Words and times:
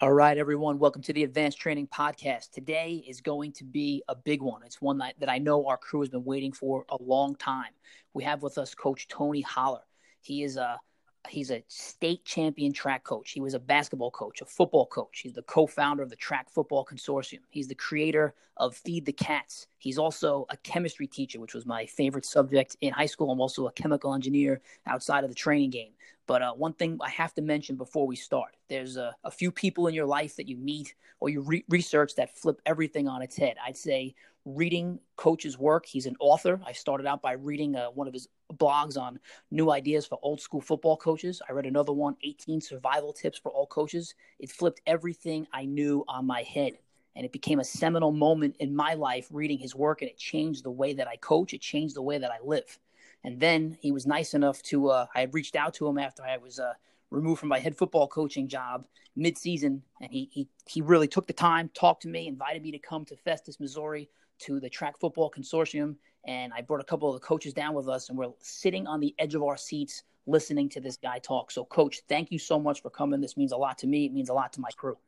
All 0.00 0.12
right, 0.12 0.38
everyone. 0.38 0.78
Welcome 0.78 1.02
to 1.02 1.12
the 1.12 1.24
Advanced 1.24 1.58
Training 1.58 1.88
Podcast. 1.88 2.52
Today 2.52 3.02
is 3.08 3.20
going 3.20 3.50
to 3.54 3.64
be 3.64 4.00
a 4.06 4.14
big 4.14 4.42
one. 4.42 4.62
It's 4.62 4.80
one 4.80 4.96
that, 4.98 5.18
that 5.18 5.28
I 5.28 5.38
know 5.38 5.66
our 5.66 5.76
crew 5.76 5.98
has 6.02 6.08
been 6.08 6.22
waiting 6.22 6.52
for 6.52 6.84
a 6.88 6.96
long 7.02 7.34
time. 7.34 7.72
We 8.14 8.22
have 8.22 8.40
with 8.40 8.58
us 8.58 8.76
Coach 8.76 9.08
Tony 9.08 9.40
Holler. 9.40 9.82
He 10.20 10.44
is 10.44 10.56
a 10.56 10.78
he's 11.28 11.50
a 11.50 11.64
state 11.68 12.24
champion 12.24 12.72
track 12.72 13.04
coach. 13.04 13.32
He 13.32 13.40
was 13.40 13.54
a 13.54 13.58
basketball 13.58 14.10
coach, 14.10 14.40
a 14.40 14.44
football 14.44 14.86
coach. 14.86 15.20
He's 15.20 15.32
the 15.32 15.42
co-founder 15.42 16.02
of 16.02 16.10
the 16.10 16.16
Track 16.16 16.50
Football 16.50 16.84
Consortium. 16.84 17.40
He's 17.50 17.68
the 17.68 17.74
creator 17.74 18.34
of 18.56 18.76
Feed 18.76 19.06
the 19.06 19.12
Cats. 19.12 19.66
He's 19.78 19.98
also 19.98 20.46
a 20.50 20.56
chemistry 20.58 21.06
teacher, 21.06 21.40
which 21.40 21.54
was 21.54 21.66
my 21.66 21.86
favorite 21.86 22.24
subject 22.24 22.76
in 22.80 22.92
high 22.92 23.06
school. 23.06 23.30
I'm 23.30 23.40
also 23.40 23.66
a 23.66 23.72
chemical 23.72 24.14
engineer 24.14 24.60
outside 24.86 25.24
of 25.24 25.30
the 25.30 25.36
training 25.36 25.70
game. 25.70 25.92
But 26.26 26.42
uh, 26.42 26.52
one 26.52 26.74
thing 26.74 26.98
I 27.00 27.08
have 27.10 27.32
to 27.34 27.42
mention 27.42 27.76
before 27.76 28.06
we 28.06 28.14
start 28.16 28.54
there's 28.68 28.98
a, 28.98 29.16
a 29.24 29.30
few 29.30 29.50
people 29.50 29.86
in 29.86 29.94
your 29.94 30.04
life 30.04 30.36
that 30.36 30.46
you 30.46 30.58
meet 30.58 30.94
or 31.20 31.30
you 31.30 31.40
re- 31.40 31.64
research 31.70 32.14
that 32.16 32.36
flip 32.36 32.60
everything 32.66 33.08
on 33.08 33.22
its 33.22 33.34
head. 33.34 33.56
I'd 33.66 33.78
say 33.78 34.14
reading 34.54 34.98
Coach's 35.16 35.58
work. 35.58 35.84
He's 35.84 36.06
an 36.06 36.16
author. 36.20 36.60
I 36.66 36.72
started 36.72 37.06
out 37.06 37.20
by 37.20 37.32
reading 37.32 37.76
uh, 37.76 37.86
one 37.86 38.06
of 38.06 38.14
his 38.14 38.28
blogs 38.54 38.96
on 38.96 39.18
new 39.50 39.70
ideas 39.70 40.06
for 40.06 40.18
old 40.22 40.40
school 40.40 40.60
football 40.60 40.96
coaches. 40.96 41.42
I 41.48 41.52
read 41.52 41.66
another 41.66 41.92
one, 41.92 42.16
18 42.22 42.60
survival 42.60 43.12
tips 43.12 43.38
for 43.38 43.50
all 43.50 43.66
coaches. 43.66 44.14
It 44.38 44.50
flipped 44.50 44.80
everything 44.86 45.46
I 45.52 45.66
knew 45.66 46.04
on 46.08 46.26
my 46.26 46.42
head. 46.42 46.78
And 47.14 47.24
it 47.24 47.32
became 47.32 47.60
a 47.60 47.64
seminal 47.64 48.12
moment 48.12 48.56
in 48.60 48.74
my 48.74 48.94
life 48.94 49.28
reading 49.30 49.58
his 49.58 49.74
work, 49.74 50.02
and 50.02 50.10
it 50.10 50.16
changed 50.16 50.64
the 50.64 50.70
way 50.70 50.94
that 50.94 51.08
I 51.08 51.16
coach. 51.16 51.52
It 51.52 51.60
changed 51.60 51.96
the 51.96 52.02
way 52.02 52.16
that 52.18 52.30
I 52.30 52.38
live. 52.44 52.78
And 53.24 53.40
then 53.40 53.76
he 53.80 53.90
was 53.90 54.06
nice 54.06 54.34
enough 54.34 54.62
to, 54.64 54.90
uh, 54.90 55.06
I 55.14 55.24
reached 55.24 55.56
out 55.56 55.74
to 55.74 55.88
him 55.88 55.98
after 55.98 56.22
I 56.22 56.36
was 56.36 56.60
uh, 56.60 56.74
removed 57.10 57.40
from 57.40 57.48
my 57.48 57.58
head 57.58 57.76
football 57.76 58.06
coaching 58.06 58.46
job 58.46 58.84
mid-season, 59.16 59.82
and 60.00 60.12
he, 60.12 60.28
he, 60.32 60.48
he 60.64 60.80
really 60.80 61.08
took 61.08 61.26
the 61.26 61.32
time, 61.32 61.68
talked 61.74 62.02
to 62.02 62.08
me, 62.08 62.28
invited 62.28 62.62
me 62.62 62.70
to 62.70 62.78
come 62.78 63.04
to 63.06 63.16
Festus, 63.16 63.58
Missouri 63.58 64.08
to 64.40 64.60
the 64.60 64.68
Track 64.68 64.98
Football 64.98 65.30
Consortium. 65.30 65.96
And 66.24 66.52
I 66.52 66.62
brought 66.62 66.80
a 66.80 66.84
couple 66.84 67.08
of 67.08 67.20
the 67.20 67.26
coaches 67.26 67.52
down 67.52 67.74
with 67.74 67.88
us, 67.88 68.08
and 68.08 68.18
we're 68.18 68.32
sitting 68.40 68.86
on 68.86 69.00
the 69.00 69.14
edge 69.18 69.34
of 69.34 69.42
our 69.42 69.56
seats 69.56 70.02
listening 70.26 70.68
to 70.68 70.80
this 70.80 70.96
guy 70.96 71.18
talk. 71.18 71.50
So, 71.50 71.64
coach, 71.64 72.02
thank 72.08 72.30
you 72.30 72.38
so 72.38 72.58
much 72.58 72.82
for 72.82 72.90
coming. 72.90 73.20
This 73.20 73.36
means 73.36 73.52
a 73.52 73.56
lot 73.56 73.78
to 73.78 73.86
me. 73.86 74.04
It 74.04 74.12
means 74.12 74.28
a 74.28 74.34
lot 74.34 74.52
to 74.54 74.60
my 74.60 74.70
crew. 74.76 74.98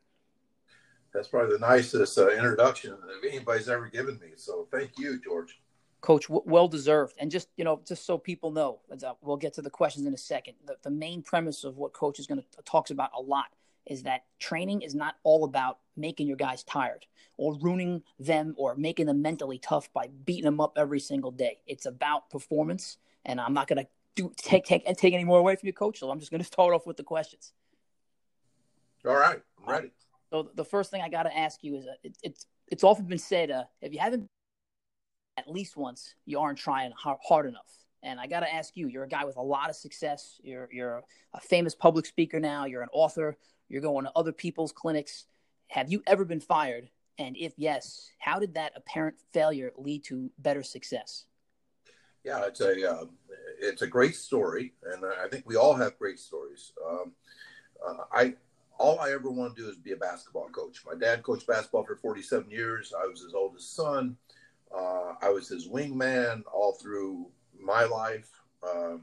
That's 1.13 1.29
probably 1.29 1.57
the 1.57 1.67
nicest 1.67 2.17
uh, 2.19 2.31
introduction 2.31 2.97
that 3.01 3.29
anybody's 3.29 3.69
ever 3.69 3.89
given 3.89 4.19
me. 4.21 4.29
So, 4.37 4.67
thank 4.71 4.99
you, 4.99 5.21
George. 5.23 5.61
Coach, 6.01 6.29
w- 6.29 6.43
well 6.47 6.69
deserved. 6.69 7.17
And 7.19 7.31
just 7.31 7.49
you 7.57 7.65
know, 7.65 7.81
just 7.87 8.07
so 8.07 8.17
people 8.17 8.51
know, 8.51 8.81
uh, 8.91 9.13
we'll 9.21 9.37
get 9.37 9.53
to 9.55 9.63
the 9.63 9.71
questions 9.71 10.07
in 10.07 10.15
a 10.15 10.19
second. 10.19 10.55
The, 10.65 10.77
the 10.83 10.91
main 10.91 11.23
premise 11.23 11.65
of 11.65 11.77
what 11.77 11.93
Coach 11.93 12.19
is 12.19 12.27
going 12.27 12.41
to 12.41 12.63
talks 12.65 12.91
about 12.91 13.11
a 13.15 13.21
lot 13.21 13.49
is 13.87 14.03
that 14.05 14.25
training 14.39 14.83
is 14.83 14.95
not 14.95 15.17
all 15.23 15.45
about 15.45 15.79
making 15.97 16.27
your 16.27 16.37
guys 16.37 16.63
tired 16.65 17.07
or 17.37 17.55
ruining 17.61 18.03
them 18.19 18.55
or 18.57 18.75
making 18.77 19.07
them 19.07 19.23
mentally 19.23 19.59
tough 19.59 19.93
by 19.93 20.09
beating 20.25 20.45
them 20.45 20.61
up 20.61 20.73
every 20.77 21.01
single 21.01 21.31
day. 21.31 21.59
It's 21.67 21.87
about 21.87 22.31
performance, 22.31 22.99
and 23.25 23.41
I'm 23.41 23.55
not 23.55 23.69
going 23.69 23.83
to 23.83 23.89
do 24.17 24.33
take 24.37 24.65
take 24.65 24.83
and 24.87 24.97
take 24.97 25.15
any 25.15 25.25
more 25.25 25.39
away 25.39 25.57
from 25.57 25.67
you, 25.67 25.73
Coach. 25.73 25.99
So 25.99 26.11
I'm 26.11 26.19
just 26.19 26.31
going 26.31 26.41
to 26.43 26.47
start 26.47 26.75
off 26.75 26.87
with 26.87 26.97
the 26.97 27.05
questions. 27.05 27.53
All 29.07 29.15
right, 29.15 29.41
I'm 29.59 29.71
ready. 29.71 29.91
So 30.31 30.51
the 30.55 30.65
first 30.65 30.91
thing 30.91 31.03
I 31.03 31.09
got 31.09 31.25
to 31.25 31.37
ask 31.37 31.65
you 31.65 31.77
is, 31.77 31.87
uh, 31.87 31.95
it, 32.03 32.17
it's 32.23 32.47
it's 32.69 32.85
often 32.85 33.07
been 33.07 33.19
said, 33.19 33.51
uh, 33.51 33.65
if 33.81 33.93
you 33.93 33.99
haven't 33.99 34.29
at 35.37 35.51
least 35.51 35.77
once, 35.77 36.15
you 36.27 36.39
aren't 36.39 36.59
trying 36.59 36.93
hard 36.97 37.47
enough. 37.47 37.81
And 38.03 38.19
I 38.19 38.27
got 38.27 38.41
to 38.41 38.53
ask 38.53 38.77
you, 38.77 38.89
you're 38.89 39.05
a 39.05 39.09
guy 39.09 39.25
with 39.25 39.37
a 39.37 39.43
lot 39.43 39.69
of 39.69 39.77
success. 39.77 40.41
You're 40.43 40.69
you're 40.73 41.03
a 41.35 41.41
famous 41.41 41.75
public 41.75 42.07
speaker 42.07 42.41
now. 42.41 42.65
You're 42.65 42.83
an 42.83 42.89
author. 42.93 43.37
You're 43.71 43.81
going 43.81 44.05
to 44.05 44.13
other 44.15 44.33
people's 44.33 44.73
clinics. 44.73 45.25
Have 45.69 45.91
you 45.91 46.03
ever 46.07 46.27
been 46.27 46.41
fired? 46.41 46.91
And 47.19 47.37
if 47.39 47.55
yes, 47.57 48.11
how 48.19 48.39
did 48.39 48.55
that 48.55 48.73
apparent 48.77 49.17
failure 49.33 49.73
lead 49.77 50.05
to 50.05 50.31
better 50.39 50.63
success? 50.63 51.25
Yeah, 52.25 52.45
it's 52.47 52.61
a 52.61 52.91
uh, 52.91 53.05
it's 53.61 53.83
a 53.83 53.87
great 53.87 54.17
story, 54.17 54.75
and 54.93 55.05
I 55.05 55.29
think 55.29 55.45
we 55.47 55.57
all 55.57 55.75
have 55.75 55.99
great 55.99 56.19
stories. 56.19 56.73
Um, 56.87 57.13
uh, 57.87 58.05
I 58.13 58.35
all 58.79 58.99
I 58.99 59.13
ever 59.13 59.31
want 59.31 59.57
to 59.57 59.63
do 59.63 59.69
is 59.69 59.77
be 59.77 59.93
a 59.93 59.97
basketball 59.97 60.49
coach. 60.49 60.83
My 60.87 60.95
dad 60.95 61.23
coached 61.23 61.47
basketball 61.47 61.85
for 61.85 61.97
47 61.97 62.51
years. 62.51 62.93
I 62.99 63.07
was 63.07 63.23
his 63.23 63.35
oldest 63.35 63.77
son. 63.77 64.17
Uh, 64.75 65.15
I 65.21 65.29
was 65.29 65.49
his 65.49 65.69
wingman 65.69 66.43
all 66.53 66.73
through 66.73 67.27
my 67.59 67.85
life. 67.85 68.31
Um, 68.63 69.03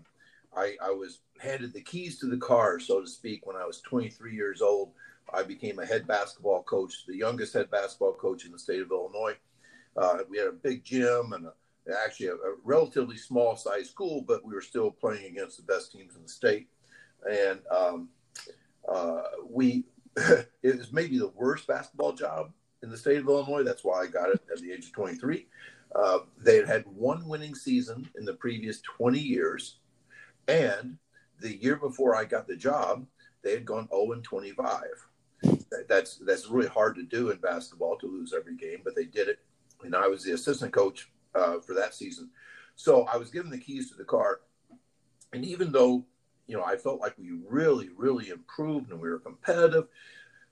I, 0.56 0.76
I, 0.84 0.92
was 0.92 1.20
handed 1.40 1.74
the 1.74 1.82
keys 1.82 2.20
to 2.20 2.26
the 2.28 2.38
car, 2.38 2.80
so 2.80 3.02
to 3.02 3.08
speak, 3.08 3.46
when 3.46 3.56
I 3.56 3.66
was 3.66 3.82
23 3.82 4.34
years 4.34 4.62
old. 4.62 4.92
I 5.34 5.44
became 5.44 5.80
a 5.80 5.86
head 5.86 6.08
basketball 6.08 6.64
coach, 6.64 7.06
the 7.06 7.16
youngest 7.16 7.54
head 7.54 7.70
basketball 7.70 8.14
coach 8.14 8.46
in 8.46 8.52
the 8.52 8.60
state 8.60 8.82
of 8.82 8.92
Illinois. 8.92 9.36
Uh, 9.98 10.20
we 10.30 10.38
had 10.38 10.48
a 10.48 10.54
big 10.54 10.84
gym 10.84 11.34
and 11.34 11.48
a, 11.48 11.54
actually 12.06 12.28
a, 12.28 12.36
a, 12.36 12.56
relatively 12.64 13.18
small 13.18 13.56
size 13.56 13.90
school, 13.90 14.22
but 14.22 14.46
we 14.46 14.54
were 14.54 14.62
still 14.62 14.92
playing 14.92 15.26
against 15.26 15.58
the 15.58 15.64
best 15.64 15.92
teams 15.92 16.16
in 16.16 16.24
the 16.24 16.30
state. 16.30 16.68
And 17.30 17.60
um, 17.70 18.10
uh, 18.88 19.24
we, 19.50 19.86
it 20.16 20.78
was 20.78 20.94
maybe 20.94 21.18
the 21.18 21.34
worst 21.36 21.68
basketball 21.68 22.14
job 22.14 22.52
in 22.84 22.90
the 22.90 22.98
state 22.98 23.18
of 23.18 23.28
Illinois. 23.28 23.64
That's 23.64 23.84
why 23.84 24.02
I 24.02 24.08
got 24.08 24.30
it 24.30 24.42
at 24.52 24.62
the 24.62 24.72
age 24.72 24.86
of 24.86 24.94
23. 24.94 25.48
Uh, 25.96 26.20
they 26.38 26.58
had 26.58 26.68
had 26.68 26.86
one 26.86 27.28
winning 27.28 27.56
season 27.56 28.08
in 28.18 28.26
the 28.26 28.34
previous 28.34 28.82
20 28.82 29.20
years. 29.20 29.80
And 30.48 30.98
the 31.40 31.56
year 31.56 31.76
before 31.76 32.16
I 32.16 32.26
got 32.26 32.48
the 32.48 32.56
job, 32.56 33.06
they 33.44 33.52
had 33.52 33.66
gone 33.66 33.88
0 33.90 34.14
and 34.14 34.24
25. 34.24 34.82
That's 35.88 36.18
that's 36.18 36.50
really 36.50 36.68
hard 36.68 36.96
to 36.96 37.04
do 37.04 37.30
in 37.30 37.38
basketball 37.38 37.98
to 37.98 38.08
lose 38.08 38.34
every 38.36 38.56
game, 38.56 38.80
but 38.84 38.96
they 38.96 39.06
did 39.06 39.28
it. 39.28 39.40
And 39.84 39.96
I 39.96 40.08
was 40.08 40.24
the 40.24 40.32
assistant 40.32 40.74
coach 40.74 41.12
uh, 41.36 41.60
for 41.60 41.74
that 41.76 41.94
season. 41.94 42.30
So 42.76 43.04
I 43.04 43.18
was 43.18 43.30
given 43.30 43.52
the 43.52 43.58
keys 43.58 43.90
to 43.92 43.98
the 43.98 44.04
car. 44.04 44.42
And 45.34 45.46
even 45.46 45.72
though, 45.72 46.06
you 46.48 46.58
know, 46.58 46.64
I 46.64 46.78
felt 46.78 47.02
like 47.02 47.16
we 47.18 47.32
really, 47.48 47.90
really 47.96 48.30
improved 48.30 48.92
and 48.92 49.00
we 49.00 49.10
were 49.10 49.20
competitive, 49.20 49.88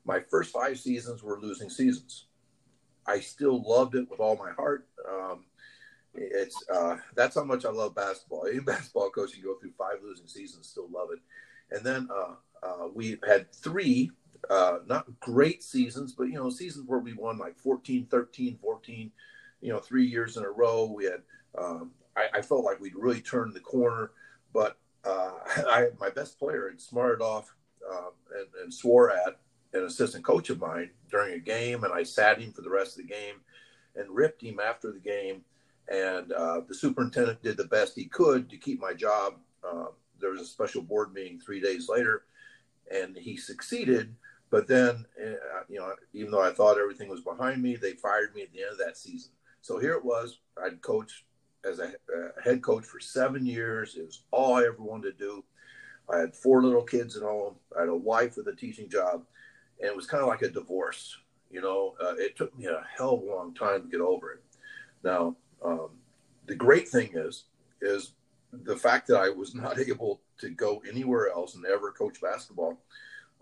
my 0.06 0.20
first 0.30 0.52
five 0.52 0.80
seasons 0.80 1.24
were 1.24 1.40
losing 1.40 1.70
seasons. 1.70 2.26
I 3.08 3.20
still 3.20 3.64
loved 3.68 3.96
it 3.96 4.10
with 4.10 4.20
all 4.20 4.36
my 4.36 4.52
heart. 4.52 4.88
Um, 5.08 5.46
it's 6.16 6.64
uh, 6.70 6.98
that's 7.16 7.36
how 7.36 7.44
much 7.44 7.66
I 7.66 7.70
love 7.70 7.96
basketball. 7.96 8.48
Any 8.50 8.60
basketball 8.62 9.10
coach 9.10 9.34
can 9.34 9.44
go 9.44 9.56
through 9.56 9.74
five 9.78 9.98
losing 10.04 10.28
seasons, 10.28 10.68
still 10.68 10.90
love 10.92 11.10
it. 11.12 11.20
And 11.72 11.86
then 11.86 12.08
uh, 12.14 12.36
uh, 12.66 12.88
we 12.94 13.18
had 13.28 13.52
three 13.54 14.12
uh, 14.50 14.80
not 14.88 15.08
great 15.20 15.64
seasons, 15.64 16.14
but 16.14 16.26
you 16.26 16.36
know 16.36 16.50
seasons 16.50 16.88
where 16.88 17.00
we 17.00 17.14
won 17.14 17.38
like 17.38 17.58
14, 17.58 18.08
13, 18.10 18.58
14. 18.62 19.12
You 19.62 19.74
know, 19.74 19.80
three 19.80 20.06
years 20.06 20.38
in 20.38 20.44
a 20.44 20.50
row. 20.50 20.86
We 20.86 21.06
had. 21.06 21.22
Um, 21.58 21.92
I, 22.18 22.40
I, 22.40 22.42
felt 22.42 22.66
like 22.66 22.80
we'd 22.80 22.96
really 22.96 23.22
turned 23.22 23.54
the 23.54 23.62
corner, 23.62 24.12
but 24.54 24.78
uh, 25.06 25.32
I 25.68 25.88
my 26.00 26.10
best 26.10 26.38
player 26.38 26.70
had 26.70 26.82
smarted 26.82 27.22
off 27.22 27.54
um, 27.90 28.12
and, 28.38 28.48
and 28.62 28.74
swore 28.74 29.12
at 29.12 29.40
an 29.74 29.86
assistant 29.86 30.24
coach 30.24 30.50
of 30.50 30.60
mine 30.60 30.92
during 31.10 31.34
a 31.34 31.40
game, 31.40 31.84
and 31.84 31.94
I 31.94 32.04
sat 32.04 32.40
him 32.40 32.52
for 32.52 32.62
the 32.62 32.70
rest 32.70 32.98
of 32.98 33.08
the 33.08 33.14
game 33.14 33.36
and 33.96 34.10
ripped 34.10 34.42
him 34.42 34.60
after 34.60 34.92
the 34.92 35.00
game. 35.00 35.44
And 35.90 36.32
uh, 36.32 36.62
the 36.68 36.74
superintendent 36.74 37.44
did 37.44 37.58
the 37.58 37.66
best 37.66 37.96
he 37.96 38.06
could 38.06 38.50
to 38.50 38.58
keep 38.58 38.82
my 38.82 38.94
job. 38.94 39.36
Uh, 39.64 39.86
there 40.20 40.32
was 40.32 40.42
a 40.42 40.46
special 40.46 40.82
board 40.82 41.14
meeting 41.14 41.40
three 41.40 41.60
days 41.60 41.88
later, 41.90 42.24
and 42.92 43.16
he 43.16 43.38
succeeded. 43.38 44.16
But 44.50 44.68
then, 44.68 45.06
uh, 45.22 45.64
you 45.68 45.80
know, 45.80 45.94
even 46.14 46.32
though 46.32 46.42
I 46.42 46.52
thought 46.52 46.80
everything 46.80 47.10
was 47.10 47.22
behind 47.22 47.62
me, 47.62 47.76
they 47.76 47.94
fired 47.94 48.34
me 48.34 48.44
at 48.44 48.52
the 48.52 48.62
end 48.62 48.72
of 48.72 48.78
that 48.80 48.98
season. 48.98 49.32
So 49.62 49.80
here 49.80 49.94
it 49.94 50.06
was. 50.06 50.40
I'd 50.64 50.82
coached 50.82 51.24
as 51.64 51.80
a, 51.80 51.88
a 51.88 52.42
head 52.42 52.62
coach 52.62 52.86
for 52.86 53.00
seven 53.00 53.46
years. 53.46 53.96
It 53.96 54.06
was 54.06 54.24
all 54.32 54.56
I 54.56 54.66
ever 54.66 54.78
wanted 54.80 55.18
to 55.18 55.26
do. 55.26 55.44
I 56.12 56.20
had 56.20 56.36
four 56.36 56.64
little 56.64 56.84
kids 56.84 57.18
at 57.18 57.24
home. 57.24 57.56
I 57.76 57.82
had 57.82 57.90
a 57.90 57.96
wife 57.96 58.38
with 58.38 58.48
a 58.48 58.56
teaching 58.56 58.90
job 58.90 59.24
and 59.80 59.90
it 59.90 59.96
was 59.96 60.08
kind 60.08 60.22
of 60.22 60.30
like 60.30 60.42
a 60.42 60.50
divorce. 60.50 61.18
You 61.50 61.62
know, 61.62 61.96
uh, 62.02 62.16
it 62.18 62.36
took 62.36 62.58
me 62.58 62.66
a 62.66 62.84
hell 62.98 63.16
of 63.16 63.22
a 63.22 63.26
long 63.26 63.54
time 63.54 63.84
to 63.84 63.88
get 63.88 64.02
over 64.02 64.34
it. 64.34 64.44
Now, 65.04 65.36
um, 65.66 65.90
the 66.46 66.56
great 66.56 66.88
thing 66.88 67.12
is, 67.14 67.46
is 67.82 68.14
the 68.52 68.78
fact 68.78 69.08
that 69.08 69.18
I 69.18 69.30
was 69.30 69.56
not 69.56 69.80
able 69.88 70.22
to 70.40 70.50
go 70.50 70.82
anywhere 70.88 71.30
else 71.30 71.56
and 71.56 71.66
ever 71.66 71.92
coach 71.92 72.22
basketball. 72.22 72.78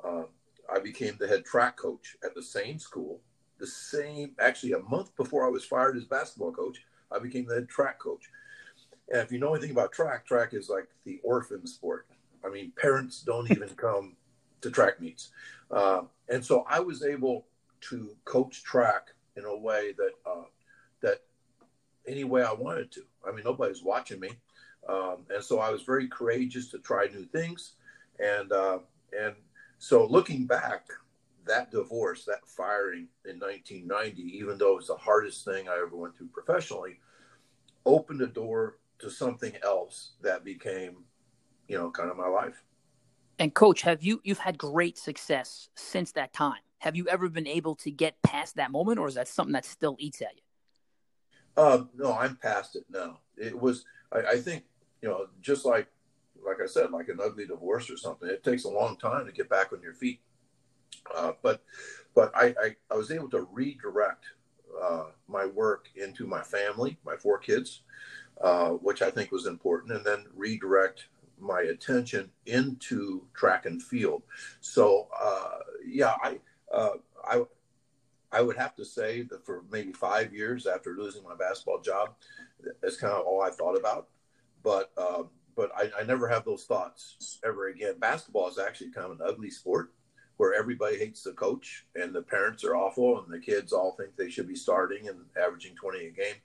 Uh, 0.04 0.24
I 0.74 0.80
became 0.80 1.18
the 1.20 1.28
head 1.28 1.46
track 1.46 1.78
coach 1.78 2.16
at 2.24 2.34
the 2.34 2.44
same 2.44 2.80
school. 2.80 3.20
The 3.60 3.68
same, 3.68 4.32
actually, 4.40 4.74
a 4.74 4.80
month 4.80 5.16
before 5.16 5.46
I 5.46 5.50
was 5.50 5.66
fired 5.66 5.98
as 5.98 6.06
basketball 6.06 6.52
coach, 6.52 6.80
I 7.12 7.20
became 7.20 7.46
the 7.46 7.56
head 7.56 7.70
track 7.70 8.00
coach. 8.00 8.30
And 9.12 9.22
if 9.22 9.32
you 9.32 9.40
know 9.40 9.54
anything 9.54 9.72
about 9.72 9.92
track, 9.92 10.26
track 10.26 10.54
is 10.54 10.70
like 10.70 10.88
the 11.06 11.20
orphan 11.24 11.68
sport. 11.68 12.08
I 12.46 12.50
mean, 12.50 12.72
parents 12.80 13.22
don't 13.22 13.50
even 13.52 13.70
come 13.78 14.16
to 14.62 14.72
track 14.72 15.00
meets. 15.00 15.30
Uh, 15.70 16.04
and 16.30 16.44
so 16.44 16.66
I 16.68 16.80
was 16.80 17.04
able 17.04 17.46
to 17.90 18.16
coach 18.26 18.64
track 18.64 19.10
in 19.36 19.46
a 19.46 19.56
way 19.56 19.94
that 19.98 20.12
uh, 20.26 20.44
that 20.44 20.53
any 22.08 22.24
way 22.24 22.44
I 22.44 22.54
wanted 22.54 22.92
to. 22.94 23.02
I 23.28 23.32
mean, 23.32 23.44
nobody's 23.46 23.84
watching 23.84 24.20
me, 24.20 24.30
um, 24.88 25.26
and 25.34 25.44
so 25.44 25.60
I 25.60 25.70
was 25.70 25.84
very 25.84 26.08
courageous 26.08 26.70
to 26.72 26.80
try 26.80 27.08
new 27.08 27.26
things. 27.26 27.74
And 28.20 28.52
uh, 28.52 28.80
and 29.18 29.36
so 29.78 30.06
looking 30.06 30.46
back, 30.46 30.88
that 31.46 31.72
divorce, 31.72 32.26
that 32.26 32.48
firing 32.48 33.08
in 33.26 33.40
1990, 33.40 34.22
even 34.22 34.58
though 34.58 34.74
it 34.74 34.78
was 34.78 34.88
the 34.88 34.96
hardest 34.96 35.46
thing 35.46 35.68
I 35.68 35.76
ever 35.76 35.96
went 35.96 36.16
through 36.16 36.28
professionally, 36.28 37.00
opened 37.86 38.22
a 38.22 38.28
door 38.28 38.78
to 39.00 39.10
something 39.10 39.54
else 39.64 40.14
that 40.22 40.46
became, 40.46 41.04
you 41.68 41.78
know, 41.78 41.92
kind 41.92 42.10
of 42.10 42.18
my 42.18 42.28
life. 42.28 42.64
And 43.40 43.54
coach, 43.54 43.82
have 43.82 44.04
you 44.04 44.22
you've 44.24 44.40
had 44.40 44.58
great 44.58 44.98
success 44.98 45.70
since 45.76 46.12
that 46.14 46.34
time? 46.34 46.62
Have 46.80 46.96
you 46.96 47.08
ever 47.08 47.30
been 47.30 47.48
able 47.48 47.76
to 47.76 47.92
get 47.92 48.22
past 48.22 48.56
that 48.56 48.72
moment, 48.72 49.00
or 49.00 49.08
is 49.08 49.16
that 49.16 49.28
something 49.28 49.54
that 49.54 49.66
still 49.66 49.96
eats 50.00 50.22
at 50.22 50.36
you? 50.36 50.42
Uh, 51.56 51.84
no, 51.96 52.14
I'm 52.14 52.36
past 52.38 52.76
it 52.76 52.86
now. 52.90 53.20
It 53.38 53.60
was, 53.60 53.86
I, 54.12 54.20
I 54.34 54.38
think, 54.38 54.64
you 55.02 55.10
know, 55.10 55.28
just 55.42 55.66
like, 55.66 55.88
like 56.46 56.58
I 56.62 56.68
said, 56.68 56.92
like 56.92 57.10
an 57.10 57.20
ugly 57.24 57.46
divorce 57.46 57.90
or 57.90 57.98
something. 57.98 58.30
It 58.30 58.44
takes 58.44 58.64
a 58.64 58.70
long 58.70 58.98
time 58.98 59.26
to 59.26 59.32
get 59.32 59.50
back 59.50 59.72
on 59.72 59.82
your 59.82 59.94
feet. 59.94 60.20
Uh, 61.16 61.34
but, 61.42 61.64
but 62.16 62.32
I, 62.36 62.56
I, 62.62 62.76
I, 62.92 62.96
was 62.96 63.12
able 63.12 63.30
to 63.32 63.48
redirect 63.52 64.26
uh, 64.82 65.06
my 65.28 65.46
work 65.46 65.88
into 65.96 66.26
my 66.26 66.42
family, 66.42 66.98
my 67.06 67.16
four 67.18 67.38
kids, 67.38 67.82
uh, 68.42 68.70
which 68.70 69.02
I 69.02 69.12
think 69.12 69.32
was 69.32 69.46
important, 69.46 69.92
and 69.92 70.06
then 70.06 70.26
redirect 70.36 71.08
my 71.40 71.62
attention 71.62 72.30
into 72.46 73.26
track 73.34 73.66
and 73.66 73.82
field. 73.82 74.24
So, 74.62 75.08
uh, 75.22 75.60
yeah, 75.86 76.14
I, 76.24 76.40
uh, 76.74 76.94
I, 77.26 77.44
I 78.34 78.42
would 78.42 78.58
have 78.58 78.76
to 78.76 78.86
say 78.86 79.22
that 79.24 79.46
for 79.46 79.64
maybe 79.72 79.94
five 79.94 80.34
years 80.34 80.66
after 80.66 80.96
losing 80.98 81.24
my 81.24 81.36
basketball 81.36 81.82
job, 81.82 82.16
that's 82.82 82.98
kind 82.98 83.14
of 83.14 83.26
all 83.26 83.42
I 83.42 83.52
thought 83.52 83.78
about. 83.78 84.08
But 84.64 84.92
um, 84.98 85.30
but 85.56 85.72
I, 85.78 85.92
I, 86.00 86.04
never 86.04 86.28
have 86.28 86.46
those 86.46 86.64
thoughts 86.64 87.40
ever 87.46 87.68
again. 87.68 88.00
Basketball 88.00 88.50
is 88.50 88.58
actually 88.58 88.92
kind 88.92 89.06
of 89.06 89.20
an 89.20 89.28
ugly 89.28 89.52
sport 89.52 89.94
where 90.38 90.54
everybody 90.54 90.98
hates 90.98 91.22
the 91.22 91.34
coach 91.34 91.86
and 91.96 92.14
the 92.14 92.24
parents 92.24 92.64
are 92.64 92.76
awful 92.76 93.24
and 93.24 93.32
the 93.32 93.40
kids 93.40 93.72
all 93.72 93.92
think 93.92 94.16
they 94.16 94.32
should 94.32 94.48
be 94.48 94.56
starting 94.56 95.10
and 95.10 95.20
averaging 95.40 95.76
20 95.76 96.08
a 96.08 96.10
game. 96.10 96.36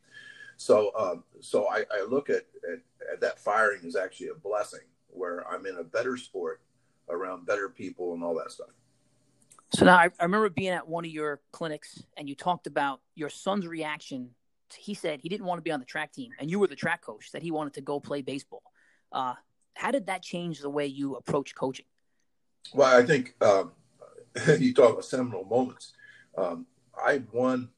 So 0.58 0.92
um, 0.98 1.24
so 1.40 1.68
I, 1.68 1.84
I 1.90 2.04
look 2.06 2.28
at, 2.28 2.46
at, 2.70 2.80
at 3.12 3.20
that 3.20 3.38
firing 3.38 3.86
as 3.86 3.96
actually 3.96 4.28
a 4.28 4.34
blessing 4.34 4.84
where 5.08 5.48
I'm 5.48 5.64
in 5.64 5.76
a 5.76 5.84
better 5.84 6.16
sport 6.16 6.60
around 7.08 7.46
better 7.46 7.68
people 7.68 8.12
and 8.12 8.22
all 8.22 8.34
that 8.34 8.52
stuff. 8.52 8.68
So 9.70 9.84
now 9.84 9.96
I, 9.96 10.08
I, 10.18 10.24
remember 10.24 10.48
being 10.48 10.70
at 10.70 10.88
one 10.88 11.04
of 11.04 11.10
your 11.10 11.40
clinics 11.52 12.02
and 12.16 12.28
you 12.28 12.34
talked 12.34 12.66
about 12.66 13.00
your 13.14 13.28
son's 13.28 13.66
reaction. 13.66 14.30
To, 14.70 14.80
he 14.80 14.94
said 14.94 15.20
he 15.20 15.28
didn't 15.28 15.46
want 15.46 15.58
to 15.58 15.62
be 15.62 15.70
on 15.70 15.80
the 15.80 15.86
track 15.86 16.12
team, 16.12 16.30
and 16.38 16.50
you 16.50 16.58
were 16.58 16.66
the 16.66 16.76
track 16.76 17.02
coach. 17.02 17.32
That 17.32 17.42
he 17.42 17.50
wanted 17.50 17.74
to 17.74 17.80
go 17.80 18.00
play 18.00 18.22
baseball. 18.22 18.62
Uh, 19.12 19.34
how 19.74 19.90
did 19.90 20.06
that 20.06 20.22
change 20.22 20.60
the 20.60 20.70
way 20.70 20.86
you 20.86 21.16
approach 21.16 21.54
coaching? 21.54 21.86
Well, 22.74 22.96
I 22.96 23.04
think 23.04 23.34
um, 23.40 23.72
you 24.58 24.74
talk 24.74 24.92
about 24.92 25.04
seminal 25.04 25.44
moments. 25.44 25.92
Um, 26.36 26.66
I 26.96 27.22
won, 27.32 27.68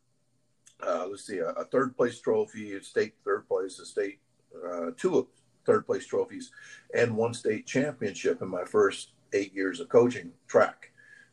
uh, 0.84 1.06
let's 1.10 1.26
see, 1.26 1.38
a, 1.38 1.50
a, 1.50 1.64
third 1.64 1.96
place 1.96 2.19
trophy, 2.20 2.75
a 2.75 2.82
state 2.82 3.14
third 3.25 3.46
place, 3.48 3.78
a 3.78 3.86
state 3.86 4.20
uh, 4.66 4.90
two 4.96 5.28
third 5.66 5.86
place 5.86 6.06
trophies, 6.06 6.52
and 6.94 7.16
one 7.16 7.34
state 7.34 7.66
championship 7.66 8.43
in 8.43 8.48
my 8.48 8.64
first 8.64 9.10
eight 9.32 9.54
years 9.54 9.81
of 9.81 9.88
coaching 9.88 10.32
track. 10.48 10.89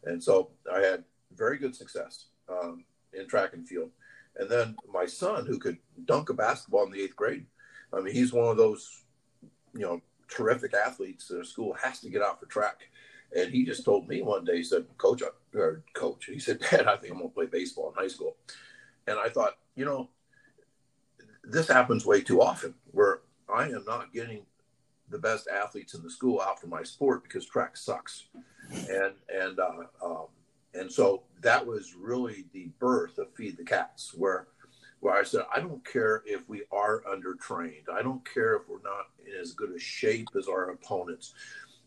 And 0.08 0.24
so 0.24 0.50
I 0.72 0.80
had 0.80 1.04
very 1.36 1.58
good 1.58 1.76
success 1.76 2.28
um, 2.50 2.86
in 3.14 3.28
track 3.28 3.54
and 3.54 3.68
field. 3.68 3.92
And 4.38 4.50
then 4.50 4.76
my 4.92 5.06
son, 5.06 5.46
who 5.46 5.60
could 5.60 5.78
dunk 6.06 6.30
a 6.30 6.34
basketball 6.34 6.86
in 6.86 6.92
the 6.92 7.02
eighth 7.02 7.16
grade, 7.16 7.46
I 7.94 8.02
mean, 8.02 8.14
he's 8.14 8.34
one 8.34 8.48
of 8.48 8.58
those, 8.58 9.04
you 9.74 9.82
know, 9.82 10.02
terrific 10.30 10.74
athletes 10.74 11.28
that 11.28 11.40
a 11.40 11.46
school 11.46 11.74
has 11.74 12.00
to 12.02 12.10
get 12.10 12.22
out 12.22 12.40
for 12.40 12.46
track. 12.46 12.82
And 13.36 13.52
he 13.52 13.66
just 13.66 13.84
told 13.84 14.08
me 14.08 14.22
one 14.22 14.46
day, 14.46 14.58
he 14.58 14.64
said, 14.64 14.86
Coach, 14.98 15.22
or 15.54 15.84
Coach, 15.94 16.26
he 16.26 16.40
said, 16.40 16.60
Dad, 16.60 16.88
I 16.88 16.98
think 16.98 17.14
I'm 17.14 17.20
going 17.20 17.30
to 17.30 17.36
play 17.36 17.46
baseball 17.46 17.90
in 17.90 18.02
high 18.02 18.08
school. 18.08 18.36
And 19.08 19.18
I 19.20 19.30
thought, 19.30 19.58
you 19.76 19.86
know, 19.86 20.10
this 21.44 21.68
happens 21.68 22.06
way 22.06 22.22
too 22.22 22.42
often 22.42 22.74
where 22.92 23.20
I 23.54 23.66
am 23.66 23.84
not 23.86 24.14
getting 24.14 24.46
the 25.10 25.20
best 25.20 25.48
athletes 25.48 25.94
in 25.94 26.04
the 26.04 26.10
school 26.10 26.42
out 26.42 26.60
for 26.60 26.68
my 26.68 26.84
sport 26.84 27.24
because 27.24 27.46
track 27.46 27.78
sucks 27.78 28.26
and 28.72 29.14
and 29.34 29.60
uh, 29.60 29.84
um, 30.04 30.26
and 30.74 30.92
so 30.92 31.24
that 31.42 31.66
was 31.66 31.96
really 31.96 32.46
the 32.54 32.70
birth 32.80 33.18
of 33.18 33.34
Feed 33.36 33.58
the 33.58 33.64
Cats, 33.64 34.14
where 34.14 34.48
where 35.00 35.16
I 35.16 35.24
said 35.24 35.42
I 35.54 35.60
don't 35.60 35.86
care 35.86 36.24
if 36.26 36.48
we 36.48 36.64
are 36.72 37.04
undertrained, 37.04 37.90
I 37.92 38.02
don't 38.02 38.28
care 38.32 38.56
if 38.56 38.64
we're 38.68 38.82
not 38.84 39.08
in 39.26 39.40
as 39.40 39.54
good 39.54 39.72
a 39.72 39.80
shape 39.80 40.30
as 40.38 40.48
our 40.48 40.70
opponents. 40.72 41.34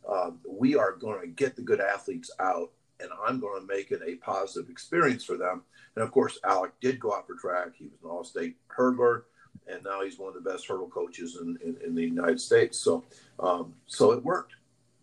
Um, 0.08 0.38
we 0.48 0.76
are 0.76 0.92
going 0.92 1.20
to 1.20 1.26
get 1.26 1.56
the 1.56 1.62
good 1.62 1.80
athletes 1.80 2.30
out, 2.40 2.70
and 3.00 3.10
I'm 3.26 3.38
going 3.38 3.60
to 3.60 3.66
make 3.66 3.90
it 3.90 4.00
a 4.06 4.16
positive 4.16 4.70
experience 4.70 5.24
for 5.24 5.36
them. 5.36 5.62
And 5.94 6.02
of 6.02 6.10
course, 6.10 6.38
Alec 6.44 6.72
did 6.80 6.98
go 6.98 7.14
out 7.14 7.26
for 7.26 7.34
track. 7.34 7.72
He 7.76 7.84
was 7.84 8.00
an 8.02 8.08
all-state 8.08 8.56
hurdler, 8.74 9.24
and 9.66 9.82
now 9.84 10.02
he's 10.02 10.18
one 10.18 10.34
of 10.36 10.42
the 10.42 10.50
best 10.50 10.66
hurdle 10.66 10.88
coaches 10.88 11.38
in, 11.40 11.58
in, 11.64 11.76
in 11.84 11.94
the 11.94 12.02
United 12.02 12.40
States. 12.40 12.78
So, 12.78 13.04
um, 13.38 13.74
so 13.86 14.12
it 14.12 14.24
worked. 14.24 14.54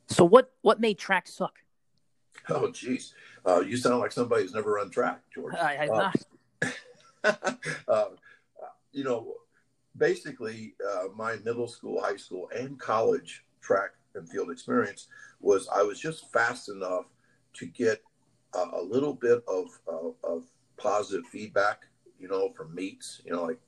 So 0.08 0.24
what 0.24 0.54
what 0.62 0.80
made 0.80 0.98
track 0.98 1.28
suck? 1.28 1.56
Oh, 2.50 2.72
geez. 2.72 3.14
Uh, 3.46 3.62
you 3.62 3.78
sound 3.78 4.00
like 4.00 4.12
somebody 4.12 4.44
who's 4.44 4.54
never 4.54 4.74
run 4.74 4.90
track, 4.90 5.22
George. 5.34 5.56
I 5.56 5.74
have 5.74 5.90
uh, 5.90 6.12
not. 7.24 7.60
uh, 7.88 8.06
you 8.92 9.04
know, 9.04 9.34
basically, 9.98 10.76
uh, 10.90 11.06
my 11.16 11.36
middle 11.44 11.68
school, 11.68 12.02
high 12.02 12.16
school, 12.16 12.50
and 12.56 12.80
college 12.80 13.44
track 13.62 13.92
and 14.16 14.30
field 14.30 14.50
experience 14.50 15.08
was 15.40 15.68
I 15.74 15.84
was 15.84 16.00
just 16.00 16.32
fast 16.32 16.70
enough 16.70 17.06
to 17.54 17.66
get 17.66 18.02
a, 18.54 18.64
a 18.74 18.82
little 18.82 19.14
bit 19.14 19.44
of, 19.48 19.68
of, 19.88 20.16
of 20.24 20.44
positive 20.78 21.26
feedback, 21.28 21.84
you 22.20 22.28
know, 22.28 22.52
from 22.56 22.74
meets, 22.74 23.22
you 23.26 23.32
know, 23.32 23.44
like 23.44 23.60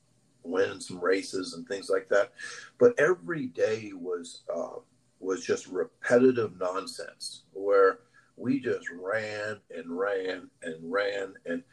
winning 0.44 0.80
some 0.80 1.00
races 1.00 1.54
and 1.54 1.68
things 1.68 1.90
like 1.90 2.10
that. 2.10 2.32
But 2.78 3.00
every 3.00 3.48
day 3.48 3.92
was 3.94 4.42
uh, 4.54 4.80
was 5.20 5.44
just 5.44 5.68
repetitive 5.68 6.58
nonsense 6.60 7.44
where 7.54 8.00
we 8.38 8.60
just 8.60 8.88
ran 8.90 9.60
and 9.76 9.98
ran 9.98 10.50
and 10.64 10.92
ran 10.92 11.34
and 11.46 11.64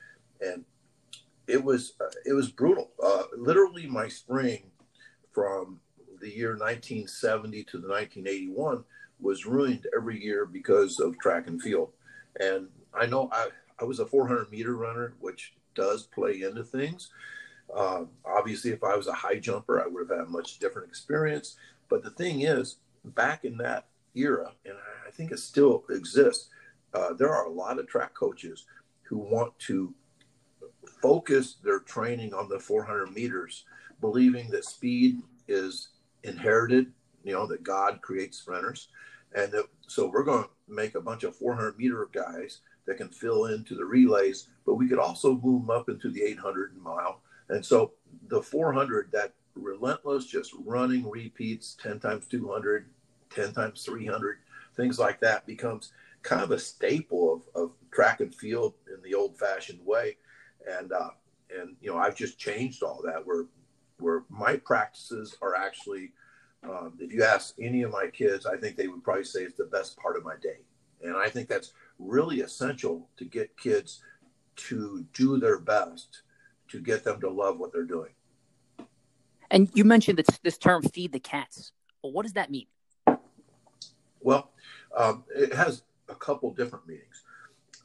and 0.40 0.64
it 1.46 1.62
was 1.62 1.94
uh, 2.00 2.10
it 2.24 2.32
was 2.32 2.50
brutal. 2.50 2.90
Uh, 3.02 3.22
literally, 3.36 3.86
my 3.86 4.08
spring 4.08 4.64
from 5.32 5.80
the 6.20 6.34
year 6.34 6.50
1970 6.50 7.64
to 7.64 7.78
the 7.78 7.88
1981 7.88 8.84
was 9.20 9.46
ruined 9.46 9.86
every 9.96 10.22
year 10.22 10.44
because 10.44 10.98
of 10.98 11.18
track 11.18 11.46
and 11.46 11.62
field. 11.62 11.90
And 12.40 12.68
I 12.92 13.06
know 13.06 13.28
I, 13.32 13.48
I 13.80 13.84
was 13.84 14.00
a 14.00 14.06
400 14.06 14.50
meter 14.50 14.76
runner, 14.76 15.14
which 15.20 15.54
does 15.74 16.06
play 16.06 16.42
into 16.42 16.64
things. 16.64 17.10
Uh, 17.74 18.04
obviously, 18.24 18.70
if 18.70 18.84
I 18.84 18.96
was 18.96 19.06
a 19.06 19.12
high 19.12 19.38
jumper, 19.38 19.82
I 19.82 19.86
would 19.86 20.08
have 20.08 20.18
had 20.18 20.26
a 20.26 20.30
much 20.30 20.58
different 20.58 20.88
experience. 20.88 21.56
But 21.88 22.02
the 22.02 22.10
thing 22.10 22.42
is, 22.42 22.76
back 23.04 23.44
in 23.44 23.56
that 23.58 23.86
era, 24.14 24.52
and 24.64 24.74
I 25.06 25.10
think 25.10 25.32
it 25.32 25.38
still 25.38 25.84
exists, 25.90 26.48
uh, 26.94 27.12
there 27.12 27.32
are 27.32 27.46
a 27.46 27.52
lot 27.52 27.78
of 27.78 27.86
track 27.86 28.14
coaches 28.14 28.66
who 29.02 29.18
want 29.18 29.56
to 29.60 29.94
focus 31.02 31.56
their 31.62 31.80
training 31.80 32.34
on 32.34 32.48
the 32.48 32.58
400 32.58 33.12
meters, 33.12 33.64
believing 34.00 34.50
that 34.50 34.64
speed 34.64 35.20
is 35.48 35.88
inherited, 36.22 36.92
you 37.22 37.32
know, 37.32 37.46
that 37.46 37.62
God 37.62 38.00
creates 38.02 38.38
sprinters. 38.38 38.88
And 39.34 39.52
that, 39.52 39.66
so 39.86 40.08
we're 40.08 40.24
going 40.24 40.44
to 40.44 40.50
make 40.68 40.94
a 40.94 41.00
bunch 41.00 41.24
of 41.24 41.36
400 41.36 41.78
meter 41.78 42.08
guys 42.12 42.60
that 42.86 42.96
can 42.96 43.08
fill 43.08 43.46
into 43.46 43.74
the 43.74 43.84
relays, 43.84 44.48
but 44.64 44.74
we 44.74 44.88
could 44.88 44.98
also 44.98 45.34
move 45.42 45.66
them 45.66 45.70
up 45.70 45.88
into 45.88 46.10
the 46.10 46.22
800 46.22 46.76
mile. 46.76 47.20
And 47.48 47.64
so 47.64 47.92
the 48.28 48.42
400, 48.42 49.10
that 49.12 49.32
relentless, 49.54 50.26
just 50.26 50.52
running 50.64 51.08
repeats 51.08 51.76
10 51.82 52.00
times 52.00 52.26
200, 52.26 52.86
10 53.30 53.52
times 53.52 53.82
300, 53.84 54.38
things 54.76 54.98
like 54.98 55.20
that 55.20 55.46
becomes 55.46 55.92
kind 56.22 56.42
of 56.42 56.50
a 56.50 56.58
staple 56.58 57.32
of, 57.54 57.62
of 57.62 57.72
track 57.92 58.20
and 58.20 58.34
field 58.34 58.74
in 58.92 59.02
the 59.02 59.14
old 59.14 59.38
fashioned 59.38 59.84
way. 59.84 60.16
And, 60.66 60.92
uh, 60.92 61.10
and, 61.56 61.76
you 61.80 61.90
know, 61.90 61.98
I've 61.98 62.16
just 62.16 62.38
changed 62.38 62.82
all 62.82 63.00
that 63.04 63.24
where, 63.24 63.44
where 63.98 64.24
my 64.28 64.56
practices 64.56 65.36
are 65.40 65.54
actually, 65.54 66.12
um, 66.64 66.94
if 66.98 67.12
you 67.12 67.22
ask 67.22 67.54
any 67.60 67.82
of 67.82 67.92
my 67.92 68.08
kids, 68.08 68.44
I 68.44 68.56
think 68.56 68.76
they 68.76 68.88
would 68.88 69.04
probably 69.04 69.24
say 69.24 69.40
it's 69.42 69.56
the 69.56 69.64
best 69.64 69.96
part 69.96 70.16
of 70.16 70.24
my 70.24 70.34
day. 70.42 70.58
And 71.02 71.16
I 71.16 71.28
think 71.28 71.48
that's 71.48 71.72
really 71.98 72.40
essential 72.40 73.08
to 73.16 73.24
get 73.24 73.56
kids 73.56 74.02
to 74.56 75.04
do 75.12 75.38
their 75.38 75.58
best 75.58 76.22
to 76.68 76.80
get 76.80 77.04
them 77.04 77.20
to 77.20 77.30
love 77.30 77.58
what 77.58 77.72
they're 77.72 77.84
doing. 77.84 78.10
And 79.50 79.70
you 79.74 79.84
mentioned 79.84 80.18
this, 80.18 80.38
this 80.42 80.58
term 80.58 80.82
feed 80.82 81.12
the 81.12 81.20
cats. 81.20 81.72
Well, 82.02 82.12
what 82.12 82.24
does 82.24 82.32
that 82.34 82.50
mean? 82.50 82.66
Well, 84.20 84.50
um, 84.96 85.24
it 85.34 85.54
has 85.54 85.82
a 86.08 86.14
couple 86.14 86.52
different 86.52 86.86
meanings. 86.88 87.22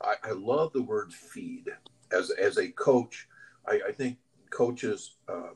I, 0.02 0.16
I 0.24 0.32
love 0.32 0.74
the 0.74 0.82
word 0.82 1.14
feed. 1.14 1.70
As, 2.12 2.32
as 2.32 2.58
a 2.58 2.68
coach, 2.70 3.28
I, 3.68 3.80
I 3.90 3.92
think 3.92 4.18
coaches 4.50 5.16
uh, 5.30 5.54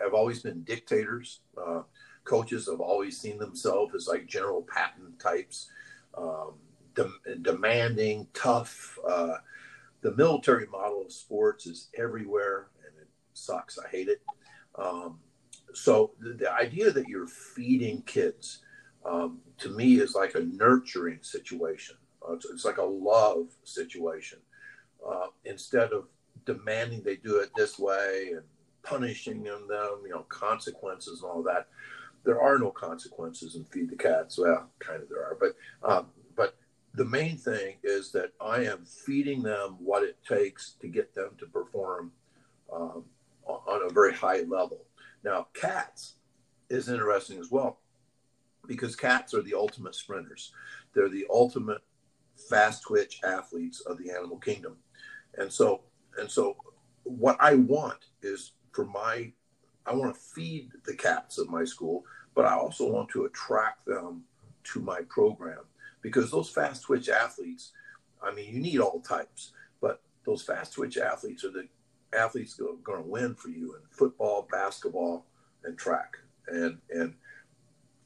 have 0.00 0.14
always 0.14 0.42
been 0.42 0.62
dictators. 0.62 1.40
Uh, 1.60 1.82
coaches 2.24 2.68
have 2.70 2.80
always 2.80 3.18
seen 3.18 3.38
themselves 3.38 3.94
as 3.94 4.06
like 4.06 4.26
General 4.26 4.62
Patton 4.62 5.14
types. 5.18 5.70
Um, 6.16 6.54
de- 6.94 7.36
demanding, 7.42 8.28
tough. 8.34 8.98
Uh, 9.06 9.36
the 10.02 10.14
military 10.14 10.66
model 10.66 11.02
of 11.04 11.12
sports 11.12 11.66
is 11.66 11.88
everywhere, 11.96 12.68
and 12.84 13.00
it 13.00 13.08
sucks. 13.34 13.78
I 13.78 13.88
hate 13.88 14.08
it. 14.08 14.22
Um, 14.78 15.18
so 15.72 16.12
the, 16.20 16.34
the, 16.34 16.52
idea 16.52 16.90
that 16.90 17.08
you're 17.08 17.26
feeding 17.26 18.02
kids 18.02 18.60
um, 19.04 19.38
to 19.58 19.70
me 19.70 19.96
is 19.96 20.14
like 20.14 20.34
a 20.34 20.40
nurturing 20.40 21.18
situation. 21.22 21.96
Uh, 22.26 22.34
it's, 22.34 22.46
it's, 22.46 22.64
like 22.64 22.78
a 22.78 22.82
love 22.82 23.48
situation 23.64 24.38
uh, 25.06 25.26
instead 25.44 25.92
of 25.92 26.06
demanding 26.44 27.02
they 27.02 27.16
do 27.16 27.38
it 27.38 27.50
this 27.56 27.78
way 27.78 28.30
and 28.32 28.42
punishing 28.82 29.42
them, 29.42 29.68
you 29.68 30.10
know, 30.10 30.24
consequences 30.28 31.22
and 31.22 31.30
all 31.30 31.42
that. 31.42 31.68
There 32.24 32.40
are 32.40 32.58
no 32.58 32.70
consequences 32.70 33.54
in 33.54 33.64
Feed 33.64 33.90
the 33.90 33.96
Cats. 33.96 34.38
Well, 34.38 34.68
kind 34.78 35.02
of 35.02 35.08
there 35.08 35.24
are, 35.24 35.36
but 35.38 35.54
um, 35.88 36.06
the 36.96 37.04
main 37.04 37.36
thing 37.36 37.76
is 37.84 38.10
that 38.12 38.32
I 38.40 38.64
am 38.64 38.86
feeding 38.86 39.42
them 39.42 39.76
what 39.78 40.02
it 40.02 40.16
takes 40.26 40.72
to 40.80 40.88
get 40.88 41.14
them 41.14 41.30
to 41.38 41.46
perform 41.46 42.10
um, 42.72 43.04
on 43.46 43.82
a 43.88 43.92
very 43.92 44.14
high 44.14 44.40
level. 44.40 44.86
Now, 45.22 45.48
cats 45.52 46.14
is 46.70 46.88
interesting 46.88 47.38
as 47.38 47.50
well 47.50 47.80
because 48.66 48.96
cats 48.96 49.34
are 49.34 49.42
the 49.42 49.54
ultimate 49.54 49.94
sprinters. 49.94 50.52
They're 50.94 51.10
the 51.10 51.26
ultimate 51.30 51.82
fast 52.48 52.82
twitch 52.84 53.20
athletes 53.22 53.80
of 53.80 53.98
the 53.98 54.10
animal 54.10 54.38
kingdom. 54.38 54.76
And 55.36 55.52
so 55.52 55.82
and 56.18 56.30
so 56.30 56.56
what 57.04 57.36
I 57.40 57.56
want 57.56 58.06
is 58.22 58.52
for 58.72 58.86
my 58.86 59.32
I 59.84 59.94
want 59.94 60.14
to 60.14 60.20
feed 60.20 60.70
the 60.86 60.96
cats 60.96 61.38
of 61.38 61.50
my 61.50 61.64
school, 61.64 62.04
but 62.34 62.46
I 62.46 62.54
also 62.54 62.90
want 62.90 63.10
to 63.10 63.26
attract 63.26 63.84
them 63.86 64.24
to 64.72 64.80
my 64.80 65.02
program 65.08 65.60
because 66.02 66.30
those 66.30 66.48
fast 66.48 66.84
twitch 66.84 67.08
athletes, 67.08 67.72
I 68.22 68.32
mean, 68.32 68.54
you 68.54 68.60
need 68.60 68.80
all 68.80 69.00
types, 69.00 69.52
but 69.80 70.00
those 70.24 70.42
fast 70.42 70.74
twitch 70.74 70.96
athletes 70.96 71.44
are 71.44 71.50
the 71.50 71.68
athletes 72.16 72.54
going 72.54 73.02
to 73.02 73.08
win 73.08 73.34
for 73.34 73.48
you 73.48 73.74
in 73.74 73.80
football, 73.90 74.48
basketball, 74.50 75.26
and 75.64 75.76
track. 75.78 76.16
And 76.48 76.78
and 76.90 77.14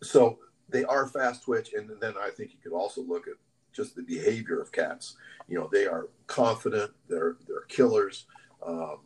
so 0.02 0.38
they 0.68 0.85
are 0.85 1.06
fast 1.06 1.44
twitch, 1.44 1.73
and 1.75 1.90
then 2.00 2.14
I 2.20 2.30
think 2.30 2.52
you 2.52 2.59
could 2.62 2.76
also 2.76 3.02
look 3.02 3.26
at 3.28 3.35
just 3.73 3.97
the 3.97 4.02
behavior 4.02 4.61
of 4.61 4.73
cats. 4.73 5.16
You 5.49 5.59
know, 5.59 5.68
they 5.70 5.87
are 5.87 6.09
confident, 6.26 6.92
they're 7.09 7.37
they're 7.47 7.62
killers, 7.68 8.26
um, 8.66 8.99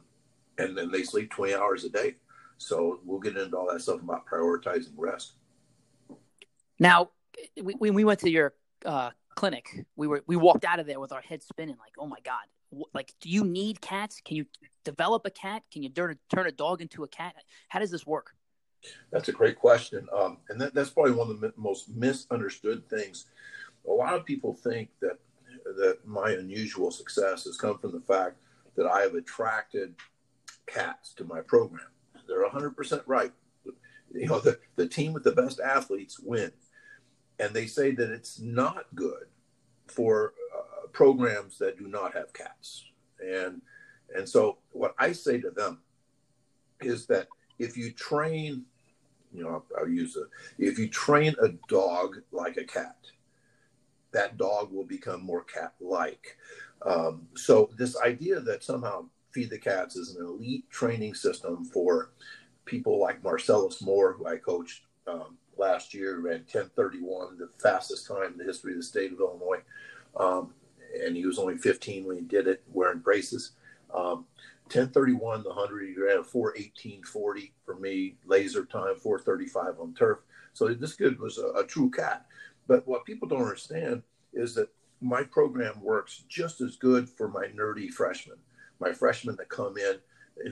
and 0.59 0.76
then 0.76 0.91
they 0.91 1.03
sleep 1.03 1.31
20 1.31 1.55
hours 1.55 1.85
a 1.85 1.91
day. 1.91 2.17
So 2.59 3.00
we'll 3.05 3.21
get 3.21 3.37
into 3.37 3.57
all 3.57 3.71
that 3.73 3.81
stuff 3.81 4.00
about 4.00 4.26
prioritizing 4.26 4.93
rest. 4.97 5.33
Now, 6.79 7.11
when 7.61 7.95
we 7.95 8.05
went 8.05 8.21
to 8.21 8.31
your 8.31 8.55
uh, 8.85 9.11
clinic, 9.35 9.87
we 9.97 10.07
were 10.07 10.23
we 10.26 10.37
walked 10.37 10.64
out 10.64 10.79
of 10.79 10.87
there 10.87 11.00
with 11.00 11.12
our 11.12 11.21
heads 11.21 11.47
spinning, 11.47 11.76
like, 11.79 11.93
oh 11.99 12.07
my 12.07 12.21
god, 12.25 12.45
like, 12.93 13.12
do 13.21 13.29
you 13.29 13.45
need 13.45 13.81
cats? 13.81 14.21
Can 14.25 14.37
you 14.37 14.47
develop 14.85 15.26
a 15.26 15.31
cat? 15.31 15.62
Can 15.73 15.83
you 15.83 15.88
turn 15.88 16.19
turn 16.35 16.47
a 16.47 16.53
dog 16.53 16.81
into 16.81 17.05
a 17.05 17.09
cat? 17.09 17.35
How 17.69 17.79
does 17.79 17.91
this 17.91 18.07
work? 18.07 18.35
That's 19.11 19.29
a 19.29 19.33
great 19.33 19.59
question, 19.59 20.07
um, 20.17 20.38
and 20.49 20.61
that, 20.61 20.75
that's 20.75 20.91
probably 20.91 21.12
one 21.12 21.31
of 21.31 21.41
the 21.41 21.53
most 21.57 21.88
misunderstood 21.88 22.88
things. 22.88 23.26
A 23.88 23.93
lot 23.93 24.14
of 24.14 24.25
people 24.25 24.55
think 24.55 24.91
that 25.00 25.19
that 25.64 25.99
my 26.05 26.31
unusual 26.31 26.91
success 26.91 27.45
has 27.45 27.57
come 27.57 27.79
from 27.79 27.93
the 27.93 28.00
fact 28.00 28.37
that 28.76 28.87
I 28.87 29.00
have 29.00 29.14
attracted 29.14 29.95
cats 30.67 31.14
to 31.14 31.25
my 31.25 31.41
program. 31.41 31.87
They're 32.26 32.49
100% 32.49 33.03
right. 33.07 33.33
You 34.12 34.26
know, 34.26 34.41
the, 34.41 34.59
the 34.76 34.87
team 34.87 35.12
with 35.12 35.25
the 35.25 35.33
best 35.33 35.61
athletes 35.61 36.21
win. 36.21 36.53
And 37.38 37.55
they 37.55 37.67
say 37.67 37.93
that 37.93 38.11
it's 38.11 38.41
not 38.41 38.87
good 38.95 39.26
for 39.87 40.35
uh, 40.57 40.87
programs 40.93 41.59
that 41.59 41.79
do 41.79 41.88
not 41.88 42.14
have 42.14 42.33
cats. 42.33 42.85
And 43.21 43.61
and 44.14 44.29
so 44.29 44.59
what 44.73 44.95
I 44.99 45.12
say 45.12 45.41
to 45.41 45.50
them 45.50 45.81
is 46.81 47.07
that 47.07 47.29
if 47.59 47.76
you 47.76 47.91
train, 47.93 48.64
you 49.33 49.43
know, 49.43 49.62
I'll, 49.79 49.88
use 49.88 50.17
it. 50.17 50.29
If 50.59 50.79
you 50.79 50.88
train 50.88 51.35
a 51.43 51.49
dog 51.69 52.19
like 52.31 52.57
a 52.57 52.64
cat, 52.64 52.97
that 54.12 54.37
dog 54.37 54.73
will 54.73 54.85
become 54.85 55.23
more 55.23 55.43
cat-like. 55.43 56.37
Um, 56.83 57.26
so 57.35 57.71
this 57.76 57.97
idea 58.00 58.41
that 58.41 58.62
somehow 58.62 59.07
Feed 59.33 59.50
the 59.50 59.59
Cats 59.59 59.97
is 59.97 60.14
an 60.14 60.25
elite 60.25 60.71
training 60.71 61.14
system 61.14 61.64
for 61.64 62.11
people 62.64 63.00
like 63.00 63.25
Marcellus 63.25 63.83
Moore, 63.83 64.12
who 64.12 64.26
I 64.26 64.37
coached 64.37 64.83
um, 65.07 65.37
last 65.59 65.95
year, 65.95 66.19
ran 66.19 66.41
1031, 66.41 67.39
the 67.39 67.49
fastest 67.63 68.07
time 68.07 68.33
in 68.33 68.39
the 68.39 68.45
history 68.45 68.73
of 68.73 68.79
the 68.79 68.85
state 68.85 69.13
of 69.13 69.21
Illinois. 69.21 69.63
Um, 70.17 70.55
and 71.03 71.17
he 71.17 71.27
was 71.27 71.39
only 71.39 71.57
15 71.57 72.07
when 72.07 72.17
he 72.17 72.23
did 72.23 72.47
it, 72.47 72.63
wearing 72.73 73.01
braces. 73.01 73.53
Um, 73.93 74.27
1031, 74.67 75.43
the 75.43 75.51
100, 75.51 75.89
he 75.89 76.01
ran 76.01 76.19
a 76.19 76.23
418.40 76.23 77.51
for 77.65 77.77
me, 77.77 78.17
laser 78.25 78.65
time, 78.65 78.97
435 78.97 79.81
on 79.81 79.95
turf. 79.95 80.19
So 80.53 80.69
this 80.69 80.95
kid 80.95 81.19
was 81.19 81.39
a, 81.39 81.49
a 81.59 81.67
true 81.67 81.91
cat. 81.91 82.27
But 82.67 82.87
what 82.87 83.05
people 83.05 83.29
don't 83.29 83.43
understand 83.43 84.03
is 84.33 84.55
that 84.55 84.69
my 85.01 85.23
program 85.23 85.83
works 85.83 86.25
just 86.29 86.61
as 86.61 86.77
good 86.77 87.09
for 87.09 87.29
my 87.29 87.47
nerdy 87.47 87.91
freshmen, 87.91 88.39
my 88.81 88.93
freshmen 88.93 89.37
that 89.37 89.49
come 89.49 89.77
in 89.77 89.99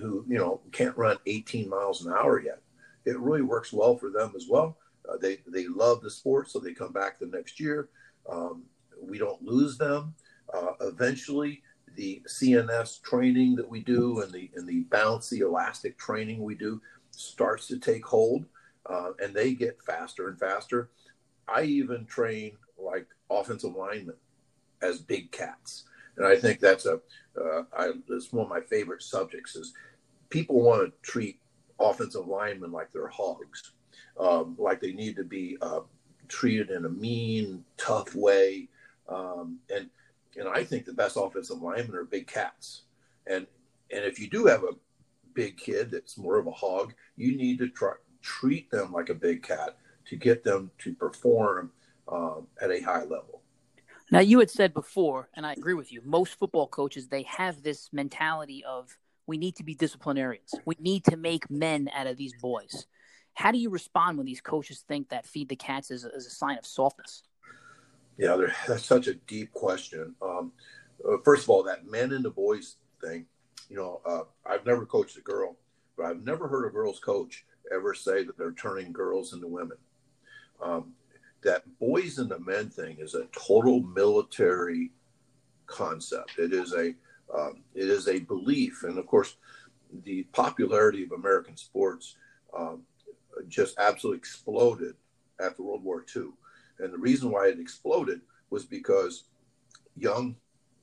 who 0.00 0.24
you 0.28 0.38
know 0.38 0.60
can't 0.70 0.96
run 0.96 1.16
18 1.26 1.68
miles 1.68 2.04
an 2.04 2.12
hour 2.12 2.40
yet. 2.40 2.60
It 3.04 3.18
really 3.18 3.42
works 3.42 3.72
well 3.72 3.96
for 3.96 4.10
them 4.10 4.32
as 4.36 4.46
well. 4.48 4.76
Uh, 5.08 5.16
they 5.20 5.38
they 5.46 5.66
love 5.66 6.00
the 6.00 6.10
sport, 6.10 6.50
so 6.50 6.58
they 6.58 6.72
come 6.72 6.92
back 6.92 7.18
the 7.18 7.26
next 7.26 7.58
year. 7.58 7.88
Um, 8.30 8.64
we 9.00 9.18
don't 9.18 9.42
lose 9.42 9.76
them. 9.78 10.14
Uh, 10.52 10.72
eventually, 10.80 11.62
the 11.96 12.22
CNS 12.28 13.02
training 13.02 13.56
that 13.56 13.68
we 13.68 13.80
do 13.80 14.20
and 14.20 14.32
the 14.32 14.50
and 14.54 14.66
the 14.66 14.84
bouncy 14.84 15.40
elastic 15.40 15.98
training 15.98 16.42
we 16.42 16.54
do 16.54 16.80
starts 17.10 17.66
to 17.68 17.78
take 17.78 18.04
hold, 18.04 18.46
uh, 18.86 19.10
and 19.22 19.34
they 19.34 19.54
get 19.54 19.82
faster 19.82 20.28
and 20.28 20.38
faster. 20.38 20.90
I 21.48 21.62
even 21.62 22.06
train 22.06 22.52
like 22.78 23.06
offensive 23.30 23.74
linemen 23.74 24.16
as 24.80 25.00
big 25.00 25.32
cats, 25.32 25.84
and 26.16 26.26
I 26.26 26.36
think 26.36 26.60
that's 26.60 26.86
a 26.86 27.00
uh, 27.40 27.64
I, 27.76 27.90
it's 28.10 28.32
one 28.32 28.44
of 28.44 28.50
my 28.50 28.60
favorite 28.60 29.02
subjects. 29.02 29.56
Is 29.56 29.74
people 30.30 30.62
want 30.62 30.82
to 30.82 31.10
treat 31.10 31.40
offensive 31.78 32.26
linemen 32.26 32.72
like 32.72 32.92
they're 32.92 33.08
hogs, 33.08 33.72
um, 34.18 34.56
like 34.58 34.80
they 34.80 34.92
need 34.92 35.16
to 35.16 35.24
be 35.24 35.56
uh, 35.60 35.80
treated 36.28 36.70
in 36.70 36.84
a 36.84 36.88
mean, 36.88 37.64
tough 37.76 38.14
way, 38.14 38.68
um, 39.08 39.58
and 39.74 39.88
and 40.38 40.48
I 40.48 40.64
think 40.64 40.84
the 40.84 40.92
best 40.92 41.16
offensive 41.16 41.60
linemen 41.60 41.96
are 41.96 42.04
big 42.04 42.26
cats, 42.26 42.82
and 43.26 43.46
and 43.90 44.04
if 44.04 44.18
you 44.18 44.28
do 44.28 44.46
have 44.46 44.62
a 44.64 44.74
big 45.34 45.56
kid 45.56 45.90
that's 45.90 46.18
more 46.18 46.38
of 46.38 46.46
a 46.46 46.50
hog, 46.50 46.94
you 47.16 47.36
need 47.36 47.58
to 47.58 47.68
try 47.68 47.92
treat 48.22 48.70
them 48.70 48.92
like 48.92 49.08
a 49.08 49.14
big 49.14 49.42
cat 49.42 49.76
to 50.06 50.16
get 50.16 50.44
them 50.44 50.70
to 50.78 50.94
perform 50.94 51.72
um, 52.08 52.46
at 52.60 52.70
a 52.70 52.80
high 52.80 53.02
level. 53.02 53.42
Now, 54.10 54.20
you 54.20 54.38
had 54.40 54.50
said 54.50 54.74
before, 54.74 55.28
and 55.34 55.46
I 55.46 55.52
agree 55.54 55.74
with 55.74 55.90
you, 55.90 56.02
most 56.04 56.38
football 56.38 56.66
coaches, 56.66 57.08
they 57.08 57.22
have 57.22 57.62
this 57.62 57.88
mentality 57.92 58.62
of 58.62 58.98
we 59.26 59.38
need 59.38 59.56
to 59.56 59.64
be 59.64 59.74
disciplinarians. 59.74 60.54
We 60.64 60.76
need 60.78 61.04
to 61.04 61.16
make 61.16 61.50
men 61.50 61.88
out 61.94 62.06
of 62.06 62.16
these 62.16 62.34
boys. 62.34 62.86
How 63.34 63.50
do 63.50 63.58
you 63.58 63.70
respond 63.70 64.18
when 64.18 64.26
these 64.26 64.40
coaches 64.40 64.84
think 64.86 65.08
that 65.08 65.26
feed 65.26 65.48
the 65.48 65.56
cats 65.56 65.90
is 65.90 66.04
is 66.04 66.26
a 66.26 66.30
sign 66.30 66.58
of 66.58 66.66
softness? 66.66 67.22
Yeah, 68.18 68.36
that's 68.68 68.84
such 68.84 69.06
a 69.06 69.14
deep 69.14 69.52
question. 69.52 70.14
Um, 70.20 70.52
uh, 71.06 71.16
first 71.24 71.44
of 71.44 71.50
all, 71.50 71.62
that 71.64 71.86
men 71.86 72.12
and 72.12 72.24
the 72.24 72.30
boys 72.30 72.76
thing, 73.02 73.26
you 73.68 73.76
know, 73.76 74.00
uh, 74.04 74.22
I've 74.46 74.66
never 74.66 74.84
coached 74.84 75.16
a 75.16 75.22
girl, 75.22 75.56
but 75.96 76.06
I've 76.06 76.22
never 76.22 76.46
heard 76.46 76.66
a 76.66 76.70
girls 76.70 77.00
coach 77.00 77.44
ever 77.72 77.94
say 77.94 78.22
that 78.24 78.36
they're 78.36 78.52
turning 78.52 78.92
girls 78.92 79.32
into 79.32 79.46
women. 79.46 79.78
Um, 80.62 80.92
that 81.42 81.62
boys 81.80 82.18
and 82.18 82.30
the 82.30 82.38
men 82.38 82.68
thing 82.68 82.98
is 83.00 83.14
a 83.14 83.26
total 83.32 83.82
military 83.82 84.92
concept. 85.66 86.38
It 86.38 86.52
is 86.52 86.72
a 86.74 86.94
um, 87.34 87.62
it 87.74 87.88
is 87.88 88.08
a 88.08 88.20
belief, 88.20 88.82
and 88.82 88.98
of 88.98 89.06
course, 89.06 89.36
the 90.04 90.24
popularity 90.32 91.02
of 91.02 91.12
American 91.12 91.56
sports 91.56 92.16
um, 92.56 92.82
just 93.48 93.78
absolutely 93.78 94.18
exploded 94.18 94.94
after 95.40 95.62
World 95.62 95.84
War 95.84 96.04
II. 96.14 96.30
And 96.78 96.92
the 96.92 96.98
reason 96.98 97.30
why 97.30 97.48
it 97.48 97.60
exploded 97.60 98.20
was 98.50 98.64
because 98.64 99.24
young 99.96 100.36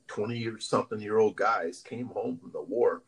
20 0.06 0.36
year 0.36 0.58
something 0.58 1.00
year 1.00 1.18
old 1.18 1.36
guys 1.36 1.80
came 1.80 2.06
home 2.08 2.38
from 2.38 2.50
the 2.52 2.62
war 2.62 3.02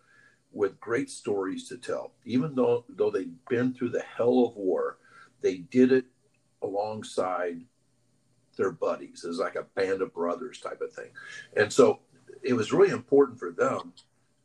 with 0.53 0.79
great 0.81 1.11
stories 1.11 1.69
to 1.69 1.77
tell. 1.77 2.13
Even 2.25 2.55
though 2.55 2.85
though 2.89 3.11
they'd 3.11 3.35
been 3.49 3.73
through 3.73 3.91
the 3.91 4.03
hell 4.03 4.47
of 4.47 4.57
war, 4.57 4.99
they 5.41 5.59
did 5.59 5.93
it 5.93 6.05
alongside 6.63 7.61
their 8.57 8.71
buddies 8.71 9.25
as 9.25 9.39
like 9.39 9.57
a 9.57 9.67
band 9.75 10.03
of 10.03 10.13
brothers 10.13 10.61
type 10.61 10.81
of 10.81 10.93
thing. 10.93 11.11
And 11.57 11.73
so 11.73 12.01
it 12.43 12.53
was 12.53 12.73
really 12.73 12.91
important 12.91 13.39
for 13.39 13.51
them 13.51 13.95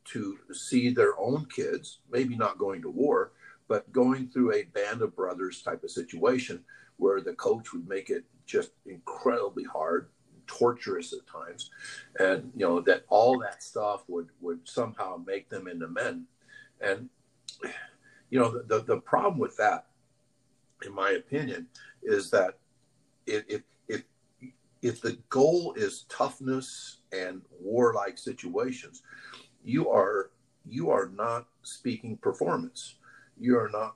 to 0.05 0.37
see 0.53 0.89
their 0.89 1.19
own 1.19 1.45
kids, 1.45 1.99
maybe 2.09 2.35
not 2.35 2.57
going 2.57 2.81
to 2.81 2.89
war, 2.89 3.33
but 3.67 3.91
going 3.91 4.29
through 4.29 4.53
a 4.53 4.63
band 4.63 5.01
of 5.01 5.15
brothers 5.15 5.61
type 5.61 5.83
of 5.83 5.91
situation 5.91 6.63
where 6.97 7.21
the 7.21 7.33
coach 7.33 7.73
would 7.73 7.87
make 7.87 8.09
it 8.09 8.23
just 8.45 8.71
incredibly 8.85 9.63
hard, 9.63 10.09
torturous 10.47 11.13
at 11.13 11.27
times, 11.27 11.69
and 12.19 12.51
you 12.55 12.65
know 12.65 12.79
that 12.81 13.03
all 13.09 13.37
that 13.39 13.61
stuff 13.61 14.03
would 14.07 14.29
would 14.41 14.59
somehow 14.63 15.21
make 15.25 15.49
them 15.49 15.67
into 15.67 15.87
men, 15.87 16.25
and 16.81 17.09
you 18.29 18.39
know 18.39 18.61
the 18.63 18.83
the, 18.83 18.97
problem 18.97 19.37
with 19.37 19.55
that, 19.57 19.87
in 20.85 20.93
my 20.93 21.11
opinion, 21.11 21.67
is 22.03 22.31
that 22.31 22.57
if 23.25 23.43
if 23.49 23.63
if 24.81 25.01
the 25.01 25.17
goal 25.29 25.73
is 25.75 26.05
toughness 26.09 26.97
and 27.11 27.41
warlike 27.59 28.17
situations, 28.17 29.03
you 29.63 29.89
are 29.89 30.31
you 30.65 30.89
are 30.89 31.09
not 31.13 31.47
speaking 31.63 32.17
performance. 32.17 32.95
You 33.39 33.57
are 33.59 33.69
not 33.69 33.95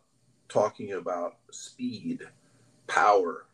talking 0.50 0.94
about 0.94 1.38
speed, 1.52 2.22
power, 2.88 3.46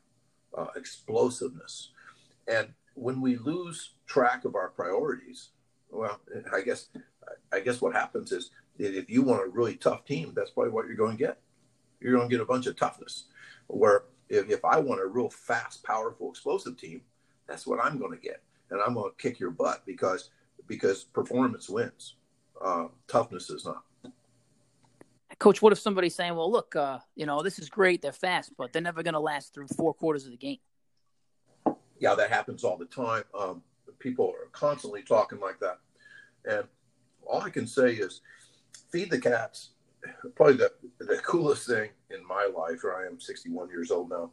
uh, 0.57 0.67
explosiveness. 0.75 1.91
And 2.47 2.69
when 2.95 3.21
we 3.21 3.37
lose 3.37 3.91
track 4.07 4.45
of 4.45 4.55
our 4.55 4.69
priorities, 4.69 5.49
well, 5.89 6.19
I 6.53 6.61
guess 6.61 6.89
I 7.51 7.59
guess 7.59 7.81
what 7.81 7.93
happens 7.93 8.31
is 8.31 8.51
if 8.77 9.09
you 9.09 9.21
want 9.21 9.45
a 9.45 9.49
really 9.49 9.75
tough 9.75 10.05
team, 10.05 10.33
that's 10.35 10.51
probably 10.51 10.71
what 10.71 10.87
you're 10.87 10.95
going 10.95 11.17
to 11.17 11.23
get. 11.23 11.39
You're 11.99 12.15
going 12.15 12.29
to 12.29 12.33
get 12.33 12.41
a 12.41 12.45
bunch 12.45 12.67
of 12.67 12.75
toughness. 12.75 13.25
Where 13.67 14.03
if, 14.29 14.49
if 14.49 14.65
I 14.65 14.79
want 14.79 15.01
a 15.01 15.07
real 15.07 15.29
fast, 15.29 15.83
powerful, 15.83 16.29
explosive 16.29 16.77
team, 16.77 17.01
that's 17.47 17.65
what 17.65 17.79
I'm 17.83 17.97
going 17.97 18.11
to 18.11 18.21
get, 18.21 18.41
and 18.69 18.81
I'm 18.81 18.93
going 18.93 19.11
to 19.11 19.17
kick 19.21 19.39
your 19.39 19.51
butt 19.51 19.83
because 19.85 20.29
because 20.67 21.05
performance 21.05 21.69
wins, 21.69 22.15
uh, 22.61 22.87
toughness 23.07 23.49
is 23.49 23.65
not. 23.65 23.83
Coach, 25.39 25.61
what 25.61 25.73
if 25.73 25.79
somebody's 25.79 26.15
saying, 26.15 26.35
"Well, 26.35 26.51
look, 26.51 26.75
uh, 26.75 26.99
you 27.15 27.25
know, 27.25 27.43
this 27.43 27.59
is 27.59 27.69
great. 27.69 28.01
They're 28.01 28.11
fast, 28.11 28.53
but 28.57 28.73
they're 28.73 28.81
never 28.81 29.03
going 29.03 29.13
to 29.13 29.19
last 29.19 29.53
through 29.53 29.67
four 29.67 29.93
quarters 29.93 30.25
of 30.25 30.31
the 30.31 30.37
game." 30.37 30.59
Yeah, 31.99 32.15
that 32.15 32.29
happens 32.29 32.63
all 32.63 32.77
the 32.77 32.85
time. 32.85 33.23
Um, 33.37 33.61
people 33.99 34.29
are 34.29 34.49
constantly 34.51 35.03
talking 35.03 35.39
like 35.39 35.59
that, 35.59 35.79
and 36.45 36.67
all 37.25 37.41
I 37.41 37.49
can 37.49 37.67
say 37.67 37.91
is, 37.93 38.21
feed 38.91 39.11
the 39.11 39.19
cats. 39.19 39.71
Probably 40.35 40.55
the 40.55 40.71
the 40.99 41.17
coolest 41.17 41.67
thing 41.67 41.89
in 42.09 42.25
my 42.25 42.49
life. 42.55 42.83
Where 42.83 42.97
I 42.97 43.05
am 43.05 43.19
61 43.19 43.69
years 43.69 43.91
old 43.91 44.09
now, 44.09 44.31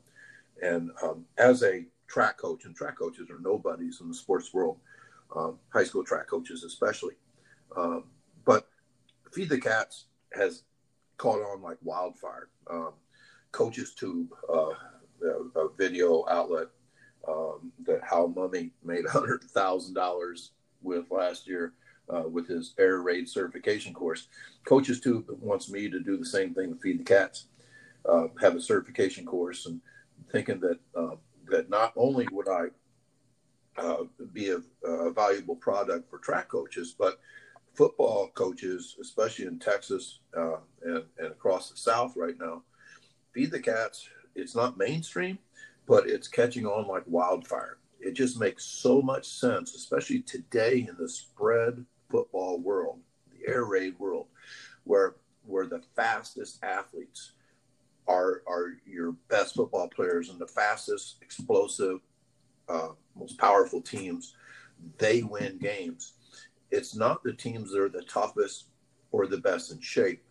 and 0.62 0.90
um, 1.02 1.24
as 1.36 1.62
a 1.62 1.84
track 2.06 2.38
coach, 2.38 2.64
and 2.64 2.76
track 2.76 2.98
coaches 2.98 3.28
are 3.30 3.40
nobodies 3.40 4.00
in 4.00 4.08
the 4.08 4.14
sports 4.14 4.54
world, 4.54 4.78
um, 5.34 5.58
high 5.70 5.84
school 5.84 6.04
track 6.04 6.28
coaches 6.28 6.64
especially. 6.64 7.14
Um, 7.76 8.04
but 8.44 8.68
feed 9.32 9.48
the 9.48 9.58
cats 9.58 10.06
has 10.32 10.62
caught 11.16 11.40
on 11.40 11.62
like 11.62 11.78
wildfire. 11.83 12.49
Um, 12.68 12.92
Coaches 13.52 13.94
Tube, 13.94 14.30
uh, 14.52 14.71
a, 15.23 15.61
a, 15.61 15.68
video 15.78 16.25
outlet 16.28 16.68
um, 17.28 17.73
that 17.87 18.02
Hal 18.02 18.28
Mumme 18.28 18.71
made 18.85 19.06
hundred 19.09 19.44
thousand 19.44 19.94
dollars 19.94 20.52
with 20.83 21.11
last 21.11 21.47
year 21.47 21.73
uh, 22.12 22.25
with 22.28 22.49
his 22.49 22.75
air 22.78 23.00
raid 23.00 23.28
certification 23.28 23.94
course. 23.94 24.28
Coaches 24.64 25.00
Tube 25.00 25.26
wants 25.40 25.71
me 25.71 25.88
to 25.88 26.00
do 26.00 26.16
the 26.16 26.26
same 26.26 26.54
thing 26.54 26.75
to 26.75 26.80
feed 26.80 27.00
the 27.00 27.04
cats, 27.04 27.47
uh, 28.09 28.26
have 28.40 28.56
a 28.56 28.61
certification 28.61 29.25
course, 29.25 29.66
and 29.66 29.80
thinking 30.33 30.61
that 30.61 30.78
uh, 30.97 31.16
that 31.49 31.71
not 31.71 31.92
only 31.97 32.26
would 32.33 32.49
I 32.49 32.66
uh, 33.76 34.04
be 34.33 34.50
a, 34.50 34.61
a 34.87 35.12
valuable 35.12 35.56
product 35.56 36.11
for 36.11 36.18
track 36.18 36.49
coaches, 36.49 36.94
but 36.99 37.21
football 37.75 38.28
coaches, 38.35 38.97
especially 39.00 39.47
in 39.47 39.59
Texas 39.59 40.21
uh, 40.37 40.57
and, 40.83 41.04
and 41.19 41.28
across 41.28 41.71
the 41.71 41.76
South 41.76 42.14
right 42.16 42.38
now, 42.38 42.62
feed 43.33 43.50
the 43.50 43.61
cats. 43.61 44.09
It's 44.35 44.54
not 44.54 44.78
mainstream, 44.78 45.38
but 45.87 46.09
it's 46.09 46.28
catching 46.28 46.66
on 46.66 46.87
like 46.87 47.02
wildfire. 47.07 47.78
It 48.00 48.12
just 48.12 48.38
makes 48.38 48.64
so 48.64 49.00
much 49.02 49.26
sense, 49.26 49.75
especially 49.75 50.21
today 50.21 50.87
in 50.88 50.97
the 50.99 51.09
spread 51.09 51.85
football 52.11 52.59
world, 52.59 53.00
the 53.31 53.50
air 53.50 53.64
raid 53.64 53.99
world, 53.99 54.27
where 54.85 55.16
where 55.46 55.66
the 55.66 55.83
fastest 55.94 56.62
athletes 56.62 57.33
are 58.07 58.42
are 58.46 58.75
your 58.87 59.12
best 59.29 59.55
football 59.55 59.88
players 59.88 60.29
and 60.29 60.38
the 60.38 60.46
fastest, 60.46 61.16
explosive, 61.22 62.01
uh, 62.68 62.88
most 63.16 63.38
powerful 63.38 63.81
teams. 63.81 64.35
They 64.98 65.22
win 65.22 65.59
games 65.59 66.14
it's 66.74 66.94
not 66.94 67.22
the 67.22 67.32
teams 67.32 67.70
that 67.70 67.80
are 67.80 67.88
the 67.88 68.02
toughest 68.02 68.66
or 69.12 69.26
the 69.26 69.38
best 69.38 69.70
in 69.70 69.80
shape. 69.80 70.22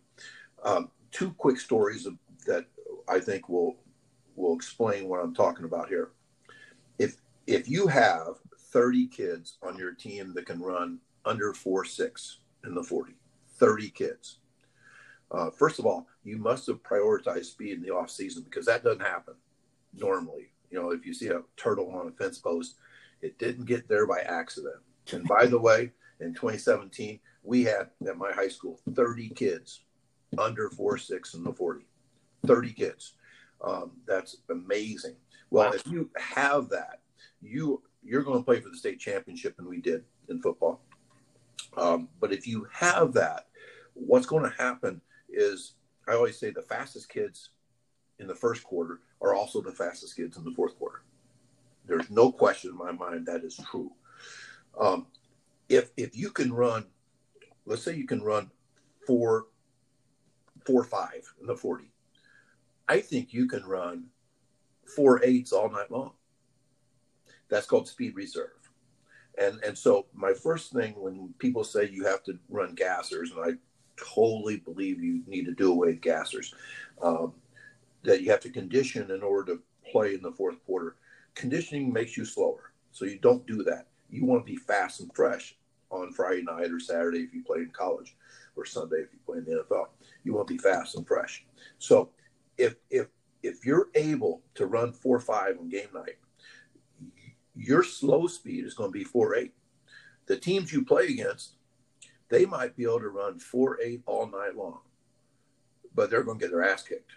Um, 0.63 0.91
two 1.11 1.31
quick 1.37 1.59
stories 1.59 2.05
of, 2.05 2.17
that 2.45 2.65
I 3.07 3.19
think 3.19 3.47
will 3.47 3.77
will 4.35 4.55
explain 4.55 5.07
what 5.07 5.21
I'm 5.21 5.33
talking 5.33 5.65
about 5.65 5.87
here. 5.87 6.09
If 6.99 7.17
if 7.47 7.69
you 7.69 7.87
have 7.87 8.39
30 8.57 9.07
kids 9.07 9.57
on 9.61 9.77
your 9.77 9.93
team 9.93 10.33
that 10.33 10.45
can 10.45 10.59
run 10.59 10.99
under 11.25 11.53
four 11.53 11.85
six 11.85 12.39
in 12.65 12.73
the 12.73 12.83
40, 12.83 13.13
30 13.57 13.89
kids. 13.89 14.37
Uh, 15.31 15.49
first 15.49 15.79
of 15.79 15.85
all, 15.85 16.07
you 16.23 16.37
must 16.37 16.67
have 16.67 16.83
prioritized 16.83 17.45
speed 17.45 17.77
in 17.77 17.81
the 17.81 17.89
off 17.89 18.09
season 18.09 18.43
because 18.43 18.65
that 18.65 18.83
doesn't 18.83 19.01
happen 19.01 19.33
normally. 19.93 20.51
You 20.69 20.81
know, 20.81 20.91
if 20.91 21.05
you 21.05 21.13
see 21.13 21.27
a 21.27 21.41
turtle 21.55 21.91
on 21.91 22.07
a 22.07 22.11
fence 22.11 22.39
post, 22.39 22.75
it 23.21 23.37
didn't 23.39 23.65
get 23.65 23.87
there 23.87 24.05
by 24.05 24.19
accident. 24.21 24.75
And 25.11 25.27
by 25.27 25.45
the 25.45 25.59
way, 25.59 25.91
in 26.19 26.33
2017, 26.33 27.19
we 27.43 27.63
had 27.63 27.89
at 28.07 28.17
my 28.17 28.31
high 28.31 28.47
school 28.47 28.79
30 28.93 29.29
kids 29.29 29.81
under 30.37 30.69
four 30.69 30.97
six 30.97 31.33
in 31.33 31.43
the 31.43 31.53
40. 31.53 31.85
30 32.45 32.73
kids. 32.73 33.13
Um, 33.63 33.91
that's 34.05 34.37
amazing. 34.49 35.15
Well, 35.49 35.69
wow. 35.69 35.73
if 35.73 35.87
you 35.87 36.09
have 36.17 36.69
that, 36.69 37.01
you 37.41 37.81
you're 38.03 38.23
going 38.23 38.39
to 38.39 38.43
play 38.43 38.59
for 38.59 38.69
the 38.69 38.77
state 38.77 38.99
championship, 38.99 39.55
and 39.57 39.67
we 39.67 39.79
did 39.79 40.03
in 40.27 40.41
football. 40.41 40.81
Um, 41.77 42.09
but 42.19 42.33
if 42.33 42.45
you 42.45 42.67
have 42.71 43.13
that, 43.13 43.47
what's 43.93 44.25
going 44.25 44.43
to 44.43 44.57
happen 44.57 45.01
is 45.29 45.75
I 46.07 46.13
always 46.13 46.37
say 46.37 46.49
the 46.49 46.61
fastest 46.61 47.09
kids 47.09 47.51
in 48.19 48.27
the 48.27 48.35
first 48.35 48.63
quarter 48.63 48.99
are 49.21 49.33
also 49.33 49.61
the 49.61 49.71
fastest 49.71 50.17
kids 50.17 50.37
in 50.37 50.43
the 50.43 50.51
fourth 50.51 50.77
quarter. 50.77 51.03
There's 51.85 52.09
no 52.09 52.31
question 52.31 52.71
in 52.71 52.77
my 52.77 52.91
mind 52.91 53.25
that 53.25 53.43
is 53.43 53.59
true. 53.71 53.91
Um, 54.79 55.07
if 55.69 55.91
if 55.97 56.15
you 56.15 56.31
can 56.31 56.51
run, 56.51 56.85
let's 57.65 57.83
say 57.83 57.95
you 57.95 58.07
can 58.07 58.21
run 58.21 58.51
four 59.05 59.47
four 60.65 60.83
five 60.83 61.23
in 61.41 61.47
the 61.47 61.55
forty, 61.55 61.91
I 62.87 62.99
think 62.99 63.33
you 63.33 63.47
can 63.47 63.63
run 63.65 64.05
four 64.95 65.23
eights 65.23 65.51
all 65.51 65.69
night 65.69 65.91
long. 65.91 66.11
That's 67.49 67.67
called 67.67 67.87
speed 67.87 68.15
reserve. 68.15 68.49
And 69.37 69.59
and 69.63 69.77
so 69.77 70.05
my 70.13 70.33
first 70.33 70.71
thing 70.73 70.93
when 70.95 71.33
people 71.39 71.63
say 71.63 71.89
you 71.89 72.05
have 72.05 72.23
to 72.23 72.37
run 72.49 72.75
gassers, 72.75 73.31
and 73.35 73.39
I 73.43 73.57
totally 73.97 74.57
believe 74.57 75.01
you 75.01 75.23
need 75.27 75.45
to 75.45 75.53
do 75.53 75.71
away 75.71 75.87
with 75.89 76.01
gassers, 76.01 76.53
um, 77.01 77.33
that 78.03 78.21
you 78.21 78.29
have 78.31 78.41
to 78.41 78.49
condition 78.49 79.11
in 79.11 79.23
order 79.23 79.53
to 79.53 79.61
play 79.91 80.13
in 80.13 80.21
the 80.21 80.31
fourth 80.31 80.63
quarter. 80.65 80.95
Conditioning 81.35 81.91
makes 81.91 82.15
you 82.15 82.25
slower, 82.25 82.73
so 82.91 83.05
you 83.05 83.17
don't 83.19 83.45
do 83.47 83.63
that. 83.63 83.87
You 84.13 84.25
want 84.25 84.45
to 84.45 84.51
be 84.51 84.57
fast 84.57 84.99
and 84.99 85.13
fresh 85.15 85.55
on 85.89 86.13
Friday 86.13 86.43
night 86.43 86.71
or 86.71 86.79
Saturday 86.79 87.21
if 87.21 87.33
you 87.33 87.43
play 87.43 87.59
in 87.59 87.71
college, 87.71 88.15
or 88.55 88.63
Sunday 88.63 88.97
if 88.97 89.11
you 89.11 89.19
play 89.25 89.39
in 89.39 89.45
the 89.45 89.63
NFL. 89.63 89.87
You 90.23 90.35
want 90.35 90.47
to 90.47 90.53
be 90.53 90.59
fast 90.59 90.95
and 90.95 91.07
fresh. 91.07 91.43
So 91.79 92.11
if 92.57 92.75
if 92.91 93.07
if 93.41 93.65
you're 93.65 93.89
able 93.95 94.43
to 94.53 94.67
run 94.67 94.93
four 94.93 95.19
five 95.19 95.57
on 95.59 95.67
game 95.67 95.87
night, 95.95 96.17
your 97.55 97.83
slow 97.83 98.27
speed 98.27 98.65
is 98.65 98.75
going 98.75 98.91
to 98.91 98.97
be 98.97 99.03
four 99.03 99.35
eight. 99.35 99.53
The 100.27 100.37
teams 100.37 100.71
you 100.71 100.85
play 100.85 101.07
against, 101.07 101.55
they 102.29 102.45
might 102.45 102.77
be 102.77 102.83
able 102.83 102.99
to 102.99 103.09
run 103.09 103.39
four 103.39 103.79
eight 103.81 104.03
all 104.05 104.27
night 104.27 104.55
long, 104.55 104.81
but 105.95 106.11
they're 106.11 106.23
going 106.23 106.37
to 106.37 106.45
get 106.45 106.51
their 106.51 106.63
ass 106.63 106.83
kicked. 106.83 107.13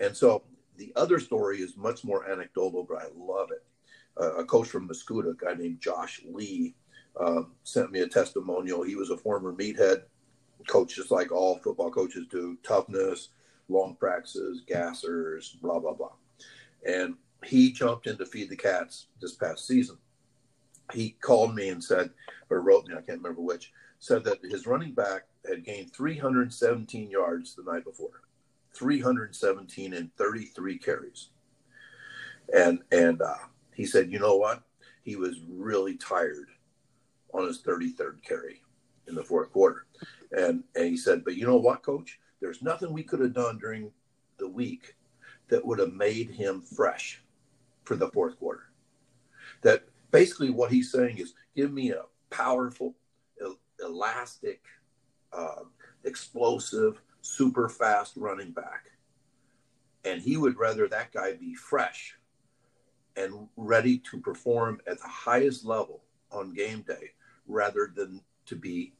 And 0.00 0.16
so 0.16 0.44
the 0.76 0.92
other 0.94 1.18
story 1.18 1.58
is 1.58 1.76
much 1.76 2.04
more 2.04 2.30
anecdotal, 2.30 2.84
but 2.84 3.02
I 3.02 3.06
love 3.16 3.50
it. 3.50 3.64
Uh, 4.20 4.34
a 4.36 4.44
coach 4.44 4.68
from 4.68 4.88
Mascoutah, 4.88 5.30
a 5.30 5.34
guy 5.34 5.54
named 5.54 5.80
Josh 5.80 6.20
Lee, 6.30 6.74
um, 7.18 7.52
sent 7.64 7.90
me 7.90 8.00
a 8.00 8.08
testimonial. 8.08 8.82
He 8.82 8.94
was 8.94 9.10
a 9.10 9.16
former 9.16 9.52
meathead 9.52 10.02
coach, 10.66 10.96
just 10.96 11.10
like 11.10 11.32
all 11.32 11.58
football 11.58 11.90
coaches 11.90 12.26
do 12.30 12.58
toughness, 12.62 13.30
long 13.68 13.96
practices, 13.98 14.62
gassers, 14.68 15.60
blah, 15.60 15.78
blah, 15.78 15.94
blah. 15.94 16.12
And 16.86 17.14
he 17.44 17.72
jumped 17.72 18.06
in 18.06 18.18
to 18.18 18.26
feed 18.26 18.50
the 18.50 18.56
cats 18.56 19.06
this 19.20 19.34
past 19.34 19.66
season. 19.66 19.96
He 20.92 21.10
called 21.20 21.54
me 21.54 21.68
and 21.68 21.82
said, 21.82 22.10
or 22.50 22.60
wrote 22.60 22.86
me, 22.86 22.94
I 22.94 23.02
can't 23.02 23.22
remember 23.22 23.40
which, 23.40 23.72
said 24.00 24.24
that 24.24 24.42
his 24.42 24.66
running 24.66 24.92
back 24.92 25.22
had 25.48 25.64
gained 25.64 25.92
317 25.92 27.10
yards 27.10 27.54
the 27.54 27.62
night 27.62 27.84
before, 27.84 28.22
317 28.74 29.94
in 29.94 30.10
33 30.16 30.78
carries. 30.78 31.28
And, 32.52 32.80
and 32.90 33.22
uh, 33.22 33.34
he 33.80 33.86
said, 33.86 34.12
you 34.12 34.18
know 34.18 34.36
what? 34.36 34.62
He 35.04 35.16
was 35.16 35.40
really 35.48 35.96
tired 35.96 36.50
on 37.32 37.46
his 37.46 37.62
33rd 37.62 38.22
carry 38.22 38.60
in 39.08 39.14
the 39.14 39.24
fourth 39.24 39.50
quarter. 39.50 39.86
And, 40.32 40.64
and 40.76 40.84
he 40.84 40.98
said, 40.98 41.24
But 41.24 41.36
you 41.36 41.46
know 41.46 41.56
what, 41.56 41.82
coach? 41.82 42.18
There's 42.42 42.60
nothing 42.60 42.92
we 42.92 43.02
could 43.02 43.20
have 43.20 43.32
done 43.32 43.56
during 43.56 43.90
the 44.38 44.48
week 44.48 44.96
that 45.48 45.64
would 45.64 45.78
have 45.78 45.94
made 45.94 46.28
him 46.28 46.60
fresh 46.60 47.22
for 47.84 47.96
the 47.96 48.10
fourth 48.10 48.38
quarter. 48.38 48.64
That 49.62 49.84
basically 50.10 50.50
what 50.50 50.70
he's 50.70 50.92
saying 50.92 51.16
is 51.16 51.32
give 51.56 51.72
me 51.72 51.92
a 51.92 52.02
powerful, 52.28 52.96
elastic, 53.82 54.60
uh, 55.32 55.64
explosive, 56.04 57.00
super 57.22 57.70
fast 57.70 58.12
running 58.18 58.52
back. 58.52 58.90
And 60.04 60.20
he 60.20 60.36
would 60.36 60.58
rather 60.58 60.86
that 60.86 61.12
guy 61.12 61.32
be 61.32 61.54
fresh 61.54 62.14
and 63.16 63.48
ready 63.56 63.98
to 63.98 64.18
perform 64.18 64.80
at 64.86 64.98
the 64.98 65.08
highest 65.08 65.64
level 65.64 66.02
on 66.30 66.52
game 66.52 66.82
day 66.82 67.10
rather 67.46 67.90
than 67.94 68.20
to 68.46 68.56
be 68.56 68.92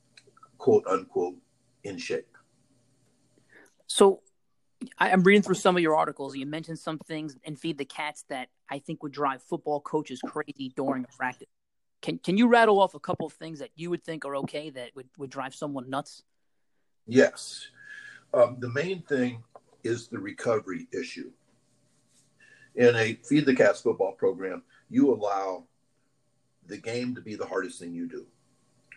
quote 0.59 0.87
unquote 0.87 1.37
in 1.85 1.97
shape. 1.97 2.37
So 3.87 4.21
I'm 4.99 5.23
reading 5.23 5.43
through 5.43 5.57
some 5.57 5.77
of 5.77 5.83
your 5.83 5.97
articles. 5.97 6.37
You 6.37 6.47
mentioned 6.47 6.79
some 6.79 6.99
things 6.99 7.37
and 7.45 7.59
Feed 7.59 7.79
the 7.79 7.85
Cats 7.85 8.25
that 8.29 8.49
I 8.69 8.79
think 8.79 9.03
would 9.03 9.13
drive 9.13 9.43
football 9.43 9.81
coaches 9.81 10.21
crazy 10.25 10.73
during 10.75 11.05
a 11.05 11.17
practice. 11.17 11.49
Can 12.03 12.19
can 12.19 12.39
you 12.39 12.49
rattle 12.49 12.81
off 12.81 12.95
a 12.95 13.01
couple 13.01 13.27
of 13.27 13.33
things 13.35 13.59
that 13.59 13.71
you 13.75 13.91
would 13.91 14.05
think 14.05 14.25
are 14.25 14.37
okay 14.37 14.71
that 14.71 14.91
would, 14.95 15.09
would 15.19 15.31
drive 15.31 15.55
someone 15.55 15.91
nuts? 15.91 16.23
Yes. 17.07 17.69
Um, 18.33 18.57
the 18.61 18.71
main 18.71 19.03
thing 19.03 19.43
is 19.83 20.09
the 20.09 20.19
recovery 20.19 20.87
issue. 20.93 21.31
In 22.77 22.95
a 22.97 23.15
Feed 23.25 23.47
the 23.47 23.55
Cats 23.55 23.81
football 23.81 24.13
program, 24.13 24.63
you 24.89 25.13
allow 25.13 25.65
the 26.67 26.79
game 26.79 27.15
to 27.15 27.21
be 27.21 27.35
the 27.35 27.47
hardest 27.47 27.81
thing 27.81 27.93
you 27.93 28.09
do. 28.09 28.27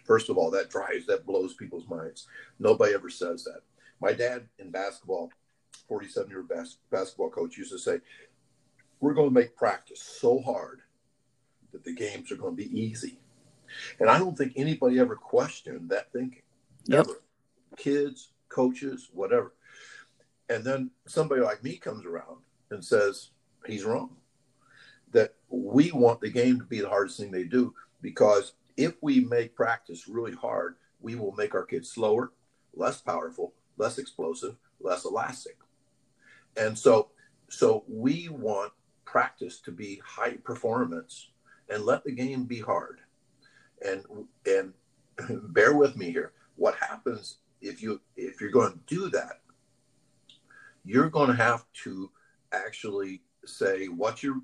First 0.06 0.30
of 0.30 0.38
all, 0.38 0.52
that 0.52 0.70
drives, 0.70 1.06
that 1.08 1.26
blows 1.26 1.54
people's 1.54 1.88
minds. 1.88 2.28
Nobody 2.60 2.94
ever 2.94 3.10
says 3.10 3.44
that. 3.46 3.62
My 4.02 4.14
dad 4.14 4.48
in 4.60 4.70
basketball, 4.70 5.32
47 5.88 6.30
year 6.30 6.44
bas- 6.44 6.78
basketball 6.92 7.30
coach, 7.30 7.58
used 7.58 7.72
to 7.72 7.80
say, 7.80 8.00
We're 9.00 9.14
going 9.14 9.30
to 9.30 9.34
make 9.34 9.56
practice 9.56 10.02
so 10.02 10.40
hard 10.42 10.82
that 11.72 11.84
the 11.84 11.94
games 11.94 12.32
are 12.32 12.36
going 12.36 12.56
to 12.56 12.64
be 12.64 12.80
easy. 12.80 13.20
And 14.00 14.10
I 14.10 14.20
don't 14.20 14.38
think 14.38 14.54
anybody 14.56 15.00
ever 15.00 15.16
questioned 15.16 15.90
that 15.90 16.12
thinking. 16.12 16.44
Never. 16.88 17.10
Yep. 17.10 17.18
Kids, 17.78 18.30
coaches, 18.50 19.10
whatever. 19.14 19.54
And 20.50 20.64
then 20.64 20.92
somebody 21.08 21.42
like 21.42 21.64
me 21.64 21.78
comes 21.78 22.06
around 22.06 22.42
and 22.70 22.84
says, 22.84 23.30
he's 23.65 23.86
wrong. 23.86 24.15
That 25.12 25.36
we 25.49 25.91
want 25.91 26.21
the 26.21 26.30
game 26.30 26.60
to 26.60 26.65
be 26.65 26.82
the 26.82 26.89
hardest 26.89 27.19
thing 27.19 27.32
they 27.32 27.43
do 27.43 27.73
because 28.02 28.54
if 28.78 28.95
we 29.02 29.21
make 29.21 29.56
practice 29.56 30.08
really 30.08 30.34
hard, 30.34 30.76
we 31.02 31.15
will 31.15 31.34
make 31.34 31.54
our 31.54 31.65
kids 31.65 31.91
slower, 31.91 32.32
less 32.73 33.02
powerful, 33.02 33.54
less 33.78 33.97
explosive, 33.97 34.56
less 34.80 35.06
elastic. 35.06 35.58
And 36.58 36.78
so 36.78 37.10
so 37.49 37.84
we 37.88 38.30
want 38.30 38.73
practice 39.06 39.60
to 39.62 39.71
be 39.71 40.02
high 40.04 40.38
performance 40.38 41.30
and 41.69 41.86
let 41.86 42.04
the 42.04 42.12
game 42.12 42.45
be 42.45 42.60
hard. 42.60 42.99
And 43.86 44.04
and 44.45 44.73
bear 45.54 45.76
with 45.76 45.95
me 45.95 46.12
here. 46.12 46.34
What 46.56 46.76
happens 46.76 47.38
if 47.62 47.82
you 47.82 48.02
if 48.15 48.41
you're 48.41 48.52
going 48.52 48.73
to 48.73 48.95
do 48.95 49.10
that, 49.10 49.41
you're 50.84 51.10
going 51.10 51.30
to 51.30 51.36
have 51.36 51.65
to 51.84 52.10
actually 52.52 53.21
say 53.46 53.88
what's 53.88 54.24
your 54.24 54.42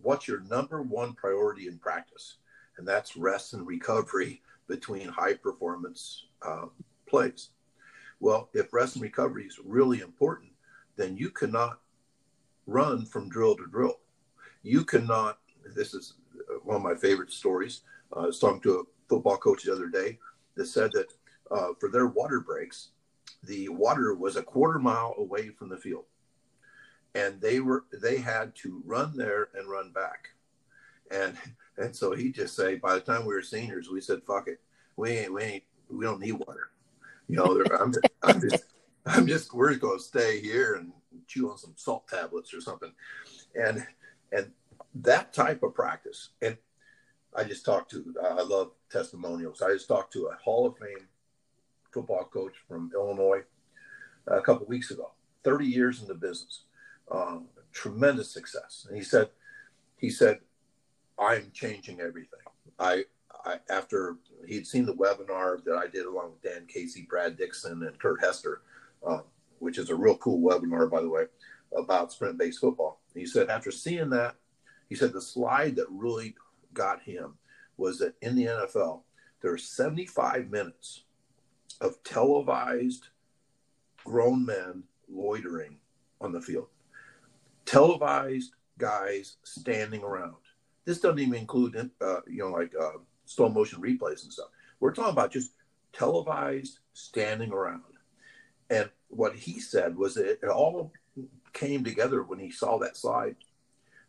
what's 0.00 0.26
your 0.26 0.40
number 0.40 0.82
one 0.82 1.14
priority 1.14 1.68
in 1.68 1.78
practice, 1.78 2.36
and 2.78 2.86
that's 2.86 3.16
rest 3.16 3.54
and 3.54 3.66
recovery 3.66 4.42
between 4.68 5.08
high 5.08 5.34
performance 5.34 6.26
uh, 6.42 6.66
plays. 7.08 7.50
Well, 8.20 8.48
if 8.54 8.72
rest 8.72 8.96
and 8.96 9.02
recovery 9.02 9.44
is 9.44 9.58
really 9.64 10.00
important, 10.00 10.52
then 10.96 11.16
you 11.16 11.30
cannot 11.30 11.80
run 12.66 13.04
from 13.04 13.28
drill 13.28 13.56
to 13.56 13.66
drill. 13.66 13.98
You 14.62 14.84
cannot. 14.84 15.38
This 15.74 15.94
is 15.94 16.14
one 16.62 16.76
of 16.76 16.82
my 16.82 16.94
favorite 16.94 17.32
stories. 17.32 17.82
Uh, 18.14 18.20
I 18.20 18.26
was 18.26 18.38
talking 18.38 18.60
to 18.62 18.80
a 18.80 18.82
football 19.08 19.36
coach 19.36 19.64
the 19.64 19.72
other 19.72 19.88
day 19.88 20.18
that 20.54 20.66
said 20.66 20.90
that 20.92 21.12
uh, 21.50 21.74
for 21.78 21.88
their 21.88 22.06
water 22.06 22.40
breaks, 22.40 22.90
the 23.44 23.68
water 23.68 24.14
was 24.14 24.36
a 24.36 24.42
quarter 24.42 24.78
mile 24.78 25.14
away 25.18 25.48
from 25.48 25.68
the 25.68 25.76
field, 25.76 26.04
and 27.14 27.40
they 27.40 27.60
were 27.60 27.84
they 27.92 28.18
had 28.18 28.54
to 28.56 28.82
run 28.84 29.16
there 29.16 29.48
and 29.54 29.68
run 29.68 29.92
back, 29.92 30.28
and 31.10 31.36
and 31.78 31.94
so 31.94 32.14
he 32.14 32.30
just 32.30 32.56
say 32.56 32.76
by 32.76 32.94
the 32.94 33.00
time 33.00 33.24
we 33.24 33.34
were 33.34 33.42
seniors, 33.42 33.88
we 33.90 34.00
said 34.00 34.22
fuck 34.26 34.48
it, 34.48 34.60
we 34.96 35.10
ain't 35.10 35.32
we 35.32 35.42
ain't 35.42 35.64
we 35.90 36.04
don't 36.04 36.20
need 36.20 36.32
water, 36.32 36.70
you 37.28 37.36
know. 37.36 37.62
I'm, 37.78 37.92
I'm 38.22 38.40
just 38.40 38.64
I'm 39.06 39.26
just 39.26 39.52
we're 39.52 39.70
just 39.70 39.80
going 39.80 39.98
to 39.98 40.04
stay 40.04 40.40
here 40.40 40.74
and 40.74 40.92
chew 41.26 41.50
on 41.50 41.58
some 41.58 41.74
salt 41.76 42.08
tablets 42.08 42.54
or 42.54 42.60
something, 42.60 42.92
and 43.54 43.86
and 44.32 44.50
that 44.94 45.32
type 45.32 45.62
of 45.62 45.74
practice. 45.74 46.30
And 46.40 46.56
I 47.34 47.44
just 47.44 47.64
talked 47.64 47.90
to, 47.92 48.14
uh, 48.22 48.36
I 48.38 48.42
love 48.42 48.72
testimonials. 48.90 49.62
I 49.62 49.72
just 49.72 49.88
talked 49.88 50.12
to 50.14 50.26
a 50.26 50.36
Hall 50.36 50.66
of 50.66 50.76
Fame 50.76 51.08
football 51.92 52.24
coach 52.24 52.54
from 52.68 52.90
Illinois 52.94 53.42
a 54.26 54.40
couple 54.40 54.66
weeks 54.66 54.90
ago, 54.90 55.12
30 55.44 55.66
years 55.66 56.02
in 56.02 56.08
the 56.08 56.14
business, 56.14 56.64
um, 57.10 57.46
tremendous 57.72 58.32
success. 58.32 58.86
And 58.88 58.96
he 58.96 59.02
said, 59.02 59.28
he 59.96 60.10
said, 60.10 60.40
I'm 61.18 61.50
changing 61.52 62.00
everything. 62.00 62.40
I, 62.78 63.04
I, 63.44 63.56
after 63.70 64.16
he'd 64.46 64.66
seen 64.66 64.86
the 64.86 64.94
webinar 64.94 65.62
that 65.64 65.76
I 65.76 65.86
did 65.86 66.06
along 66.06 66.32
with 66.32 66.42
Dan 66.42 66.66
Casey, 66.66 67.06
Brad 67.08 67.36
Dixon, 67.36 67.82
and 67.82 67.98
Kurt 67.98 68.20
Hester, 68.20 68.62
uh, 69.06 69.20
which 69.58 69.78
is 69.78 69.90
a 69.90 69.94
real 69.94 70.16
cool 70.16 70.40
webinar, 70.40 70.90
by 70.90 71.00
the 71.00 71.08
way, 71.08 71.24
about 71.76 72.12
sprint 72.12 72.38
based 72.38 72.60
football. 72.60 73.00
He 73.14 73.26
said, 73.26 73.48
after 73.48 73.70
seeing 73.70 74.10
that, 74.10 74.36
he 74.88 74.94
said 74.94 75.12
the 75.12 75.22
slide 75.22 75.76
that 75.76 75.86
really 75.90 76.34
got 76.74 77.02
him 77.02 77.34
was 77.76 77.98
that 77.98 78.14
in 78.22 78.34
the 78.36 78.46
NFL, 78.46 79.02
there 79.40 79.52
are 79.52 79.58
75 79.58 80.50
minutes 80.50 81.04
of 81.80 82.02
televised 82.04 83.08
grown 84.04 84.44
men 84.44 84.84
loitering 85.08 85.76
on 86.20 86.32
the 86.32 86.40
field. 86.40 86.68
Televised 87.64 88.52
guys 88.78 89.36
standing 89.42 90.02
around. 90.02 90.36
This 90.84 91.00
doesn't 91.00 91.20
even 91.20 91.34
include, 91.34 91.90
uh, 92.00 92.20
you 92.26 92.38
know, 92.38 92.50
like 92.50 92.72
uh, 92.80 92.98
slow 93.24 93.48
motion 93.48 93.80
replays 93.80 94.24
and 94.24 94.32
stuff. 94.32 94.48
We're 94.80 94.92
talking 94.92 95.12
about 95.12 95.30
just 95.32 95.52
televised 95.92 96.78
standing 96.92 97.52
around. 97.52 97.82
And 98.70 98.90
what 99.08 99.36
he 99.36 99.60
said 99.60 99.96
was 99.96 100.14
that 100.14 100.38
it 100.42 100.48
all 100.48 100.92
came 101.52 101.84
together 101.84 102.22
when 102.22 102.38
he 102.38 102.50
saw 102.50 102.78
that 102.78 102.96
slide 102.96 103.36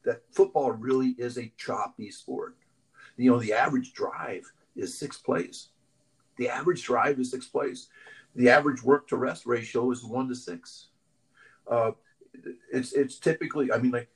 that 0.04 0.22
football 0.32 0.72
really 0.72 1.16
is 1.18 1.38
a 1.38 1.52
choppy 1.58 2.12
sport. 2.12 2.56
You 3.18 3.32
know, 3.32 3.40
the 3.40 3.54
average 3.54 3.94
drive 3.94 4.52
is 4.76 4.98
six 4.98 5.18
plays. 5.18 5.70
The 6.38 6.50
average 6.50 6.84
drive 6.84 7.20
is 7.20 7.32
six 7.32 7.46
plays. 7.46 7.90
The 8.36 8.50
average 8.50 8.84
work 8.84 9.08
to 9.10 9.18
rest 9.18 9.46
ratio 9.46 9.92
is 9.92 10.04
one 10.04 10.28
to 10.30 10.36
six. 10.36 10.88
Uh, 11.70 11.92
it's 12.72 12.94
it's 12.94 13.20
typically, 13.20 13.72
I 13.72 13.78
mean, 13.78 13.92
like 13.92 14.10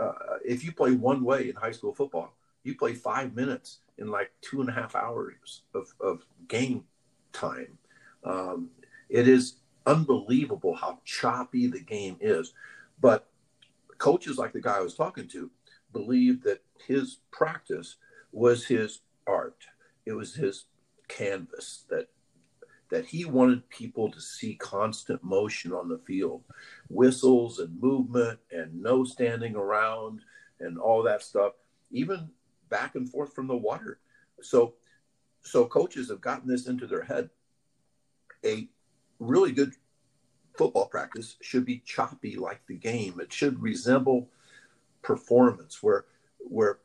uh, 0.00 0.12
if 0.44 0.64
you 0.64 0.72
play 0.72 0.92
one 0.92 1.24
way 1.24 1.48
in 1.48 1.56
high 1.56 1.72
school 1.72 1.94
football, 1.94 2.34
you 2.64 2.76
play 2.76 2.94
five 2.94 3.34
minutes 3.34 3.78
in 3.98 4.08
like 4.08 4.32
two 4.40 4.60
and 4.60 4.70
a 4.70 4.72
half 4.72 4.94
hours 4.94 5.62
of, 5.74 5.92
of 6.00 6.24
game 6.48 6.84
time. 7.32 7.78
Um, 8.24 8.70
it 9.08 9.28
is 9.28 9.56
unbelievable 9.86 10.74
how 10.74 11.00
choppy 11.04 11.66
the 11.66 11.80
game 11.80 12.16
is. 12.20 12.54
But 13.00 13.28
coaches 13.98 14.38
like 14.38 14.52
the 14.52 14.60
guy 14.60 14.78
I 14.78 14.80
was 14.80 14.94
talking 14.94 15.28
to 15.28 15.50
believed 15.92 16.44
that 16.44 16.62
his 16.86 17.18
practice 17.30 17.96
was 18.32 18.66
his 18.66 19.00
art. 19.26 19.66
It 20.06 20.12
was 20.12 20.34
his 20.34 20.64
canvas 21.08 21.84
that 21.90 22.08
that 22.92 23.06
he 23.06 23.24
wanted 23.24 23.66
people 23.70 24.10
to 24.10 24.20
see 24.20 24.54
constant 24.54 25.24
motion 25.24 25.72
on 25.72 25.88
the 25.88 25.96
field, 25.96 26.44
whistles 26.90 27.58
and 27.58 27.80
movement 27.80 28.38
and 28.50 28.82
no 28.82 29.02
standing 29.02 29.56
around 29.56 30.20
and 30.60 30.78
all 30.78 31.02
that 31.02 31.22
stuff, 31.22 31.54
even 31.90 32.28
back 32.68 32.94
and 32.94 33.08
forth 33.08 33.32
from 33.32 33.46
the 33.46 33.56
water. 33.56 33.98
So 34.42 34.74
so 35.40 35.64
coaches 35.64 36.10
have 36.10 36.20
gotten 36.20 36.46
this 36.46 36.66
into 36.66 36.86
their 36.86 37.02
head. 37.02 37.30
A 38.44 38.68
really 39.18 39.52
good 39.52 39.72
football 40.58 40.86
practice 40.86 41.36
should 41.40 41.64
be 41.64 41.78
choppy 41.86 42.36
like 42.36 42.60
the 42.66 42.76
game. 42.76 43.20
It 43.20 43.32
should 43.32 43.62
resemble 43.62 44.28
performance 45.00 45.82
where 45.82 46.04
where 46.40 46.80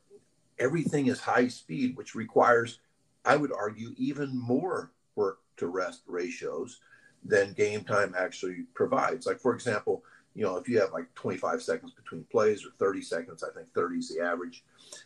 everything 0.58 1.08
is 1.08 1.20
high 1.20 1.50
speed, 1.50 1.98
which 1.98 2.16
requires, 2.16 2.80
I 3.26 3.36
would 3.36 3.52
argue, 3.52 3.94
even 3.98 4.30
more 4.34 4.94
work 5.14 5.40
to 5.58 5.68
rest 5.68 6.02
ratios 6.08 6.80
than 7.24 7.54
game 7.54 7.84
time 7.84 8.14
actually 8.18 8.66
provides. 8.74 9.26
Like 9.26 9.40
for 9.40 9.54
example, 9.54 10.04
you 10.36 10.44
know, 10.44 10.58
if 10.58 10.70
you 10.70 10.80
have 10.80 10.94
like 10.94 11.14
25 11.16 11.62
seconds 11.62 11.94
between 11.94 12.24
plays 12.26 12.64
or 12.64 12.70
30 12.78 13.02
seconds, 13.02 13.44
I 13.44 13.52
think 13.54 13.74
30 13.74 13.98
is 13.98 14.10
the 14.10 14.24
average. 14.24 14.64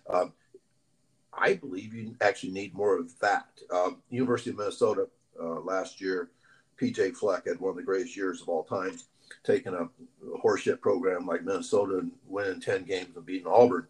Um, 0.10 0.34
I 1.34 1.54
believe 1.54 1.94
you 1.94 2.16
actually 2.20 2.52
need 2.52 2.74
more 2.74 3.00
of 3.00 3.18
that. 3.20 3.48
Um, 3.74 4.02
University 4.10 4.50
of 4.50 4.58
Minnesota 4.58 5.08
uh, 5.42 5.62
last 5.62 6.02
year 6.02 6.30
PJ 6.82 7.16
Fleck 7.16 7.46
had 7.48 7.60
one 7.60 7.72
of 7.72 7.76
the 7.76 7.84
greatest 7.84 8.18
years 8.18 8.42
of 8.42 8.50
all 8.50 8.64
time, 8.64 8.98
taking 9.44 9.74
a 9.74 9.88
horseshit 10.44 10.82
program 10.82 11.28
like 11.28 11.44
Minnesota 11.44 12.00
and 12.00 12.12
winning 12.28 12.60
10 12.60 12.84
games 12.84 13.16
and 13.16 13.26
beating 13.26 13.48
Auburn. 13.48 13.88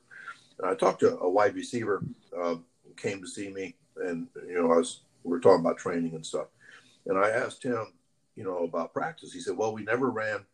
And 0.60 0.70
I 0.70 0.76
talked 0.76 1.00
to 1.00 1.18
a 1.18 1.30
wide 1.30 1.56
receiver 1.56 2.04
uh, 2.40 2.56
came 2.98 3.22
to 3.22 3.28
see 3.28 3.50
me, 3.50 3.76
and 3.98 4.28
you 4.48 4.56
know, 4.56 4.72
I 4.72 4.78
was 4.78 5.02
we 5.24 5.32
were 5.32 5.40
talking 5.40 5.66
about 5.66 5.78
training 5.78 6.16
and 6.16 6.26
stuff, 6.26 6.48
and 7.06 7.18
I 7.18 7.30
asked 7.30 7.64
him, 7.64 7.94
you 8.36 8.44
know, 8.44 8.64
about 8.64 8.94
practice. 8.94 9.34
He 9.34 9.40
said, 9.40 9.58
"Well, 9.58 9.74
we 9.74 9.84
never 9.84 10.10
ran, 10.10 10.46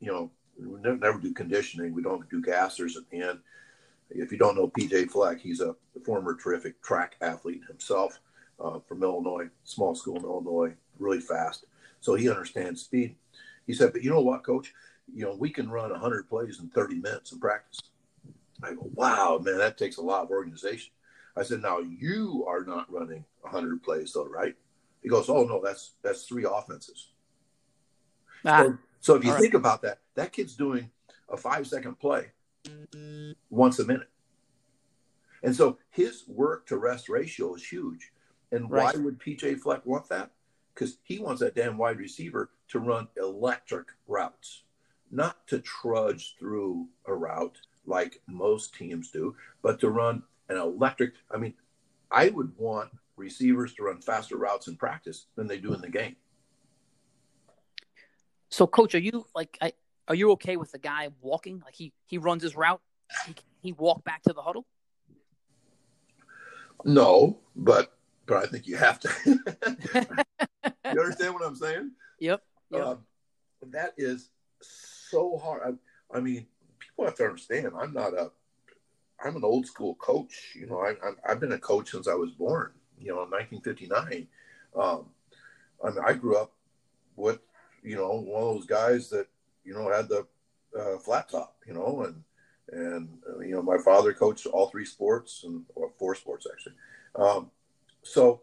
you 0.00 0.10
know, 0.10 0.30
we 0.58 0.80
never, 0.80 0.96
never 0.96 1.18
do 1.18 1.32
conditioning. 1.32 1.92
We 1.92 2.02
don't 2.02 2.28
do 2.30 2.42
gassers 2.42 2.96
at 2.96 3.08
the 3.10 3.22
end." 3.22 3.40
If 4.10 4.30
you 4.30 4.38
don't 4.38 4.54
know 4.54 4.68
PJ 4.68 5.10
Fleck, 5.10 5.40
he's 5.40 5.60
a 5.60 5.74
former 6.04 6.36
terrific 6.36 6.80
track 6.80 7.16
athlete 7.20 7.62
himself 7.66 8.20
uh, 8.60 8.78
from 8.86 9.02
Illinois, 9.02 9.48
small 9.64 9.94
school 9.94 10.16
in 10.16 10.24
Illinois, 10.24 10.74
really 10.98 11.20
fast. 11.20 11.64
So 12.00 12.14
he 12.14 12.30
understands 12.30 12.82
speed. 12.82 13.16
He 13.66 13.74
said, 13.74 13.92
but 13.92 14.02
you 14.02 14.10
know 14.10 14.20
what, 14.20 14.44
coach? 14.44 14.72
You 15.12 15.24
know, 15.24 15.34
we 15.34 15.50
can 15.50 15.70
run 15.70 15.90
100 15.90 16.28
plays 16.28 16.60
in 16.60 16.68
30 16.68 16.96
minutes 16.96 17.32
in 17.32 17.40
practice. 17.40 17.80
I 18.62 18.74
go, 18.74 18.90
wow, 18.94 19.40
man, 19.42 19.58
that 19.58 19.76
takes 19.76 19.96
a 19.96 20.02
lot 20.02 20.22
of 20.22 20.30
organization. 20.30 20.92
I 21.36 21.42
said, 21.42 21.62
now 21.62 21.78
you 21.78 22.44
are 22.48 22.64
not 22.64 22.90
running 22.90 23.24
100 23.42 23.82
plays, 23.82 24.12
though, 24.12 24.26
right? 24.26 24.54
He 25.02 25.08
goes, 25.08 25.28
oh, 25.28 25.44
no, 25.44 25.60
that's 25.62 25.92
that's 26.02 26.24
three 26.24 26.46
offenses. 26.50 27.10
Ah, 28.44 28.62
so, 28.62 28.78
so 29.00 29.14
if 29.14 29.24
you 29.24 29.32
think 29.38 29.54
about 29.54 29.82
that, 29.82 29.98
that 30.14 30.32
kid's 30.32 30.54
doing 30.54 30.90
a 31.28 31.36
five 31.36 31.66
second 31.66 31.98
play 31.98 32.32
once 33.50 33.78
a 33.78 33.84
minute. 33.84 34.08
And 35.42 35.54
so 35.54 35.78
his 35.90 36.24
work 36.26 36.66
to 36.66 36.76
rest 36.76 37.08
ratio 37.08 37.54
is 37.54 37.64
huge. 37.64 38.12
And 38.52 38.70
right. 38.70 38.94
why 38.94 39.00
would 39.00 39.18
PJ 39.18 39.60
Fleck 39.60 39.84
want 39.84 40.08
that? 40.08 40.30
Because 40.74 40.98
he 41.02 41.18
wants 41.18 41.40
that 41.40 41.54
damn 41.54 41.78
wide 41.78 41.98
receiver 41.98 42.50
to 42.68 42.78
run 42.78 43.08
electric 43.16 43.88
routes, 44.08 44.64
not 45.10 45.46
to 45.48 45.60
trudge 45.60 46.36
through 46.38 46.88
a 47.06 47.14
route 47.14 47.58
like 47.86 48.20
most 48.26 48.74
teams 48.74 49.10
do, 49.10 49.36
but 49.62 49.78
to 49.80 49.90
run 49.90 50.22
an 50.48 50.56
electric. 50.56 51.14
I 51.30 51.38
mean, 51.38 51.54
I 52.10 52.28
would 52.28 52.52
want 52.56 52.90
receivers 53.16 53.74
to 53.74 53.84
run 53.84 54.00
faster 54.00 54.36
routes 54.36 54.68
in 54.68 54.76
practice 54.76 55.26
than 55.36 55.46
they 55.46 55.58
do 55.58 55.74
in 55.74 55.80
the 55.80 55.88
game. 55.88 56.16
So, 58.48 58.66
coach, 58.66 58.94
are 58.94 58.98
you 58.98 59.26
like, 59.34 59.58
I, 59.60 59.72
are 60.08 60.14
you 60.14 60.30
okay 60.32 60.56
with 60.56 60.70
the 60.72 60.78
guy 60.78 61.08
walking? 61.20 61.60
Like 61.64 61.74
he 61.74 61.92
he 62.06 62.18
runs 62.18 62.42
his 62.42 62.56
route, 62.56 62.80
he 63.26 63.34
he 63.60 63.72
walk 63.72 64.04
back 64.04 64.22
to 64.22 64.32
the 64.32 64.42
huddle. 64.42 64.66
No, 66.84 67.40
but 67.56 67.92
but 68.26 68.36
I 68.36 68.46
think 68.46 68.66
you 68.66 68.76
have 68.76 69.00
to. 69.00 69.10
you 69.26 71.00
understand 71.00 71.34
what 71.34 71.44
I'm 71.44 71.56
saying? 71.56 71.92
Yep. 72.20 72.42
yep. 72.70 72.82
Uh, 72.82 72.94
that 73.70 73.94
is 73.96 74.30
so 74.60 75.38
hard. 75.38 75.62
I, 76.12 76.16
I, 76.16 76.20
mean, 76.20 76.46
people 76.78 77.04
have 77.04 77.16
to 77.16 77.24
understand. 77.24 77.72
I'm 77.78 77.92
not 77.92 78.14
a. 78.14 78.30
I'm 79.24 79.36
an 79.36 79.44
old 79.44 79.66
school 79.66 79.94
coach. 79.96 80.52
You 80.54 80.66
know, 80.66 80.80
I, 80.80 80.94
have 81.28 81.40
been 81.40 81.52
a 81.52 81.58
coach 81.58 81.90
since 81.90 82.08
I 82.08 82.14
was 82.14 82.30
born. 82.32 82.72
You 82.98 83.08
know, 83.08 83.24
in 83.24 83.30
1959. 83.30 84.26
Um, 84.78 85.06
I 85.84 85.90
mean, 85.90 86.04
I 86.06 86.12
grew 86.14 86.36
up 86.36 86.52
with 87.16 87.40
you 87.82 87.96
know 87.96 88.20
one 88.20 88.42
of 88.42 88.54
those 88.54 88.66
guys 88.66 89.10
that 89.10 89.26
you 89.64 89.74
know 89.74 89.90
had 89.90 90.08
the 90.08 90.26
uh, 90.78 90.98
flat 90.98 91.28
top. 91.28 91.56
You 91.66 91.74
know, 91.74 92.04
and 92.04 92.22
and 92.72 93.08
uh, 93.28 93.40
you 93.40 93.54
know 93.54 93.62
my 93.62 93.78
father 93.78 94.12
coached 94.12 94.46
all 94.46 94.68
three 94.68 94.84
sports 94.84 95.44
and 95.44 95.64
four 95.98 96.14
sports 96.14 96.46
actually. 96.50 96.74
Um, 97.14 97.50
so 98.02 98.42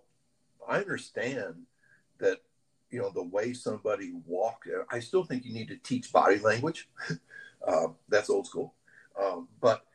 I 0.68 0.78
understand 0.78 1.56
that 2.20 2.40
you 2.90 3.00
know 3.00 3.10
the 3.10 3.24
way 3.24 3.54
somebody 3.54 4.14
walk. 4.26 4.66
I 4.92 5.00
still 5.00 5.24
think 5.24 5.46
you 5.46 5.54
need 5.54 5.68
to 5.70 5.78
teach 5.78 6.12
body 6.12 6.40
language. 6.40 6.90
um, 7.68 7.96
that's 8.10 8.30
old 8.30 8.48
school, 8.48 8.74
um, 9.22 9.48
but 9.62 9.86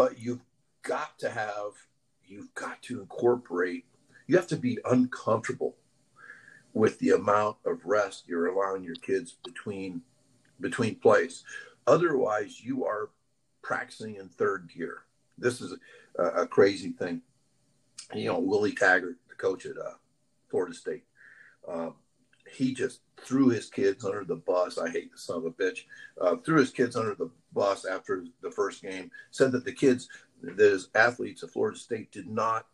but 0.00 0.18
you've 0.18 0.40
got 0.82 1.18
to 1.18 1.28
have 1.28 1.72
you've 2.24 2.54
got 2.54 2.80
to 2.84 3.02
incorporate. 3.02 3.84
You 4.26 4.36
have 4.36 4.46
to 4.46 4.56
be 4.56 4.78
uncomfortable 4.86 5.76
with 6.72 6.98
the 7.00 7.10
amount 7.10 7.58
of 7.66 7.84
rest 7.84 8.24
you're 8.26 8.46
allowing 8.46 8.82
your 8.82 8.94
kids 8.94 9.36
between 9.44 10.00
between 10.58 10.94
plays. 10.94 11.44
Otherwise, 11.86 12.62
you 12.62 12.86
are 12.86 13.10
practicing 13.60 14.16
in 14.16 14.30
third 14.30 14.70
gear. 14.74 15.02
This 15.36 15.60
is 15.60 15.76
a, 16.18 16.24
a 16.24 16.46
crazy 16.46 16.92
thing 16.92 17.20
you 18.14 18.24
know, 18.24 18.38
Willie 18.38 18.72
Taggart, 18.72 19.16
the 19.28 19.34
coach 19.34 19.66
at 19.66 19.76
uh, 19.76 19.96
Florida 20.48 20.74
State, 20.74 21.04
um, 21.68 21.94
he 22.50 22.72
just 22.74 23.00
threw 23.22 23.50
his 23.50 23.68
kids 23.68 24.04
under 24.04 24.24
the 24.24 24.36
bus. 24.36 24.78
I 24.78 24.88
hate 24.88 25.12
the 25.12 25.18
son 25.18 25.36
of 25.36 25.44
a 25.44 25.50
bitch. 25.50 25.84
Uh, 26.18 26.36
threw 26.36 26.58
his 26.58 26.70
kids 26.70 26.96
under 26.96 27.14
the 27.14 27.30
bus 27.52 27.84
after 27.84 28.24
the 28.42 28.50
first 28.50 28.82
game. 28.82 29.10
Said 29.30 29.52
that 29.52 29.64
the 29.64 29.72
kids, 29.72 30.08
those 30.42 30.88
athletes 30.94 31.42
at 31.42 31.50
Florida 31.50 31.78
State, 31.78 32.12
did 32.12 32.28
not 32.28 32.66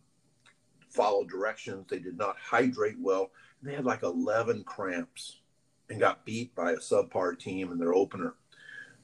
follow 0.90 1.24
directions. 1.24 1.86
They 1.88 1.98
did 1.98 2.16
not 2.16 2.36
hydrate 2.38 2.98
well. 2.98 3.30
They 3.62 3.74
had 3.74 3.84
like 3.84 4.02
11 4.02 4.64
cramps 4.64 5.40
and 5.88 6.00
got 6.00 6.24
beat 6.24 6.54
by 6.54 6.72
a 6.72 6.76
subpar 6.76 7.38
team 7.38 7.72
in 7.72 7.78
their 7.78 7.94
opener. 7.94 8.34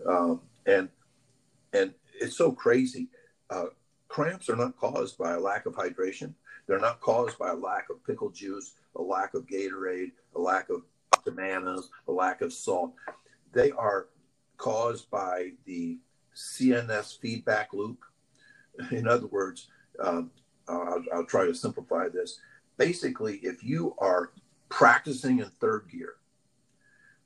Um, 0.06 0.40
and 0.66 0.88
and 1.72 1.94
it's 2.20 2.36
so 2.36 2.52
crazy. 2.52 3.08
Uh, 3.48 3.66
Cramps 4.12 4.50
are 4.50 4.56
not 4.56 4.76
caused 4.76 5.16
by 5.16 5.32
a 5.32 5.40
lack 5.40 5.64
of 5.64 5.72
hydration. 5.72 6.34
They're 6.66 6.78
not 6.78 7.00
caused 7.00 7.38
by 7.38 7.48
a 7.48 7.54
lack 7.54 7.88
of 7.88 8.04
pickle 8.04 8.28
juice, 8.28 8.74
a 8.94 9.00
lack 9.00 9.32
of 9.32 9.46
Gatorade, 9.46 10.12
a 10.36 10.38
lack 10.38 10.68
of 10.68 10.82
bananas, 11.24 11.88
a 12.06 12.12
lack 12.12 12.42
of 12.42 12.52
salt. 12.52 12.92
They 13.54 13.70
are 13.70 14.08
caused 14.62 15.10
by 15.10 15.50
the 15.64 15.98
CNS 16.36 17.18
feedback 17.18 17.74
loop. 17.74 17.98
In 18.92 19.08
other 19.08 19.26
words, 19.26 19.66
um, 19.98 20.30
I'll, 20.68 21.02
I'll, 21.12 21.26
try 21.26 21.46
to 21.46 21.54
simplify 21.54 22.08
this. 22.08 22.38
Basically, 22.76 23.38
if 23.38 23.64
you 23.64 23.96
are 23.98 24.30
practicing 24.68 25.40
in 25.40 25.50
third 25.60 25.88
gear 25.90 26.14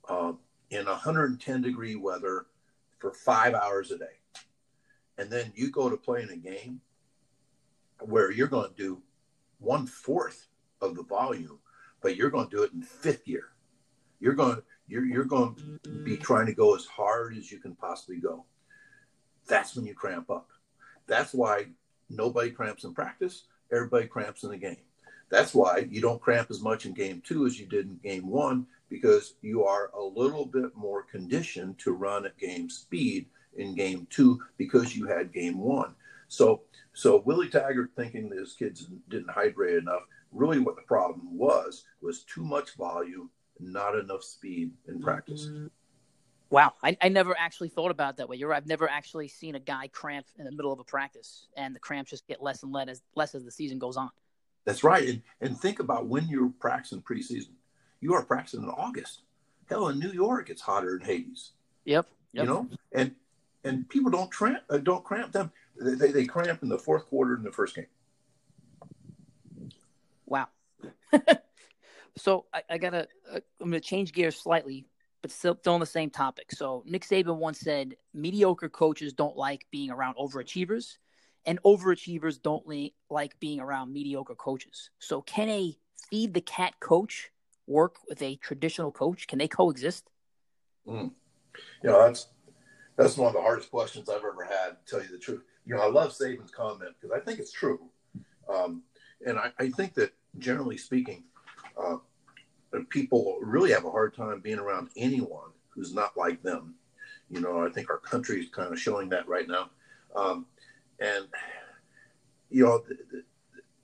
um, 0.09 0.38
in 0.70 0.87
110 0.87 1.61
degree 1.61 1.94
weather 1.94 2.46
for 2.99 3.12
five 3.12 3.53
hours 3.53 3.90
a 3.90 3.99
day, 3.99 4.16
and 5.18 5.31
then 5.31 5.53
you 5.55 5.70
go 5.70 5.90
to 5.90 5.96
play 5.96 6.22
in 6.22 6.31
a 6.31 6.37
game 6.37 6.81
where 8.01 8.33
you're 8.33 8.49
going 8.49 8.70
to 8.70 8.83
do 8.83 9.03
one 9.59 9.87
fourth 9.87 10.49
of 10.81 10.96
the 10.96 11.05
volume, 11.05 11.59
but 12.01 12.16
you're 12.16 12.31
going 12.31 12.49
to 12.49 12.57
do 12.57 12.62
it 12.62 12.72
in 12.72 12.83
fifth 12.83 13.27
gear. 13.27 13.51
You're 14.20 14.35
going 14.35 14.62
you're 14.88 15.05
you're 15.05 15.25
going 15.25 15.57
to 15.85 15.90
be 16.05 16.16
trying 16.16 16.46
to 16.46 16.55
go 16.55 16.75
as 16.75 16.85
hard 16.85 17.37
as 17.37 17.51
you 17.51 17.59
can 17.59 17.75
possibly 17.75 18.18
go. 18.18 18.44
That's 19.46 19.77
when 19.77 19.87
you 19.87 19.94
cramp 19.94 20.31
up. 20.31 20.49
That's 21.07 21.33
why 21.33 21.66
nobody 22.11 22.51
cramps 22.51 22.85
in 22.85 22.94
practice. 22.94 23.44
Everybody 23.72 24.07
cramps 24.07 24.42
in 24.42 24.51
the 24.51 24.57
game. 24.57 24.77
That's 25.29 25.55
why 25.55 25.87
you 25.90 26.01
don't 26.01 26.20
cramp 26.20 26.51
as 26.51 26.62
much 26.62 26.87
in 26.87 26.92
game 26.92 27.22
two 27.25 27.46
as 27.46 27.59
you 27.59 27.66
did 27.66 27.87
in 27.87 27.99
game 28.03 28.29
one 28.29 28.66
because 28.88 29.35
you 29.42 29.64
are 29.64 29.90
a 29.94 30.03
little 30.03 30.46
bit 30.46 30.77
more 30.77 31.03
conditioned 31.03 31.79
to 31.81 31.92
run 31.92 32.27
at 32.27 32.38
game 32.38 32.70
speed 32.70 33.27
in 33.57 33.75
game 33.75 34.07
two 34.11 34.40
because 34.57 34.96
you 34.96 35.07
had 35.07 35.33
game 35.33 35.59
one. 35.59 35.94
So, 36.29 36.62
so 36.92 37.22
Willie 37.25 37.49
Taggart 37.49 37.90
thinking 37.96 38.29
that 38.29 38.38
his 38.38 38.55
kids 38.55 38.88
didn't 39.09 39.31
hydrate 39.31 39.79
enough. 39.79 40.03
Really, 40.33 40.59
what 40.59 40.77
the 40.77 40.83
problem 40.83 41.37
was 41.37 41.85
was 42.01 42.22
too 42.25 42.44
much 42.44 42.77
volume, 42.77 43.31
not 43.61 43.97
enough 43.97 44.23
speed 44.23 44.73
in 44.88 45.01
practice. 45.01 45.51
Wow, 46.49 46.75
I, 46.83 46.97
I 47.01 47.09
never 47.09 47.37
actually 47.37 47.71
thought 47.71 47.90
about 47.90 48.11
it 48.11 48.16
that 48.19 48.29
way. 48.29 48.37
You're 48.37 48.51
right. 48.51 48.57
I've 48.57 48.69
never 48.69 48.88
actually 48.88 49.27
seen 49.27 49.57
a 49.57 49.61
guy 49.61 49.88
cramp 49.88 50.27
in 50.38 50.45
the 50.45 50.53
middle 50.53 50.73
of 50.73 50.79
a 50.79 50.85
practice, 50.85 51.49
and 51.57 51.75
the 51.75 51.81
cramps 51.81 52.11
just 52.11 52.27
get 52.29 52.40
less 52.40 52.62
and 52.62 52.73
less 52.73 52.88
as 52.88 53.03
less 53.16 53.35
as 53.35 53.45
the 53.45 53.51
season 53.51 53.79
goes 53.79 53.97
on. 53.97 54.11
That's 54.64 54.85
right. 54.85 55.09
And, 55.09 55.23
and 55.40 55.59
think 55.59 55.81
about 55.81 56.07
when 56.07 56.29
you're 56.29 56.53
practicing 56.61 57.03
preseason. 57.03 57.51
You 58.01 58.14
are 58.14 58.25
practicing 58.25 58.62
in 58.62 58.69
August. 58.69 59.23
Hell, 59.69 59.88
in 59.88 59.99
New 59.99 60.12
York, 60.12 60.51
it's 60.51 60.62
hotter 60.62 60.99
than 60.99 61.07
Hades. 61.07 61.53
Yep. 61.85 62.07
yep. 62.33 62.45
You 62.45 62.49
know, 62.49 62.69
and 62.92 63.14
and 63.64 63.88
people 63.88 64.11
don't 64.11 64.31
cramp 64.31 64.62
uh, 64.71 64.79
don't 64.79 65.03
cramp 65.03 65.33
them. 65.33 65.51
They, 65.81 66.12
they 66.12 66.25
cramp 66.25 66.62
in 66.62 66.69
the 66.69 66.79
fourth 66.79 67.07
quarter 67.07 67.35
in 67.35 67.42
the 67.42 67.51
first 67.51 67.75
game. 67.75 67.87
Wow. 70.27 70.49
so 72.17 72.47
I, 72.53 72.63
I 72.71 72.79
gotta 72.79 73.09
uh, 73.31 73.41
I'm 73.61 73.71
gonna 73.71 73.81
change 73.81 74.13
gears 74.13 74.37
slightly, 74.37 74.87
but 75.23 75.31
still, 75.31 75.57
still 75.57 75.75
on 75.75 75.81
the 75.81 75.87
same 75.87 76.11
topic. 76.11 76.53
So 76.53 76.83
Nick 76.87 77.05
Saban 77.05 77.37
once 77.37 77.61
said 77.61 77.97
mediocre 78.15 78.69
coaches 78.69 79.13
don't 79.13 79.37
like 79.37 79.67
being 79.71 79.91
around 79.91 80.17
overachievers, 80.17 80.97
and 81.45 81.63
overachievers 81.63 82.41
don't 82.41 82.67
li- 82.67 82.95
like 83.11 83.39
being 83.41 83.61
around 83.61 83.93
mediocre 83.93 84.35
coaches. 84.35 84.91
So 84.99 85.23
can 85.23 85.49
a 85.49 85.77
feed 86.11 86.35
the 86.35 86.41
cat 86.41 86.75
coach 86.81 87.31
work 87.67 87.97
with 88.09 88.23
a 88.23 88.37
traditional 88.37 88.93
coach? 88.93 89.27
Can 89.27 89.39
they 89.39 89.49
coexist? 89.49 90.09
Mm. 90.87 91.13
You 91.83 91.91
know, 91.91 92.07
that's 92.07 92.29
that's 92.97 93.17
one 93.17 93.29
of 93.29 93.35
the 93.35 93.41
hardest 93.41 93.71
questions 93.71 94.09
I've 94.09 94.17
ever 94.17 94.45
had. 94.45 94.71
To 94.71 94.91
tell 94.91 95.03
you 95.03 95.11
the 95.11 95.19
truth, 95.19 95.43
you 95.65 95.75
know, 95.75 95.83
I 95.83 95.91
love 95.91 96.13
Saban's 96.13 96.51
comment 96.51 96.93
because 97.01 97.17
I 97.17 97.23
think 97.23 97.39
it's 97.39 97.53
true, 97.53 97.81
um, 98.53 98.83
and 99.27 99.39
I, 99.39 99.53
I, 99.59 99.71
think 99.71 99.95
that 99.95 100.13
generally 100.39 100.77
speaking, 100.77 101.25
uh, 101.77 101.97
people 102.89 103.39
really 103.43 103.73
have 103.73 103.85
a 103.85 103.91
hard 103.91 104.15
time 104.15 104.41
being 104.41 104.59
around 104.59 104.89
anyone 104.97 105.51
who's 105.71 105.95
not 105.95 106.17
like 106.17 106.43
them. 106.43 106.75
You 107.31 107.41
know, 107.41 107.65
I 107.65 107.71
think 107.71 107.91
our 107.91 107.99
country 107.99 108.41
is 108.41 108.49
kind 108.51 108.73
of 108.73 108.79
showing 108.79 109.09
that 109.11 109.29
right 109.29 109.49
now, 109.49 109.71
um, 110.15 110.47
and 111.01 111.27
you 112.51 112.65
know, 112.65 112.83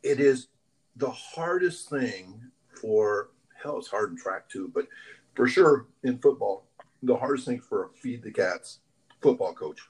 it 0.02 0.20
is 0.20 0.48
the 0.96 1.10
hardest 1.10 1.90
thing 1.90 2.40
for 2.80 3.30
hell. 3.60 3.78
It's 3.78 3.88
hard 3.88 4.10
in 4.10 4.16
track 4.16 4.48
too, 4.48 4.70
but 4.72 4.86
for 5.34 5.48
sure 5.48 5.86
in 6.04 6.18
football, 6.18 6.66
the 7.02 7.16
hardest 7.16 7.46
thing 7.46 7.60
for 7.60 7.86
a 7.86 7.88
feed 7.88 8.22
the 8.22 8.30
cats 8.30 8.78
football 9.20 9.52
coach 9.52 9.80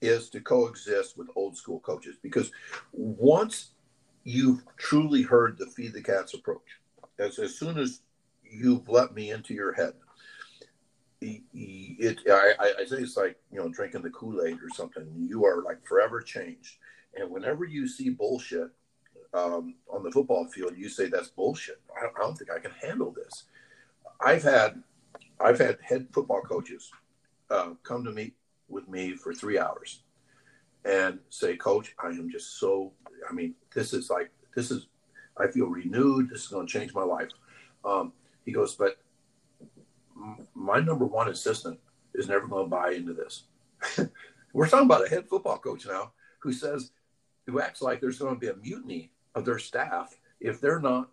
is 0.00 0.30
to 0.30 0.40
coexist 0.40 1.16
with 1.16 1.28
old 1.36 1.56
school 1.56 1.80
coaches 1.80 2.16
because 2.22 2.50
once 2.92 3.70
you've 4.24 4.64
truly 4.76 5.22
heard 5.22 5.58
the 5.58 5.66
feed 5.66 5.92
the 5.92 6.02
cats 6.02 6.34
approach, 6.34 6.79
as 7.20 7.38
as 7.38 7.58
soon 7.58 7.78
as 7.78 8.00
you've 8.42 8.88
let 8.88 9.14
me 9.14 9.30
into 9.30 9.54
your 9.54 9.72
head, 9.72 9.92
it, 11.20 12.20
I, 12.28 12.54
I 12.80 12.84
say 12.86 12.96
it's 12.96 13.16
like 13.16 13.36
you 13.52 13.58
know 13.58 13.68
drinking 13.68 14.02
the 14.02 14.10
Kool 14.10 14.42
Aid 14.44 14.58
or 14.62 14.70
something. 14.74 15.06
You 15.16 15.44
are 15.44 15.62
like 15.62 15.86
forever 15.86 16.20
changed, 16.20 16.76
and 17.14 17.30
whenever 17.30 17.64
you 17.64 17.86
see 17.86 18.10
bullshit 18.10 18.70
um, 19.34 19.74
on 19.92 20.02
the 20.02 20.10
football 20.10 20.46
field, 20.46 20.72
you 20.76 20.88
say 20.88 21.08
that's 21.08 21.28
bullshit. 21.28 21.80
I, 21.96 22.06
I 22.06 22.20
don't 22.20 22.36
think 22.36 22.50
I 22.50 22.58
can 22.58 22.72
handle 22.72 23.12
this. 23.12 23.44
I've 24.20 24.42
had 24.42 24.82
I've 25.38 25.58
had 25.58 25.78
head 25.82 26.08
football 26.12 26.42
coaches 26.42 26.90
uh, 27.50 27.70
come 27.82 28.04
to 28.04 28.12
meet 28.12 28.34
with 28.68 28.88
me 28.88 29.16
for 29.16 29.34
three 29.34 29.58
hours 29.58 30.02
and 30.84 31.18
say, 31.28 31.56
Coach, 31.56 31.94
I 32.02 32.08
am 32.08 32.30
just 32.30 32.58
so. 32.58 32.92
I 33.28 33.32
mean, 33.32 33.54
this 33.74 33.92
is 33.92 34.10
like 34.10 34.30
this 34.54 34.70
is. 34.70 34.86
I 35.40 35.50
feel 35.50 35.66
renewed. 35.66 36.30
This 36.30 36.42
is 36.42 36.48
going 36.48 36.66
to 36.66 36.72
change 36.72 36.94
my 36.94 37.02
life. 37.02 37.30
Um, 37.84 38.12
he 38.44 38.52
goes, 38.52 38.74
but 38.74 38.98
my 40.54 40.80
number 40.80 41.04
one 41.04 41.28
assistant 41.28 41.78
is 42.14 42.28
never 42.28 42.46
going 42.46 42.66
to 42.66 42.70
buy 42.70 42.92
into 42.92 43.14
this. 43.14 43.44
We're 44.52 44.68
talking 44.68 44.86
about 44.86 45.06
a 45.06 45.08
head 45.08 45.28
football 45.28 45.58
coach 45.58 45.86
now 45.86 46.12
who 46.40 46.52
says, 46.52 46.90
who 47.46 47.60
acts 47.60 47.82
like 47.82 48.00
there's 48.00 48.18
going 48.18 48.34
to 48.34 48.40
be 48.40 48.48
a 48.48 48.56
mutiny 48.56 49.12
of 49.34 49.44
their 49.44 49.58
staff 49.58 50.16
if 50.40 50.60
they're 50.60 50.80
not 50.80 51.10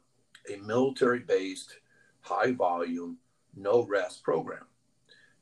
a 0.51 0.57
military 0.57 1.19
based, 1.19 1.77
high 2.21 2.51
volume, 2.51 3.17
no 3.55 3.85
rest 3.85 4.23
program. 4.23 4.65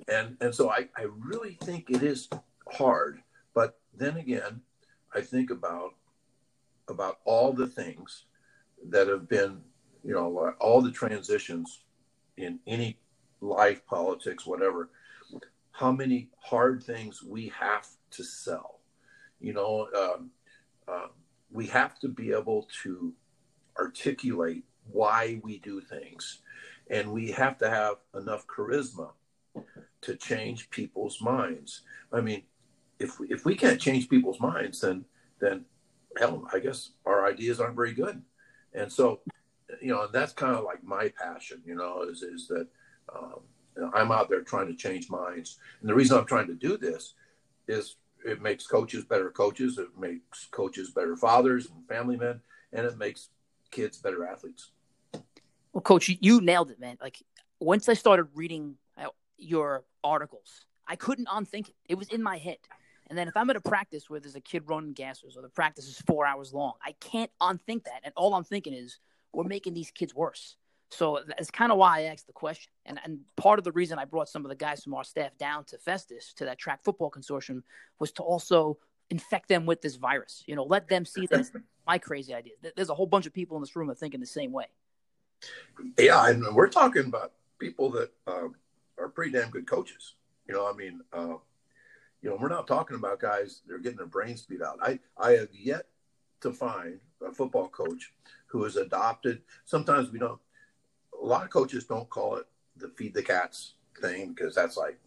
And, 0.07 0.37
and 0.41 0.53
so 0.53 0.69
I, 0.69 0.89
I 0.97 1.07
really 1.19 1.57
think 1.63 1.89
it 1.89 2.03
is 2.03 2.29
hard. 2.71 3.21
But 3.53 3.79
then 3.95 4.17
again, 4.17 4.61
I 5.13 5.21
think 5.21 5.49
about 5.49 5.93
about 6.87 7.17
all 7.25 7.51
the 7.51 7.65
things 7.65 8.25
that 8.89 9.07
have 9.07 9.27
been, 9.27 9.61
you 10.03 10.13
know, 10.13 10.53
all 10.59 10.81
the 10.81 10.91
transitions 10.91 11.81
in 12.37 12.59
any 12.67 12.99
life, 13.41 13.85
politics, 13.85 14.45
whatever, 14.45 14.89
how 15.71 15.91
many 15.91 16.29
hard 16.39 16.83
things 16.83 17.23
we 17.23 17.51
have 17.59 17.87
to 18.11 18.23
sell. 18.23 18.79
You 19.39 19.53
know, 19.53 19.87
um, 19.97 20.31
uh, 20.87 21.07
we 21.51 21.67
have 21.67 21.99
to 21.99 22.07
be 22.07 22.31
able 22.31 22.67
to 22.83 23.13
articulate 23.77 24.63
why 24.91 25.39
we 25.43 25.59
do 25.59 25.81
things. 25.81 26.39
And 26.89 27.11
we 27.11 27.31
have 27.31 27.57
to 27.59 27.69
have 27.69 27.95
enough 28.15 28.45
charisma 28.47 29.11
to 30.01 30.15
change 30.15 30.69
people's 30.69 31.21
minds. 31.21 31.81
I 32.13 32.21
mean, 32.21 32.43
if 32.99 33.17
if 33.29 33.43
we 33.43 33.55
can't 33.55 33.81
change 33.81 34.07
people's 34.07 34.39
minds, 34.39 34.81
then 34.81 35.05
then 35.39 35.65
hell, 36.17 36.47
I 36.53 36.59
guess 36.59 36.91
our 37.05 37.25
ideas 37.25 37.59
aren't 37.59 37.75
very 37.75 37.93
good. 37.93 38.21
And 38.75 38.91
so, 38.91 39.21
you 39.81 39.89
know, 39.89 40.07
that's 40.07 40.33
kind 40.33 40.55
of 40.55 40.63
like 40.63 40.83
my 40.83 41.09
passion. 41.09 41.61
You 41.65 41.75
know, 41.75 42.03
is 42.03 42.21
is 42.21 42.47
that 42.47 42.67
um, 43.13 43.39
I'm 43.93 44.11
out 44.11 44.29
there 44.29 44.41
trying 44.41 44.67
to 44.67 44.75
change 44.75 45.09
minds. 45.09 45.57
And 45.81 45.89
the 45.89 45.95
reason 45.95 46.17
I'm 46.17 46.25
trying 46.25 46.47
to 46.47 46.55
do 46.55 46.77
this 46.77 47.13
is 47.67 47.95
it 48.25 48.41
makes 48.41 48.67
coaches 48.67 49.05
better 49.05 49.29
coaches. 49.29 49.77
It 49.77 49.97
makes 49.97 50.45
coaches 50.51 50.91
better 50.91 51.15
fathers 51.15 51.69
and 51.69 51.87
family 51.87 52.17
men, 52.17 52.41
and 52.73 52.85
it 52.85 52.97
makes 52.97 53.29
kids 53.71 53.97
better 53.97 54.25
athletes. 54.25 54.71
Well, 55.73 55.81
coach, 55.81 56.09
you 56.09 56.41
nailed 56.41 56.71
it, 56.71 56.79
man. 56.79 56.97
Like 57.01 57.21
once 57.59 57.89
I 57.89 57.93
started 57.93 58.27
reading 58.33 58.75
uh, 58.97 59.07
your 59.37 59.83
articles, 60.03 60.65
I 60.87 60.95
couldn't 60.95 61.27
unthink 61.31 61.69
it. 61.69 61.75
It 61.89 61.95
was 61.95 62.07
in 62.09 62.23
my 62.23 62.37
head. 62.37 62.57
And 63.07 63.17
then 63.17 63.27
if 63.27 63.37
I'm 63.37 63.49
at 63.49 63.55
a 63.55 63.61
practice 63.61 64.09
where 64.09 64.19
there's 64.19 64.35
a 64.35 64.41
kid 64.41 64.63
running 64.65 64.93
gassers 64.93 65.37
or 65.37 65.41
the 65.41 65.49
practice 65.49 65.87
is 65.87 66.01
four 66.07 66.25
hours 66.25 66.53
long, 66.53 66.73
I 66.83 66.93
can't 66.99 67.31
unthink 67.39 67.85
that. 67.85 68.01
And 68.03 68.13
all 68.15 68.33
I'm 68.33 68.43
thinking 68.43 68.73
is 68.73 68.99
we're 69.31 69.43
making 69.43 69.73
these 69.73 69.91
kids 69.91 70.15
worse. 70.15 70.55
So 70.91 71.19
that's 71.27 71.51
kind 71.51 71.71
of 71.71 71.77
why 71.77 71.99
I 71.99 72.01
asked 72.03 72.27
the 72.27 72.33
question. 72.33 72.71
And, 72.85 72.99
and 73.03 73.19
part 73.35 73.59
of 73.59 73.65
the 73.65 73.71
reason 73.71 73.99
I 73.99 74.05
brought 74.05 74.29
some 74.29 74.45
of 74.45 74.49
the 74.49 74.55
guys 74.55 74.83
from 74.83 74.93
our 74.93 75.03
staff 75.03 75.37
down 75.37 75.65
to 75.65 75.77
Festus, 75.77 76.33
to 76.35 76.45
that 76.45 76.57
track 76.57 76.83
football 76.83 77.11
consortium, 77.11 77.63
was 77.99 78.11
to 78.13 78.23
also 78.23 78.77
infect 79.09 79.49
them 79.49 79.65
with 79.65 79.81
this 79.81 79.95
virus. 79.95 80.43
You 80.47 80.55
know, 80.55 80.63
let 80.63 80.87
them 80.87 81.05
see 81.05 81.27
that 81.27 81.45
my 81.85 81.97
crazy 81.97 82.33
idea. 82.33 82.53
There's 82.75 82.89
a 82.89 82.95
whole 82.95 83.07
bunch 83.07 83.25
of 83.25 83.33
people 83.33 83.57
in 83.57 83.61
this 83.61 83.75
room 83.75 83.87
that 83.87 83.99
thinking 83.99 84.19
the 84.19 84.25
same 84.25 84.51
way. 84.51 84.65
Yeah, 85.97 86.27
and 86.27 86.55
we're 86.55 86.69
talking 86.69 87.05
about 87.05 87.33
people 87.59 87.89
that 87.91 88.11
uh, 88.25 88.47
are 88.97 89.09
pretty 89.09 89.31
damn 89.31 89.49
good 89.49 89.67
coaches. 89.67 90.15
You 90.47 90.53
know, 90.53 90.69
I 90.69 90.73
mean, 90.73 91.01
uh, 91.11 91.35
you 92.21 92.29
know, 92.29 92.37
we're 92.39 92.49
not 92.49 92.67
talking 92.67 92.97
about 92.97 93.19
guys 93.19 93.61
they're 93.67 93.79
getting 93.79 93.97
their 93.97 94.07
brains 94.07 94.43
beat 94.43 94.61
out. 94.61 94.79
I, 94.81 94.99
I 95.17 95.31
have 95.33 95.49
yet 95.53 95.87
to 96.41 96.51
find 96.51 96.99
a 97.25 97.31
football 97.31 97.69
coach 97.69 98.13
who 98.47 98.63
has 98.63 98.75
adopted. 98.75 99.41
Sometimes 99.65 100.11
we 100.11 100.19
don't 100.19 100.39
a 101.21 101.25
lot 101.25 101.43
of 101.43 101.49
coaches 101.49 101.85
don't 101.85 102.09
call 102.09 102.35
it 102.37 102.45
the 102.77 102.89
feed 102.89 103.13
the 103.13 103.23
cats 103.23 103.75
thing 104.01 104.33
because 104.33 104.55
that's 104.55 104.77
like 104.77 104.97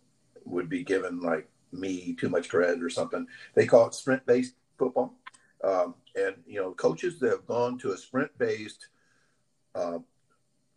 would 0.44 0.68
be 0.68 0.82
given 0.82 1.20
like 1.20 1.48
me 1.72 2.14
too 2.14 2.28
much 2.28 2.48
credit 2.48 2.82
or 2.82 2.90
something. 2.90 3.26
They 3.54 3.66
call 3.66 3.86
it 3.86 3.94
sprint 3.94 4.24
based 4.26 4.54
football. 4.78 5.14
Um, 5.62 5.94
and 6.14 6.36
you 6.46 6.60
know, 6.60 6.72
coaches 6.72 7.18
that 7.20 7.30
have 7.30 7.46
gone 7.46 7.78
to 7.78 7.92
a 7.92 7.96
sprint 7.96 8.36
based 8.38 8.88
uh, 9.74 9.98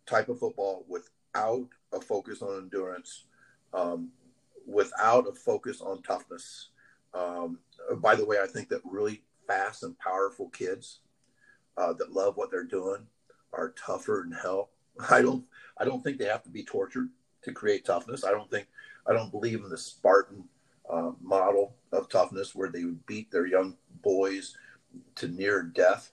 type 0.06 0.28
of 0.28 0.38
football 0.38 0.84
without 0.88 1.68
a 1.92 2.00
focus 2.00 2.42
on 2.42 2.58
endurance, 2.58 3.24
um, 3.72 4.10
without 4.66 5.28
a 5.28 5.32
focus 5.32 5.80
on 5.80 6.02
toughness. 6.02 6.68
Um, 7.14 7.58
by 7.96 8.14
the 8.14 8.24
way, 8.24 8.38
I 8.42 8.46
think 8.46 8.68
that 8.68 8.80
really 8.84 9.22
fast 9.46 9.82
and 9.82 9.98
powerful 9.98 10.48
kids 10.50 11.00
uh, 11.76 11.92
that 11.94 12.12
love 12.12 12.36
what 12.36 12.50
they're 12.50 12.64
doing 12.64 13.06
are 13.52 13.74
tougher 13.84 14.24
than 14.26 14.38
hell 14.38 14.70
I 15.10 15.22
don't 15.22 15.44
I 15.78 15.84
don't 15.84 16.02
think 16.02 16.18
they 16.18 16.26
have 16.26 16.42
to 16.44 16.50
be 16.50 16.64
tortured 16.64 17.08
to 17.42 17.52
create 17.52 17.84
toughness. 17.84 18.24
I 18.24 18.30
don't 18.30 18.50
think 18.50 18.68
I 19.06 19.12
don't 19.12 19.30
believe 19.30 19.64
in 19.64 19.70
the 19.70 19.78
Spartan 19.78 20.44
uh, 20.88 21.12
model 21.20 21.74
of 21.92 22.08
toughness 22.08 22.54
where 22.54 22.68
they 22.68 22.84
would 22.84 23.04
beat 23.06 23.30
their 23.30 23.46
young 23.46 23.76
boys 24.02 24.56
to 25.16 25.28
near 25.28 25.62
death, 25.62 26.12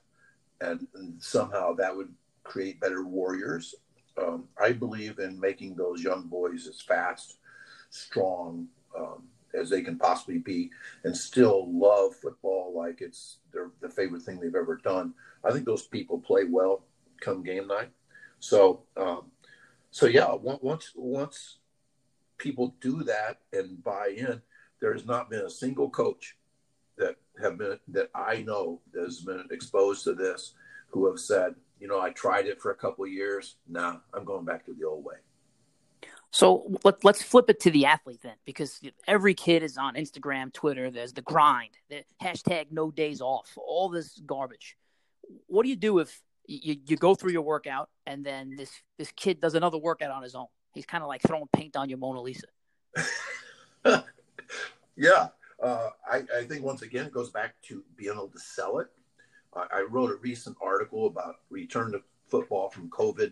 and, 0.61 0.87
and 0.95 1.21
somehow 1.21 1.73
that 1.73 1.95
would 1.95 2.13
create 2.43 2.79
better 2.79 3.03
warriors. 3.03 3.75
Um, 4.17 4.45
I 4.61 4.71
believe 4.71 5.19
in 5.19 5.39
making 5.39 5.75
those 5.75 6.03
young 6.03 6.27
boys 6.27 6.67
as 6.67 6.81
fast, 6.81 7.37
strong 7.89 8.67
um, 8.97 9.23
as 9.53 9.69
they 9.69 9.81
can 9.81 9.97
possibly 9.97 10.37
be, 10.37 10.69
and 11.03 11.15
still 11.15 11.67
love 11.71 12.15
football 12.15 12.73
like 12.75 13.01
it's 13.01 13.37
their 13.51 13.71
the 13.81 13.89
favorite 13.89 14.21
thing 14.21 14.39
they've 14.39 14.55
ever 14.55 14.77
done. 14.77 15.13
I 15.43 15.51
think 15.51 15.65
those 15.65 15.87
people 15.87 16.19
play 16.19 16.43
well 16.45 16.83
come 17.21 17.43
game 17.43 17.67
night. 17.67 17.89
So, 18.39 18.83
um, 18.95 19.31
so 19.91 20.05
yeah, 20.05 20.33
once 20.33 20.91
once 20.95 21.57
people 22.37 22.75
do 22.79 23.03
that 23.03 23.39
and 23.51 23.83
buy 23.83 24.13
in, 24.15 24.41
there 24.79 24.93
has 24.93 25.05
not 25.05 25.29
been 25.29 25.45
a 25.45 25.49
single 25.49 25.89
coach 25.89 26.37
that 26.97 27.15
have 27.41 27.57
been 27.57 27.79
that 27.89 28.09
I 28.13 28.43
know 28.43 28.81
that 28.93 29.03
has 29.03 29.21
been 29.21 29.47
exposed 29.51 30.03
to 30.05 30.13
this 30.13 30.53
who 30.89 31.07
have 31.07 31.19
said, 31.19 31.55
you 31.79 31.87
know, 31.87 31.99
I 31.99 32.09
tried 32.11 32.47
it 32.47 32.61
for 32.61 32.71
a 32.71 32.75
couple 32.75 33.05
years. 33.07 33.55
Nah, 33.67 33.97
I'm 34.13 34.25
going 34.25 34.45
back 34.45 34.65
to 34.65 34.73
the 34.73 34.85
old 34.85 35.03
way. 35.03 35.15
So 36.31 36.71
let, 36.83 37.03
let's 37.03 37.23
flip 37.23 37.49
it 37.49 37.59
to 37.61 37.71
the 37.71 37.85
athlete 37.85 38.21
then, 38.21 38.35
because 38.45 38.79
every 39.07 39.33
kid 39.33 39.63
is 39.63 39.77
on 39.77 39.95
Instagram, 39.95 40.53
Twitter. 40.53 40.91
There's 40.91 41.13
the 41.13 41.21
grind, 41.21 41.71
the 41.89 42.03
hashtag 42.21 42.67
no 42.71 42.91
days 42.91 43.19
off, 43.19 43.57
all 43.57 43.89
this 43.89 44.19
garbage. 44.25 44.77
What 45.47 45.63
do 45.63 45.69
you 45.69 45.75
do 45.75 45.99
if 45.99 46.21
you, 46.49 46.77
you 46.85 46.97
go 46.97 47.15
through 47.15 47.31
your 47.31 47.41
workout 47.43 47.89
and 48.05 48.25
then 48.25 48.55
this 48.55 48.71
this 48.97 49.11
kid 49.11 49.39
does 49.39 49.53
another 49.53 49.77
workout 49.77 50.11
on 50.11 50.23
his 50.23 50.35
own. 50.35 50.47
He's 50.73 50.85
kind 50.85 51.03
of 51.03 51.07
like 51.07 51.21
throwing 51.21 51.47
paint 51.53 51.75
on 51.75 51.89
your 51.89 51.97
Mona 51.97 52.21
Lisa. 52.21 52.47
yeah, 54.95 55.27
uh, 55.61 55.89
I, 56.09 56.23
I, 56.37 56.43
think 56.43 56.63
once 56.63 56.81
again 56.81 57.05
it 57.05 57.13
goes 57.13 57.29
back 57.29 57.55
to 57.67 57.83
being 57.95 58.13
able 58.13 58.29
to 58.29 58.39
sell 58.39 58.79
it. 58.79 58.87
I, 59.55 59.65
I 59.71 59.85
wrote 59.89 60.11
a 60.11 60.15
recent 60.15 60.57
article 60.61 61.07
about 61.07 61.35
return 61.49 61.91
to 61.93 62.01
football 62.27 62.69
from 62.69 62.89
COVID, 62.89 63.31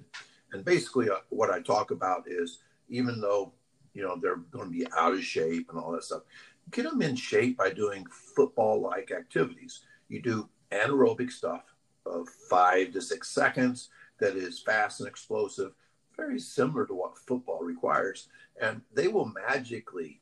and 0.52 0.64
basically 0.64 1.10
uh, 1.10 1.16
what 1.30 1.50
I 1.50 1.62
talk 1.62 1.92
about 1.92 2.24
is 2.28 2.60
even 2.90 3.22
though 3.22 3.54
you 3.94 4.04
know 4.04 4.18
they're 4.22 4.38
going 4.38 4.66
to 4.66 4.78
be 4.78 4.88
out 4.96 5.14
of 5.14 5.24
shape 5.24 5.70
and 5.70 5.80
all 5.80 5.92
that 5.92 6.04
stuff, 6.04 6.24
get 6.72 6.84
them 6.84 7.02
in 7.02 7.16
shape 7.16 7.58
by 7.58 7.72
doing 7.72 8.06
football-like 8.36 9.12
activities. 9.12 9.82
You 10.10 10.22
do 10.22 10.50
anaerobic 10.72 11.32
stuff 11.32 11.64
of 12.06 12.28
five 12.50 12.92
to 12.94 13.02
six 13.02 13.30
seconds 13.30 13.90
that 14.20 14.36
is 14.36 14.60
fast 14.60 15.00
and 15.00 15.08
explosive, 15.08 15.74
very 16.16 16.40
similar 16.40 16.86
to 16.86 16.94
what 16.94 17.18
football 17.18 17.60
requires. 17.62 18.30
And 18.62 18.82
they 18.94 19.08
will 19.08 19.32
magically 19.48 20.22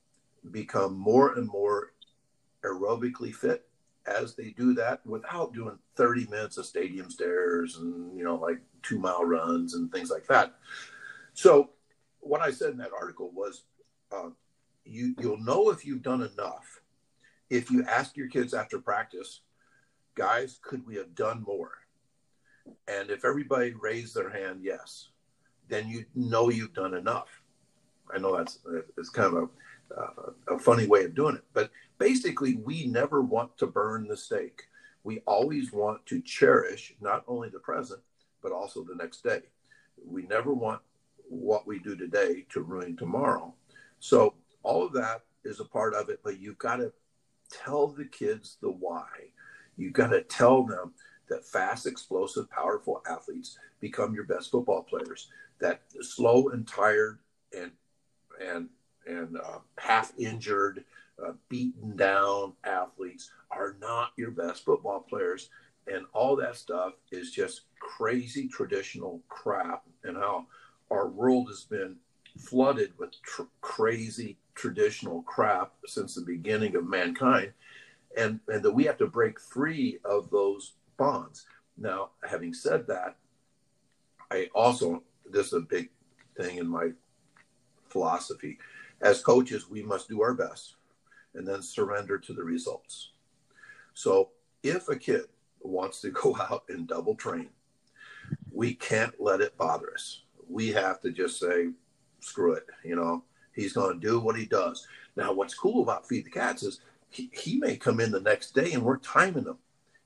become 0.52 0.98
more 0.98 1.34
and 1.34 1.48
more 1.48 1.94
aerobically 2.64 3.34
fit 3.34 3.68
as 4.06 4.36
they 4.36 4.50
do 4.52 4.74
that 4.74 5.06
without 5.06 5.54
doing 5.54 5.78
30 5.96 6.28
minutes 6.28 6.58
of 6.58 6.66
stadium 6.66 7.10
stairs 7.10 7.78
and 7.78 8.16
you 8.18 8.24
know 8.24 8.36
like 8.36 8.60
two 8.84 9.00
mile 9.00 9.24
runs 9.26 9.74
and 9.74 9.92
things 9.92 10.12
like 10.12 10.28
that 10.28 10.54
so 11.34 11.72
what 12.26 12.42
i 12.42 12.52
said 12.52 12.72
in 12.72 12.78
that 12.78 12.92
article 12.98 13.32
was 13.34 13.64
uh, 14.12 14.30
you 14.84 15.16
you'll 15.20 15.44
know 15.44 15.70
if 15.70 15.86
you've 15.86 16.02
done 16.02 16.22
enough 16.22 16.82
if 17.50 17.70
you 17.72 17.84
ask 17.86 18.18
your 18.18 18.28
kids 18.28 18.54
after 18.54 18.80
practice 18.80 19.42
guys 20.16 20.60
could 20.62 20.86
we 20.86 20.96
have 20.96 21.14
done 21.16 21.44
more 21.46 21.72
and 22.88 23.10
if 23.10 23.26
everybody 23.26 23.74
raised 23.74 24.16
their 24.16 24.30
hand 24.30 24.60
yes 24.64 25.10
then 25.68 25.88
you 25.88 26.06
know 26.16 26.50
you've 26.50 26.74
done 26.74 26.94
enough 26.94 27.42
i 28.14 28.18
know 28.18 28.36
that's 28.36 28.60
it's 28.98 29.10
kind 29.10 29.36
of 29.36 29.44
a 29.44 29.50
uh, 29.96 30.56
a 30.56 30.58
funny 30.58 30.88
way 30.88 31.04
of 31.04 31.14
doing 31.14 31.36
it 31.36 31.44
but 31.54 31.70
basically, 31.98 32.56
we 32.58 32.88
never 32.88 33.22
want 33.22 33.58
to 33.58 33.68
burn 33.68 34.08
the 34.08 34.18
steak. 34.18 34.68
We 35.04 35.20
always 35.26 35.72
want 35.72 36.06
to 36.08 36.22
cherish 36.22 36.96
not 37.00 37.24
only 37.28 37.50
the 37.50 37.60
present, 37.60 38.02
but 38.42 38.52
also 38.52 38.84
the 38.84 38.96
next 38.96 39.24
day. 39.24 39.42
We 40.06 40.24
never 40.24 40.54
want 40.54 40.82
what 41.30 41.68
we 41.68 41.80
do 41.80 41.96
today 41.96 42.46
to 42.50 42.62
ruin 42.62 42.96
tomorrow. 42.96 43.54
So, 44.00 44.36
all 44.64 44.86
of 44.86 44.94
that 44.94 45.22
is 45.44 45.60
a 45.60 45.66
part 45.66 45.94
of 45.94 46.10
it, 46.10 46.20
but 46.24 46.40
you've 46.40 46.58
got 46.58 46.78
to 46.78 46.92
tell 47.52 47.88
the 47.88 48.06
kids 48.06 48.58
the 48.62 48.70
why. 48.70 49.06
You've 49.78 49.94
got 49.94 50.10
to 50.10 50.22
tell 50.24 50.64
them 50.64 50.94
that 51.30 51.46
fast, 51.46 51.86
explosive, 51.86 52.50
powerful 52.50 53.02
athletes 53.10 53.58
become 53.80 54.14
your 54.14 54.24
best 54.24 54.52
football 54.52 54.84
players. 54.84 55.30
That 55.60 55.82
slow 56.02 56.50
and 56.50 56.68
tired 56.68 57.20
and 57.56 57.72
and 58.42 58.70
and 59.08 59.38
uh, 59.38 59.60
half 59.78 60.12
injured 60.18 60.84
uh, 61.24 61.34
beaten 61.50 61.96
down 61.96 62.54
athletes 62.64 63.32
are 63.52 63.78
not 63.80 64.12
your 64.18 64.32
best 64.32 64.66
football 64.66 65.02
players. 65.02 65.50
And 65.88 66.06
all 66.14 66.36
that 66.38 66.56
stuff 66.56 66.94
is 67.12 67.32
just 67.32 67.62
crazy 67.80 68.48
traditional 68.48 69.22
crap, 69.30 69.84
and 70.04 70.18
how 70.18 70.48
our 70.92 71.08
world 71.08 71.48
has 71.50 71.64
been 71.64 71.98
flooded 72.38 72.94
with 72.98 73.22
tr- 73.22 73.44
crazy 73.62 74.38
traditional 74.56 75.22
crap 75.24 75.74
since 75.86 76.16
the 76.16 76.22
beginning 76.22 76.76
of 76.76 76.88
mankind, 76.88 77.54
and, 78.18 78.40
and 78.48 78.64
that 78.64 78.72
we 78.72 78.86
have 78.86 78.98
to 78.98 79.08
break 79.08 79.40
free 79.40 80.00
of 80.06 80.30
those 80.30 80.74
bonds. 80.98 81.46
Now, 81.78 82.12
having 82.28 82.54
said 82.54 82.88
that, 82.88 83.18
I 84.32 84.50
also, 84.56 85.04
this 85.30 85.48
is 85.48 85.54
a 85.54 85.60
big 85.60 85.90
thing 86.38 86.58
in 86.58 86.68
my 86.68 86.92
philosophy. 87.90 88.58
As 89.02 89.22
coaches, 89.22 89.70
we 89.70 89.84
must 89.84 90.10
do 90.10 90.22
our 90.22 90.34
best 90.34 90.76
and 91.34 91.48
then 91.48 91.62
surrender 91.62 92.18
to 92.18 92.34
the 92.34 92.44
results. 92.44 93.12
So 93.94 94.30
if 94.64 94.90
a 94.90 94.96
kid 94.96 95.26
wants 95.62 96.02
to 96.02 96.12
go 96.12 96.36
out 96.50 96.64
and 96.70 96.88
double 96.88 97.16
train, 97.16 97.50
we 98.52 98.74
can't 98.74 99.14
let 99.20 99.42
it 99.42 99.58
bother 99.58 99.94
us. 99.94 100.22
We 100.50 100.70
have 100.70 101.02
to 101.02 101.12
just 101.12 101.40
say, 101.40 101.70
screw 102.20 102.54
it. 102.54 102.66
You 102.84 102.96
know, 102.96 103.24
he's 103.54 103.74
going 103.74 104.00
to 104.00 104.08
do 104.08 104.20
what 104.20 104.38
he 104.38 104.46
does. 104.46 104.88
Now, 105.16 105.34
what's 105.34 105.54
cool 105.54 105.82
about 105.84 106.08
Feed 106.08 106.26
the 106.26 106.32
Cats 106.32 106.64
is 106.64 106.82
he, 107.10 107.30
he 107.34 107.58
may 107.58 107.78
come 107.78 108.00
in 108.00 108.12
the 108.12 108.20
next 108.20 108.54
day 108.54 108.74
and 108.74 108.84
we're 108.84 108.98
timing 108.98 109.46
him 109.46 109.58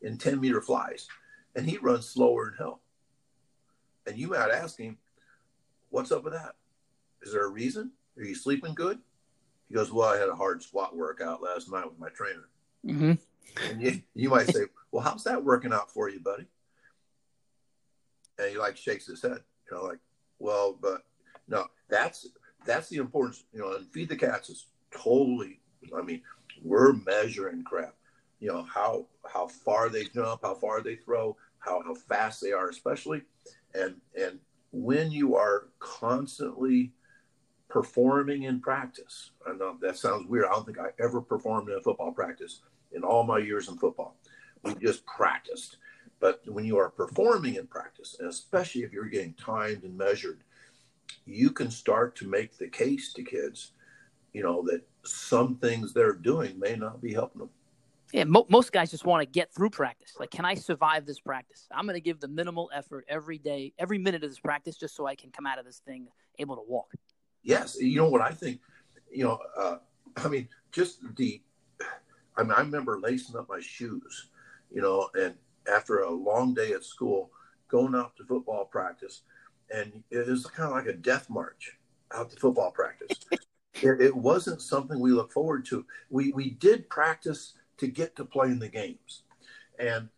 in 0.01 0.17
10 0.17 0.39
meter 0.39 0.61
flies 0.61 1.07
and 1.55 1.65
he 1.65 1.77
runs 1.77 2.07
slower 2.07 2.45
than 2.45 2.57
hell. 2.57 2.81
And 4.07 4.17
you 4.17 4.27
might 4.29 4.51
ask 4.51 4.77
him, 4.77 4.97
what's 5.89 6.11
up 6.11 6.23
with 6.23 6.33
that? 6.33 6.55
Is 7.21 7.33
there 7.33 7.45
a 7.45 7.49
reason? 7.49 7.91
Are 8.17 8.23
you 8.23 8.35
sleeping 8.35 8.73
good? 8.73 8.99
He 9.67 9.75
goes, 9.75 9.91
Well, 9.91 10.09
I 10.09 10.17
had 10.17 10.29
a 10.29 10.35
hard 10.35 10.63
squat 10.63 10.95
workout 10.95 11.41
last 11.41 11.71
night 11.71 11.85
with 11.85 11.99
my 11.99 12.09
trainer. 12.09 12.49
Mm-hmm. 12.85 13.13
And 13.69 13.81
you, 13.81 14.01
you 14.15 14.29
might 14.29 14.47
say, 14.47 14.61
Well, 14.91 15.03
how's 15.03 15.23
that 15.25 15.43
working 15.43 15.73
out 15.73 15.91
for 15.91 16.09
you, 16.09 16.19
buddy? 16.19 16.47
And 18.39 18.51
he 18.51 18.57
like 18.57 18.77
shakes 18.77 19.05
his 19.05 19.21
head, 19.21 19.39
you 19.69 19.77
know, 19.77 19.83
like, 19.83 19.99
Well, 20.39 20.77
but 20.81 21.03
no, 21.47 21.65
that's 21.89 22.27
that's 22.65 22.89
the 22.89 22.97
importance, 22.97 23.43
you 23.53 23.59
know, 23.59 23.73
and 23.73 23.87
feed 23.87 24.09
the 24.09 24.15
cats 24.15 24.49
is 24.49 24.67
totally 24.91 25.59
I 25.97 26.01
mean, 26.01 26.21
we're 26.61 26.93
measuring 26.93 27.63
crap. 27.63 27.95
You 28.39 28.49
know, 28.49 28.63
how 28.63 29.07
how 29.31 29.47
far 29.47 29.89
they 29.89 30.05
jump, 30.05 30.41
how 30.43 30.55
far 30.55 30.81
they 30.81 30.95
throw, 30.95 31.35
how, 31.59 31.81
how 31.83 31.93
fast 31.93 32.41
they 32.41 32.51
are, 32.51 32.69
especially. 32.69 33.23
And 33.73 33.95
and 34.19 34.39
when 34.71 35.11
you 35.11 35.35
are 35.35 35.67
constantly 35.79 36.93
performing 37.69 38.43
in 38.43 38.59
practice. 38.59 39.31
I 39.47 39.53
know 39.53 39.77
that 39.81 39.97
sounds 39.97 40.27
weird. 40.27 40.45
I 40.45 40.53
don't 40.53 40.65
think 40.65 40.79
I 40.79 40.87
ever 40.99 41.21
performed 41.21 41.69
in 41.69 41.77
a 41.77 41.81
football 41.81 42.11
practice 42.11 42.61
in 42.91 43.03
all 43.03 43.23
my 43.23 43.37
years 43.37 43.69
in 43.69 43.77
football. 43.77 44.15
We 44.63 44.73
just 44.75 45.05
practiced. 45.05 45.77
But 46.19 46.41
when 46.45 46.65
you 46.65 46.77
are 46.77 46.89
performing 46.89 47.55
in 47.55 47.67
practice, 47.67 48.17
and 48.19 48.29
especially 48.29 48.83
if 48.83 48.91
you're 48.91 49.05
getting 49.05 49.33
timed 49.33 49.83
and 49.83 49.97
measured, 49.97 50.43
you 51.25 51.51
can 51.51 51.71
start 51.71 52.15
to 52.17 52.27
make 52.27 52.57
the 52.57 52.67
case 52.67 53.13
to 53.13 53.23
kids, 53.23 53.71
you 54.33 54.43
know, 54.43 54.63
that 54.63 54.81
some 55.03 55.55
things 55.55 55.93
they're 55.93 56.13
doing 56.13 56.59
may 56.59 56.75
not 56.75 57.01
be 57.01 57.13
helping 57.13 57.39
them. 57.39 57.49
Yeah, 58.11 58.23
mo- 58.23 58.47
most 58.49 58.71
guys 58.71 58.89
just 58.89 59.05
want 59.05 59.21
to 59.21 59.25
get 59.25 59.53
through 59.53 59.69
practice. 59.69 60.13
Like, 60.19 60.31
can 60.31 60.43
I 60.43 60.55
survive 60.55 61.05
this 61.05 61.19
practice? 61.19 61.67
I'm 61.71 61.85
going 61.85 61.93
to 61.93 62.01
give 62.01 62.19
the 62.19 62.27
minimal 62.27 62.69
effort 62.73 63.05
every 63.07 63.37
day, 63.37 63.73
every 63.77 63.99
minute 63.99 64.23
of 64.23 64.31
this 64.31 64.39
practice, 64.39 64.77
just 64.77 64.95
so 64.95 65.05
I 65.05 65.15
can 65.15 65.29
come 65.29 65.45
out 65.45 65.59
of 65.59 65.65
this 65.65 65.79
thing 65.85 66.07
able 66.39 66.55
to 66.55 66.63
walk 66.67 66.91
yes, 67.43 67.77
you 67.79 67.97
know 67.97 68.09
what 68.09 68.21
I 68.21 68.31
think. 68.31 68.59
You 69.11 69.25
know, 69.25 69.39
uh, 69.57 69.77
I 70.17 70.27
mean, 70.27 70.47
just 70.71 70.99
the. 71.15 71.41
I 72.37 72.43
mean, 72.43 72.51
I 72.51 72.61
remember 72.61 72.99
lacing 72.99 73.35
up 73.35 73.49
my 73.49 73.59
shoes, 73.59 74.29
you 74.71 74.81
know, 74.81 75.09
and 75.13 75.35
after 75.71 75.99
a 75.99 76.11
long 76.11 76.53
day 76.53 76.73
at 76.73 76.83
school, 76.83 77.31
going 77.67 77.95
out 77.95 78.15
to 78.17 78.23
football 78.23 78.65
practice, 78.65 79.21
and 79.73 80.03
it 80.09 80.27
was 80.27 80.45
kind 80.47 80.69
of 80.69 80.75
like 80.75 80.87
a 80.87 80.97
death 80.97 81.29
march 81.29 81.77
out 82.13 82.29
to 82.31 82.35
football 82.37 82.71
practice. 82.71 83.19
it, 83.31 84.01
it 84.01 84.15
wasn't 84.15 84.61
something 84.61 84.99
we 84.99 85.11
look 85.11 85.31
forward 85.31 85.65
to. 85.65 85.85
We 86.09 86.31
we 86.33 86.51
did 86.51 86.89
practice 86.89 87.53
to 87.77 87.87
get 87.87 88.15
to 88.15 88.25
play 88.25 88.47
in 88.47 88.59
the 88.59 88.69
games, 88.69 89.23
and 89.77 90.09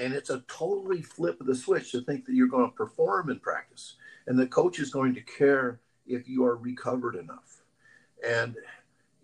and 0.00 0.12
it's 0.12 0.30
a 0.30 0.44
totally 0.48 1.02
flip 1.02 1.40
of 1.40 1.46
the 1.46 1.54
switch 1.54 1.92
to 1.92 2.00
think 2.02 2.24
that 2.26 2.34
you're 2.34 2.48
going 2.48 2.70
to 2.70 2.76
perform 2.76 3.30
in 3.30 3.40
practice, 3.40 3.96
and 4.26 4.38
the 4.38 4.46
coach 4.46 4.78
is 4.78 4.90
going 4.90 5.14
to 5.14 5.22
care 5.22 5.80
if 6.06 6.28
you 6.28 6.44
are 6.44 6.56
recovered 6.56 7.16
enough. 7.16 7.62
And 8.26 8.56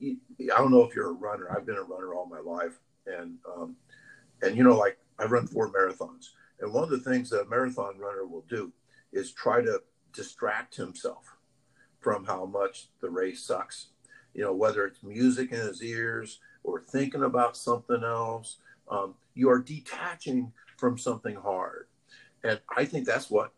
I 0.03 0.59
don't 0.59 0.71
know 0.71 0.85
if 0.85 0.95
you're 0.95 1.11
a 1.11 1.13
runner. 1.13 1.49
I've 1.51 1.67
been 1.67 1.77
a 1.77 1.83
runner 1.83 2.15
all 2.15 2.27
my 2.27 2.41
life, 2.41 2.79
and 3.07 3.39
um, 3.57 3.77
and 4.43 4.57
you 4.57 4.63
know, 4.63 4.77
like 4.77 4.99
I 5.19 5.25
run 5.25 5.47
four 5.47 5.71
marathons, 5.71 6.31
and 6.61 6.73
one 6.73 6.85
of 6.85 6.91
the 6.91 6.99
things 6.99 7.31
that 7.31 7.43
a 7.43 7.49
marathon 7.49 7.99
runner 7.99 8.27
will 8.27 8.45
do 8.49 8.73
is 9.13 9.33
try 9.33 9.61
to 9.63 9.83
distract 10.13 10.77
himself 10.77 11.37
from 12.01 12.25
how 12.25 12.45
much 12.45 12.89
the 13.01 13.11
race 13.11 13.43
sucks. 13.43 13.89
You 14.35 14.43
know, 14.43 14.55
whether 14.55 14.85
it's 14.85 15.03
music 15.03 15.53
in 15.53 15.59
his 15.59 15.83
ears 15.83 16.41
or 16.65 16.81
thinking 16.81 17.23
about 17.23 17.57
something 17.57 18.03
else, 18.03 18.57
um, 18.91 19.15
you 19.35 19.49
are 19.51 19.61
detaching 19.61 20.53
from 20.77 20.99
something 20.99 21.37
hard, 21.37 21.87
and 22.43 22.61
I 22.77 22.85
think 22.85 23.07
that's 23.07 23.31
what 23.31 23.53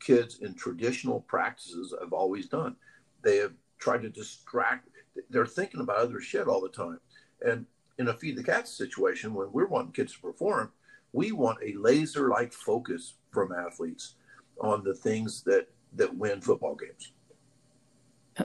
kids 0.00 0.40
in 0.40 0.54
traditional 0.54 1.20
practices 1.20 1.94
have 2.00 2.12
always 2.12 2.48
done. 2.48 2.76
They 3.22 3.36
have 3.36 3.52
tried 3.78 4.02
to 4.02 4.08
distract. 4.08 4.88
They're 5.30 5.46
thinking 5.46 5.80
about 5.80 5.98
other 5.98 6.20
shit 6.20 6.48
all 6.48 6.60
the 6.60 6.68
time. 6.68 6.98
And 7.40 7.66
in 7.98 8.08
a 8.08 8.14
feed 8.14 8.36
the 8.36 8.42
cats 8.42 8.76
situation, 8.76 9.34
when 9.34 9.52
we're 9.52 9.66
wanting 9.66 9.92
kids 9.92 10.14
to 10.14 10.20
perform, 10.20 10.72
we 11.12 11.32
want 11.32 11.58
a 11.62 11.74
laser 11.74 12.28
like 12.28 12.52
focus 12.52 13.14
from 13.30 13.52
athletes 13.52 14.14
on 14.60 14.82
the 14.84 14.94
things 14.94 15.42
that 15.42 15.68
that 15.94 16.16
win 16.16 16.40
football 16.40 16.74
games. 16.74 17.12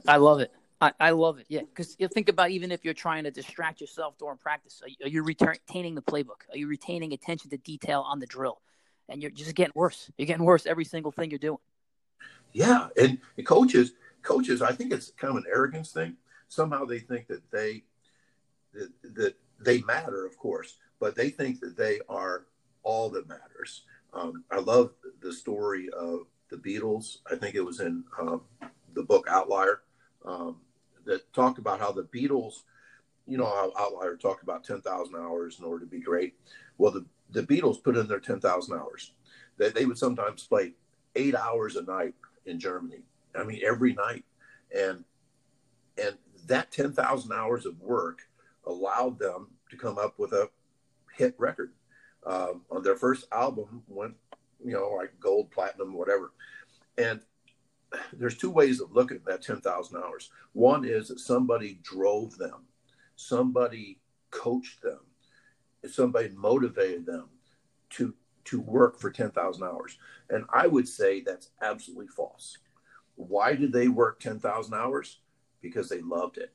I 0.08 0.18
love 0.18 0.42
it. 0.42 0.52
I, 0.82 0.92
I 1.00 1.12
love 1.12 1.40
it. 1.40 1.46
Yeah, 1.48 1.62
because 1.62 1.96
you 1.98 2.08
think 2.08 2.28
about 2.30 2.52
even 2.52 2.72
if 2.72 2.84
you're 2.84 2.94
trying 2.94 3.24
to 3.24 3.32
distract 3.32 3.80
yourself 3.80 4.18
during 4.18 4.38
practice, 4.38 4.82
are 4.84 4.90
you, 4.90 4.96
are 5.04 5.08
you 5.08 5.24
retaining 5.24 5.96
the 5.96 6.02
playbook? 6.02 6.42
Are 6.52 6.58
you 6.58 6.68
retaining 6.68 7.14
attention 7.14 7.50
to 7.52 7.58
detail 7.58 8.02
on 8.02 8.20
the 8.20 8.26
drill? 8.26 8.60
and 9.10 9.22
you're 9.22 9.32
just 9.32 9.56
getting 9.56 9.74
worse. 9.76 10.12
You're 10.18 10.26
getting 10.26 10.46
worse 10.46 10.66
every 10.66 10.86
single 10.86 11.12
thing 11.12 11.30
you're 11.30 11.40
doing. 11.40 11.60
Yeah, 12.54 12.88
and, 13.00 13.20
and 13.38 13.46
coaches, 13.46 13.94
coaches, 14.22 14.62
I 14.62 14.72
think 14.74 14.92
it's 14.92 15.12
kind 15.12 15.32
of 15.32 15.38
an 15.38 15.46
arrogance 15.52 15.92
thing. 15.92 16.16
Somehow 16.50 16.86
they 16.86 17.00
think 17.00 17.28
that 17.28 17.42
they 17.52 17.84
that, 18.74 19.36
they 19.60 19.82
matter, 19.82 20.26
of 20.26 20.38
course, 20.38 20.78
but 21.00 21.16
they 21.16 21.30
think 21.30 21.60
that 21.62 21.76
they 21.76 22.00
are 22.08 22.46
all 22.84 23.10
that 23.10 23.28
matters. 23.28 23.84
Um, 24.14 24.44
I 24.52 24.60
love 24.60 24.92
the 25.20 25.34
story 25.34 25.90
of 25.90 26.28
the 26.50 26.58
Beatles. 26.58 27.18
I 27.32 27.36
think 27.36 27.56
it 27.56 27.66
was 27.66 27.80
in 27.80 28.04
um, 28.20 28.42
the 28.94 29.04
book 29.04 29.28
Outlier 29.30 29.82
um, 30.26 30.58
that 31.06 31.34
talked 31.34 31.58
about 31.58 31.80
how 31.80 31.92
the 31.92 32.04
Beatles, 32.04 32.64
you 33.26 33.38
know, 33.38 33.46
how 33.46 33.72
Outlier 33.78 34.16
talked 34.16 34.44
about 34.44 34.64
10,000 34.64 35.16
hours 35.16 35.58
in 35.60 35.66
order 35.66 35.86
to 35.86 35.90
be 35.90 36.00
great. 36.00 36.36
Well, 36.78 36.92
the 36.92 37.06
the 37.32 37.44
Beatles 37.44 37.84
put 37.84 37.98
in 37.98 38.08
their 38.08 38.20
10,000 38.20 38.78
hours. 38.78 39.12
They, 39.58 39.70
they 39.70 39.86
would 39.86 39.98
sometimes 39.98 40.48
play 40.48 40.74
eight 41.16 41.36
hours 41.36 41.76
a 41.76 41.84
night 41.84 42.14
in 42.46 42.60
Germany. 42.60 43.04
I 43.36 43.44
mean, 43.44 43.62
every 43.66 43.94
night. 43.94 44.24
And, 44.76 45.04
and 46.02 46.18
that 46.48 46.72
10,000 46.72 47.32
hours 47.32 47.66
of 47.66 47.80
work 47.82 48.27
allowed 48.68 49.18
them 49.20 49.48
to 49.70 49.78
come 49.78 49.98
up 49.98 50.20
with 50.20 50.34
a 50.34 50.50
hit 51.16 51.36
record. 51.38 51.72
Um, 52.26 52.62
on 52.70 52.84
their 52.84 52.96
first 52.96 53.26
album 53.32 53.84
went, 53.88 54.16
you 54.64 54.74
know, 54.74 54.90
like 54.90 55.18
gold, 55.20 55.52
platinum, 55.52 55.94
whatever. 55.94 56.34
And 56.98 57.22
there's 58.14 58.38
two 58.38 58.50
ways 58.50 58.82
of 58.82 58.92
looking 58.92 59.18
at 59.18 59.26
that 59.26 59.42
10,000 59.42 59.98
hours. 59.98 60.30
One 60.54 60.84
is 60.86 61.08
that 61.08 61.20
somebody 61.20 61.80
drove 61.84 62.38
them, 62.38 62.66
somebody 63.16 64.00
coached 64.32 64.82
them, 64.82 65.00
somebody 65.88 66.30
motivated 66.30 67.06
them 67.06 67.30
to 67.92 68.14
to 68.46 68.62
work 68.62 68.98
for 68.98 69.12
10,000 69.12 69.62
hours. 69.62 69.98
And 70.30 70.46
I 70.50 70.68
would 70.68 70.88
say 70.88 71.20
that's 71.20 71.50
absolutely 71.62 72.08
false. 72.08 72.58
Why 73.16 73.56
did 73.56 73.74
they 73.74 73.90
work 73.90 74.22
10,000 74.22 74.74
hours? 74.74 75.20
Because 75.62 75.90
they 75.90 76.00
loved 76.00 76.38
it. 76.38 76.54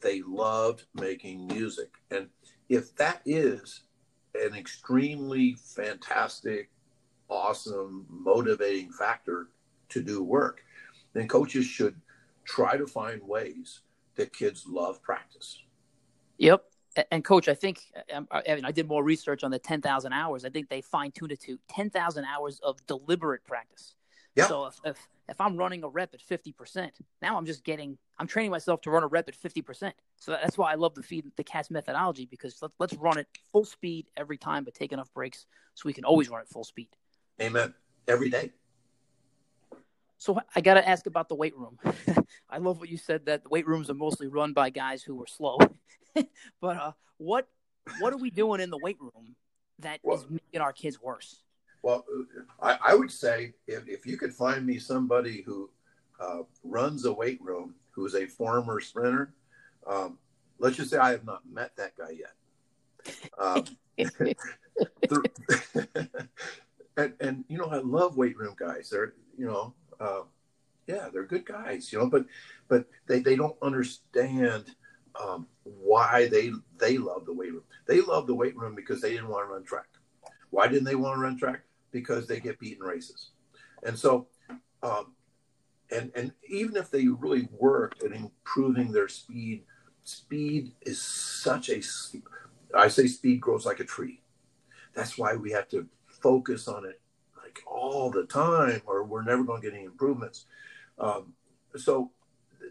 They 0.00 0.22
loved 0.22 0.84
making 0.94 1.46
music. 1.46 1.90
And 2.10 2.28
if 2.68 2.94
that 2.96 3.22
is 3.24 3.82
an 4.34 4.54
extremely 4.54 5.54
fantastic, 5.54 6.70
awesome, 7.28 8.06
motivating 8.08 8.92
factor 8.92 9.48
to 9.88 10.02
do 10.02 10.22
work, 10.22 10.62
then 11.12 11.28
coaches 11.28 11.66
should 11.66 11.94
try 12.44 12.76
to 12.76 12.86
find 12.86 13.22
ways 13.22 13.80
that 14.16 14.32
kids 14.32 14.64
love 14.68 15.02
practice. 15.02 15.62
Yep. 16.38 16.64
And 17.10 17.22
coach, 17.22 17.48
I 17.48 17.54
think 17.54 17.80
um, 18.14 18.26
Evan, 18.46 18.64
I 18.64 18.72
did 18.72 18.88
more 18.88 19.04
research 19.04 19.44
on 19.44 19.50
the 19.50 19.58
10,000 19.58 20.12
hours. 20.12 20.44
I 20.46 20.48
think 20.48 20.70
they 20.70 20.80
fine 20.80 21.10
tuned 21.12 21.32
it 21.32 21.40
to 21.42 21.58
10,000 21.68 22.24
hours 22.24 22.58
of 22.62 22.84
deliberate 22.86 23.44
practice. 23.44 23.94
Yeah. 24.34 24.46
So 24.46 24.66
if, 24.66 24.80
if, 24.84 25.08
if 25.28 25.40
I'm 25.40 25.56
running 25.56 25.82
a 25.82 25.88
rep 25.88 26.14
at 26.14 26.20
50%, 26.20 26.90
now 27.20 27.36
I'm 27.36 27.46
just 27.46 27.64
getting, 27.64 27.98
I'm 28.18 28.26
training 28.26 28.50
myself 28.50 28.80
to 28.82 28.90
run 28.90 29.02
a 29.02 29.08
rep 29.08 29.28
at 29.28 29.36
50%. 29.36 29.92
So 30.18 30.32
that's 30.32 30.56
why 30.56 30.72
I 30.72 30.76
love 30.76 30.94
the 30.94 31.02
feed 31.02 31.26
the 31.36 31.44
cats 31.44 31.70
methodology 31.70 32.26
because 32.26 32.56
let, 32.62 32.70
let's 32.78 32.94
run 32.94 33.18
it 33.18 33.26
full 33.50 33.64
speed 33.64 34.06
every 34.16 34.38
time, 34.38 34.64
but 34.64 34.74
take 34.74 34.92
enough 34.92 35.12
breaks 35.12 35.46
so 35.74 35.82
we 35.86 35.92
can 35.92 36.04
always 36.04 36.28
run 36.28 36.42
it 36.42 36.48
full 36.48 36.64
speed. 36.64 36.88
Amen. 37.40 37.74
Every 38.06 38.30
day. 38.30 38.52
So 40.18 40.38
I 40.54 40.60
got 40.60 40.74
to 40.74 40.88
ask 40.88 41.06
about 41.06 41.28
the 41.28 41.34
weight 41.34 41.56
room. 41.56 41.78
I 42.50 42.58
love 42.58 42.78
what 42.78 42.88
you 42.88 42.96
said 42.96 43.26
that 43.26 43.42
the 43.42 43.48
weight 43.48 43.66
rooms 43.66 43.90
are 43.90 43.94
mostly 43.94 44.28
run 44.28 44.52
by 44.52 44.70
guys 44.70 45.02
who 45.02 45.20
are 45.22 45.26
slow. 45.26 45.58
but 46.60 46.76
uh, 46.76 46.92
what 47.18 47.48
what 48.00 48.12
are 48.12 48.16
we 48.16 48.30
doing 48.30 48.60
in 48.60 48.70
the 48.70 48.78
weight 48.78 48.96
room 49.00 49.36
that 49.80 50.00
well, 50.02 50.16
is 50.16 50.26
making 50.28 50.60
our 50.60 50.72
kids 50.72 51.00
worse? 51.00 51.42
Well, 51.82 52.04
I, 52.60 52.78
I 52.88 52.94
would 52.94 53.10
say 53.10 53.54
if, 53.66 53.88
if 53.88 54.06
you 54.06 54.16
could 54.16 54.32
find 54.34 54.66
me 54.66 54.78
somebody 54.78 55.42
who 55.42 55.70
uh, 56.20 56.42
runs 56.64 57.04
a 57.04 57.12
weight 57.12 57.40
room 57.42 57.74
who 57.90 58.06
is 58.06 58.14
a 58.14 58.26
former 58.26 58.80
sprinter, 58.80 59.34
um, 59.86 60.18
let's 60.58 60.76
just 60.76 60.90
say 60.90 60.98
I 60.98 61.10
have 61.10 61.24
not 61.24 61.42
met 61.50 61.76
that 61.76 61.96
guy 61.96 62.10
yet. 62.10 62.32
Um, 63.38 63.64
and, 66.96 67.12
and 67.20 67.44
you 67.48 67.58
know 67.58 67.66
I 67.66 67.78
love 67.78 68.16
weight 68.16 68.36
room 68.36 68.54
guys. 68.58 68.90
They're 68.90 69.14
you 69.36 69.46
know 69.46 69.74
uh, 70.00 70.22
yeah 70.86 71.08
they're 71.12 71.24
good 71.24 71.46
guys 71.46 71.92
you 71.92 71.98
know 71.98 72.06
but 72.06 72.24
but 72.68 72.86
they, 73.06 73.20
they 73.20 73.36
don't 73.36 73.56
understand 73.62 74.74
um, 75.20 75.46
why 75.62 76.28
they 76.28 76.50
they 76.78 76.98
love 76.98 77.26
the 77.26 77.32
weight 77.32 77.52
room. 77.52 77.64
They 77.86 78.00
love 78.00 78.26
the 78.26 78.34
weight 78.34 78.56
room 78.56 78.74
because 78.74 79.00
they 79.00 79.10
didn't 79.10 79.28
want 79.28 79.46
to 79.46 79.52
run 79.52 79.64
track. 79.64 79.88
Why 80.50 80.68
didn't 80.68 80.84
they 80.84 80.94
want 80.94 81.16
to 81.16 81.20
run 81.20 81.38
track? 81.38 81.62
Because 81.96 82.26
they 82.26 82.40
get 82.40 82.58
beaten 82.58 82.84
races, 82.84 83.30
and 83.82 83.98
so, 83.98 84.26
um, 84.82 85.14
and 85.90 86.12
and 86.14 86.32
even 86.46 86.76
if 86.76 86.90
they 86.90 87.08
really 87.08 87.48
worked 87.58 88.02
at 88.02 88.12
improving 88.12 88.92
their 88.92 89.08
speed, 89.08 89.64
speed 90.04 90.72
is 90.82 91.00
such 91.00 91.70
a. 91.70 91.80
I 92.74 92.88
say 92.88 93.06
speed 93.06 93.40
grows 93.40 93.64
like 93.64 93.80
a 93.80 93.84
tree. 93.84 94.20
That's 94.94 95.16
why 95.16 95.36
we 95.36 95.52
have 95.52 95.68
to 95.70 95.88
focus 96.06 96.68
on 96.68 96.84
it 96.84 97.00
like 97.42 97.60
all 97.66 98.10
the 98.10 98.24
time, 98.24 98.82
or 98.84 99.04
we're 99.04 99.22
never 99.22 99.42
going 99.42 99.62
to 99.62 99.70
get 99.70 99.76
any 99.76 99.86
improvements. 99.86 100.44
Um, 100.98 101.32
so 101.76 102.10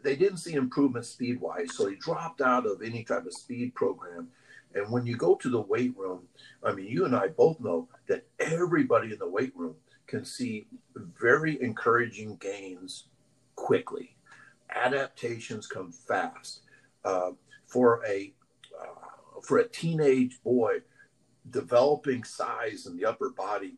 they 0.03 0.15
didn't 0.15 0.37
see 0.37 0.53
improvement 0.53 1.05
speed 1.05 1.41
wise, 1.41 1.75
so 1.75 1.85
they 1.85 1.95
dropped 1.95 2.41
out 2.41 2.67
of 2.67 2.83
any 2.83 3.03
type 3.03 3.25
of 3.25 3.33
speed 3.33 3.73
program. 3.73 4.27
And 4.75 4.91
when 4.91 5.05
you 5.05 5.15
go 5.15 5.35
to 5.35 5.49
the 5.49 5.61
weight 5.61 5.97
room, 5.97 6.27
I 6.63 6.73
mean, 6.73 6.87
you 6.87 7.05
and 7.05 7.15
I 7.15 7.29
both 7.29 7.59
know 7.59 7.87
that 8.07 8.27
everybody 8.39 9.13
in 9.13 9.19
the 9.19 9.29
weight 9.29 9.53
room 9.55 9.75
can 10.05 10.25
see 10.25 10.67
very 10.95 11.61
encouraging 11.61 12.35
gains 12.37 13.05
quickly. 13.55 14.15
Adaptations 14.73 15.65
come 15.65 15.91
fast. 15.91 16.61
Uh, 17.03 17.31
for 17.65 18.01
a 18.07 18.33
uh, 18.79 19.39
for 19.41 19.59
a 19.59 19.67
teenage 19.67 20.41
boy, 20.43 20.79
developing 21.49 22.23
size 22.23 22.85
in 22.85 22.97
the 22.97 23.05
upper 23.05 23.29
body 23.29 23.77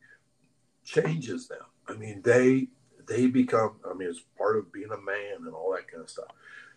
changes 0.84 1.48
them. 1.48 1.64
I 1.88 1.94
mean, 1.94 2.22
they 2.24 2.68
they 3.08 3.28
become, 3.28 3.76
I 3.90 3.94
mean, 3.94 4.10
it's 4.10 4.24
part 4.38 4.58
of 4.58 4.72
being 4.72 4.92
a 4.92 5.02
man 5.02 5.46
and 5.46 5.54
all 5.54 5.74
that 5.74 5.90
kind 5.90 6.04
of 6.04 6.10
stuff. 6.10 6.28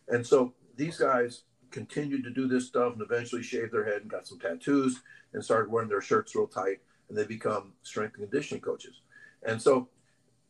And 0.08 0.26
so 0.26 0.54
these 0.76 0.98
guys 0.98 1.42
continued 1.70 2.24
to 2.24 2.30
do 2.30 2.46
this 2.46 2.66
stuff 2.66 2.92
and 2.92 3.02
eventually 3.02 3.42
shaved 3.42 3.72
their 3.72 3.84
head 3.84 4.02
and 4.02 4.10
got 4.10 4.26
some 4.26 4.38
tattoos 4.38 5.02
and 5.32 5.44
started 5.44 5.70
wearing 5.70 5.88
their 5.88 6.00
shirts 6.00 6.34
real 6.34 6.46
tight 6.46 6.78
and 7.08 7.16
they 7.16 7.24
become 7.24 7.72
strength 7.82 8.14
and 8.18 8.28
conditioning 8.28 8.60
coaches. 8.60 9.00
And 9.42 9.60
so 9.60 9.88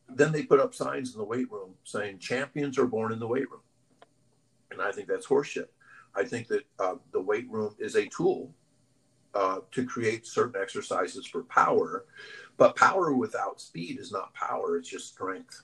then 0.08 0.32
they 0.32 0.42
put 0.42 0.60
up 0.60 0.74
signs 0.74 1.12
in 1.12 1.18
the 1.18 1.24
weight 1.24 1.50
room 1.50 1.74
saying 1.84 2.18
champions 2.18 2.78
are 2.78 2.86
born 2.86 3.12
in 3.12 3.18
the 3.18 3.26
weight 3.26 3.50
room. 3.50 3.62
And 4.70 4.80
I 4.80 4.92
think 4.92 5.08
that's 5.08 5.26
horseshit. 5.26 5.68
I 6.14 6.24
think 6.24 6.48
that 6.48 6.64
uh, 6.78 6.96
the 7.12 7.20
weight 7.20 7.48
room 7.50 7.74
is 7.78 7.94
a 7.94 8.06
tool 8.06 8.52
uh, 9.34 9.60
to 9.70 9.86
create 9.86 10.26
certain 10.26 10.60
exercises 10.60 11.26
for 11.26 11.44
power, 11.44 12.04
but 12.56 12.74
power 12.74 13.14
without 13.14 13.60
speed 13.60 14.00
is 14.00 14.10
not 14.10 14.34
power, 14.34 14.76
it's 14.76 14.88
just 14.88 15.08
strength 15.08 15.62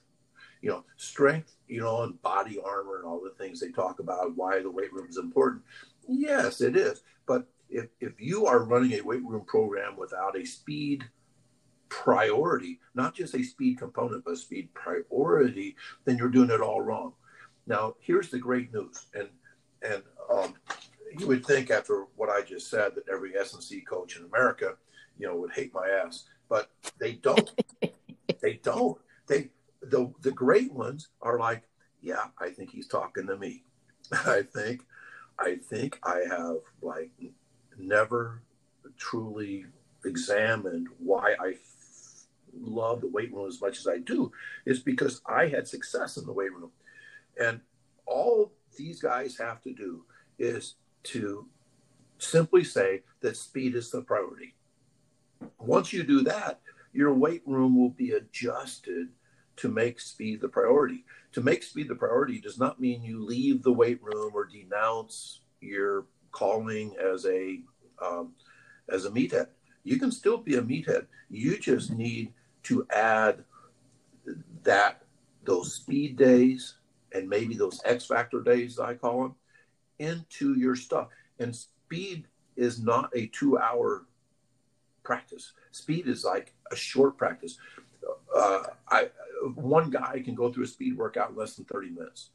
you 0.66 0.70
know, 0.70 0.84
strength, 0.96 1.55
you 1.68 1.80
know, 1.80 2.02
and 2.02 2.20
body 2.22 2.58
armor 2.64 2.96
and 2.96 3.04
all 3.04 3.20
the 3.20 3.34
things 3.42 3.60
they 3.60 3.70
talk 3.70 3.98
about, 3.98 4.36
why 4.36 4.60
the 4.60 4.70
weight 4.70 4.92
room 4.92 5.08
is 5.08 5.18
important. 5.18 5.62
Yes, 6.08 6.60
it 6.60 6.76
is. 6.76 7.02
But 7.26 7.46
if, 7.68 7.86
if 8.00 8.20
you 8.20 8.46
are 8.46 8.64
running 8.64 8.92
a 8.92 9.00
weight 9.00 9.24
room 9.24 9.44
program 9.46 9.96
without 9.96 10.38
a 10.38 10.44
speed 10.44 11.04
priority, 11.88 12.80
not 12.94 13.14
just 13.14 13.34
a 13.34 13.42
speed 13.42 13.78
component, 13.78 14.24
but 14.24 14.32
a 14.32 14.36
speed 14.36 14.72
priority, 14.74 15.76
then 16.04 16.16
you're 16.16 16.28
doing 16.28 16.50
it 16.50 16.60
all 16.60 16.80
wrong. 16.80 17.12
Now, 17.66 17.94
here's 18.00 18.30
the 18.30 18.38
great 18.38 18.72
news. 18.72 19.06
And, 19.14 19.28
and, 19.82 20.02
um, 20.30 20.54
you 21.18 21.26
would 21.26 21.44
think 21.46 21.70
after 21.70 22.06
what 22.16 22.28
I 22.28 22.42
just 22.42 22.68
said 22.68 22.94
that 22.94 23.08
every 23.10 23.36
S&C 23.36 23.80
coach 23.82 24.16
in 24.16 24.24
America, 24.24 24.74
you 25.18 25.26
know, 25.26 25.36
would 25.36 25.52
hate 25.52 25.72
my 25.72 25.88
ass, 25.88 26.24
but 26.48 26.70
they 26.98 27.12
don't. 27.12 27.50
they 28.40 28.60
don't. 28.62 28.98
They 29.26 29.50
the 29.82 30.12
the 30.22 30.32
great 30.32 30.72
ones 30.72 31.08
are 31.22 31.38
like, 31.38 31.64
yeah, 32.00 32.26
I 32.40 32.50
think 32.50 32.70
he's 32.70 32.88
talking 32.88 33.26
to 33.26 33.36
me. 33.36 33.64
I 34.12 34.42
think, 34.42 34.82
I 35.38 35.56
think 35.56 35.98
I 36.04 36.22
have 36.28 36.58
like 36.82 37.10
never 37.78 38.42
truly 38.96 39.66
examined 40.04 40.88
why 40.98 41.34
I 41.40 41.50
f- 41.50 42.26
love 42.58 43.00
the 43.00 43.08
weight 43.08 43.32
room 43.32 43.48
as 43.48 43.60
much 43.60 43.78
as 43.78 43.86
I 43.86 43.98
do 43.98 44.32
is 44.64 44.80
because 44.80 45.20
I 45.26 45.48
had 45.48 45.68
success 45.68 46.16
in 46.16 46.26
the 46.26 46.32
weight 46.32 46.52
room, 46.52 46.70
and 47.40 47.60
all 48.06 48.52
these 48.76 49.00
guys 49.00 49.36
have 49.38 49.62
to 49.62 49.72
do 49.72 50.04
is 50.38 50.74
to 51.04 51.46
simply 52.18 52.64
say 52.64 53.02
that 53.20 53.36
speed 53.36 53.74
is 53.74 53.90
the 53.90 54.02
priority. 54.02 54.54
Once 55.58 55.92
you 55.92 56.02
do 56.02 56.22
that, 56.22 56.60
your 56.92 57.12
weight 57.12 57.42
room 57.46 57.78
will 57.78 57.90
be 57.90 58.12
adjusted 58.12 59.08
to 59.56 59.68
make 59.68 60.00
speed 60.00 60.40
the 60.40 60.48
priority. 60.48 61.04
To 61.32 61.40
make 61.40 61.62
speed 61.62 61.88
the 61.88 61.94
priority 61.94 62.40
does 62.40 62.58
not 62.58 62.80
mean 62.80 63.02
you 63.02 63.24
leave 63.24 63.62
the 63.62 63.72
weight 63.72 64.02
room 64.02 64.32
or 64.34 64.44
denounce 64.44 65.40
your 65.60 66.06
calling 66.32 66.94
as 66.96 67.26
a 67.26 67.60
um, 68.02 68.32
as 68.88 69.04
a 69.04 69.10
meathead. 69.10 69.48
You 69.84 69.98
can 69.98 70.12
still 70.12 70.38
be 70.38 70.56
a 70.56 70.62
meathead. 70.62 71.06
You 71.30 71.58
just 71.58 71.90
need 71.90 72.32
to 72.64 72.86
add 72.90 73.44
that 74.64 75.02
those 75.44 75.74
speed 75.74 76.16
days 76.16 76.74
and 77.12 77.28
maybe 77.28 77.54
those 77.54 77.80
X 77.84 78.06
factor 78.06 78.40
days 78.40 78.78
I 78.78 78.94
call 78.94 79.22
them 79.22 79.34
into 79.98 80.54
your 80.58 80.76
stuff. 80.76 81.08
And 81.38 81.54
speed 81.54 82.26
is 82.56 82.82
not 82.82 83.10
a 83.14 83.26
two 83.28 83.58
hour 83.58 84.06
practice. 85.02 85.52
Speed 85.70 86.08
is 86.08 86.24
like 86.24 86.52
a 86.72 86.76
short 86.76 87.16
practice. 87.16 87.58
Uh, 88.34 88.62
I 88.90 89.08
one 89.54 89.90
guy 89.90 90.22
can 90.24 90.34
go 90.34 90.52
through 90.52 90.64
a 90.64 90.68
speed 90.68 90.96
workout 90.96 91.30
in 91.30 91.36
less 91.36 91.56
than 91.56 91.64
30 91.66 91.90
minutes. 91.90 92.30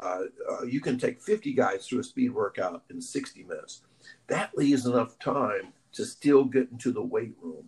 Uh, 0.00 0.22
uh, 0.50 0.62
you 0.62 0.80
can 0.80 0.98
take 0.98 1.20
50 1.20 1.52
guys 1.52 1.86
through 1.86 2.00
a 2.00 2.04
speed 2.04 2.32
workout 2.32 2.82
in 2.90 3.00
60 3.00 3.44
minutes. 3.44 3.82
That 4.26 4.56
leaves 4.56 4.86
enough 4.86 5.18
time 5.18 5.72
to 5.92 6.04
still 6.04 6.44
get 6.44 6.70
into 6.70 6.92
the 6.92 7.02
weight 7.02 7.34
room. 7.42 7.66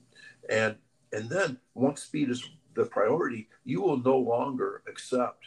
And 0.49 0.77
and 1.13 1.29
then 1.31 1.59
once 1.75 2.03
speed 2.03 2.31
is 2.31 2.49
the 2.75 2.87
priority, 2.87 3.49
you 3.65 3.81
will 3.81 3.99
no 3.99 4.19
longer 4.19 4.83
accept 4.89 5.45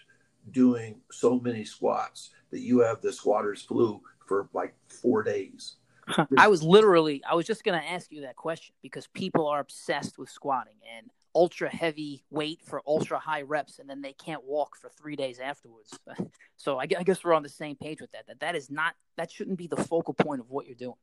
doing 0.51 1.01
so 1.11 1.39
many 1.39 1.65
squats 1.65 2.31
that 2.51 2.61
you 2.61 2.79
have 2.79 3.01
the 3.01 3.11
squatters 3.11 3.63
flu 3.63 4.01
for 4.25 4.47
like 4.53 4.73
four 4.87 5.23
days. 5.23 5.75
I 6.37 6.47
was 6.47 6.63
literally, 6.63 7.21
I 7.29 7.35
was 7.35 7.45
just 7.45 7.65
going 7.65 7.79
to 7.79 7.85
ask 7.85 8.11
you 8.11 8.21
that 8.21 8.37
question 8.37 8.73
because 8.81 9.07
people 9.07 9.45
are 9.47 9.59
obsessed 9.59 10.17
with 10.17 10.29
squatting 10.29 10.77
and 10.97 11.09
ultra 11.37 11.69
heavy 11.69 12.23
weight 12.31 12.59
for 12.63 12.81
ultra 12.87 13.19
high 13.19 13.43
reps, 13.43 13.77
and 13.77 13.87
then 13.87 14.01
they 14.01 14.13
can't 14.13 14.43
walk 14.43 14.75
for 14.75 14.89
three 14.89 15.15
days 15.15 15.39
afterwards. 15.39 15.97
so 16.57 16.79
I, 16.79 16.87
guess 16.87 17.23
we're 17.23 17.35
on 17.35 17.43
the 17.43 17.49
same 17.49 17.75
page 17.75 18.01
with 18.01 18.11
that. 18.13 18.25
That 18.25 18.39
that 18.39 18.55
is 18.55 18.71
not, 18.71 18.95
that 19.17 19.29
shouldn't 19.29 19.59
be 19.59 19.67
the 19.67 19.77
focal 19.77 20.15
point 20.15 20.41
of 20.41 20.49
what 20.49 20.65
you're 20.65 20.75
doing. 20.75 20.97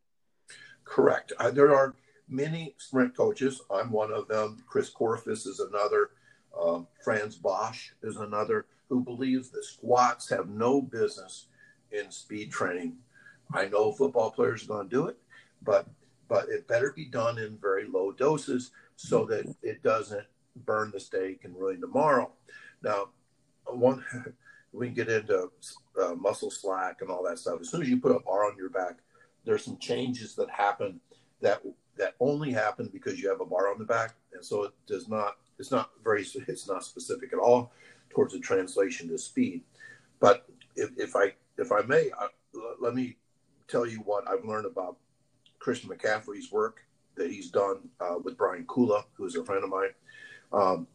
Correct. 0.82 1.32
Uh, 1.38 1.52
there 1.52 1.72
are 1.72 1.94
many 2.28 2.74
sprint 2.78 3.16
coaches. 3.16 3.62
I'm 3.70 3.92
one 3.92 4.12
of 4.12 4.26
them. 4.26 4.64
Chris 4.66 4.92
Korfist 4.92 5.46
is 5.46 5.60
another. 5.60 6.10
Um, 6.60 6.88
Frans 7.04 7.36
Bosch 7.36 7.90
is 8.02 8.16
another 8.16 8.66
who 8.88 9.02
believes 9.02 9.50
that 9.50 9.64
squats 9.64 10.28
have 10.30 10.48
no 10.48 10.82
business 10.82 11.46
in 11.92 12.10
speed 12.10 12.50
training. 12.50 12.96
I 13.52 13.66
know 13.66 13.92
football 13.92 14.32
players 14.32 14.64
are 14.64 14.68
going 14.68 14.88
to 14.88 14.96
do 14.96 15.06
it, 15.06 15.16
but 15.62 15.86
but 16.26 16.48
it 16.48 16.66
better 16.66 16.92
be 16.92 17.04
done 17.04 17.38
in 17.38 17.56
very 17.58 17.86
low 17.86 18.10
doses 18.10 18.72
so 18.96 19.24
that 19.26 19.54
it 19.62 19.82
doesn't 19.82 20.26
burn 20.64 20.90
the 20.92 21.00
steak 21.00 21.44
and 21.44 21.56
ruin 21.56 21.80
tomorrow. 21.80 22.30
Now, 22.82 23.08
one 23.66 24.04
we 24.72 24.88
get 24.88 25.08
into 25.08 25.50
uh, 26.02 26.14
muscle 26.14 26.50
slack 26.50 27.00
and 27.00 27.10
all 27.10 27.24
that 27.24 27.38
stuff. 27.38 27.60
As 27.60 27.70
soon 27.70 27.82
as 27.82 27.88
you 27.88 27.98
put 27.98 28.14
a 28.14 28.20
bar 28.20 28.44
on 28.44 28.56
your 28.56 28.70
back, 28.70 28.98
there's 29.44 29.64
some 29.64 29.78
changes 29.78 30.34
that 30.36 30.50
happen 30.50 31.00
that 31.40 31.62
that 31.96 32.14
only 32.18 32.52
happen 32.52 32.90
because 32.92 33.20
you 33.20 33.28
have 33.28 33.40
a 33.40 33.44
bar 33.44 33.70
on 33.70 33.78
the 33.78 33.84
back, 33.84 34.14
and 34.32 34.44
so 34.44 34.64
it 34.64 34.72
does 34.86 35.08
not. 35.08 35.36
It's 35.58 35.70
not 35.70 35.90
very. 36.02 36.26
It's 36.48 36.68
not 36.68 36.84
specific 36.84 37.32
at 37.32 37.38
all 37.38 37.72
towards 38.10 38.32
the 38.32 38.40
translation 38.40 39.08
to 39.08 39.18
speed. 39.18 39.62
But 40.20 40.46
if, 40.76 40.90
if 40.96 41.14
I 41.14 41.34
if 41.58 41.70
I 41.70 41.82
may, 41.82 42.10
let 42.80 42.94
me 42.94 43.16
tell 43.68 43.86
you 43.86 43.98
what 43.98 44.28
I've 44.28 44.44
learned 44.44 44.66
about 44.66 44.96
Christian 45.58 45.90
McCaffrey's 45.90 46.50
work 46.50 46.80
that 47.16 47.30
he's 47.30 47.50
done 47.50 47.88
uh, 48.00 48.16
with 48.22 48.36
Brian 48.36 48.64
Kula, 48.64 49.04
who's 49.14 49.36
a 49.36 49.44
friend 49.44 49.64
of 49.64 49.70
mine. 49.70 49.90
Um, 50.52 50.86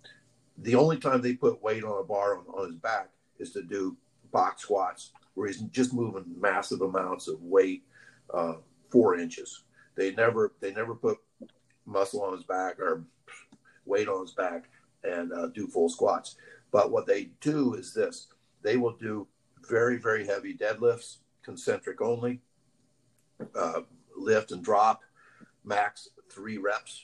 the 0.58 0.76
only 0.76 0.98
time 0.98 1.22
they 1.22 1.34
put 1.34 1.62
weight 1.62 1.84
on 1.84 2.00
a 2.00 2.04
bar 2.04 2.38
on, 2.38 2.46
on 2.48 2.68
his 2.68 2.76
back 2.76 3.10
is 3.40 3.52
to 3.52 3.64
do 3.64 3.96
box 4.32 4.64
squats, 4.64 5.12
where 5.34 5.48
he's 5.48 5.62
just 5.62 5.94
moving 5.94 6.26
massive 6.40 6.82
amounts 6.82 7.28
of 7.28 7.42
weight, 7.42 7.84
uh, 8.34 8.56
four 8.90 9.18
inches. 9.18 9.64
They 9.96 10.14
never 10.14 10.54
they 10.60 10.72
never 10.72 10.96
put 10.96 11.18
muscle 11.86 12.22
on 12.22 12.34
his 12.34 12.44
back 12.44 12.80
or 12.80 13.04
weight 13.86 14.08
on 14.08 14.22
his 14.22 14.32
back 14.32 14.70
and 15.04 15.34
uh, 15.34 15.48
do 15.48 15.68
full 15.68 15.90
squats. 15.90 16.36
But 16.72 16.92
what 16.92 17.06
they 17.06 17.32
do 17.42 17.74
is 17.76 17.94
this: 17.94 18.28
they 18.62 18.78
will 18.78 18.94
do 18.94 19.28
very 19.68 19.98
very 19.98 20.26
heavy 20.26 20.54
deadlifts, 20.54 21.18
concentric 21.44 22.02
only, 22.02 22.42
uh, 23.56 23.82
lift 24.16 24.52
and 24.52 24.64
drop, 24.64 25.02
max 25.64 26.10
three 26.32 26.58
reps, 26.58 27.04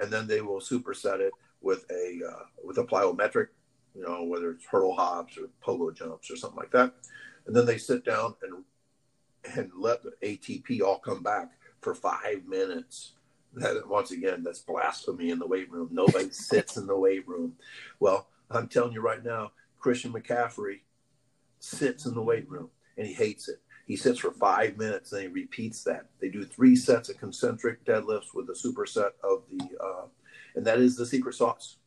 and 0.00 0.10
then 0.10 0.26
they 0.26 0.40
will 0.40 0.60
superset 0.60 1.20
it 1.20 1.32
with 1.60 1.84
a 1.90 2.20
uh, 2.26 2.44
with 2.64 2.78
a 2.78 2.84
plyometric, 2.84 3.48
you 3.94 4.02
know, 4.02 4.24
whether 4.24 4.50
it's 4.50 4.66
hurdle 4.66 4.94
hops 4.94 5.38
or 5.38 5.48
pogo 5.64 5.94
jumps 5.94 6.30
or 6.30 6.36
something 6.36 6.58
like 6.58 6.72
that, 6.72 6.92
and 7.46 7.54
then 7.54 7.66
they 7.66 7.78
sit 7.78 8.04
down 8.04 8.34
and 8.42 8.64
and 9.56 9.70
let 9.76 10.02
the 10.02 10.12
ATP 10.22 10.82
all 10.82 10.98
come 10.98 11.22
back 11.22 11.52
for 11.80 11.94
five 11.94 12.44
minutes. 12.46 13.12
That 13.54 13.88
once 13.88 14.10
again, 14.10 14.42
that's 14.42 14.60
blasphemy 14.60 15.30
in 15.30 15.38
the 15.38 15.46
weight 15.46 15.70
room. 15.70 15.88
Nobody 15.90 16.30
sits 16.30 16.76
in 16.76 16.86
the 16.86 16.98
weight 16.98 17.26
room. 17.26 17.54
Well, 18.00 18.28
I'm 18.50 18.68
telling 18.68 18.92
you 18.92 19.00
right 19.00 19.24
now, 19.24 19.52
Christian 19.78 20.12
McCaffrey 20.12 20.80
sits 21.58 22.06
in 22.06 22.14
the 22.14 22.22
weight 22.22 22.48
room 22.50 22.70
and 22.96 23.06
he 23.06 23.14
hates 23.14 23.48
it. 23.48 23.60
He 23.86 23.96
sits 23.96 24.18
for 24.18 24.32
five 24.32 24.76
minutes 24.76 25.12
and 25.12 25.22
he 25.22 25.28
repeats 25.28 25.84
that. 25.84 26.06
They 26.20 26.28
do 26.28 26.44
three 26.44 26.74
sets 26.74 27.08
of 27.08 27.18
concentric 27.18 27.84
deadlifts 27.84 28.34
with 28.34 28.48
a 28.50 28.52
superset 28.52 29.12
of 29.22 29.44
the, 29.50 29.64
uh, 29.82 30.06
and 30.56 30.66
that 30.66 30.80
is 30.80 30.96
the 30.96 31.06
secret 31.06 31.34
sauce. 31.36 31.78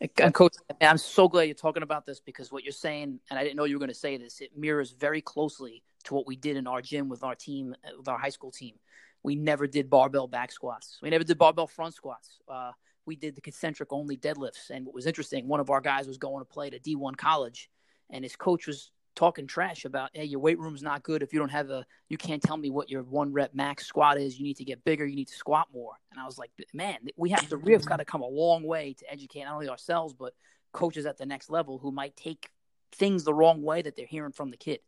And 0.00 0.34
Coach, 0.34 0.54
I'm 0.80 0.98
so 0.98 1.28
glad 1.28 1.44
you're 1.44 1.54
talking 1.54 1.82
about 1.82 2.06
this 2.06 2.20
because 2.20 2.50
what 2.50 2.64
you're 2.64 2.72
saying, 2.72 3.20
and 3.30 3.38
I 3.38 3.42
didn't 3.42 3.56
know 3.56 3.64
you 3.64 3.76
were 3.76 3.80
going 3.80 3.88
to 3.88 3.94
say 3.94 4.16
this, 4.16 4.40
it 4.40 4.56
mirrors 4.56 4.92
very 4.92 5.20
closely 5.20 5.82
to 6.04 6.14
what 6.14 6.26
we 6.26 6.36
did 6.36 6.56
in 6.56 6.66
our 6.66 6.80
gym 6.80 7.08
with 7.08 7.22
our 7.22 7.34
team, 7.34 7.74
with 7.96 8.08
our 8.08 8.18
high 8.18 8.30
school 8.30 8.50
team. 8.50 8.74
We 9.22 9.36
never 9.36 9.66
did 9.66 9.90
barbell 9.90 10.28
back 10.28 10.52
squats. 10.52 10.98
We 11.02 11.10
never 11.10 11.24
did 11.24 11.38
barbell 11.38 11.66
front 11.66 11.94
squats. 11.94 12.38
Uh, 12.48 12.72
we 13.06 13.16
did 13.16 13.34
the 13.34 13.40
concentric 13.40 13.92
only 13.92 14.16
deadlifts. 14.16 14.70
And 14.70 14.86
what 14.86 14.94
was 14.94 15.06
interesting, 15.06 15.48
one 15.48 15.60
of 15.60 15.70
our 15.70 15.80
guys 15.80 16.06
was 16.06 16.18
going 16.18 16.40
to 16.40 16.44
play 16.44 16.68
at 16.68 16.74
a 16.74 16.78
D1 16.78 17.16
college, 17.16 17.70
and 18.10 18.24
his 18.24 18.36
coach 18.36 18.66
was 18.66 18.90
talking 19.16 19.46
trash 19.46 19.84
about, 19.84 20.10
hey, 20.12 20.24
your 20.24 20.38
weight 20.38 20.58
room's 20.58 20.82
not 20.82 21.02
good 21.02 21.22
if 21.22 21.32
you 21.32 21.38
don't 21.40 21.48
have 21.48 21.70
a, 21.70 21.84
you 22.08 22.16
can't 22.16 22.42
tell 22.42 22.56
me 22.56 22.70
what 22.70 22.90
your 22.90 23.02
one 23.02 23.32
rep 23.32 23.54
max 23.54 23.86
squat 23.86 24.18
is. 24.18 24.38
You 24.38 24.44
need 24.44 24.58
to 24.58 24.64
get 24.64 24.84
bigger. 24.84 25.04
You 25.04 25.16
need 25.16 25.28
to 25.28 25.34
squat 25.34 25.68
more. 25.72 25.94
And 26.12 26.20
I 26.20 26.26
was 26.26 26.38
like, 26.38 26.50
man, 26.72 26.98
we 27.16 27.30
have 27.30 27.48
to, 27.48 27.56
we 27.56 27.72
have 27.72 27.84
got 27.84 27.96
to 27.96 28.04
come 28.04 28.22
a 28.22 28.28
long 28.28 28.62
way 28.62 28.92
to 28.92 29.10
educate 29.10 29.44
not 29.44 29.54
only 29.54 29.68
ourselves, 29.68 30.14
but 30.14 30.34
coaches 30.72 31.06
at 31.06 31.16
the 31.16 31.26
next 31.26 31.50
level 31.50 31.78
who 31.78 31.90
might 31.90 32.14
take 32.14 32.50
things 32.92 33.24
the 33.24 33.34
wrong 33.34 33.62
way 33.62 33.82
that 33.82 33.96
they're 33.96 34.06
hearing 34.06 34.32
from 34.32 34.50
the 34.50 34.56
kid. 34.56 34.80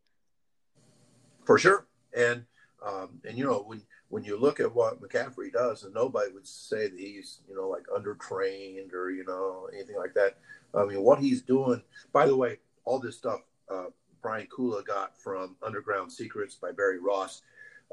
For 1.44 1.58
sure. 1.58 1.86
And, 2.14 2.44
um, 2.86 3.20
and 3.26 3.36
you 3.36 3.44
know, 3.44 3.64
when, 3.66 3.82
when 4.10 4.22
you 4.22 4.38
look 4.38 4.60
at 4.60 4.74
what 4.74 5.00
McCaffrey 5.00 5.52
does, 5.52 5.84
and 5.84 5.94
nobody 5.94 6.30
would 6.32 6.46
say 6.46 6.88
that 6.88 6.98
he's, 6.98 7.40
you 7.48 7.56
know, 7.56 7.68
like 7.68 7.86
undertrained 7.86 8.92
or, 8.92 9.10
you 9.10 9.24
know, 9.24 9.68
anything 9.72 9.96
like 9.96 10.14
that. 10.14 10.36
I 10.74 10.84
mean, 10.84 11.02
what 11.02 11.18
he's 11.18 11.42
doing, 11.42 11.82
by 12.12 12.26
the 12.26 12.36
way, 12.36 12.58
all 12.84 12.98
this 12.98 13.16
stuff, 13.16 13.40
uh, 13.70 13.86
Brian 14.22 14.46
Kula 14.46 14.84
got 14.84 15.20
from 15.20 15.56
Underground 15.62 16.12
Secrets 16.12 16.54
by 16.54 16.72
Barry 16.72 16.98
Ross. 16.98 17.42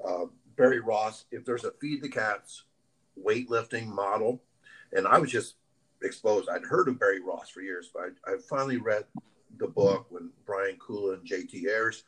Uh, 0.04 0.26
Barry 0.58 0.80
Ross, 0.80 1.26
if 1.32 1.46
there's 1.46 1.64
a 1.64 1.72
Feed 1.82 2.02
the 2.02 2.10
Cats 2.10 2.64
weightlifting 3.22 3.88
model, 3.88 4.42
and 4.94 5.08
I 5.08 5.18
was 5.20 5.32
just 5.32 5.56
exposed. 6.02 6.50
I'd 6.50 6.64
heard 6.64 6.88
of 6.88 7.00
Barry 7.00 7.22
Ross 7.22 7.50
for 7.50 7.62
years, 7.62 7.90
but 7.94 8.04
I, 8.28 8.34
I 8.34 8.38
finally 8.50 8.78
read 8.78 9.06
the 9.58 9.68
book 9.68 10.08
when 10.10 10.30
Brian 10.46 10.78
Kula 10.78 11.16
and 11.16 11.28
JT 11.28 11.66
Ayers 11.66 12.04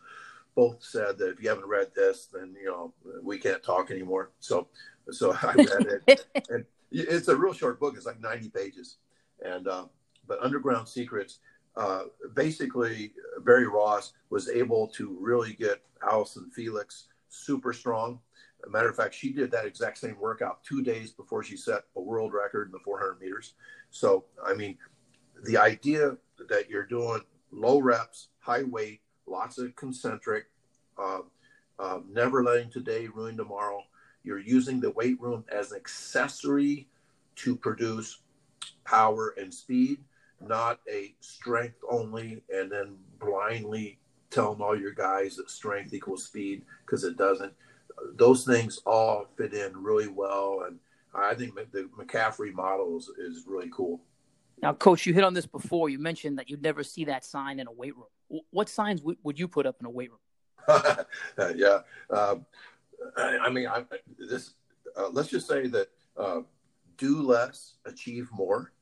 both 0.55 0.83
said 0.83 1.17
that 1.19 1.29
if 1.29 1.41
you 1.41 1.49
haven't 1.49 1.67
read 1.67 1.91
this, 1.95 2.27
then 2.33 2.55
you 2.59 2.67
know 2.67 2.93
we 3.23 3.37
can't 3.37 3.63
talk 3.63 3.91
anymore. 3.91 4.31
So, 4.39 4.67
so 5.11 5.33
I 5.43 5.53
read 5.53 6.01
it, 6.07 6.25
and 6.49 6.65
it's 6.91 7.27
a 7.27 7.35
real 7.35 7.53
short 7.53 7.79
book. 7.79 7.95
It's 7.95 8.05
like 8.05 8.19
90 8.19 8.49
pages, 8.49 8.97
and 9.43 9.67
uh, 9.67 9.85
but 10.27 10.41
Underground 10.41 10.87
Secrets 10.87 11.39
uh, 11.77 12.05
basically 12.33 13.13
Barry 13.45 13.67
Ross 13.67 14.13
was 14.31 14.49
able 14.49 14.87
to 14.89 15.15
really 15.21 15.53
get 15.53 15.83
Allyson 16.01 16.49
Felix 16.49 17.07
super 17.29 17.71
strong. 17.71 18.19
matter 18.67 18.89
of 18.89 18.95
fact, 18.95 19.13
she 19.13 19.31
did 19.31 19.51
that 19.51 19.65
exact 19.65 19.99
same 19.99 20.17
workout 20.19 20.63
two 20.63 20.81
days 20.81 21.11
before 21.11 21.43
she 21.43 21.55
set 21.55 21.83
a 21.95 22.01
world 22.01 22.33
record 22.33 22.67
in 22.67 22.71
the 22.71 22.79
400 22.79 23.21
meters. 23.21 23.53
So, 23.91 24.25
I 24.43 24.55
mean, 24.55 24.77
the 25.43 25.57
idea 25.57 26.17
that 26.49 26.67
you're 26.67 26.85
doing 26.85 27.21
low 27.51 27.79
reps, 27.79 28.29
high 28.39 28.63
weight, 28.63 29.01
lots 29.27 29.59
of 29.59 29.75
concentric, 29.75 30.45
uh, 30.97 31.19
uh, 31.77 31.99
never 32.09 32.43
letting 32.43 32.71
today 32.71 33.07
ruin 33.07 33.37
tomorrow. 33.37 33.83
You're 34.23 34.39
using 34.39 34.79
the 34.79 34.91
weight 34.91 35.21
room 35.21 35.45
as 35.51 35.71
an 35.71 35.77
accessory 35.77 36.87
to 37.35 37.55
produce 37.55 38.21
power 38.83 39.35
and 39.37 39.53
speed 39.53 39.99
not 40.39 40.79
a 40.91 41.13
strength 41.19 41.77
only 41.89 42.43
and 42.49 42.71
then 42.71 42.95
blindly 43.19 43.99
telling 44.29 44.61
all 44.61 44.79
your 44.79 44.91
guys 44.91 45.35
that 45.37 45.49
strength 45.49 45.93
equals 45.93 46.25
speed 46.25 46.63
because 46.85 47.03
it 47.03 47.17
doesn't. 47.17 47.53
Those 48.15 48.45
things 48.45 48.79
all 48.85 49.27
fit 49.37 49.53
in 49.53 49.75
really 49.75 50.07
well. 50.07 50.65
And 50.67 50.79
I 51.15 51.33
think 51.33 51.55
the 51.55 51.89
McCaffrey 51.97 52.53
model 52.53 52.97
is, 52.97 53.09
is 53.17 53.45
really 53.47 53.69
cool. 53.73 54.01
Now, 54.61 54.73
coach, 54.73 55.05
you 55.05 55.13
hit 55.13 55.23
on 55.23 55.33
this 55.33 55.45
before. 55.45 55.89
You 55.89 55.99
mentioned 55.99 56.37
that 56.39 56.49
you'd 56.49 56.61
never 56.61 56.83
see 56.83 57.05
that 57.05 57.23
sign 57.23 57.59
in 57.59 57.67
a 57.67 57.71
weight 57.71 57.95
room. 57.95 58.41
What 58.49 58.69
signs 58.69 59.01
w- 59.01 59.17
would 59.23 59.39
you 59.39 59.47
put 59.47 59.65
up 59.65 59.77
in 59.79 59.85
a 59.85 59.89
weight 59.89 60.09
room? 60.11 61.05
yeah. 61.55 61.79
Um, 62.09 62.45
I, 63.15 63.37
I, 63.37 63.49
mean, 63.49 63.67
I, 63.67 63.83
this, 64.17 64.53
uh, 64.97 65.09
let's 65.09 65.29
just 65.29 65.47
say 65.47 65.67
that 65.67 65.87
uh, 66.17 66.41
do 66.97 67.21
less, 67.21 67.75
achieve 67.85 68.29
more. 68.31 68.73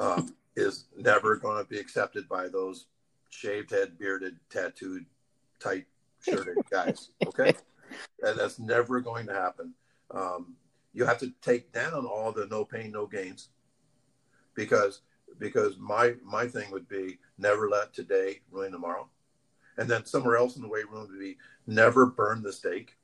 Um, 0.00 0.34
is 0.58 0.86
never 0.96 1.36
going 1.36 1.62
to 1.62 1.68
be 1.68 1.78
accepted 1.78 2.28
by 2.28 2.48
those 2.48 2.86
shaved 3.30 3.70
head, 3.70 3.98
bearded, 3.98 4.36
tattooed, 4.50 5.06
tight 5.60 5.86
shirted 6.22 6.56
guys. 6.70 7.10
Okay, 7.26 7.54
and 8.22 8.38
that's 8.38 8.58
never 8.58 9.00
going 9.00 9.26
to 9.26 9.34
happen. 9.34 9.72
Um, 10.10 10.56
you 10.92 11.04
have 11.04 11.18
to 11.18 11.32
take 11.42 11.72
down 11.72 12.06
all 12.06 12.32
the 12.32 12.46
no 12.46 12.64
pain, 12.64 12.92
no 12.92 13.06
gains, 13.06 13.50
because 14.54 15.02
because 15.38 15.76
my 15.78 16.14
my 16.24 16.46
thing 16.46 16.70
would 16.70 16.88
be 16.88 17.18
never 17.38 17.68
let 17.68 17.94
today 17.94 18.40
ruin 18.50 18.72
tomorrow, 18.72 19.08
and 19.76 19.88
then 19.88 20.04
somewhere 20.04 20.36
else 20.36 20.56
in 20.56 20.62
the 20.62 20.68
weight 20.68 20.90
room 20.90 21.06
would 21.08 21.20
be 21.20 21.36
never 21.66 22.06
burn 22.06 22.42
the 22.42 22.52
steak, 22.52 22.96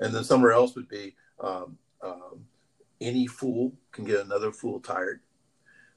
and 0.00 0.14
then 0.14 0.24
somewhere 0.24 0.52
else 0.52 0.74
would 0.74 0.88
be 0.88 1.14
um, 1.40 1.78
um, 2.02 2.44
any 3.00 3.26
fool 3.26 3.72
can 3.92 4.04
get 4.04 4.20
another 4.20 4.52
fool 4.52 4.78
tired 4.80 5.20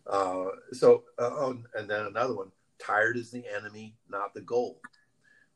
uh, 0.08 0.45
so, 0.72 1.03
uh, 1.18 1.30
oh, 1.32 1.58
and 1.76 1.89
then 1.89 2.06
another 2.06 2.36
one: 2.36 2.51
tired 2.80 3.18
is 3.18 3.32
the 3.32 3.43
enemy, 3.47 3.95
not 4.10 4.34
the 4.34 4.41
goal. 4.41 4.80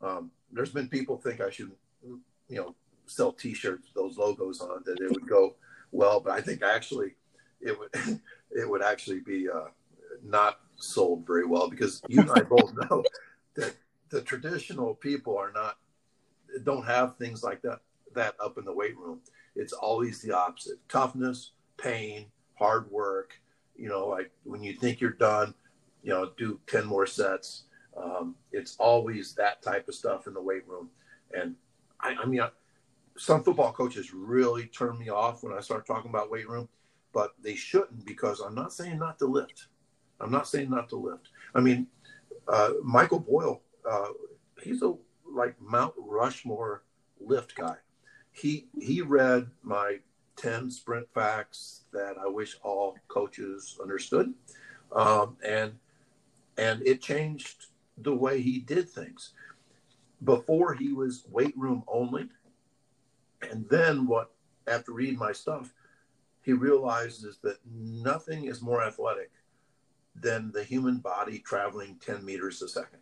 Um, 0.02 0.32
there's 0.52 0.72
been 0.72 0.88
people 0.88 1.18
think 1.18 1.42
I 1.42 1.50
should, 1.50 1.72
you 2.04 2.22
know, 2.50 2.76
sell 3.06 3.32
T-shirts, 3.32 3.90
those 3.94 4.18
logos 4.18 4.62
on 4.62 4.84
that 4.86 5.02
it 5.02 5.12
would 5.12 5.28
go 5.28 5.56
well. 5.92 6.20
But 6.20 6.34
I 6.34 6.42
think 6.42 6.62
actually 6.64 7.16
it 7.62 7.78
would 7.78 7.90
it 8.52 8.70
would 8.70 8.82
actually 8.82 9.20
be 9.20 9.50
uh, 9.50 9.70
not 10.24 10.60
sold 10.78 11.26
very 11.28 11.46
well 11.46 11.70
because 11.70 12.02
you 12.08 12.22
and 12.22 12.32
I 12.32 12.44
both 12.50 12.74
know 12.76 13.04
that 13.56 13.76
the 14.10 14.22
traditional 14.22 14.96
people 14.96 15.38
are 15.38 15.52
not 15.52 15.78
don't 16.64 16.86
have 16.86 17.18
things 17.18 17.44
like 17.44 17.62
that 17.62 17.80
that 18.16 18.36
up 18.44 18.58
in 18.58 18.66
the 18.66 18.74
weight 18.74 18.98
room. 18.98 19.20
It's 19.56 19.74
always 19.74 20.22
the 20.22 20.36
opposite: 20.36 20.80
toughness, 20.88 21.52
pain, 21.78 22.28
hard 22.56 22.90
work. 22.90 23.34
You 23.80 23.90
know, 23.90 24.08
like 24.08 24.32
when 24.44 24.64
you 24.64 24.74
think 24.74 25.00
you're 25.00 25.12
done, 25.12 25.54
you 26.04 26.12
know, 26.12 26.32
do 26.38 26.60
ten 26.68 26.86
more 26.86 27.06
sets. 27.06 27.64
Um, 27.98 28.36
it's 28.52 28.76
always 28.78 29.34
that 29.34 29.62
type 29.62 29.88
of 29.88 29.96
stuff 29.96 30.28
in 30.28 30.34
the 30.34 30.42
weight 30.42 30.68
room, 30.68 30.90
and 31.34 31.56
I, 32.00 32.16
I 32.22 32.26
mean, 32.26 32.42
I, 32.42 32.50
some 33.18 33.44
football 33.44 33.74
coaches 33.74 34.14
really 34.14 34.68
turn 34.68 34.98
me 34.98 35.10
off 35.10 35.44
when 35.44 35.54
I 35.54 35.60
start 35.60 35.86
talking 35.86 36.10
about 36.10 36.32
weight 36.32 36.48
room, 36.48 36.70
but 37.14 37.34
they 37.42 37.56
shouldn't 37.56 38.06
because 38.06 38.40
I'm 38.40 38.56
not 38.56 38.72
saying 38.72 39.00
not 39.00 39.20
to 39.20 39.26
lift. 39.26 39.68
I'm 40.22 40.32
not 40.32 40.48
saying 40.48 40.70
not 40.70 40.90
to 40.90 40.96
lift. 40.96 41.30
I 41.56 41.62
mean, 41.62 41.88
uh, 42.48 42.72
Michael 42.84 43.20
Boyle, 43.20 43.62
uh, 43.90 44.10
he's 44.62 44.82
a 44.82 44.94
like 45.32 45.56
Mount 45.62 45.94
Rushmore 45.98 46.84
lift 47.20 47.56
guy. 47.56 47.76
He 48.32 48.68
he 48.80 49.02
read 49.02 49.48
my 49.64 49.98
ten 50.40 50.72
sprint 50.72 51.08
facts 51.14 51.82
that 51.92 52.16
I 52.18 52.28
wish 52.28 52.58
all 52.64 52.96
coaches 53.08 53.78
understood, 53.82 54.34
um, 54.94 55.38
and 55.46 55.74
and 56.58 56.82
it 56.86 57.02
changed 57.02 57.68
the 57.98 58.16
way 58.16 58.42
he 58.42 58.60
did 58.60 58.90
things. 58.90 59.34
Before 60.24 60.74
he 60.74 60.92
was 60.92 61.26
weight 61.30 61.58
room 61.58 61.84
only, 61.88 62.30
and 63.42 63.68
then 63.70 64.08
what? 64.08 64.32
After 64.68 64.92
reading 64.94 65.18
my 65.18 65.32
stuff, 65.32 65.74
he 66.44 66.54
realizes 66.54 67.40
that 67.44 67.58
nothing 67.66 68.46
is 68.46 68.62
more 68.62 68.84
athletic 68.84 69.32
than 70.16 70.52
the 70.52 70.64
human 70.64 70.98
body 70.98 71.40
traveling 71.40 71.98
10 72.06 72.24
meters 72.24 72.62
a 72.62 72.68
second. 72.68 73.00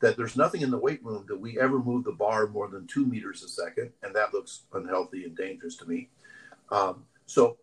That 0.00 0.16
there's 0.16 0.36
nothing 0.36 0.62
in 0.62 0.70
the 0.70 0.78
weight 0.78 1.04
room 1.04 1.24
that 1.28 1.40
we 1.40 1.58
ever 1.58 1.78
move 1.78 2.04
the 2.04 2.12
bar 2.12 2.46
more 2.46 2.68
than 2.68 2.86
two 2.86 3.06
meters 3.06 3.42
a 3.42 3.48
second, 3.48 3.92
and 4.02 4.14
that 4.14 4.32
looks 4.32 4.62
unhealthy 4.72 5.24
and 5.24 5.36
dangerous 5.36 5.76
to 5.76 5.86
me. 5.86 6.08
Um, 6.74 7.04
so 7.26 7.58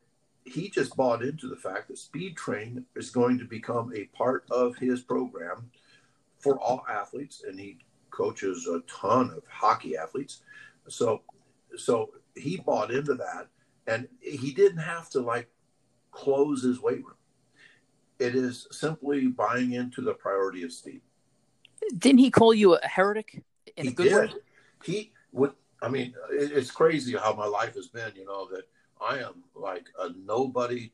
he 0.45 0.69
just 0.69 0.95
bought 0.95 1.21
into 1.21 1.47
the 1.47 1.55
fact 1.57 1.89
that 1.89 1.97
speed 1.97 2.37
train 2.37 2.85
is 2.95 3.09
going 3.09 3.37
to 3.39 3.45
become 3.45 3.91
a 3.93 4.05
part 4.05 4.45
of 4.49 4.77
his 4.77 5.01
program 5.01 5.69
for 6.39 6.57
all 6.57 6.85
athletes, 6.89 7.43
and 7.45 7.59
he 7.59 7.79
coaches 8.09 8.67
a 8.67 8.79
ton 8.89 9.31
of 9.35 9.43
hockey 9.49 9.97
athletes. 9.97 10.43
So, 10.87 11.23
so 11.75 12.11
he 12.35 12.57
bought 12.57 12.89
into 12.89 13.13
that, 13.15 13.47
and 13.85 14.07
he 14.21 14.53
didn't 14.53 14.79
have 14.79 15.09
to 15.09 15.19
like 15.19 15.49
close 16.11 16.63
his 16.63 16.81
weight 16.81 17.03
room. 17.03 17.15
It 18.17 18.33
is 18.33 18.67
simply 18.71 19.27
buying 19.27 19.73
into 19.73 20.01
the 20.01 20.13
priority 20.13 20.63
of 20.63 20.71
speed. 20.71 21.01
Didn't 21.97 22.19
he 22.19 22.31
call 22.31 22.53
you 22.53 22.75
a 22.75 22.87
heretic 22.87 23.43
in 23.75 23.85
he 23.85 23.91
a 23.91 23.93
good 23.93 24.03
did. 24.09 24.15
way? 24.15 24.39
He 24.85 25.11
would. 25.33 25.51
I 25.81 25.89
mean, 25.89 26.13
it's 26.31 26.71
crazy 26.71 27.17
how 27.17 27.33
my 27.33 27.47
life 27.47 27.75
has 27.75 27.87
been. 27.87 28.13
You 28.15 28.25
know 28.25 28.47
that 28.51 28.63
I 29.01 29.19
am 29.19 29.43
like 29.55 29.87
a 29.99 30.09
nobody 30.25 30.91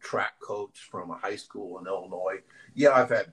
track 0.00 0.40
coach 0.40 0.88
from 0.90 1.10
a 1.10 1.16
high 1.16 1.36
school 1.36 1.78
in 1.78 1.86
Illinois. 1.86 2.40
Yeah, 2.74 2.90
I've 2.90 3.10
had 3.10 3.32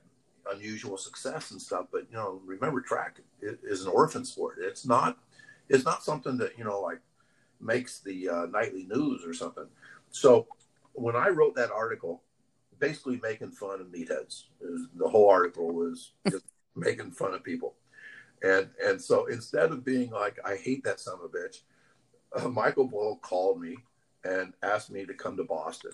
unusual 0.50 0.96
success 0.96 1.50
and 1.50 1.60
stuff, 1.60 1.86
but 1.92 2.06
you 2.10 2.16
know, 2.16 2.40
remember 2.44 2.80
track 2.80 3.20
is 3.40 3.84
an 3.84 3.92
orphan 3.92 4.24
sport. 4.24 4.58
It's 4.60 4.86
not. 4.86 5.18
It's 5.68 5.84
not 5.84 6.04
something 6.04 6.36
that 6.38 6.58
you 6.58 6.64
know 6.64 6.80
like 6.80 7.00
makes 7.60 8.00
the 8.00 8.28
uh, 8.28 8.46
nightly 8.46 8.84
news 8.84 9.24
or 9.24 9.34
something. 9.34 9.66
So 10.10 10.46
when 10.92 11.16
I 11.16 11.28
wrote 11.28 11.54
that 11.56 11.70
article, 11.70 12.22
basically 12.78 13.20
making 13.22 13.52
fun 13.52 13.80
of 13.80 13.86
meatheads, 13.88 14.44
the 14.96 15.08
whole 15.08 15.28
article 15.28 15.72
was 15.72 16.12
just 16.28 16.44
making 16.76 17.12
fun 17.12 17.34
of 17.34 17.44
people, 17.44 17.74
and 18.42 18.68
and 18.84 19.00
so 19.00 19.26
instead 19.26 19.70
of 19.70 19.84
being 19.84 20.10
like 20.10 20.38
I 20.44 20.56
hate 20.56 20.84
that 20.84 21.00
son 21.00 21.14
of 21.14 21.24
a 21.24 21.28
bitch, 21.28 21.60
uh, 22.34 22.48
Michael 22.48 22.86
Boyle 22.88 23.16
called 23.16 23.60
me 23.60 23.76
and 24.24 24.52
asked 24.62 24.90
me 24.90 25.04
to 25.04 25.14
come 25.14 25.36
to 25.36 25.44
Boston. 25.44 25.92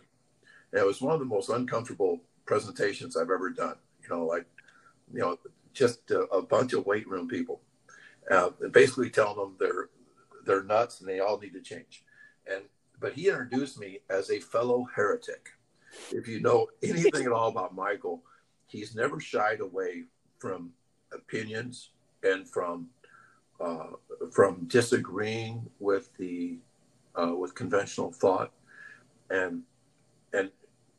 And 0.73 0.81
it 0.81 0.87
was 0.87 1.01
one 1.01 1.15
of 1.15 1.21
the 1.21 1.27
most 1.27 1.49
uncomfortable 1.49 2.21
presentations 2.47 3.17
I've 3.17 3.31
ever 3.31 3.51
done. 3.51 3.77
You 4.03 4.09
know, 4.11 4.27
like, 4.27 4.47
you 5.13 5.21
know, 5.21 5.39
just 5.73 6.11
a, 6.11 6.23
a 6.25 6.43
bunch 6.43 6.73
of 6.73 6.87
weight 6.87 7.09
room 7.09 7.29
people, 7.29 7.61
uh, 8.31 8.51
basically 8.71 9.11
telling 9.11 9.37
them 9.37 9.57
they're 9.59 9.89
they're 10.45 10.65
nuts 10.65 11.01
and 11.01 11.09
they 11.09 11.21
all 11.21 11.39
need 11.39 11.53
to 11.53 11.61
change. 11.61 12.05
And 12.51 12.63
but 13.01 13.13
he 13.13 13.29
introduced 13.29 13.79
me 13.79 14.01
as 14.11 14.31
a 14.31 14.41
fellow 14.41 14.89
heretic. 14.95 15.51
If 16.11 16.29
you 16.29 16.41
know 16.41 16.69
anything 16.83 17.27
at 17.27 17.33
all 17.33 17.49
about 17.49 17.75
Michael, 17.75 18.23
he's 18.67 18.95
never 18.95 19.21
shied 19.21 19.61
away 19.61 20.05
from 20.39 20.73
opinions 21.13 21.91
and 22.23 22.49
from 22.49 22.89
uh, 23.61 23.91
from 24.31 24.65
disagreeing 24.67 25.69
with 25.81 26.17
the 26.17 26.59
uh, 27.15 27.35
with 27.35 27.55
conventional 27.55 28.13
thought, 28.13 28.53
and 29.31 29.63
and 30.33 30.51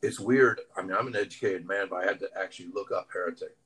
it's 0.02 0.20
weird. 0.20 0.60
I 0.76 0.82
mean, 0.82 0.96
I'm 0.96 1.06
an 1.06 1.16
educated 1.16 1.66
man, 1.66 1.86
but 1.90 1.96
I 1.96 2.06
had 2.06 2.20
to 2.20 2.28
actually 2.40 2.68
look 2.74 2.90
up 2.92 3.08
heretic, 3.12 3.56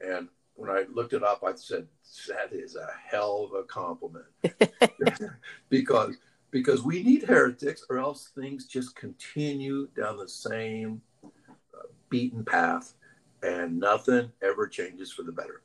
and 0.00 0.28
when 0.54 0.70
I 0.70 0.84
looked 0.92 1.14
it 1.14 1.22
up, 1.22 1.42
I 1.42 1.54
said 1.54 1.86
that 2.28 2.52
is 2.52 2.76
a 2.76 2.88
hell 3.08 3.48
of 3.50 3.58
a 3.58 3.64
compliment 3.64 4.26
because 5.70 6.16
because 6.50 6.82
we 6.82 7.02
need 7.02 7.22
heretics, 7.22 7.84
or 7.88 7.98
else 7.98 8.30
things 8.34 8.66
just 8.66 8.96
continue 8.96 9.88
down 9.96 10.18
the 10.18 10.28
same 10.28 11.00
uh, 11.24 11.86
beaten 12.08 12.44
path, 12.44 12.94
and 13.42 13.78
nothing 13.78 14.30
ever 14.42 14.66
changes 14.66 15.12
for 15.12 15.22
the 15.22 15.32
better. 15.32 15.62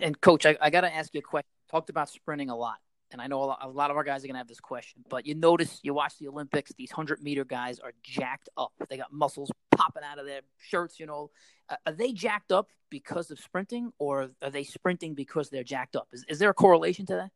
And 0.00 0.18
coach, 0.20 0.46
I, 0.46 0.56
I 0.60 0.70
got 0.70 0.82
to 0.82 0.94
ask 0.94 1.12
you 1.14 1.18
a 1.18 1.22
question. 1.22 1.48
Talked 1.70 1.90
about 1.90 2.08
sprinting 2.08 2.50
a 2.50 2.56
lot 2.56 2.78
and 3.12 3.20
I 3.20 3.26
know 3.26 3.42
a 3.42 3.68
lot, 3.68 3.90
of 3.90 3.96
our 3.96 4.04
guys 4.04 4.24
are 4.24 4.26
going 4.26 4.34
to 4.34 4.38
have 4.38 4.48
this 4.48 4.60
question, 4.60 5.04
but 5.08 5.26
you 5.26 5.34
notice, 5.34 5.80
you 5.82 5.94
watch 5.94 6.18
the 6.18 6.28
Olympics, 6.28 6.72
these 6.76 6.90
100 6.90 7.22
meter 7.22 7.44
guys 7.44 7.78
are 7.78 7.92
jacked 8.02 8.48
up. 8.56 8.72
They 8.88 8.96
got 8.96 9.12
muscles 9.12 9.50
popping 9.70 10.02
out 10.02 10.18
of 10.18 10.26
their 10.26 10.40
shirts, 10.58 10.98
you 10.98 11.06
know. 11.06 11.30
Uh, 11.68 11.76
are 11.86 11.92
they 11.92 12.12
jacked 12.12 12.52
up 12.52 12.68
because 12.90 13.30
of 13.30 13.38
sprinting, 13.38 13.92
or 13.98 14.30
are 14.42 14.50
they 14.50 14.64
sprinting 14.64 15.14
because 15.14 15.50
they're 15.50 15.64
jacked 15.64 15.96
up? 15.96 16.08
Is, 16.12 16.24
is 16.28 16.38
there 16.38 16.50
a 16.50 16.54
correlation 16.54 17.06
to 17.06 17.14
that? 17.14 17.30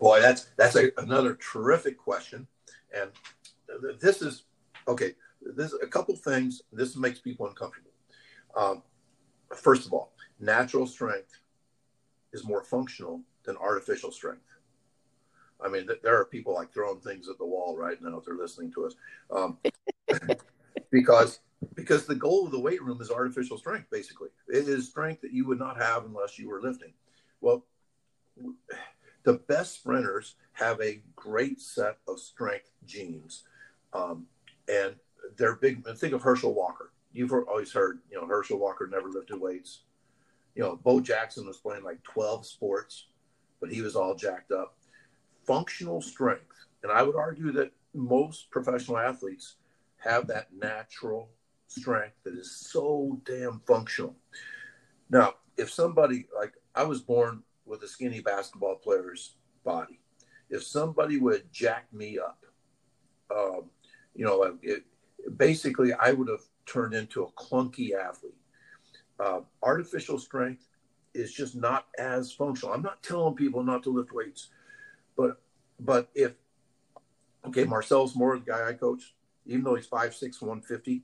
Boy, 0.00 0.20
that's 0.20 0.48
that's 0.56 0.76
a, 0.76 0.90
another 0.98 1.34
terrific 1.36 1.96
question, 1.96 2.48
and 2.94 3.10
this 4.00 4.20
is 4.20 4.44
okay. 4.88 5.12
there's 5.40 5.72
a 5.74 5.86
couple 5.86 6.16
things. 6.16 6.62
This 6.72 6.96
makes 6.96 7.20
people 7.20 7.46
uncomfortable. 7.46 7.92
Um, 8.56 8.82
first 9.54 9.86
of 9.86 9.92
all, 9.92 10.12
natural 10.40 10.86
strength 10.86 11.38
is 12.34 12.44
more 12.44 12.62
functional 12.62 13.22
than 13.44 13.56
artificial 13.56 14.10
strength. 14.10 14.42
I 15.64 15.68
mean, 15.68 15.88
there 16.02 16.20
are 16.20 16.26
people 16.26 16.52
like 16.52 16.72
throwing 16.74 17.00
things 17.00 17.28
at 17.28 17.38
the 17.38 17.46
wall 17.46 17.78
right 17.78 17.96
now 18.02 18.18
if 18.18 18.24
they're 18.24 18.34
listening 18.34 18.72
to 18.72 18.86
us, 18.86 18.94
um, 19.30 19.58
because 20.90 21.40
because 21.74 22.06
the 22.06 22.14
goal 22.14 22.44
of 22.44 22.52
the 22.52 22.60
weight 22.60 22.82
room 22.82 23.00
is 23.00 23.10
artificial 23.10 23.56
strength. 23.56 23.88
Basically, 23.90 24.28
it 24.48 24.68
is 24.68 24.88
strength 24.88 25.22
that 25.22 25.32
you 25.32 25.46
would 25.46 25.58
not 25.58 25.80
have 25.80 26.04
unless 26.04 26.38
you 26.38 26.50
were 26.50 26.60
lifting. 26.60 26.92
Well, 27.40 27.64
the 29.22 29.34
best 29.34 29.76
sprinters 29.76 30.34
have 30.52 30.80
a 30.82 31.00
great 31.14 31.60
set 31.60 31.98
of 32.08 32.18
strength 32.18 32.70
genes, 32.84 33.44
um, 33.92 34.26
and 34.68 34.96
they're 35.36 35.56
big. 35.56 35.86
Think 35.96 36.12
of 36.12 36.22
Herschel 36.22 36.52
Walker. 36.52 36.90
You've 37.12 37.32
always 37.32 37.72
heard, 37.72 38.00
you 38.10 38.20
know, 38.20 38.26
Herschel 38.26 38.58
Walker 38.58 38.88
never 38.90 39.08
lifted 39.08 39.40
weights 39.40 39.82
you 40.54 40.62
know, 40.62 40.76
Bo 40.76 41.00
Jackson 41.00 41.46
was 41.46 41.58
playing 41.58 41.84
like 41.84 42.02
12 42.04 42.46
sports, 42.46 43.06
but 43.60 43.70
he 43.70 43.82
was 43.82 43.96
all 43.96 44.14
jacked 44.14 44.52
up. 44.52 44.76
Functional 45.46 46.00
strength. 46.00 46.66
And 46.82 46.92
I 46.92 47.02
would 47.02 47.16
argue 47.16 47.52
that 47.52 47.72
most 47.94 48.50
professional 48.50 48.98
athletes 48.98 49.56
have 49.98 50.26
that 50.28 50.48
natural 50.52 51.30
strength 51.68 52.16
that 52.24 52.34
is 52.34 52.50
so 52.50 53.20
damn 53.24 53.60
functional. 53.66 54.14
Now, 55.10 55.34
if 55.56 55.70
somebody, 55.72 56.26
like 56.36 56.54
I 56.74 56.84
was 56.84 57.00
born 57.00 57.42
with 57.66 57.82
a 57.82 57.88
skinny 57.88 58.20
basketball 58.20 58.76
player's 58.76 59.36
body, 59.64 60.00
if 60.50 60.62
somebody 60.62 61.18
would 61.18 61.50
jack 61.52 61.86
me 61.92 62.18
up, 62.18 62.44
um, 63.34 63.70
you 64.14 64.24
know, 64.24 64.56
it, 64.62 64.84
basically 65.36 65.92
I 65.92 66.12
would 66.12 66.28
have 66.28 66.42
turned 66.66 66.94
into 66.94 67.24
a 67.24 67.32
clunky 67.32 67.92
athlete 67.94 68.34
uh, 69.20 69.40
artificial 69.62 70.18
strength 70.18 70.66
is 71.14 71.32
just 71.32 71.54
not 71.54 71.86
as 71.98 72.32
functional. 72.32 72.74
I'm 72.74 72.82
not 72.82 73.02
telling 73.02 73.34
people 73.34 73.62
not 73.62 73.82
to 73.84 73.90
lift 73.90 74.12
weights, 74.12 74.48
but 75.16 75.40
but 75.80 76.08
if 76.14 76.32
okay, 77.46 77.64
Marcellus 77.64 78.16
Moore 78.16 78.38
the 78.38 78.44
guy 78.44 78.68
I 78.68 78.72
coach, 78.72 79.14
even 79.46 79.64
though 79.64 79.74
he's 79.74 79.86
5'6", 79.86 80.40
150, 80.40 81.02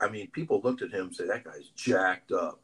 I 0.00 0.08
mean, 0.08 0.30
people 0.30 0.60
looked 0.62 0.82
at 0.82 0.90
him 0.90 1.06
and 1.06 1.14
said, 1.14 1.28
that 1.28 1.44
guy's 1.44 1.68
jacked 1.74 2.32
up. 2.32 2.60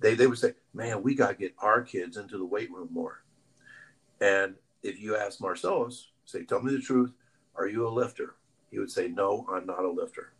they 0.00 0.14
they 0.14 0.26
would 0.26 0.38
say, 0.38 0.54
"Man, 0.74 1.02
we 1.02 1.14
got 1.14 1.28
to 1.28 1.34
get 1.34 1.54
our 1.58 1.82
kids 1.82 2.16
into 2.16 2.38
the 2.38 2.44
weight 2.44 2.70
room 2.70 2.88
more." 2.90 3.22
And 4.20 4.54
if 4.82 5.00
you 5.00 5.16
ask 5.16 5.40
Marcellus, 5.40 6.10
say, 6.24 6.44
"Tell 6.44 6.62
me 6.62 6.72
the 6.72 6.80
truth, 6.80 7.12
are 7.56 7.68
you 7.68 7.86
a 7.86 7.90
lifter?" 7.90 8.36
He 8.70 8.78
would 8.78 8.90
say, 8.90 9.08
"No, 9.08 9.46
I'm 9.50 9.66
not 9.66 9.84
a 9.84 9.90
lifter." 9.90 10.32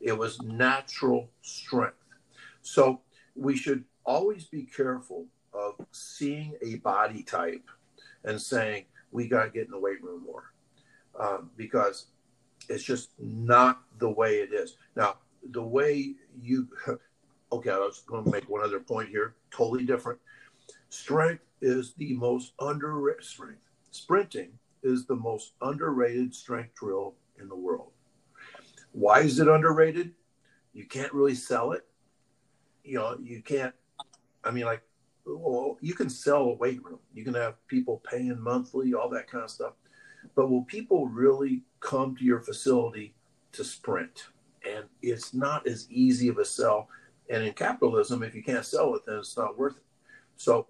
It 0.00 0.16
was 0.16 0.40
natural 0.42 1.30
strength. 1.42 2.03
So 2.64 3.02
we 3.36 3.56
should 3.56 3.84
always 4.04 4.46
be 4.46 4.62
careful 4.62 5.26
of 5.52 5.74
seeing 5.92 6.54
a 6.62 6.76
body 6.76 7.22
type 7.22 7.68
and 8.24 8.40
saying 8.40 8.86
we 9.12 9.28
got 9.28 9.44
to 9.44 9.50
get 9.50 9.66
in 9.66 9.70
the 9.70 9.78
weight 9.78 10.02
room 10.02 10.24
more 10.24 10.52
um, 11.20 11.50
because 11.56 12.06
it's 12.68 12.82
just 12.82 13.10
not 13.18 13.82
the 13.98 14.08
way 14.08 14.36
it 14.36 14.52
is. 14.52 14.76
Now, 14.96 15.18
the 15.50 15.62
way 15.62 16.14
you, 16.40 16.66
okay, 17.52 17.70
I 17.70 17.76
was 17.76 18.02
going 18.06 18.24
to 18.24 18.30
make 18.30 18.48
one 18.48 18.64
other 18.64 18.80
point 18.80 19.10
here, 19.10 19.36
totally 19.50 19.84
different. 19.84 20.18
Strength 20.88 21.44
is 21.60 21.92
the 21.94 22.14
most 22.14 22.54
underrated 22.60 23.24
strength. 23.24 23.60
Sprinting 23.90 24.52
is 24.82 25.04
the 25.04 25.16
most 25.16 25.52
underrated 25.60 26.34
strength 26.34 26.74
drill 26.74 27.14
in 27.38 27.48
the 27.48 27.56
world. 27.56 27.90
Why 28.92 29.20
is 29.20 29.38
it 29.38 29.48
underrated? 29.48 30.12
You 30.72 30.86
can't 30.86 31.12
really 31.12 31.34
sell 31.34 31.72
it. 31.72 31.86
You 32.84 32.98
know, 32.98 33.16
you 33.22 33.42
can't. 33.42 33.74
I 34.44 34.50
mean, 34.50 34.66
like, 34.66 34.82
well, 35.26 35.78
you 35.80 35.94
can 35.94 36.10
sell 36.10 36.42
a 36.42 36.54
weight 36.54 36.84
room. 36.84 36.98
You 37.14 37.24
can 37.24 37.34
have 37.34 37.66
people 37.66 38.02
paying 38.08 38.38
monthly, 38.38 38.92
all 38.94 39.08
that 39.10 39.30
kind 39.30 39.42
of 39.42 39.50
stuff. 39.50 39.72
But 40.34 40.50
will 40.50 40.64
people 40.64 41.06
really 41.08 41.62
come 41.80 42.14
to 42.16 42.24
your 42.24 42.40
facility 42.40 43.14
to 43.52 43.64
sprint? 43.64 44.26
And 44.68 44.84
it's 45.02 45.34
not 45.34 45.66
as 45.66 45.90
easy 45.90 46.28
of 46.28 46.38
a 46.38 46.44
sell. 46.44 46.88
And 47.30 47.42
in 47.42 47.54
capitalism, 47.54 48.22
if 48.22 48.34
you 48.34 48.42
can't 48.42 48.64
sell 48.64 48.94
it, 48.94 49.02
then 49.06 49.16
it's 49.16 49.36
not 49.36 49.58
worth 49.58 49.76
it. 49.76 49.82
So 50.36 50.66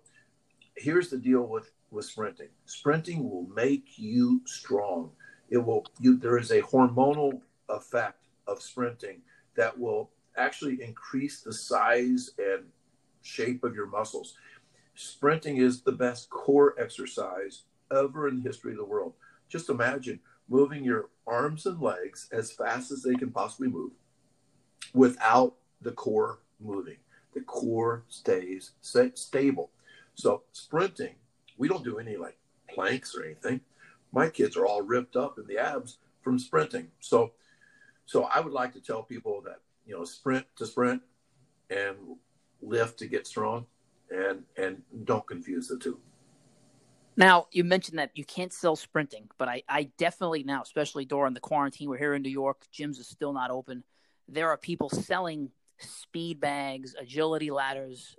here's 0.77 1.09
the 1.09 1.19
deal 1.19 1.43
with, 1.43 1.73
with 1.91 2.05
sprinting. 2.05 2.49
Sprinting 2.67 3.29
will 3.29 3.49
make 3.55 3.99
you 3.99 4.41
strong. 4.45 5.11
It 5.51 5.59
will 5.59 5.85
you 6.01 6.17
there 6.17 6.39
is 6.39 6.51
a 6.51 6.63
hormonal 6.63 7.41
effect 7.69 8.27
of 8.47 8.63
sprinting 8.63 9.21
that 9.57 9.79
will 9.79 10.11
actually 10.37 10.83
increase 10.83 11.41
the 11.41 11.53
size 11.53 12.31
and 12.39 12.65
shape 13.23 13.65
of 13.65 13.75
your 13.75 13.87
muscles. 13.87 14.35
Sprinting 14.95 15.57
is 15.57 15.83
the 15.83 15.93
best 15.93 16.31
core 16.31 16.75
exercise 16.79 17.63
ever 17.93 18.29
in 18.29 18.37
the 18.37 18.49
history 18.49 18.73
of 18.73 18.79
the 18.79 18.85
world. 18.85 19.15
Just 19.49 19.69
imagine 19.69 20.21
moving 20.49 20.85
your 20.85 21.09
arms 21.27 21.67
and 21.67 21.81
legs 21.81 22.29
as 22.33 22.53
fast 22.53 22.91
as 22.91 23.03
they 23.03 23.15
can 23.15 23.31
possibly 23.31 23.69
move 23.69 23.93
without 24.93 25.55
the 25.81 25.93
core 25.93 26.41
moving. 26.61 26.97
The 27.35 27.41
core 27.41 28.05
stays 28.09 28.73
stable. 28.81 29.71
So, 30.15 30.43
sprinting, 30.53 31.17
we 31.59 31.69
don't 31.69 31.85
do 31.85 31.99
any 31.99 32.17
like 32.17 32.39
planks 32.71 33.17
or 33.17 33.25
anything. 33.25 33.61
My 34.13 34.29
kids 34.29 34.57
are 34.57 34.67
all 34.67 34.83
ripped 34.83 35.17
up 35.17 35.39
in 35.39 35.47
the 35.47 35.59
abs 35.59 35.99
from 36.23 36.39
sprinting. 36.39 36.89
So, 37.01 37.33
so 38.07 38.25
I 38.25 38.41
would 38.41 38.53
like 38.53 38.73
to 38.75 38.81
tell 38.81 39.03
people 39.03 39.43
that 39.43 39.59
you 39.87 39.97
know 39.97 40.05
sprint 40.05 40.47
to 40.57 40.67
sprint 40.67 41.03
and 41.71 41.97
lift 42.63 42.99
to 42.99 43.07
get 43.07 43.27
strong, 43.27 43.67
and 44.11 44.45
and 44.57 44.83
don't 45.05 45.27
confuse 45.27 45.69
the 45.69 45.79
two. 45.79 45.99
Now, 47.17 47.47
you 47.53 47.63
mentioned 47.63 47.99
that 48.01 48.11
you 48.15 48.25
can't 48.25 48.53
sell 48.53 48.75
sprinting, 48.75 49.31
but 49.39 49.49
I, 49.49 49.63
I 49.69 49.85
definitely 49.99 50.43
now, 50.43 50.63
especially 50.63 51.05
during 51.05 51.33
the 51.33 51.41
quarantine, 51.41 51.89
we're 51.89 51.99
here 51.99 52.15
in 52.15 52.23
New 52.23 52.31
York, 52.31 52.67
gyms 52.77 52.99
are 53.01 53.05
still 53.05 53.33
not 53.33 53.53
open. 53.53 53.85
There 54.29 54.49
are 54.51 54.57
people 54.57 54.91
selling 54.91 55.51
speed 55.79 56.41
bags, 56.41 56.97
agility 56.99 57.51
ladders. 57.51 58.17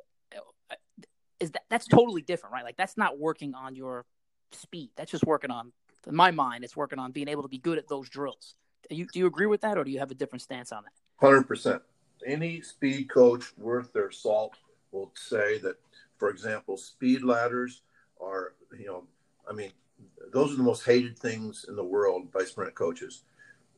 Is 1.41 1.51
that 1.51 1.63
that's 1.69 1.87
totally 1.87 2.21
different, 2.21 2.53
right? 2.53 2.63
Like 2.63 2.77
that's 2.77 2.95
not 2.95 3.19
working 3.19 3.53
on 3.53 3.75
your 3.75 4.05
speed. 4.53 4.91
That's 4.95 5.11
just 5.11 5.25
working 5.25 5.51
on, 5.51 5.73
in 6.07 6.15
my 6.15 6.31
mind, 6.31 6.63
it's 6.63 6.77
working 6.77 6.99
on 6.99 7.11
being 7.11 7.27
able 7.27 7.43
to 7.43 7.49
be 7.49 7.57
good 7.57 7.77
at 7.77 7.89
those 7.89 8.07
drills. 8.07 8.55
Do 8.89 8.95
you, 8.95 9.07
do 9.11 9.19
you 9.19 9.25
agree 9.25 9.47
with 9.47 9.61
that, 9.61 9.77
or 9.77 9.83
do 9.83 9.91
you 9.91 9.99
have 9.99 10.11
a 10.11 10.15
different 10.15 10.43
stance 10.43 10.71
on 10.71 10.83
that? 10.83 10.93
Hundred 11.17 11.43
percent. 11.43 11.81
Any 12.25 12.61
speed 12.61 13.09
coach 13.09 13.45
worth 13.57 13.93
their 13.93 14.11
salt 14.11 14.55
will 14.91 15.11
say 15.15 15.59
that, 15.59 15.75
for 16.17 16.29
example, 16.29 16.77
speed 16.77 17.23
ladders 17.23 17.81
are 18.19 18.53
you 18.77 18.87
know, 18.87 19.03
I 19.49 19.53
mean, 19.53 19.71
those 20.33 20.53
are 20.53 20.57
the 20.57 20.63
most 20.63 20.85
hated 20.85 21.17
things 21.17 21.65
in 21.67 21.75
the 21.75 21.83
world 21.83 22.31
by 22.31 22.43
sprint 22.43 22.75
coaches. 22.75 23.23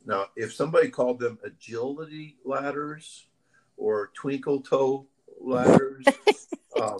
Now, 0.06 0.28
if 0.36 0.54
somebody 0.54 0.90
called 0.90 1.20
them 1.20 1.38
agility 1.44 2.38
ladders 2.46 3.28
or 3.76 4.12
twinkle 4.14 4.62
toe 4.62 5.06
ladders, 5.40 6.06
um, 6.82 7.00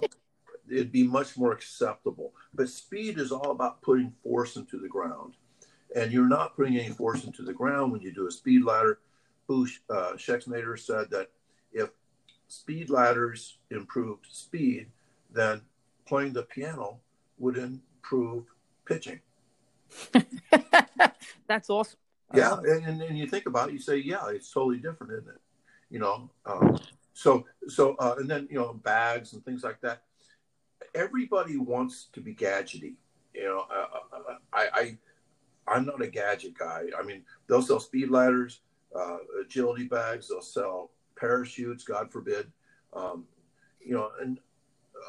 it'd 0.70 0.92
be 0.92 1.06
much 1.06 1.36
more 1.36 1.52
acceptable. 1.52 2.32
But 2.52 2.68
speed 2.68 3.18
is 3.18 3.32
all 3.32 3.50
about 3.50 3.82
putting 3.82 4.12
force 4.22 4.56
into 4.56 4.78
the 4.78 4.88
ground. 4.88 5.34
And 5.96 6.12
you're 6.12 6.28
not 6.28 6.54
putting 6.54 6.76
any 6.76 6.90
force 6.90 7.24
into 7.24 7.42
the 7.42 7.54
ground 7.54 7.92
when 7.92 8.02
you 8.02 8.12
do 8.12 8.26
a 8.26 8.30
speed 8.30 8.62
ladder. 8.62 8.98
Boo 9.48 9.66
uh, 9.90 10.12
Schexnayder 10.12 10.78
said 10.78 11.10
that 11.10 11.30
if 11.72 11.90
speed 12.46 12.90
ladders 12.90 13.58
improved 13.70 14.26
speed, 14.30 14.86
then 15.32 15.62
playing 16.06 16.34
the 16.34 16.42
piano 16.44 17.00
would 17.38 17.56
improve 17.56 18.44
pitching. 18.84 19.20
That's 21.48 21.70
awesome. 21.70 21.98
Yeah, 22.34 22.58
and, 22.58 23.00
and 23.00 23.18
you 23.18 23.26
think 23.26 23.46
about 23.46 23.70
it, 23.70 23.72
you 23.72 23.78
say, 23.78 23.96
yeah, 23.96 24.28
it's 24.28 24.52
totally 24.52 24.76
different, 24.76 25.14
isn't 25.14 25.28
it? 25.28 25.40
You 25.88 25.98
know, 26.00 26.30
um, 26.44 26.78
so 27.14 27.46
so 27.66 27.96
uh, 27.98 28.16
and 28.18 28.28
then 28.28 28.46
you 28.50 28.58
know 28.58 28.74
bags 28.74 29.32
and 29.32 29.42
things 29.44 29.64
like 29.64 29.80
that. 29.80 30.02
Everybody 30.94 31.56
wants 31.56 32.08
to 32.12 32.20
be 32.20 32.34
gadgety. 32.34 32.94
You 33.32 33.44
know, 33.44 33.64
uh, 33.70 33.86
uh, 34.12 34.34
I, 34.52 34.68
I 34.74 34.98
I'm 35.66 35.86
not 35.86 36.02
a 36.02 36.06
gadget 36.06 36.58
guy. 36.58 36.84
I 36.98 37.02
mean, 37.02 37.22
they'll 37.48 37.62
sell 37.62 37.80
speed 37.80 38.10
ladders, 38.10 38.60
uh, 38.94 39.18
agility 39.40 39.84
bags, 39.84 40.28
they'll 40.28 40.42
sell 40.42 40.90
parachutes, 41.18 41.84
God 41.84 42.10
forbid. 42.10 42.50
Um, 42.92 43.24
you 43.84 43.94
know, 43.94 44.10
and 44.20 44.38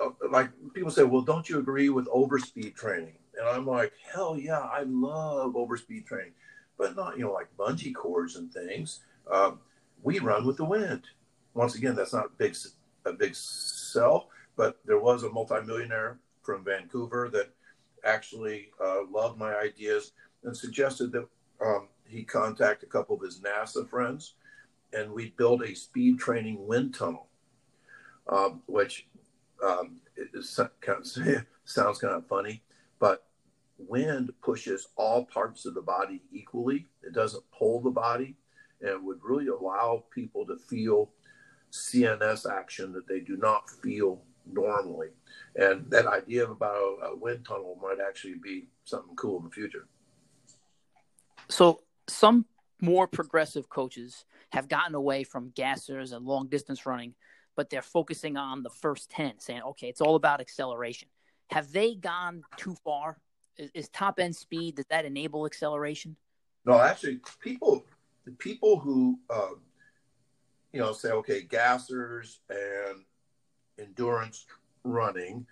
uh, 0.01 0.09
like 0.31 0.49
people 0.73 0.91
say, 0.91 1.03
well, 1.03 1.21
don't 1.21 1.49
you 1.49 1.59
agree 1.59 1.89
with 1.89 2.07
overspeed 2.07 2.75
training? 2.75 3.15
And 3.39 3.47
I'm 3.47 3.65
like, 3.65 3.93
hell 4.11 4.37
yeah, 4.37 4.59
I 4.59 4.83
love 4.83 5.53
overspeed 5.53 6.05
training, 6.05 6.33
but 6.77 6.95
not 6.95 7.17
you 7.17 7.23
know 7.23 7.33
like 7.33 7.47
bungee 7.57 7.93
cords 7.93 8.35
and 8.35 8.51
things. 8.51 9.01
Um, 9.31 9.59
we 10.01 10.19
run 10.19 10.45
with 10.45 10.57
the 10.57 10.65
wind. 10.65 11.03
Once 11.53 11.75
again, 11.75 11.95
that's 11.95 12.13
not 12.13 12.37
big 12.37 12.55
a 13.05 13.13
big 13.13 13.35
sell, 13.35 14.29
but 14.55 14.77
there 14.85 14.99
was 14.99 15.23
a 15.23 15.29
multimillionaire 15.29 16.19
from 16.41 16.63
Vancouver 16.63 17.29
that 17.29 17.49
actually 18.03 18.69
uh, 18.83 19.01
loved 19.09 19.37
my 19.37 19.55
ideas 19.55 20.13
and 20.43 20.55
suggested 20.55 21.11
that 21.11 21.27
um, 21.61 21.87
he 22.09 22.23
contacted 22.23 22.89
a 22.89 22.91
couple 22.91 23.15
of 23.15 23.21
his 23.21 23.39
NASA 23.39 23.87
friends, 23.87 24.33
and 24.93 25.11
we 25.11 25.33
built 25.37 25.63
a 25.63 25.75
speed 25.75 26.19
training 26.19 26.65
wind 26.67 26.93
tunnel, 26.93 27.27
um, 28.27 28.61
which 28.65 29.07
um, 29.63 30.01
it, 30.15 30.29
kind 30.81 30.99
of, 30.99 31.45
sounds 31.65 31.99
kind 31.99 32.15
of 32.15 32.27
funny, 32.27 32.63
but 32.99 33.25
wind 33.77 34.31
pushes 34.41 34.87
all 34.95 35.25
parts 35.25 35.65
of 35.65 35.73
the 35.73 35.81
body 35.81 36.21
equally. 36.31 36.87
It 37.03 37.13
doesn't 37.13 37.43
pull 37.57 37.81
the 37.81 37.91
body 37.91 38.35
and 38.81 39.05
would 39.05 39.19
really 39.23 39.47
allow 39.47 40.03
people 40.13 40.45
to 40.47 40.57
feel 40.57 41.11
CNS 41.71 42.49
action 42.51 42.91
that 42.93 43.07
they 43.07 43.19
do 43.19 43.37
not 43.37 43.69
feel 43.69 44.21
normally. 44.51 45.09
And 45.55 45.89
that 45.91 46.07
idea 46.07 46.45
about 46.45 46.75
a, 46.75 47.07
a 47.07 47.15
wind 47.15 47.45
tunnel 47.47 47.77
might 47.81 47.99
actually 48.05 48.35
be 48.35 48.67
something 48.83 49.15
cool 49.15 49.39
in 49.39 49.45
the 49.45 49.51
future. 49.51 49.87
So, 51.49 51.81
some 52.09 52.45
more 52.81 53.07
progressive 53.07 53.69
coaches 53.69 54.25
have 54.51 54.67
gotten 54.67 54.95
away 54.95 55.23
from 55.23 55.51
gassers 55.51 56.13
and 56.13 56.25
long 56.25 56.47
distance 56.47 56.85
running 56.85 57.13
but 57.59 57.69
they're 57.69 57.81
focusing 57.81 58.37
on 58.37 58.63
the 58.63 58.69
first 58.69 59.09
10, 59.09 59.39
saying, 59.39 59.61
okay, 59.61 59.89
it's 59.89 59.99
all 59.99 60.15
about 60.15 60.39
acceleration. 60.39 61.09
Have 61.47 61.73
they 61.73 61.93
gone 61.93 62.41
too 62.55 62.73
far? 62.85 63.17
Is, 63.57 63.69
is 63.73 63.89
top 63.89 64.17
end 64.17 64.33
speed, 64.33 64.77
does 64.77 64.85
that 64.89 65.03
enable 65.03 65.45
acceleration? 65.45 66.15
No, 66.65 66.79
actually, 66.79 67.19
people, 67.41 67.83
the 68.23 68.31
people 68.31 68.79
who, 68.79 69.19
um, 69.29 69.59
you 70.71 70.79
know, 70.79 70.93
say, 70.93 71.09
okay, 71.09 71.41
gassers 71.45 72.37
and 72.49 73.03
endurance 73.77 74.45
running 74.85 75.45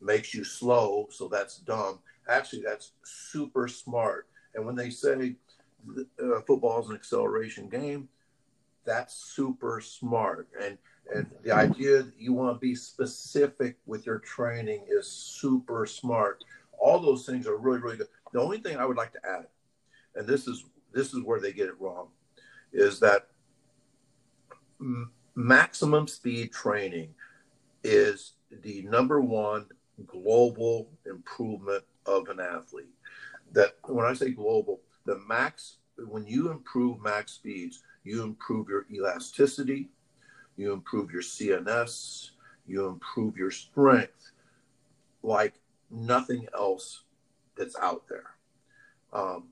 makes 0.00 0.34
you 0.34 0.42
slow, 0.42 1.06
so 1.12 1.28
that's 1.28 1.58
dumb. 1.58 2.00
Actually, 2.28 2.62
that's 2.62 2.90
super 3.04 3.68
smart. 3.68 4.26
And 4.56 4.66
when 4.66 4.74
they 4.74 4.90
say 4.90 5.36
uh, 6.22 6.40
football 6.46 6.80
is 6.80 6.88
an 6.88 6.94
acceleration 6.94 7.68
game, 7.68 8.08
that's 8.84 9.14
super 9.14 9.80
smart. 9.80 10.48
And 10.60 10.78
and 11.14 11.26
the 11.42 11.52
idea 11.52 12.02
that 12.02 12.14
you 12.18 12.32
want 12.32 12.54
to 12.54 12.60
be 12.60 12.74
specific 12.74 13.76
with 13.86 14.06
your 14.06 14.18
training 14.18 14.86
is 14.88 15.06
super 15.06 15.84
smart. 15.84 16.44
All 16.78 17.00
those 17.00 17.26
things 17.26 17.46
are 17.46 17.56
really, 17.56 17.80
really 17.80 17.96
good. 17.96 18.08
The 18.32 18.40
only 18.40 18.58
thing 18.58 18.76
I 18.76 18.84
would 18.84 18.96
like 18.96 19.12
to 19.12 19.26
add, 19.26 19.46
and 20.14 20.26
this 20.26 20.46
is 20.46 20.64
this 20.92 21.12
is 21.12 21.22
where 21.22 21.40
they 21.40 21.52
get 21.52 21.68
it 21.68 21.80
wrong, 21.80 22.08
is 22.72 23.00
that 23.00 23.28
m- 24.80 25.10
maximum 25.34 26.06
speed 26.06 26.52
training 26.52 27.14
is 27.84 28.32
the 28.62 28.82
number 28.82 29.20
one 29.20 29.66
global 30.06 30.88
improvement 31.06 31.84
of 32.06 32.28
an 32.28 32.40
athlete. 32.40 32.94
That 33.52 33.76
when 33.84 34.06
I 34.06 34.14
say 34.14 34.30
global, 34.30 34.80
the 35.04 35.18
max, 35.28 35.76
when 36.08 36.26
you 36.26 36.50
improve 36.50 37.02
max 37.02 37.32
speeds, 37.32 37.82
you 38.04 38.22
improve 38.22 38.68
your 38.68 38.86
elasticity, 38.92 39.90
you 40.56 40.72
improve 40.72 41.10
your 41.10 41.22
CNS, 41.22 42.30
you 42.66 42.86
improve 42.86 43.36
your 43.36 43.50
strength 43.50 44.32
like 45.22 45.54
nothing 45.90 46.46
else 46.54 47.02
that's 47.56 47.76
out 47.76 48.04
there. 48.08 48.30
Um, 49.12 49.48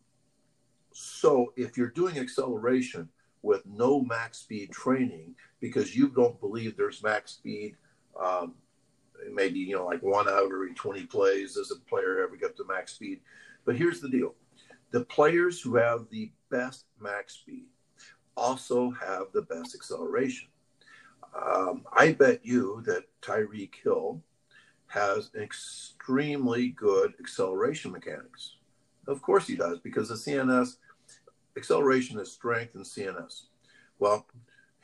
so 0.92 1.52
if 1.56 1.76
you're 1.76 1.88
doing 1.88 2.18
acceleration 2.18 3.08
with 3.42 3.62
no 3.66 4.02
max 4.02 4.38
speed 4.38 4.70
training 4.70 5.34
because 5.60 5.96
you 5.96 6.08
don't 6.08 6.40
believe 6.40 6.76
there's 6.76 7.02
max 7.02 7.32
speed, 7.32 7.76
um, 8.20 8.54
maybe 9.32 9.58
you 9.58 9.76
know 9.76 9.86
like 9.86 10.02
one 10.02 10.28
out 10.28 10.44
of 10.44 10.50
every 10.52 10.74
20 10.74 11.04
plays 11.06 11.54
does 11.54 11.70
a 11.70 11.88
player 11.88 12.22
ever 12.22 12.36
get 12.36 12.56
to 12.56 12.64
max 12.64 12.94
speed. 12.94 13.20
But 13.64 13.76
here's 13.76 14.00
the 14.00 14.08
deal: 14.08 14.34
the 14.90 15.04
players 15.04 15.60
who 15.60 15.76
have 15.76 16.06
the 16.10 16.30
best 16.50 16.86
max 17.00 17.34
speed 17.34 17.66
also 18.36 18.90
have 18.90 19.26
the 19.32 19.42
best 19.42 19.74
acceleration. 19.74 20.48
Um, 21.34 21.84
I 21.92 22.12
bet 22.12 22.44
you 22.44 22.82
that 22.86 23.04
Tyreek 23.22 23.74
Hill 23.82 24.22
has 24.88 25.30
extremely 25.40 26.70
good 26.70 27.14
acceleration 27.20 27.92
mechanics. 27.92 28.56
Of 29.06 29.22
course 29.22 29.46
he 29.46 29.56
does, 29.56 29.78
because 29.78 30.08
the 30.08 30.14
CNS 30.14 30.76
acceleration 31.56 32.18
is 32.18 32.32
strength 32.32 32.74
and 32.74 32.84
CNS. 32.84 33.42
Well, 33.98 34.26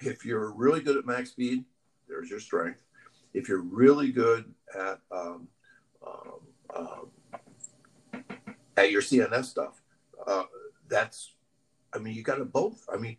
if 0.01 0.25
you're 0.25 0.53
really 0.53 0.81
good 0.81 0.97
at 0.97 1.07
max 1.07 1.31
speed, 1.31 1.65
there's 2.09 2.31
your 2.31 2.41
strength. 2.41 2.83
If 3.35 3.49
you're 3.49 3.63
really 3.63 4.13
good 4.13 4.53
at 4.75 5.01
um, 5.11 5.49
um, 6.07 6.41
um, 6.75 8.23
at 8.77 8.91
your 8.91 9.03
CNS 9.03 9.47
stuff, 9.47 9.81
uh, 10.27 10.45
that's, 10.89 11.35
I 11.93 11.99
mean, 11.99 12.15
you 12.15 12.23
got 12.23 12.37
to 12.37 12.45
both. 12.45 12.85
I 12.93 12.97
mean, 12.97 13.17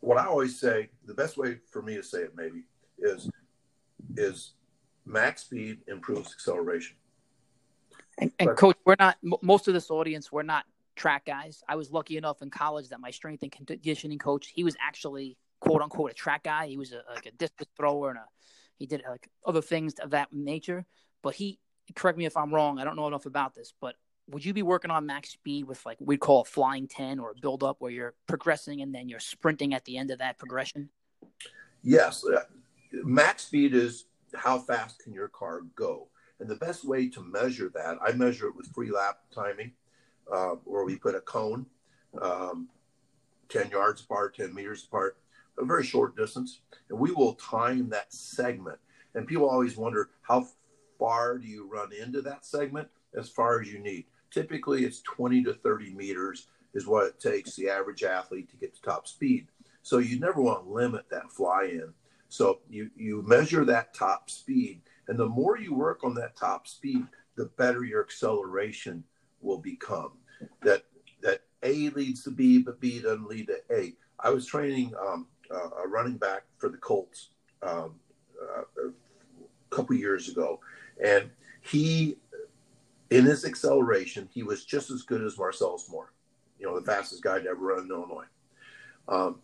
what 0.00 0.18
I 0.18 0.26
always 0.26 0.60
say, 0.60 0.90
the 1.06 1.14
best 1.14 1.36
way 1.36 1.58
for 1.70 1.82
me 1.82 1.96
to 1.96 2.02
say 2.02 2.18
it 2.18 2.32
maybe 2.36 2.64
is, 2.98 3.30
is 4.16 4.52
max 5.06 5.42
speed 5.42 5.78
improves 5.88 6.32
acceleration. 6.32 6.96
And, 8.18 8.32
and 8.38 8.48
but, 8.48 8.56
coach, 8.56 8.76
we're 8.84 8.96
not 8.98 9.16
most 9.42 9.66
of 9.66 9.74
this 9.74 9.90
audience. 9.90 10.30
We're 10.30 10.42
not 10.42 10.64
track 10.94 11.24
guys. 11.24 11.62
I 11.68 11.76
was 11.76 11.90
lucky 11.90 12.16
enough 12.16 12.42
in 12.42 12.50
college 12.50 12.90
that 12.90 13.00
my 13.00 13.10
strength 13.10 13.42
and 13.42 13.50
conditioning 13.50 14.18
coach, 14.18 14.52
he 14.54 14.62
was 14.62 14.76
actually 14.80 15.36
quote 15.60 15.82
unquote 15.82 16.12
a 16.12 16.14
track 16.14 16.44
guy. 16.44 16.66
He 16.66 16.76
was 16.76 16.92
a, 16.92 17.02
like 17.12 17.26
a 17.26 17.32
distance 17.32 17.70
thrower 17.76 18.10
and 18.10 18.18
a, 18.18 18.24
he 18.76 18.86
did 18.86 19.02
like 19.08 19.28
other 19.44 19.62
things 19.62 19.94
of 19.94 20.10
that 20.10 20.32
nature. 20.32 20.86
But 21.22 21.34
he, 21.34 21.58
correct 21.94 22.18
me 22.18 22.26
if 22.26 22.36
I'm 22.36 22.54
wrong. 22.54 22.78
I 22.78 22.84
don't 22.84 22.96
know 22.96 23.08
enough 23.08 23.26
about 23.26 23.54
this, 23.54 23.72
but 23.80 23.96
would 24.30 24.44
you 24.44 24.52
be 24.52 24.62
working 24.62 24.90
on 24.90 25.06
max 25.06 25.30
speed 25.30 25.66
with 25.66 25.84
like 25.84 25.98
we'd 26.00 26.20
call 26.20 26.42
a 26.42 26.44
flying 26.44 26.88
10 26.88 27.18
or 27.18 27.32
a 27.32 27.34
build 27.34 27.62
up 27.62 27.76
where 27.80 27.90
you're 27.90 28.14
progressing 28.26 28.80
and 28.80 28.94
then 28.94 29.08
you're 29.08 29.20
sprinting 29.20 29.74
at 29.74 29.84
the 29.84 29.96
end 29.96 30.10
of 30.10 30.18
that 30.18 30.38
progression? 30.38 30.88
Yes. 31.82 32.24
Uh, 32.24 32.40
max 32.92 33.44
speed 33.44 33.74
is 33.74 34.06
how 34.34 34.58
fast 34.58 35.02
can 35.02 35.12
your 35.12 35.28
car 35.28 35.62
go? 35.74 36.08
And 36.40 36.48
the 36.48 36.56
best 36.56 36.84
way 36.84 37.08
to 37.10 37.22
measure 37.22 37.70
that, 37.74 37.98
I 38.04 38.12
measure 38.12 38.48
it 38.48 38.56
with 38.56 38.72
Freelap 38.72 39.14
timing, 39.32 39.72
uh, 40.32 40.56
where 40.64 40.84
we 40.84 40.96
put 40.96 41.14
a 41.14 41.20
cone 41.20 41.66
um, 42.20 42.68
10 43.48 43.70
yards 43.70 44.02
apart, 44.02 44.36
10 44.36 44.54
meters 44.54 44.84
apart, 44.84 45.16
a 45.58 45.64
very 45.64 45.84
short 45.84 46.16
distance. 46.16 46.60
And 46.90 46.98
we 46.98 47.12
will 47.12 47.34
time 47.34 47.88
that 47.90 48.12
segment. 48.12 48.78
And 49.14 49.26
people 49.26 49.48
always 49.48 49.76
wonder 49.76 50.10
how 50.22 50.48
far 50.98 51.38
do 51.38 51.46
you 51.46 51.68
run 51.70 51.92
into 51.92 52.20
that 52.22 52.44
segment? 52.44 52.88
As 53.16 53.28
far 53.28 53.60
as 53.60 53.72
you 53.72 53.78
need. 53.78 54.06
Typically, 54.34 54.84
it's 54.84 55.00
20 55.02 55.44
to 55.44 55.54
30 55.54 55.94
meters 55.94 56.48
is 56.74 56.88
what 56.88 57.06
it 57.06 57.20
takes 57.20 57.54
the 57.54 57.68
average 57.68 58.02
athlete 58.02 58.50
to 58.50 58.56
get 58.56 58.74
to 58.74 58.82
top 58.82 59.06
speed. 59.06 59.46
So 59.82 59.98
you 59.98 60.18
never 60.18 60.42
want 60.42 60.64
to 60.64 60.72
limit 60.72 61.04
that 61.10 61.30
fly 61.30 61.68
in. 61.70 61.92
So 62.28 62.58
you, 62.68 62.90
you 62.96 63.22
measure 63.22 63.64
that 63.64 63.94
top 63.94 64.28
speed. 64.28 64.80
And 65.06 65.16
the 65.16 65.28
more 65.28 65.56
you 65.56 65.72
work 65.72 66.02
on 66.02 66.14
that 66.16 66.34
top 66.34 66.66
speed, 66.66 67.06
the 67.36 67.44
better 67.44 67.84
your 67.84 68.02
acceleration 68.02 69.04
will 69.40 69.58
become. 69.58 70.12
That 70.62 70.82
that 71.22 71.42
A 71.62 71.90
leads 71.90 72.24
to 72.24 72.32
B, 72.32 72.58
but 72.58 72.80
B 72.80 73.00
doesn't 73.00 73.28
lead 73.28 73.46
to 73.46 73.60
A. 73.70 73.92
I 74.18 74.30
was 74.30 74.46
training 74.46 74.94
um, 75.00 75.28
uh, 75.48 75.84
a 75.84 75.86
running 75.86 76.16
back 76.16 76.42
for 76.58 76.68
the 76.68 76.76
Colts 76.78 77.28
um, 77.62 77.94
uh, 78.42 78.62
a 78.88 79.74
couple 79.74 79.94
years 79.94 80.28
ago, 80.28 80.58
and 81.02 81.30
he, 81.64 82.18
in 83.14 83.24
his 83.24 83.44
acceleration, 83.44 84.28
he 84.32 84.42
was 84.42 84.64
just 84.64 84.90
as 84.90 85.02
good 85.02 85.22
as 85.22 85.38
Marcellus 85.38 85.88
Moore, 85.88 86.12
you 86.58 86.66
know, 86.66 86.78
the 86.78 86.84
fastest 86.84 87.22
guy 87.22 87.38
to 87.38 87.48
ever 87.48 87.60
run 87.60 87.84
in 87.84 87.90
Illinois. 87.90 88.24
Um, 89.06 89.36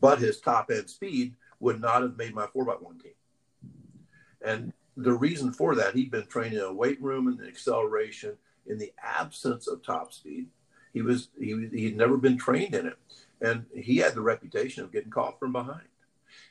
but 0.00 0.18
his 0.18 0.40
top 0.40 0.72
end 0.72 0.90
speed 0.90 1.36
would 1.60 1.80
not 1.80 2.02
have 2.02 2.16
made 2.16 2.34
my 2.34 2.48
four 2.48 2.64
by 2.64 2.72
one 2.72 2.98
team. 2.98 3.12
And 4.42 4.72
the 4.96 5.12
reason 5.12 5.52
for 5.52 5.76
that, 5.76 5.94
he'd 5.94 6.10
been 6.10 6.26
trained 6.26 6.54
in 6.54 6.62
a 6.62 6.72
weight 6.72 7.00
room 7.00 7.28
and 7.28 7.40
acceleration 7.46 8.36
in 8.66 8.76
the 8.76 8.92
absence 9.00 9.68
of 9.68 9.84
top 9.84 10.12
speed. 10.12 10.48
He 10.92 11.02
was 11.02 11.28
he 11.38 11.68
he'd 11.72 11.96
never 11.96 12.16
been 12.16 12.38
trained 12.38 12.74
in 12.74 12.86
it, 12.86 12.98
and 13.40 13.66
he 13.72 13.98
had 13.98 14.14
the 14.14 14.20
reputation 14.20 14.82
of 14.82 14.90
getting 14.90 15.12
caught 15.12 15.38
from 15.38 15.52
behind. 15.52 15.86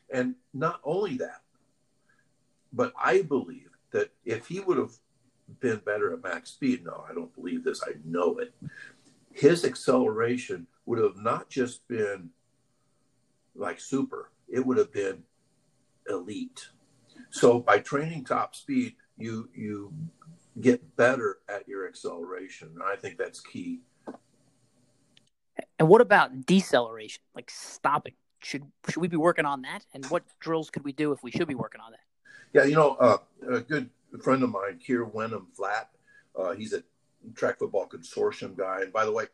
And 0.10 0.36
not 0.54 0.80
only 0.86 1.18
that, 1.18 1.42
but 2.72 2.94
I 2.98 3.24
believe 3.24 3.72
that 3.92 4.12
if 4.24 4.48
he 4.48 4.62
would 4.62 4.78
have 4.78 4.94
been 5.60 5.82
better 5.86 6.14
at 6.14 6.24
max 6.24 6.52
speed, 6.52 6.86
no, 6.86 7.04
I 7.10 7.14
don't 7.14 7.34
believe 7.36 7.64
this. 7.64 7.82
I 7.84 7.94
know 8.06 8.38
it. 8.38 8.54
His 9.32 9.64
acceleration 9.64 10.68
would 10.86 11.00
have 11.00 11.18
not 11.18 11.50
just 11.50 11.88
been 11.88 12.30
like 13.56 13.80
super, 13.80 14.32
it 14.48 14.66
would 14.66 14.78
have 14.78 14.92
been 14.92 15.24
elite. 16.10 16.70
So 17.30 17.60
by 17.60 17.80
training 17.80 18.26
top 18.26 18.56
speed, 18.56 18.96
you 19.18 19.50
you 19.54 19.94
get 20.60 20.96
better 20.96 21.40
at 21.48 21.68
your 21.68 21.88
acceleration. 21.88 22.70
And 22.74 22.84
I 22.84 22.96
think 22.96 23.18
that's 23.18 23.40
key. 23.40 23.82
And 25.78 25.88
what 25.88 26.02
about 26.02 26.46
deceleration, 26.46 27.22
like 27.36 27.50
stopping? 27.50 28.14
Should 28.42 28.64
should 28.90 29.02
we 29.02 29.08
be 29.08 29.18
working 29.18 29.46
on 29.46 29.62
that? 29.64 29.86
And 29.94 30.06
what 30.08 30.24
drills 30.40 30.70
could 30.70 30.84
we 30.84 30.94
do 30.94 31.12
if 31.12 31.22
we 31.24 31.32
should 31.32 31.48
be 31.48 31.56
working 31.56 31.82
on 31.82 31.92
that? 31.92 32.00
Yeah, 32.54 32.64
you 32.64 32.76
know, 32.76 32.96
uh, 32.96 33.18
a 33.48 33.60
good 33.60 33.90
friend 34.18 34.42
of 34.44 34.50
mine, 34.50 34.80
Keir 34.80 35.06
Wenham-Flatt. 35.06 35.90
uh, 36.36 36.54
he's 36.54 36.74
a 36.74 36.84
track 37.36 37.60
football 37.60 37.88
consortium 37.88 38.58
guy. 38.58 38.82
And 38.82 38.94
by 38.94 39.06
the 39.06 39.12
way, 39.12 39.26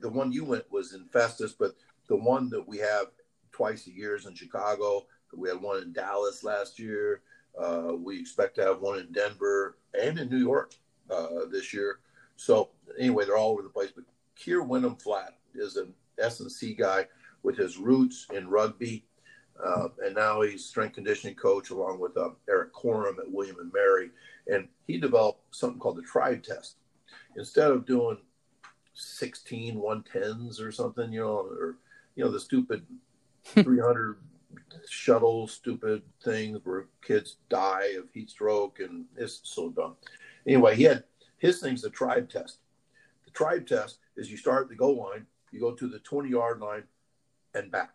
the 0.00 0.08
one 0.08 0.32
you 0.32 0.44
went 0.44 0.70
was 0.70 0.94
in 0.94 1.06
Festus, 1.06 1.52
but 1.52 1.74
the 2.08 2.16
one 2.16 2.48
that 2.50 2.66
we 2.66 2.78
have 2.78 3.06
twice 3.52 3.86
a 3.86 3.92
year 3.92 4.16
is 4.16 4.26
in 4.26 4.34
Chicago. 4.34 5.06
We 5.32 5.48
had 5.48 5.60
one 5.60 5.82
in 5.82 5.92
Dallas 5.92 6.44
last 6.44 6.78
year. 6.78 7.22
Uh, 7.58 7.92
we 7.96 8.18
expect 8.18 8.56
to 8.56 8.62
have 8.62 8.80
one 8.80 8.98
in 8.98 9.12
Denver 9.12 9.78
and 9.98 10.18
in 10.18 10.28
New 10.28 10.38
York 10.38 10.74
uh, 11.10 11.46
this 11.50 11.72
year. 11.72 12.00
So 12.36 12.70
anyway, 12.98 13.24
they're 13.24 13.36
all 13.36 13.52
over 13.52 13.62
the 13.62 13.68
place. 13.68 13.90
But 13.94 14.04
Keir 14.36 14.62
Wenham-Flatt 14.62 15.36
is 15.54 15.76
an 15.76 15.94
S&C 16.18 16.74
guy 16.74 17.06
with 17.42 17.56
his 17.56 17.78
roots 17.78 18.26
in 18.32 18.48
rugby. 18.48 19.04
Uh, 19.62 19.88
and 20.04 20.14
now 20.14 20.42
he's 20.42 20.64
strength 20.64 20.94
conditioning 20.94 21.36
coach 21.36 21.70
along 21.70 22.00
with 22.00 22.16
uh, 22.16 22.30
Eric 22.48 22.72
Corum 22.72 23.18
at 23.18 23.30
William 23.30 23.58
and 23.60 23.72
Mary. 23.72 24.10
And 24.46 24.68
he 24.86 24.98
developed 24.98 25.54
something 25.54 25.78
called 25.78 25.96
the 25.96 26.02
tribe 26.02 26.42
test. 26.42 26.76
Instead 27.36 27.70
of 27.70 27.86
doing 27.86 28.18
16 28.94 29.76
110s 29.76 30.60
or 30.60 30.72
something, 30.72 31.12
you 31.12 31.20
know, 31.20 31.38
or, 31.38 31.76
you 32.16 32.24
know, 32.24 32.30
the 32.30 32.40
stupid 32.40 32.84
300 33.44 34.16
shuttle 34.88 35.46
stupid 35.46 36.02
things 36.22 36.60
where 36.64 36.86
kids 37.02 37.36
die 37.48 37.94
of 37.98 38.04
heat 38.12 38.30
stroke 38.30 38.80
and 38.80 39.04
it's 39.16 39.40
so 39.42 39.70
dumb. 39.70 39.96
Anyway, 40.46 40.74
he 40.74 40.84
had 40.84 41.04
his 41.38 41.60
thing's 41.60 41.82
the 41.82 41.90
tribe 41.90 42.28
test. 42.28 42.58
The 43.24 43.30
tribe 43.32 43.66
test 43.66 43.98
is 44.16 44.30
you 44.30 44.36
start 44.36 44.64
at 44.64 44.68
the 44.68 44.76
goal 44.76 44.96
line, 44.96 45.26
you 45.50 45.60
go 45.60 45.72
to 45.72 45.88
the 45.88 45.98
20 46.00 46.28
yard 46.28 46.60
line 46.60 46.84
and 47.54 47.70
back. 47.70 47.90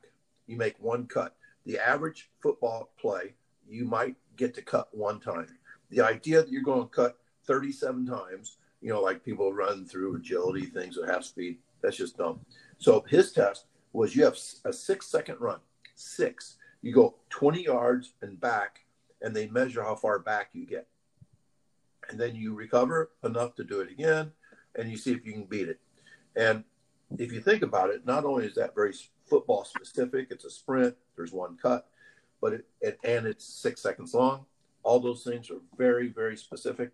You 0.47 0.57
make 0.57 0.75
one 0.79 1.05
cut. 1.05 1.35
The 1.65 1.79
average 1.79 2.29
football 2.41 2.91
play, 2.99 3.33
you 3.67 3.85
might 3.85 4.15
get 4.35 4.53
to 4.55 4.61
cut 4.61 4.89
one 4.91 5.19
time. 5.19 5.47
The 5.89 6.01
idea 6.01 6.41
that 6.41 6.51
you're 6.51 6.63
going 6.63 6.83
to 6.83 6.87
cut 6.87 7.17
37 7.45 8.05
times, 8.05 8.57
you 8.81 8.89
know, 8.89 9.01
like 9.01 9.23
people 9.23 9.53
run 9.53 9.85
through 9.85 10.15
agility 10.15 10.65
things 10.65 10.97
at 10.97 11.09
half 11.09 11.23
speed, 11.23 11.57
that's 11.81 11.97
just 11.97 12.17
dumb. 12.17 12.39
So 12.77 13.05
his 13.07 13.31
test 13.31 13.65
was 13.93 14.15
you 14.15 14.23
have 14.23 14.37
a 14.65 14.73
six 14.73 15.07
second 15.07 15.37
run, 15.39 15.59
six 15.95 16.57
you 16.81 16.93
go 16.93 17.15
20 17.29 17.63
yards 17.63 18.13
and 18.21 18.39
back, 18.39 18.85
and 19.21 19.35
they 19.35 19.47
measure 19.47 19.83
how 19.83 19.95
far 19.95 20.19
back 20.19 20.49
you 20.53 20.65
get. 20.65 20.87
And 22.09 22.19
then 22.19 22.35
you 22.35 22.53
recover 22.53 23.11
enough 23.23 23.55
to 23.55 23.63
do 23.63 23.81
it 23.81 23.91
again, 23.91 24.31
and 24.75 24.89
you 24.89 24.97
see 24.97 25.11
if 25.11 25.25
you 25.25 25.33
can 25.33 25.43
beat 25.43 25.69
it. 25.69 25.79
And 26.35 26.63
if 27.17 27.31
you 27.31 27.41
think 27.41 27.63
about 27.63 27.89
it, 27.89 28.05
not 28.05 28.25
only 28.25 28.45
is 28.45 28.55
that 28.55 28.75
very 28.75 28.93
football 29.29 29.65
specific, 29.65 30.27
it's 30.31 30.45
a 30.45 30.49
sprint, 30.49 30.95
there's 31.15 31.31
one 31.31 31.57
cut, 31.61 31.87
but 32.41 32.53
it, 32.53 32.65
it 32.81 32.99
and 33.03 33.25
it's 33.25 33.45
six 33.45 33.81
seconds 33.81 34.13
long, 34.13 34.45
All 34.83 34.99
those 34.99 35.23
things 35.23 35.49
are 35.49 35.61
very, 35.77 36.07
very 36.07 36.37
specific. 36.37 36.91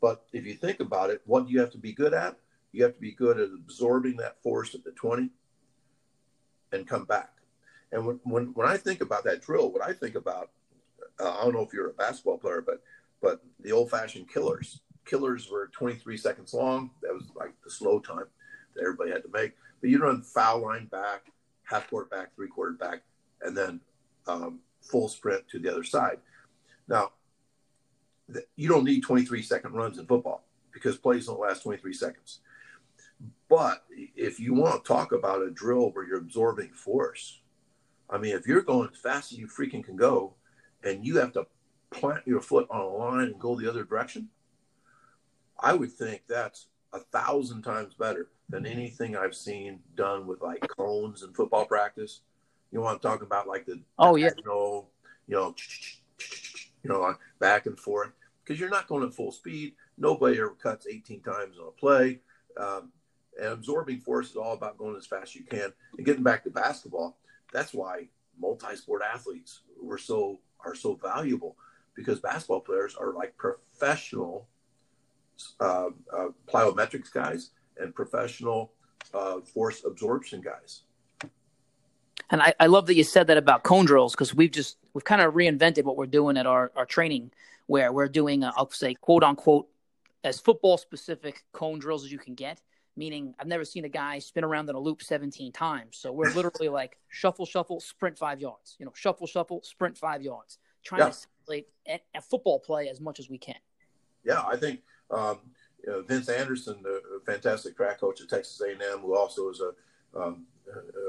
But 0.00 0.24
if 0.32 0.44
you 0.46 0.54
think 0.54 0.80
about 0.80 1.10
it, 1.10 1.22
what 1.24 1.46
do 1.46 1.52
you 1.52 1.60
have 1.60 1.70
to 1.72 1.78
be 1.78 1.92
good 1.92 2.14
at? 2.14 2.36
You 2.72 2.84
have 2.84 2.94
to 2.94 3.00
be 3.00 3.12
good 3.12 3.40
at 3.40 3.48
absorbing 3.48 4.16
that 4.18 4.42
force 4.42 4.74
at 4.74 4.84
the 4.84 4.92
20 4.92 5.30
and 6.72 6.86
come 6.86 7.04
back. 7.04 7.30
And 7.92 8.06
when, 8.06 8.20
when, 8.24 8.46
when 8.54 8.68
I 8.68 8.76
think 8.76 9.00
about 9.00 9.24
that 9.24 9.42
drill, 9.42 9.72
what 9.72 9.82
I 9.82 9.92
think 9.92 10.14
about, 10.14 10.50
uh, 11.18 11.38
I 11.38 11.44
don't 11.44 11.54
know 11.54 11.62
if 11.62 11.72
you're 11.72 11.90
a 11.90 11.94
basketball 11.94 12.38
player, 12.38 12.62
but 12.64 12.82
but 13.22 13.42
the 13.60 13.72
old 13.72 13.90
fashioned 13.90 14.28
killers, 14.28 14.80
killers 15.06 15.50
were 15.50 15.70
23 15.72 16.16
seconds 16.16 16.52
long. 16.52 16.90
That 17.02 17.14
was 17.14 17.30
like 17.34 17.54
the 17.64 17.70
slow 17.70 17.98
time 17.98 18.26
that 18.74 18.82
everybody 18.82 19.10
had 19.10 19.22
to 19.22 19.30
make. 19.32 19.54
But 19.80 19.90
you 19.90 19.98
run 19.98 20.22
foul 20.22 20.62
line 20.62 20.86
back, 20.86 21.32
half 21.66 21.90
court 21.90 22.10
back, 22.10 22.34
three 22.34 22.48
quarter 22.48 22.72
back, 22.72 23.02
and 23.42 23.56
then 23.56 23.80
um, 24.26 24.60
full 24.80 25.08
sprint 25.08 25.46
to 25.48 25.58
the 25.58 25.70
other 25.70 25.84
side. 25.84 26.18
Now, 26.88 27.10
you 28.56 28.68
don't 28.68 28.84
need 28.84 29.02
23 29.02 29.42
second 29.42 29.72
runs 29.72 29.98
in 29.98 30.06
football 30.06 30.44
because 30.72 30.96
plays 30.96 31.26
don't 31.26 31.40
last 31.40 31.62
23 31.62 31.92
seconds. 31.92 32.40
But 33.48 33.84
if 34.16 34.40
you 34.40 34.54
want 34.54 34.84
to 34.84 34.88
talk 34.88 35.12
about 35.12 35.42
a 35.42 35.50
drill 35.50 35.90
where 35.90 36.06
you're 36.06 36.18
absorbing 36.18 36.72
force, 36.72 37.40
I 38.10 38.18
mean, 38.18 38.34
if 38.34 38.46
you're 38.46 38.62
going 38.62 38.90
as 38.92 38.98
fast 38.98 39.32
as 39.32 39.38
you 39.38 39.46
freaking 39.46 39.84
can 39.84 39.96
go 39.96 40.34
and 40.82 41.04
you 41.04 41.18
have 41.18 41.32
to 41.34 41.46
plant 41.90 42.26
your 42.26 42.40
foot 42.40 42.66
on 42.70 42.80
a 42.80 42.88
line 42.88 43.26
and 43.26 43.38
go 43.38 43.58
the 43.58 43.68
other 43.68 43.84
direction, 43.84 44.28
I 45.58 45.72
would 45.72 45.92
think 45.92 46.22
that's 46.28 46.66
a 46.92 46.98
thousand 46.98 47.62
times 47.62 47.94
better 47.94 48.28
than 48.48 48.66
anything 48.66 49.16
I've 49.16 49.34
seen 49.34 49.80
done 49.96 50.26
with 50.26 50.40
like 50.40 50.66
cones 50.76 51.22
and 51.22 51.34
football 51.34 51.66
practice. 51.66 52.20
You 52.70 52.80
want 52.80 53.00
to 53.00 53.08
talk 53.08 53.22
about 53.22 53.48
like 53.48 53.66
the 53.66 53.80
oh 53.98 54.16
yeah, 54.16 54.30
you 54.36 54.44
know, 54.44 54.86
you 55.26 55.36
know, 55.36 55.54
you 56.82 56.90
know, 56.90 57.14
back 57.38 57.66
and 57.66 57.78
forth 57.78 58.12
because 58.44 58.60
you're 58.60 58.70
not 58.70 58.88
going 58.88 59.04
at 59.04 59.14
full 59.14 59.32
speed. 59.32 59.74
Nobody 59.98 60.38
ever 60.38 60.50
cuts 60.50 60.86
18 60.86 61.22
times 61.22 61.56
on 61.58 61.68
a 61.68 61.70
play. 61.70 62.20
Um, 62.56 62.92
and 63.38 63.48
absorbing 63.48 64.00
force 64.00 64.30
is 64.30 64.36
all 64.36 64.54
about 64.54 64.78
going 64.78 64.96
as 64.96 65.06
fast 65.06 65.30
as 65.30 65.36
you 65.36 65.44
can. 65.44 65.72
And 65.96 66.06
getting 66.06 66.22
back 66.22 66.44
to 66.44 66.50
basketball, 66.50 67.18
that's 67.52 67.74
why 67.74 68.08
multi-sport 68.38 69.02
athletes 69.02 69.60
were 69.80 69.98
so 69.98 70.40
are 70.64 70.74
so 70.74 70.94
valuable 70.94 71.56
because 71.94 72.20
basketball 72.20 72.60
players 72.60 72.94
are 72.94 73.12
like 73.12 73.36
professional 73.36 74.48
uh, 75.60 75.88
uh, 76.12 76.28
plyometrics 76.48 77.12
guys 77.12 77.50
and 77.78 77.94
professional 77.94 78.72
uh, 79.14 79.40
force 79.40 79.84
absorption 79.84 80.40
guys. 80.40 80.82
And 82.30 82.42
I, 82.42 82.54
I 82.58 82.66
love 82.66 82.86
that 82.86 82.94
you 82.94 83.04
said 83.04 83.28
that 83.28 83.36
about 83.36 83.62
cone 83.62 83.84
drills 83.84 84.12
because 84.12 84.34
we've 84.34 84.50
just 84.50 84.78
we've 84.94 85.04
kind 85.04 85.22
of 85.22 85.34
reinvented 85.34 85.84
what 85.84 85.96
we're 85.96 86.06
doing 86.06 86.36
at 86.36 86.46
our, 86.46 86.72
our 86.74 86.86
training 86.86 87.30
where 87.66 87.92
we're 87.92 88.08
doing 88.08 88.44
i 88.44 88.52
will 88.56 88.70
say 88.70 88.94
quote 88.94 89.24
unquote 89.24 89.68
as 90.26 90.40
football 90.40 90.76
specific 90.76 91.44
cone 91.52 91.78
drills 91.78 92.04
as 92.04 92.12
you 92.12 92.18
can 92.18 92.34
get. 92.34 92.60
Meaning 92.98 93.34
I've 93.38 93.46
never 93.46 93.64
seen 93.64 93.84
a 93.84 93.90
guy 93.90 94.18
spin 94.18 94.42
around 94.42 94.70
in 94.70 94.74
a 94.74 94.80
loop 94.80 95.02
17 95.02 95.52
times. 95.52 95.98
So 95.98 96.12
we're 96.12 96.32
literally 96.32 96.70
like 96.70 96.96
shuffle, 97.08 97.44
shuffle, 97.44 97.78
sprint 97.78 98.16
five 98.18 98.40
yards. 98.40 98.74
You 98.78 98.86
know, 98.86 98.92
shuffle, 98.94 99.26
shuffle, 99.26 99.60
sprint 99.62 99.98
five 99.98 100.22
yards. 100.22 100.58
Trying 100.82 101.02
yeah. 101.02 101.08
to 101.08 101.12
simulate 101.12 101.68
a, 101.86 102.00
a 102.14 102.22
football 102.22 102.58
play 102.58 102.88
as 102.88 103.00
much 103.00 103.20
as 103.20 103.28
we 103.28 103.36
can. 103.36 103.56
Yeah, 104.24 104.42
I 104.46 104.56
think 104.56 104.80
um, 105.10 105.40
know, 105.92 106.02
Vince 106.02 106.28
Anderson, 106.28 106.78
the 106.82 107.00
fantastic 107.24 107.76
track 107.76 108.00
coach 108.00 108.20
at 108.20 108.28
Texas 108.28 108.60
A&M, 108.60 109.00
who 109.00 109.16
also 109.16 109.48
is 109.50 109.60
a, 109.60 110.20
um, 110.20 110.46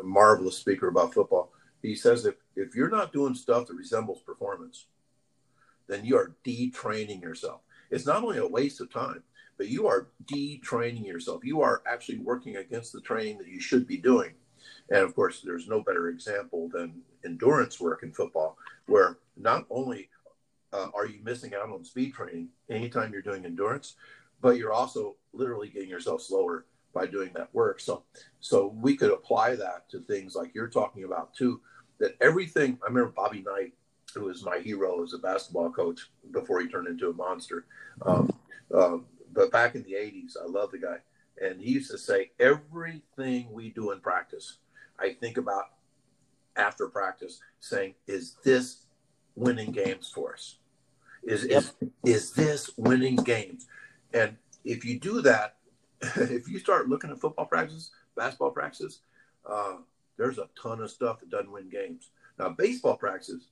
a 0.02 0.04
marvelous 0.04 0.58
speaker 0.58 0.88
about 0.88 1.14
football, 1.14 1.52
he 1.82 1.96
says 1.96 2.26
if 2.26 2.36
if 2.56 2.76
you're 2.76 2.90
not 2.90 3.14
doing 3.14 3.36
stuff 3.36 3.68
that 3.68 3.76
resembles 3.76 4.22
performance, 4.22 4.88
then 5.88 6.04
you 6.04 6.18
are 6.18 6.36
detraining 6.46 7.22
yourself. 7.22 7.62
It's 7.92 8.06
not 8.06 8.24
only 8.24 8.40
a 8.40 8.48
waste 8.48 8.82
of 8.82 8.92
time, 8.92 9.24
but 9.58 9.70
you 9.70 9.88
are 9.88 10.08
detraining 10.26 11.06
yourself. 11.06 11.46
You 11.46 11.62
are 11.62 11.82
actually 11.88 12.20
working 12.20 12.58
against 12.58 12.94
the 12.94 13.02
training 13.02 13.38
that 13.40 13.48
you 13.48 13.60
should 13.60 13.88
be 13.88 13.98
doing. 13.98 14.34
And 14.90 15.02
of 15.02 15.16
course, 15.16 15.42
there's 15.42 15.68
no 15.68 15.82
better 15.82 16.10
example 16.10 16.70
than 16.70 17.02
endurance 17.24 17.80
work 17.80 18.04
in 18.04 18.12
football, 18.12 18.58
where 18.88 19.18
not 19.36 19.66
only 19.70 20.10
uh, 20.74 20.88
are 20.94 21.06
you 21.06 21.20
missing 21.24 21.54
out 21.56 21.70
on 21.70 21.86
speed 21.86 22.14
training 22.14 22.50
anytime 22.70 23.14
you're 23.14 23.22
doing 23.22 23.46
endurance, 23.46 23.96
but 24.42 24.58
you're 24.58 24.74
also 24.74 25.16
literally 25.34 25.70
getting 25.70 25.90
yourself 25.90 26.22
slower 26.22 26.66
by 26.94 27.06
doing 27.06 27.32
that 27.36 27.54
work. 27.54 27.80
So, 27.80 28.04
so 28.40 28.74
we 28.76 28.98
could 28.98 29.12
apply 29.12 29.56
that 29.56 29.90
to 29.90 30.00
things 30.00 30.36
like 30.36 30.54
you're 30.54 30.68
talking 30.68 31.04
about 31.04 31.34
too. 31.34 31.62
That 32.00 32.16
everything. 32.22 32.78
I 32.84 32.88
remember 32.88 33.12
Bobby 33.16 33.44
Knight, 33.46 33.74
who 34.14 34.22
was 34.26 34.44
my 34.44 34.60
hero 34.60 35.04
as 35.04 35.14
a 35.14 35.18
basketball 35.18 35.72
coach 35.72 36.10
before 36.32 36.62
he 36.62 36.68
turned 36.68 36.88
into 36.88 37.10
a 37.10 37.14
monster. 37.14 37.66
Um, 38.06 38.32
um, 38.74 39.06
but 39.34 39.52
back 39.52 39.76
in 39.76 39.84
the 39.84 39.94
'80s, 39.94 40.34
I 40.42 40.48
love 40.48 40.72
the 40.72 40.80
guy, 40.80 40.98
and 41.42 41.62
he 41.62 41.72
used 41.72 41.92
to 41.92 41.98
say 41.98 42.32
everything 42.40 43.52
we 43.52 43.70
do 43.70 43.92
in 43.92 44.00
practice, 44.00 44.58
I 45.00 45.14
think 45.14 45.38
about 45.38 45.66
after 46.56 46.88
practice, 46.88 47.40
saying, 47.60 47.96
"Is 48.08 48.36
this 48.44 48.86
winning 49.36 49.72
games 49.72 50.12
for 50.14 50.34
us? 50.34 50.58
Is 51.24 51.46
yep. 51.46 51.64
is 51.64 51.74
is 52.06 52.32
this 52.34 52.72
winning 52.78 53.16
games? 53.16 53.68
And 54.14 54.38
if 54.64 54.86
you 54.86 55.00
do 55.00 55.22
that, 55.22 55.56
if 56.02 56.48
you 56.48 56.60
start 56.60 56.90
looking 56.90 57.12
at 57.12 57.20
football 57.20 57.46
practices, 57.46 57.92
basketball 58.16 58.52
practices, 58.52 59.02
uh, 59.46 59.78
there's 60.18 60.38
a 60.38 60.50
ton 60.62 60.82
of 60.82 60.92
stuff 60.92 61.20
that 61.20 61.30
doesn't 61.30 61.52
win 61.52 61.70
games. 61.70 62.10
Now, 62.40 62.50
baseball 62.50 62.98
practices, 62.98 63.50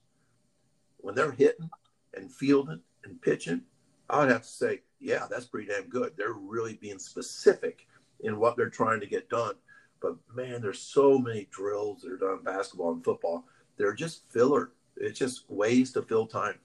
when 0.98 1.14
they're 1.14 1.32
hitting 1.32 1.70
and 2.14 2.32
fielding 2.32 2.80
and 3.04 3.20
pitching, 3.20 3.62
I 4.08 4.20
would 4.20 4.30
have 4.30 4.42
to 4.42 4.48
say, 4.48 4.82
yeah, 5.00 5.26
that's 5.28 5.46
pretty 5.46 5.68
damn 5.68 5.88
good. 5.88 6.12
They're 6.16 6.32
really 6.32 6.74
being 6.74 6.98
specific 6.98 7.86
in 8.20 8.38
what 8.38 8.56
they're 8.56 8.70
trying 8.70 9.00
to 9.00 9.06
get 9.06 9.28
done. 9.28 9.54
But 10.00 10.16
man, 10.34 10.62
there's 10.62 10.80
so 10.80 11.18
many 11.18 11.48
drills 11.50 12.02
that 12.02 12.12
are 12.12 12.16
done 12.16 12.38
in 12.38 12.44
basketball 12.44 12.92
and 12.92 13.04
football. 13.04 13.44
They're 13.76 13.94
just 13.94 14.30
filler 14.30 14.70
it's 14.96 15.18
just 15.18 15.48
ways 15.50 15.92
to 15.92 16.02
fill 16.02 16.26
time. 16.26 16.58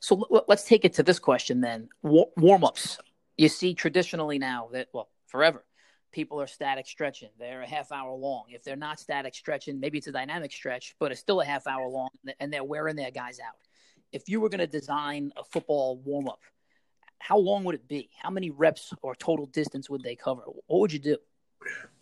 So 0.00 0.44
let's 0.46 0.64
take 0.64 0.84
it 0.84 0.94
to 0.94 1.02
this 1.02 1.18
question 1.18 1.60
then. 1.60 1.88
Warm 2.02 2.64
ups. 2.64 2.98
You 3.36 3.48
see 3.48 3.74
traditionally 3.74 4.38
now 4.38 4.68
that, 4.72 4.88
well, 4.92 5.08
forever, 5.26 5.64
people 6.12 6.40
are 6.40 6.46
static 6.46 6.86
stretching. 6.86 7.28
They're 7.38 7.62
a 7.62 7.68
half 7.68 7.92
hour 7.92 8.14
long. 8.14 8.44
If 8.48 8.64
they're 8.64 8.76
not 8.76 8.98
static 8.98 9.34
stretching, 9.34 9.80
maybe 9.80 9.98
it's 9.98 10.06
a 10.06 10.12
dynamic 10.12 10.52
stretch, 10.52 10.94
but 10.98 11.12
it's 11.12 11.20
still 11.20 11.40
a 11.40 11.44
half 11.44 11.66
hour 11.66 11.88
long 11.88 12.08
and 12.40 12.52
they're 12.52 12.64
wearing 12.64 12.96
their 12.96 13.10
guys 13.10 13.38
out. 13.40 13.56
If 14.12 14.28
you 14.28 14.40
were 14.40 14.48
going 14.48 14.60
to 14.60 14.66
design 14.66 15.32
a 15.36 15.44
football 15.44 16.00
warm 16.04 16.28
up, 16.28 16.40
how 17.18 17.38
long 17.38 17.64
would 17.64 17.74
it 17.74 17.88
be? 17.88 18.10
How 18.22 18.30
many 18.30 18.50
reps 18.50 18.92
or 19.02 19.14
total 19.14 19.46
distance 19.46 19.90
would 19.90 20.02
they 20.02 20.16
cover? 20.16 20.42
What 20.66 20.80
would 20.80 20.92
you 20.92 20.98
do? 20.98 21.16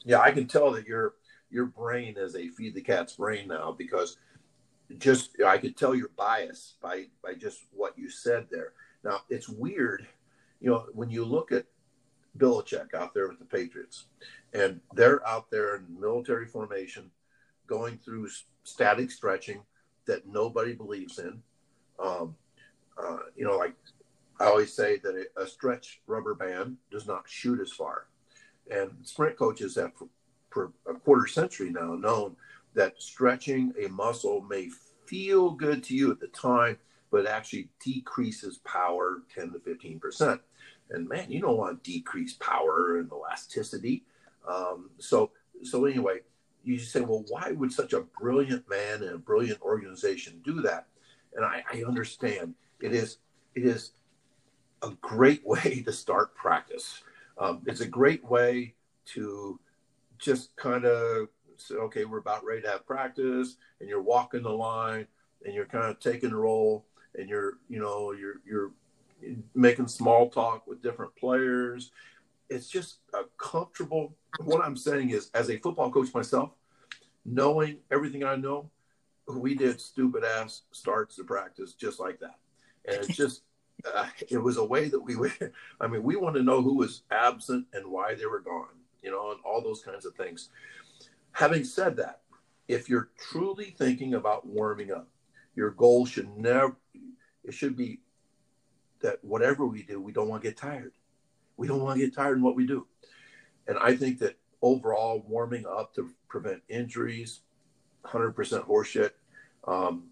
Yeah, 0.05 0.21
I 0.21 0.31
can 0.31 0.47
tell 0.47 0.71
that 0.73 0.87
your 0.87 1.15
your 1.51 1.67
brain 1.67 2.17
is 2.17 2.35
a 2.35 2.49
feed 2.49 2.75
the 2.75 2.83
cat's 2.83 3.15
brain 3.15 3.49
now 3.49 3.73
because 3.73 4.17
just 4.99 5.41
I 5.45 5.59
could 5.59 5.77
tell 5.77 5.95
your 5.95 6.11
bias 6.17 6.75
by 6.83 7.07
by 7.23 7.35
just 7.35 7.61
what 7.73 7.99
you 7.99 8.11
said 8.11 8.47
there. 8.51 8.73
Now 9.03 9.21
it's 9.29 9.49
weird, 9.49 10.07
you 10.61 10.71
know, 10.71 10.87
when 10.93 11.11
you 11.11 11.25
look 11.25 11.53
at 11.53 11.67
Belichick 12.39 12.95
out 12.95 13.15
there 13.15 13.29
with 13.29 13.39
the 13.39 13.45
Patriots, 13.45 14.07
and 14.53 14.81
they're 14.95 15.27
out 15.27 15.51
there 15.51 15.77
in 15.77 16.01
military 16.01 16.47
formation, 16.47 17.11
going 17.67 17.99
through 17.99 18.29
static 18.65 19.11
stretching 19.11 19.63
that 20.07 20.27
nobody 20.27 20.73
believes 20.73 21.19
in. 21.19 21.43
Um, 21.99 22.37
uh, 22.99 23.19
you 23.37 23.45
know, 23.45 23.57
like 23.57 23.75
I 24.41 24.47
always 24.47 24.73
say 24.73 24.99
that 24.99 25.27
a 25.37 25.47
stretch 25.47 26.01
rubber 26.07 26.35
band 26.35 26.77
does 26.91 27.07
not 27.07 27.29
shoot 27.29 27.61
as 27.61 27.71
far, 27.71 28.07
and 28.71 28.91
sprint 29.03 29.37
coaches 29.37 29.77
have 29.77 29.95
for, 29.95 30.09
for 30.51 30.73
a 30.89 30.95
quarter 30.95 31.27
century 31.27 31.71
now 31.71 31.95
known 31.95 32.37
that 32.75 33.01
stretching 33.01 33.73
a 33.83 33.89
muscle 33.89 34.43
may 34.43 34.69
feel 35.07 35.51
good 35.51 35.83
to 35.85 35.95
you 35.95 36.11
at 36.11 36.21
the 36.21 36.29
time, 36.29 36.79
but 37.11 37.27
actually 37.27 37.69
decreases 37.83 38.59
power 38.59 39.23
10 39.35 39.53
to 39.53 39.59
15%. 39.59 40.41
And 40.91 41.09
man, 41.09 41.31
you 41.31 41.41
don't 41.41 41.57
want 41.57 41.83
to 41.83 41.91
decrease 41.91 42.35
power 42.35 42.99
and 42.99 43.11
elasticity. 43.11 44.05
Um, 44.49 44.91
so, 44.99 45.31
so 45.63 45.85
anyway, 45.85 46.21
you 46.65 46.79
say, 46.79 47.01
well, 47.01 47.25
why 47.29 47.53
would 47.53 47.73
such 47.73 47.93
a 47.93 48.05
brilliant 48.21 48.69
man 48.69 49.03
and 49.03 49.15
a 49.15 49.19
brilliant 49.19 49.61
organization 49.63 50.41
do 50.45 50.61
that? 50.63 50.87
And 51.35 51.45
I, 51.45 51.63
I 51.73 51.85
understand 51.85 52.55
it 52.81 52.93
is, 52.93 53.19
it 53.55 53.65
is 53.65 53.93
a 54.83 54.91
great 55.01 55.43
way 55.47 55.83
to 55.85 55.93
start 55.93 56.35
practice. 56.35 57.03
Um, 57.39 57.63
it's 57.67 57.81
a 57.81 57.87
great 57.87 58.25
way 58.25 58.75
to 59.07 59.59
just 60.19 60.57
kind 60.57 60.85
of 60.85 61.29
say, 61.57 61.75
okay, 61.77 62.05
we're 62.05 62.19
about 62.19 62.45
ready 62.45 62.63
to 62.63 62.69
have 62.69 62.87
practice, 62.87 63.57
and 63.81 63.89
you're 63.89 64.03
walking 64.03 64.43
the 64.43 64.51
line, 64.51 65.07
and 65.45 65.55
you're 65.55 65.67
kind 65.67 65.87
of 65.87 66.01
taking 66.01 66.31
the 66.31 66.37
role, 66.37 66.87
and 67.15 67.29
you're, 67.29 67.55
you 67.69 67.81
know, 67.81 68.13
you're 68.13 68.41
you're 68.47 68.71
making 69.55 69.89
small 69.89 70.29
talk 70.29 70.67
with 70.67 70.83
different 70.83 71.15
players. 71.17 71.91
It's 72.51 72.69
just 72.69 72.99
a 73.15 73.23
comfortable. 73.39 74.15
What 74.41 74.65
I'm 74.65 74.77
saying 74.77 75.11
is, 75.11 75.31
as 75.35 75.51
a 75.51 75.59
football 75.59 75.91
coach 75.91 76.13
myself, 76.13 76.51
knowing 77.25 77.79
everything 77.91 78.25
I 78.25 78.37
know, 78.37 78.71
we 79.29 79.55
did 79.55 79.81
stupid 79.81 80.25
ass 80.25 80.63
starts 80.73 81.17
to 81.17 81.25
practice 81.25 81.73
just 81.75 82.01
like 82.01 82.21
that. 82.21 82.39
and 82.87 82.97
it's 82.97 83.17
just 83.17 83.43
uh, 83.95 84.07
it 84.29 84.39
was 84.39 84.57
a 84.57 84.65
way 84.65 84.89
that 84.89 85.01
we 85.01 85.17
would. 85.17 85.33
I 85.81 85.87
mean, 85.87 86.03
we 86.03 86.17
want 86.17 86.37
to 86.37 86.43
know 86.43 86.63
who 86.63 86.77
was 86.77 87.03
absent 87.11 87.67
and 87.73 87.87
why 87.91 88.15
they 88.15 88.27
were 88.27 88.41
gone, 88.41 88.77
you 89.03 89.11
know, 89.11 89.31
and 89.31 89.41
all 89.45 89.61
those 89.63 89.83
kinds 89.83 90.05
of 90.05 90.15
things. 90.15 90.51
Having 91.35 91.65
said 91.65 91.97
that, 91.97 92.21
if 92.69 92.89
you're 92.89 93.11
truly 93.19 93.75
thinking 93.77 94.15
about 94.15 94.47
warming 94.47 94.93
up, 94.93 95.09
your 95.57 95.71
goal 95.71 96.07
should 96.07 96.29
never. 96.37 96.77
It 97.43 97.53
should 97.53 97.77
be 97.77 97.99
that 99.01 99.19
whatever 99.23 99.67
we 99.67 99.83
do, 99.83 100.01
we 100.01 100.13
don't 100.13 100.29
want 100.29 100.43
to 100.43 100.49
get 100.49 100.57
tired. 100.57 100.93
We 101.57 101.67
don't 101.67 101.83
want 101.83 101.99
to 101.99 102.07
get 102.07 102.15
tired 102.15 102.39
in 102.39 102.43
what 102.45 102.55
we 102.55 102.69
do. 102.69 102.87
And 103.67 103.77
I 103.81 103.97
think 103.97 104.21
that 104.21 104.39
overall, 104.63 105.25
warming 105.27 105.67
up 105.67 105.93
to 105.97 106.09
prevent 106.29 106.63
injuries, 106.69 107.41
100% 108.05 108.35
horseshit. 108.65 109.11
Um, 109.67 110.05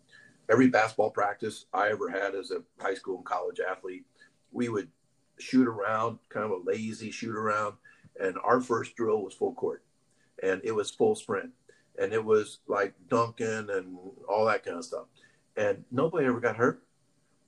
every 0.51 0.69
basketball 0.69 1.11
practice 1.11 1.66
I 1.73 1.90
ever 1.90 2.09
had 2.09 2.35
as 2.35 2.51
a 2.51 2.65
high 2.82 2.94
school 2.94 3.19
and 3.19 3.24
college 3.24 3.61
athlete, 3.61 4.05
we 4.51 4.69
would 4.69 4.89
shoot 5.39 5.69
around, 5.69 6.19
kind 6.31 6.44
of 6.44 6.51
a 6.51 6.69
lazy 6.69 7.12
shoot 7.12 7.36
around. 7.36 7.74
And 8.20 8.36
our 8.43 8.61
first 8.61 8.97
drill 8.97 9.23
was 9.23 9.35
full 9.35 9.55
court 9.55 9.85
and 10.43 10.61
it 10.65 10.73
was 10.73 10.91
full 10.91 11.15
sprint 11.15 11.51
and 11.99 12.13
it 12.13 12.25
was 12.25 12.59
like 12.67 12.95
dunking 13.09 13.69
and 13.71 13.97
all 14.29 14.47
that 14.47 14.65
kind 14.65 14.79
of 14.79 14.85
stuff. 14.85 15.07
And 15.57 15.85
nobody 15.91 16.27
ever 16.27 16.41
got 16.41 16.57
hurt. 16.57 16.83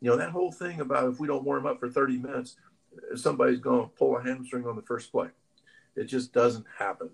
You 0.01 0.11
know, 0.11 0.17
that 0.17 0.31
whole 0.31 0.53
thing 0.53 0.81
about 0.81 1.11
if 1.11 1.19
we 1.19 1.27
don't 1.27 1.45
warm 1.45 1.67
up 1.67 1.81
for 1.81 1.89
30 1.89 2.19
minutes, 2.19 2.57
somebody's 3.15 3.61
going 3.61 3.83
to 3.83 3.95
pull 3.97 4.17
a 4.17 4.23
hamstring 4.23 4.67
on 4.67 4.77
the 4.77 4.83
first 4.83 5.11
play. 5.11 5.29
It 5.97 6.05
just 6.05 6.33
doesn't 6.33 6.67
happen. 6.79 7.11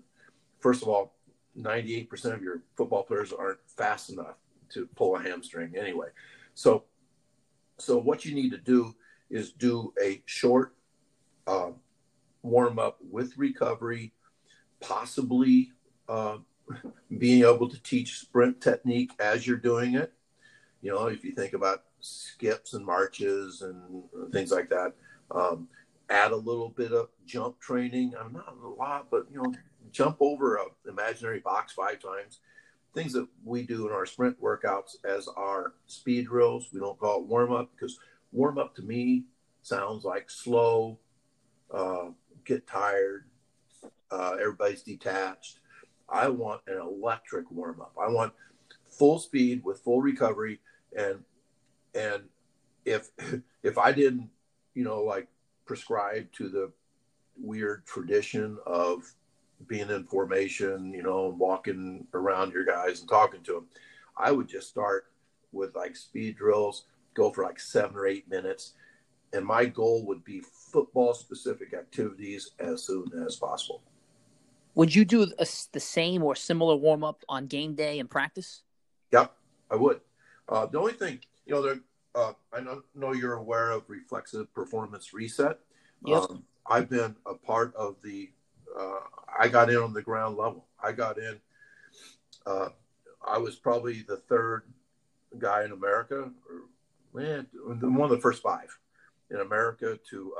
First 0.59 0.81
of 0.81 0.89
all, 0.89 1.15
98% 1.57 2.33
of 2.33 2.41
your 2.41 2.63
football 2.75 3.03
players 3.03 3.31
aren't 3.31 3.59
fast 3.67 4.09
enough 4.09 4.35
to 4.69 4.87
pull 4.95 5.15
a 5.15 5.21
hamstring 5.21 5.73
anyway. 5.77 6.07
So, 6.53 6.83
so 7.77 7.97
what 7.97 8.25
you 8.25 8.35
need 8.35 8.51
to 8.51 8.57
do 8.57 8.95
is 9.29 9.51
do 9.53 9.93
a 10.01 10.21
short 10.25 10.75
uh, 11.47 11.71
warm 12.43 12.79
up 12.79 12.97
with 13.09 13.37
recovery, 13.37 14.13
possibly 14.81 15.71
uh, 16.09 16.37
being 17.17 17.43
able 17.43 17.69
to 17.69 17.81
teach 17.83 18.19
sprint 18.19 18.61
technique 18.61 19.11
as 19.19 19.45
you're 19.47 19.57
doing 19.57 19.95
it. 19.95 20.11
You 20.81 20.91
know, 20.91 21.07
if 21.07 21.23
you 21.23 21.31
think 21.31 21.53
about 21.53 21.83
skips 21.99 22.73
and 22.73 22.85
marches 22.85 23.61
and 23.61 24.03
things 24.31 24.51
like 24.51 24.69
that, 24.69 24.93
um, 25.29 25.67
add 26.09 26.31
a 26.31 26.35
little 26.35 26.69
bit 26.69 26.91
of 26.91 27.09
jump 27.25 27.59
training. 27.59 28.13
I'm 28.19 28.33
not 28.33 28.55
a 28.63 28.67
lot, 28.67 29.07
but 29.09 29.27
you 29.31 29.41
know, 29.41 29.53
jump 29.91 30.17
over 30.19 30.57
a 30.57 30.65
imaginary 30.89 31.39
box 31.39 31.73
five 31.73 31.99
times. 31.99 32.39
Things 32.93 33.13
that 33.13 33.27
we 33.45 33.63
do 33.63 33.87
in 33.87 33.93
our 33.93 34.05
sprint 34.05 34.41
workouts 34.41 34.97
as 35.05 35.27
our 35.29 35.73
speed 35.85 36.27
drills. 36.27 36.67
We 36.73 36.81
don't 36.81 36.99
call 36.99 37.21
it 37.21 37.27
warm 37.27 37.53
up 37.53 37.71
because 37.73 37.97
warm 38.31 38.57
up 38.57 38.75
to 38.75 38.81
me 38.81 39.23
sounds 39.61 40.03
like 40.03 40.29
slow, 40.29 40.97
uh, 41.73 42.09
get 42.43 42.67
tired, 42.67 43.25
uh, 44.11 44.35
everybody's 44.39 44.83
detached. 44.83 45.59
I 46.09 46.27
want 46.27 46.61
an 46.67 46.79
electric 46.79 47.49
warm 47.51 47.81
up. 47.81 47.95
I 48.01 48.09
want 48.09 48.33
full 48.89 49.19
speed 49.19 49.63
with 49.63 49.79
full 49.79 50.01
recovery, 50.01 50.59
and 50.95 51.23
and 51.95 52.23
if 52.85 53.09
if 53.63 53.77
I 53.77 53.91
didn't, 53.91 54.29
you 54.73 54.83
know, 54.83 55.01
like 55.01 55.27
prescribe 55.65 56.31
to 56.33 56.49
the 56.49 56.71
weird 57.39 57.85
tradition 57.85 58.57
of 58.65 59.03
being 59.67 59.89
in 59.89 60.03
formation, 60.05 60.93
you 60.93 61.03
know, 61.03 61.35
walking 61.37 62.05
around 62.13 62.51
your 62.51 62.65
guys 62.65 62.99
and 62.99 63.09
talking 63.09 63.43
to 63.43 63.53
them, 63.53 63.67
I 64.17 64.31
would 64.31 64.47
just 64.47 64.69
start 64.69 65.05
with 65.51 65.75
like 65.75 65.95
speed 65.95 66.37
drills, 66.37 66.85
go 67.13 67.31
for 67.31 67.43
like 67.43 67.59
seven 67.59 67.95
or 67.95 68.07
eight 68.07 68.29
minutes. 68.29 68.73
And 69.33 69.45
my 69.45 69.65
goal 69.65 70.05
would 70.07 70.23
be 70.25 70.41
football 70.41 71.13
specific 71.13 71.73
activities 71.73 72.51
as 72.59 72.83
soon 72.83 73.09
as 73.25 73.37
possible. 73.37 73.81
Would 74.75 74.95
you 74.95 75.05
do 75.05 75.23
a, 75.23 75.47
the 75.71 75.79
same 75.79 76.23
or 76.23 76.35
similar 76.35 76.75
warm 76.75 77.03
up 77.03 77.23
on 77.27 77.47
game 77.47 77.75
day 77.75 77.99
and 77.99 78.09
practice? 78.09 78.63
Yep, 79.11 79.33
I 79.69 79.75
would. 79.75 80.01
Uh, 80.47 80.65
the 80.65 80.79
only 80.79 80.93
thing, 80.93 81.19
you 81.45 81.53
know, 81.53 81.79
uh, 82.15 82.33
I 82.53 82.61
know 82.95 83.13
you're 83.13 83.33
aware 83.33 83.71
of 83.71 83.83
reflexive 83.87 84.53
performance 84.53 85.13
reset. 85.13 85.59
Yep. 86.05 86.21
Um, 86.23 86.43
I've 86.65 86.89
been 86.89 87.15
a 87.25 87.33
part 87.33 87.75
of 87.75 87.95
the 88.03 88.29
uh, 88.77 88.99
I 89.37 89.47
got 89.47 89.69
in 89.69 89.77
on 89.77 89.93
the 89.93 90.01
ground 90.01 90.37
level. 90.37 90.65
I 90.81 90.91
got 90.91 91.17
in. 91.17 91.39
Uh, 92.45 92.69
I 93.25 93.37
was 93.37 93.55
probably 93.55 94.01
the 94.07 94.17
third 94.17 94.63
guy 95.37 95.63
in 95.63 95.71
America, 95.71 96.31
or 96.49 96.61
man, 97.13 97.47
one 97.63 98.01
of 98.03 98.09
the 98.09 98.21
first 98.21 98.41
five 98.41 98.77
in 99.29 99.37
America 99.37 99.99
to 100.09 100.33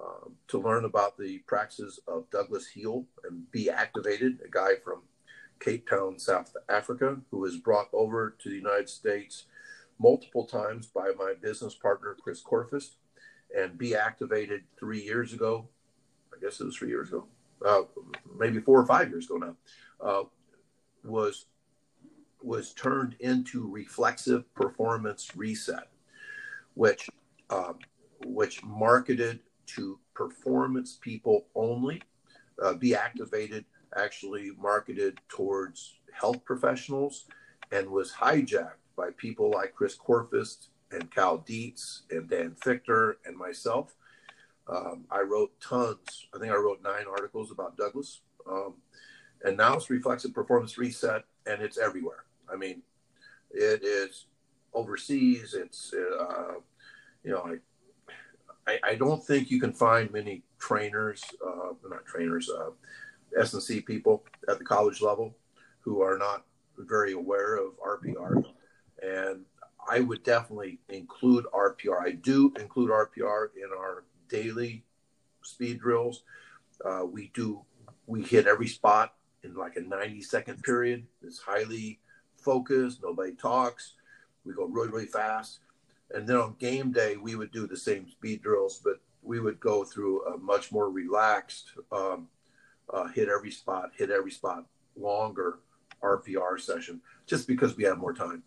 uh, 0.00 0.28
to 0.48 0.58
learn 0.58 0.84
about 0.84 1.18
the 1.18 1.38
practices 1.46 2.00
of 2.08 2.30
Douglas 2.30 2.66
Heel 2.68 3.04
and 3.24 3.50
be 3.50 3.68
activated. 3.70 4.40
A 4.44 4.48
guy 4.48 4.70
from 4.82 5.02
Cape 5.60 5.88
Town, 5.88 6.18
South 6.18 6.54
Africa, 6.68 7.18
who 7.30 7.38
was 7.38 7.58
brought 7.58 7.88
over 7.92 8.36
to 8.38 8.48
the 8.48 8.56
United 8.56 8.88
States 8.88 9.44
multiple 9.98 10.46
times 10.46 10.86
by 10.86 11.10
my 11.18 11.34
business 11.40 11.74
partner 11.74 12.16
Chris 12.22 12.42
Korfist, 12.42 12.94
and 13.56 13.76
be 13.76 13.94
activated 13.94 14.62
three 14.78 15.02
years 15.02 15.32
ago. 15.34 15.68
I 16.32 16.40
guess 16.40 16.60
it 16.60 16.64
was 16.64 16.76
three 16.76 16.88
years 16.88 17.08
ago 17.08 17.26
uh, 17.64 17.82
maybe 18.38 18.60
four 18.60 18.80
or 18.80 18.86
five 18.86 19.10
years 19.10 19.26
ago 19.26 19.36
now, 19.36 19.56
uh, 20.00 20.22
was 21.04 21.46
was 22.42 22.72
turned 22.72 23.16
into 23.20 23.70
reflexive 23.70 24.52
performance 24.54 25.36
reset, 25.36 25.88
which 26.74 27.08
um, 27.50 27.78
which 28.24 28.62
marketed 28.64 29.40
to 29.74 29.98
performance 30.14 30.98
people 31.00 31.46
only. 31.54 32.02
Uh, 32.62 32.74
be 32.74 32.94
activated 32.94 33.64
actually 33.96 34.52
marketed 34.60 35.18
towards 35.28 35.96
health 36.12 36.44
professionals 36.44 37.24
and 37.72 37.88
was 37.88 38.12
hijacked 38.12 38.82
by 38.96 39.10
people 39.16 39.50
like 39.50 39.74
Chris 39.74 39.96
Korfist 39.96 40.68
and 40.92 41.10
Cal 41.10 41.38
Dietz 41.38 42.02
and 42.10 42.28
Dan 42.28 42.54
Fichter 42.62 43.14
and 43.24 43.36
myself 43.36 43.96
um, 44.70 45.04
I 45.10 45.20
wrote 45.20 45.52
tons. 45.60 46.28
I 46.34 46.38
think 46.38 46.52
I 46.52 46.56
wrote 46.56 46.82
nine 46.82 47.06
articles 47.10 47.50
about 47.50 47.76
Douglas. 47.76 48.20
Um, 48.48 48.74
and 49.44 49.56
now 49.56 49.74
it's 49.74 49.90
Reflexive 49.90 50.32
Performance 50.32 50.78
Reset, 50.78 51.24
and 51.46 51.62
it's 51.62 51.78
everywhere. 51.78 52.24
I 52.52 52.56
mean, 52.56 52.82
it 53.50 53.82
is 53.82 54.26
overseas. 54.72 55.54
It's, 55.54 55.92
uh, 55.92 56.54
you 57.24 57.32
know, 57.32 57.58
I, 58.66 58.78
I, 58.84 58.94
don't 58.94 59.24
think 59.24 59.50
you 59.50 59.60
can 59.60 59.72
find 59.72 60.12
many 60.12 60.42
trainers, 60.58 61.24
uh, 61.46 61.72
not 61.88 62.06
trainers, 62.06 62.50
uh, 62.50 62.70
S&C 63.38 63.80
people 63.80 64.24
at 64.48 64.58
the 64.58 64.64
college 64.64 65.00
level 65.00 65.34
who 65.80 66.02
are 66.02 66.18
not 66.18 66.44
very 66.78 67.12
aware 67.12 67.56
of 67.56 67.72
RPR. 67.78 68.44
And 69.02 69.44
I 69.88 70.00
would 70.00 70.22
definitely 70.22 70.78
include 70.88 71.46
RPR. 71.52 72.02
I 72.02 72.12
do 72.12 72.52
include 72.58 72.90
RPR 72.90 73.48
in 73.56 73.70
our 73.76 74.04
daily 74.28 74.84
speed 75.42 75.80
drills. 75.80 76.22
Uh, 76.84 77.04
we 77.04 77.30
do 77.34 77.62
we 78.06 78.22
hit 78.22 78.46
every 78.46 78.66
spot 78.66 79.14
in 79.42 79.54
like 79.54 79.76
a 79.76 79.80
90 79.80 80.22
second 80.22 80.62
period. 80.62 81.06
It's 81.22 81.38
highly 81.38 82.00
focused. 82.36 83.00
Nobody 83.02 83.32
talks. 83.32 83.94
We 84.44 84.54
go 84.54 84.64
really 84.64 84.88
really 84.88 85.06
fast. 85.06 85.60
And 86.12 86.26
then 86.26 86.36
on 86.36 86.56
game 86.58 86.92
day, 86.92 87.16
we 87.16 87.34
would 87.34 87.52
do 87.52 87.66
the 87.66 87.76
same 87.76 88.08
speed 88.08 88.42
drills, 88.42 88.80
but 88.82 89.00
we 89.22 89.40
would 89.40 89.60
go 89.60 89.84
through 89.84 90.26
a 90.26 90.38
much 90.38 90.72
more 90.72 90.90
relaxed, 90.90 91.72
um, 91.92 92.28
uh, 92.92 93.08
hit 93.08 93.28
every 93.28 93.50
spot, 93.50 93.90
hit 93.96 94.10
every 94.10 94.30
spot, 94.30 94.66
longer 94.96 95.60
RPR 96.02 96.58
session, 96.58 97.00
just 97.26 97.46
because 97.46 97.76
we 97.76 97.84
have 97.84 97.98
more 97.98 98.14
time. 98.14 98.42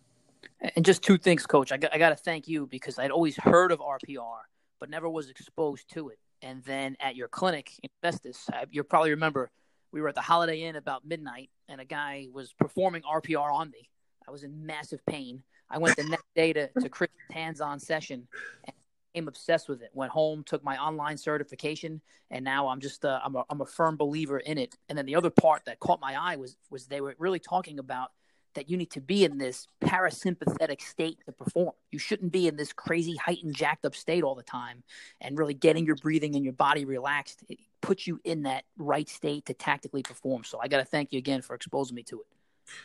And 0.76 0.84
just 0.84 1.02
two 1.02 1.16
things, 1.16 1.46
Coach. 1.46 1.72
I 1.72 1.76
got, 1.76 1.94
I 1.94 1.98
got 1.98 2.10
to 2.10 2.16
thank 2.16 2.48
you 2.48 2.66
because 2.66 2.98
I'd 2.98 3.10
always 3.10 3.36
heard 3.36 3.72
of 3.72 3.80
RPR, 3.80 4.40
but 4.80 4.90
never 4.90 5.08
was 5.08 5.30
exposed 5.30 5.88
to 5.94 6.10
it. 6.10 6.18
And 6.42 6.62
then 6.64 6.96
at 7.00 7.16
your 7.16 7.28
clinic 7.28 7.70
in 7.82 7.88
Festus, 8.02 8.48
you 8.70 8.82
probably 8.82 9.10
remember 9.10 9.50
we 9.92 10.02
were 10.02 10.08
at 10.08 10.14
the 10.14 10.20
Holiday 10.20 10.62
Inn 10.62 10.76
about 10.76 11.06
midnight, 11.06 11.50
and 11.68 11.80
a 11.80 11.84
guy 11.84 12.26
was 12.32 12.52
performing 12.52 13.02
RPR 13.02 13.52
on 13.52 13.70
me. 13.70 13.88
I 14.26 14.30
was 14.30 14.42
in 14.42 14.66
massive 14.66 15.04
pain. 15.06 15.42
I 15.70 15.78
went 15.78 15.96
the 15.96 16.04
next 16.04 16.26
day 16.34 16.52
to, 16.52 16.68
to 16.80 16.88
Chris' 16.88 17.10
hands-on 17.30 17.80
session 17.80 18.26
and 18.64 18.74
became 19.12 19.28
obsessed 19.28 19.68
with 19.68 19.82
it. 19.82 19.90
Went 19.92 20.12
home, 20.12 20.44
took 20.44 20.62
my 20.62 20.76
online 20.78 21.16
certification, 21.16 22.00
and 22.30 22.44
now 22.44 22.68
I'm 22.68 22.80
just 22.80 23.04
uh, 23.04 23.20
I'm 23.24 23.36
a, 23.36 23.44
I'm 23.50 23.60
a 23.60 23.66
firm 23.66 23.96
believer 23.96 24.38
in 24.38 24.58
it. 24.58 24.76
And 24.88 24.96
then 24.96 25.06
the 25.06 25.16
other 25.16 25.30
part 25.30 25.62
that 25.66 25.80
caught 25.80 26.00
my 26.00 26.14
eye 26.14 26.36
was 26.36 26.56
was 26.70 26.86
they 26.86 27.00
were 27.00 27.14
really 27.18 27.40
talking 27.40 27.78
about– 27.78 28.10
that 28.54 28.70
you 28.70 28.76
need 28.76 28.90
to 28.92 29.00
be 29.00 29.24
in 29.24 29.38
this 29.38 29.68
parasympathetic 29.82 30.80
state 30.80 31.18
to 31.26 31.32
perform. 31.32 31.72
You 31.90 31.98
shouldn't 31.98 32.32
be 32.32 32.48
in 32.48 32.56
this 32.56 32.72
crazy 32.72 33.16
heightened, 33.16 33.54
jacked 33.54 33.84
up 33.84 33.94
state 33.94 34.22
all 34.22 34.34
the 34.34 34.42
time. 34.42 34.82
And 35.20 35.38
really 35.38 35.54
getting 35.54 35.84
your 35.84 35.96
breathing 35.96 36.34
and 36.34 36.44
your 36.44 36.52
body 36.54 36.84
relaxed 36.84 37.44
it 37.48 37.58
puts 37.80 38.06
you 38.06 38.20
in 38.24 38.44
that 38.44 38.64
right 38.78 39.08
state 39.08 39.46
to 39.46 39.54
tactically 39.54 40.02
perform. 40.02 40.44
So 40.44 40.58
I 40.60 40.68
got 40.68 40.78
to 40.78 40.84
thank 40.84 41.12
you 41.12 41.18
again 41.18 41.42
for 41.42 41.54
exposing 41.54 41.94
me 41.94 42.02
to 42.04 42.20
it. 42.20 42.26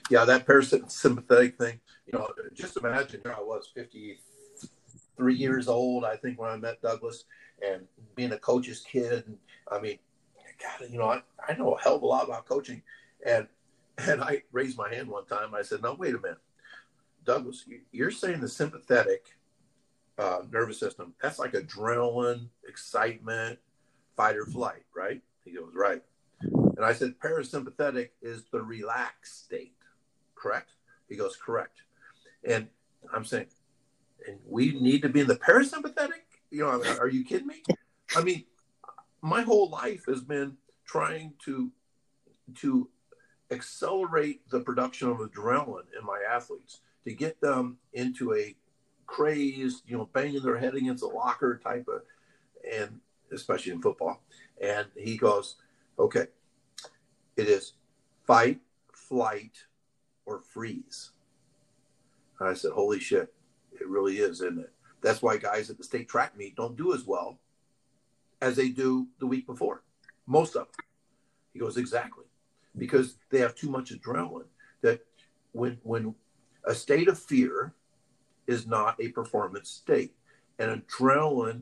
Yeah, 0.10 0.26
that 0.26 0.46
parasympathetic 0.46 1.58
thing. 1.58 1.80
You 2.06 2.20
know, 2.20 2.30
just 2.54 2.78
imagine 2.78 3.22
here 3.24 3.36
I 3.38 3.42
was 3.42 3.72
53 3.76 5.36
years 5.36 5.68
old, 5.68 6.06
I 6.06 6.16
think, 6.16 6.40
when 6.40 6.50
I 6.50 6.58
met 6.58 6.82
Douglas, 6.82 7.26
and 7.66 7.84
being 8.16 8.32
a 8.32 8.38
coach's 8.38 8.82
kid. 8.82 9.26
And 9.28 9.38
I 9.72 9.80
mean, 9.80 10.00
God, 10.62 10.90
you 10.90 10.98
know, 10.98 11.10
I, 11.10 11.22
I 11.48 11.56
know 11.56 11.74
a 11.74 11.82
hell 11.82 11.96
of 11.96 12.02
a 12.02 12.06
lot 12.06 12.26
about 12.26 12.48
coaching. 12.48 12.82
And 13.26 13.48
and 13.98 14.22
I 14.22 14.44
raised 14.52 14.78
my 14.78 14.94
hand 14.94 15.10
one 15.10 15.26
time. 15.26 15.54
I 15.54 15.62
said, 15.62 15.82
"No, 15.82 15.94
wait 15.94 16.16
a 16.16 16.20
minute, 16.20 16.40
Douglas. 17.26 17.66
You're 17.92 18.12
saying 18.12 18.40
the 18.40 18.48
sympathetic 18.48 19.26
uh, 20.18 20.40
nervous 20.52 20.80
system 20.80 21.14
that's 21.22 21.40
like 21.40 21.54
adrenaline, 21.54 22.48
excitement, 22.68 23.60
fight 24.16 24.38
or 24.38 24.46
flight, 24.46 24.84
right?" 24.96 25.22
He 25.44 25.52
goes, 25.52 25.74
"Right." 25.76 26.02
And 26.80 26.86
I 26.86 26.94
said, 26.94 27.20
"Parasympathetic 27.20 28.12
is 28.22 28.46
the 28.54 28.62
relaxed 28.62 29.44
state, 29.44 29.76
correct?" 30.34 30.72
He 31.10 31.18
goes, 31.18 31.36
"Correct." 31.36 31.82
And 32.46 32.70
I'm 33.14 33.26
saying, 33.26 33.48
and 34.26 34.40
we 34.48 34.80
need 34.80 35.02
to 35.02 35.10
be 35.10 35.20
in 35.20 35.28
the 35.28 35.36
parasympathetic. 35.36 36.24
You 36.52 36.62
know, 36.62 36.82
are 36.98 37.10
you 37.10 37.26
kidding 37.26 37.48
me? 37.48 37.64
I 38.16 38.24
mean, 38.24 38.46
my 39.22 39.42
whole 39.42 39.70
life 39.70 40.06
has 40.08 40.22
been 40.22 40.56
trying 40.86 41.34
to 41.44 41.70
to 42.60 42.88
accelerate 43.52 44.50
the 44.50 44.62
production 44.62 45.10
of 45.10 45.18
adrenaline 45.18 45.88
in 46.00 46.06
my 46.06 46.22
athletes 46.32 46.80
to 47.04 47.12
get 47.12 47.42
them 47.42 47.78
into 47.92 48.34
a 48.36 48.56
crazed, 49.06 49.84
you 49.86 49.98
know, 49.98 50.10
banging 50.14 50.44
their 50.44 50.58
head 50.58 50.76
against 50.76 51.04
a 51.04 51.08
locker 51.08 51.60
type 51.62 51.90
of, 51.90 52.04
and 52.74 53.02
especially 53.34 53.74
in 53.74 53.82
football. 53.82 54.22
And 54.62 54.88
he 54.96 55.18
goes, 55.18 55.58
okay, 56.00 56.28
it 57.40 57.48
is 57.48 57.74
fight, 58.28 58.60
flight, 58.94 59.58
or 60.26 60.42
freeze. 60.42 61.12
And 62.40 62.50
I 62.50 62.54
said, 62.54 62.72
holy 62.72 63.00
shit, 63.00 63.34
it 63.74 63.88
really 63.88 64.18
is, 64.18 64.42
isn't 64.42 64.60
it? 64.60 64.72
That's 65.02 65.22
why 65.22 65.38
guys 65.38 65.70
at 65.70 65.78
the 65.78 65.84
state 65.84 66.08
track 66.08 66.38
meet 66.38 66.56
don't 66.56 66.78
do 66.78 66.94
as 66.94 67.06
well 67.06 67.40
as 68.42 68.56
they 68.56 68.70
do 68.70 69.08
the 69.20 69.28
week 69.28 69.46
before. 69.46 69.84
Most 70.28 70.56
of 70.56 70.68
them. 70.68 70.86
He 71.54 71.60
goes, 71.60 71.78
exactly. 71.78 72.26
Because 72.78 73.18
they 73.30 73.40
have 73.40 73.56
too 73.56 73.70
much 73.70 73.92
adrenaline. 73.92 74.48
That 74.82 75.02
when 75.52 75.80
when 75.84 76.16
a 76.66 76.76
state 76.76 77.08
of 77.08 77.18
fear 77.18 77.74
is 78.48 78.68
not 78.68 78.96
a 79.00 79.10
performance 79.10 79.70
state. 79.70 80.14
And 80.58 80.86
adrenaline, 80.86 81.62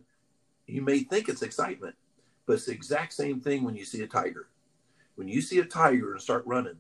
you 0.66 0.82
may 0.82 1.00
think 1.00 1.30
it's 1.30 1.42
excitement, 1.42 1.96
but 2.46 2.54
it's 2.54 2.66
the 2.66 2.74
exact 2.74 3.14
same 3.14 3.40
thing 3.40 3.64
when 3.64 3.76
you 3.76 3.86
see 3.86 4.02
a 4.02 4.08
tiger. 4.08 4.48
When 5.18 5.28
you 5.28 5.42
see 5.42 5.58
a 5.58 5.66
tiger 5.66 6.14
and 6.14 6.22
start 6.22 6.46
running, 6.46 6.78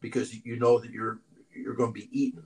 because 0.00 0.32
you 0.46 0.56
know 0.56 0.78
that 0.78 0.92
you're 0.92 1.18
you're 1.52 1.74
going 1.74 1.92
to 1.92 2.00
be 2.00 2.08
eaten, 2.12 2.44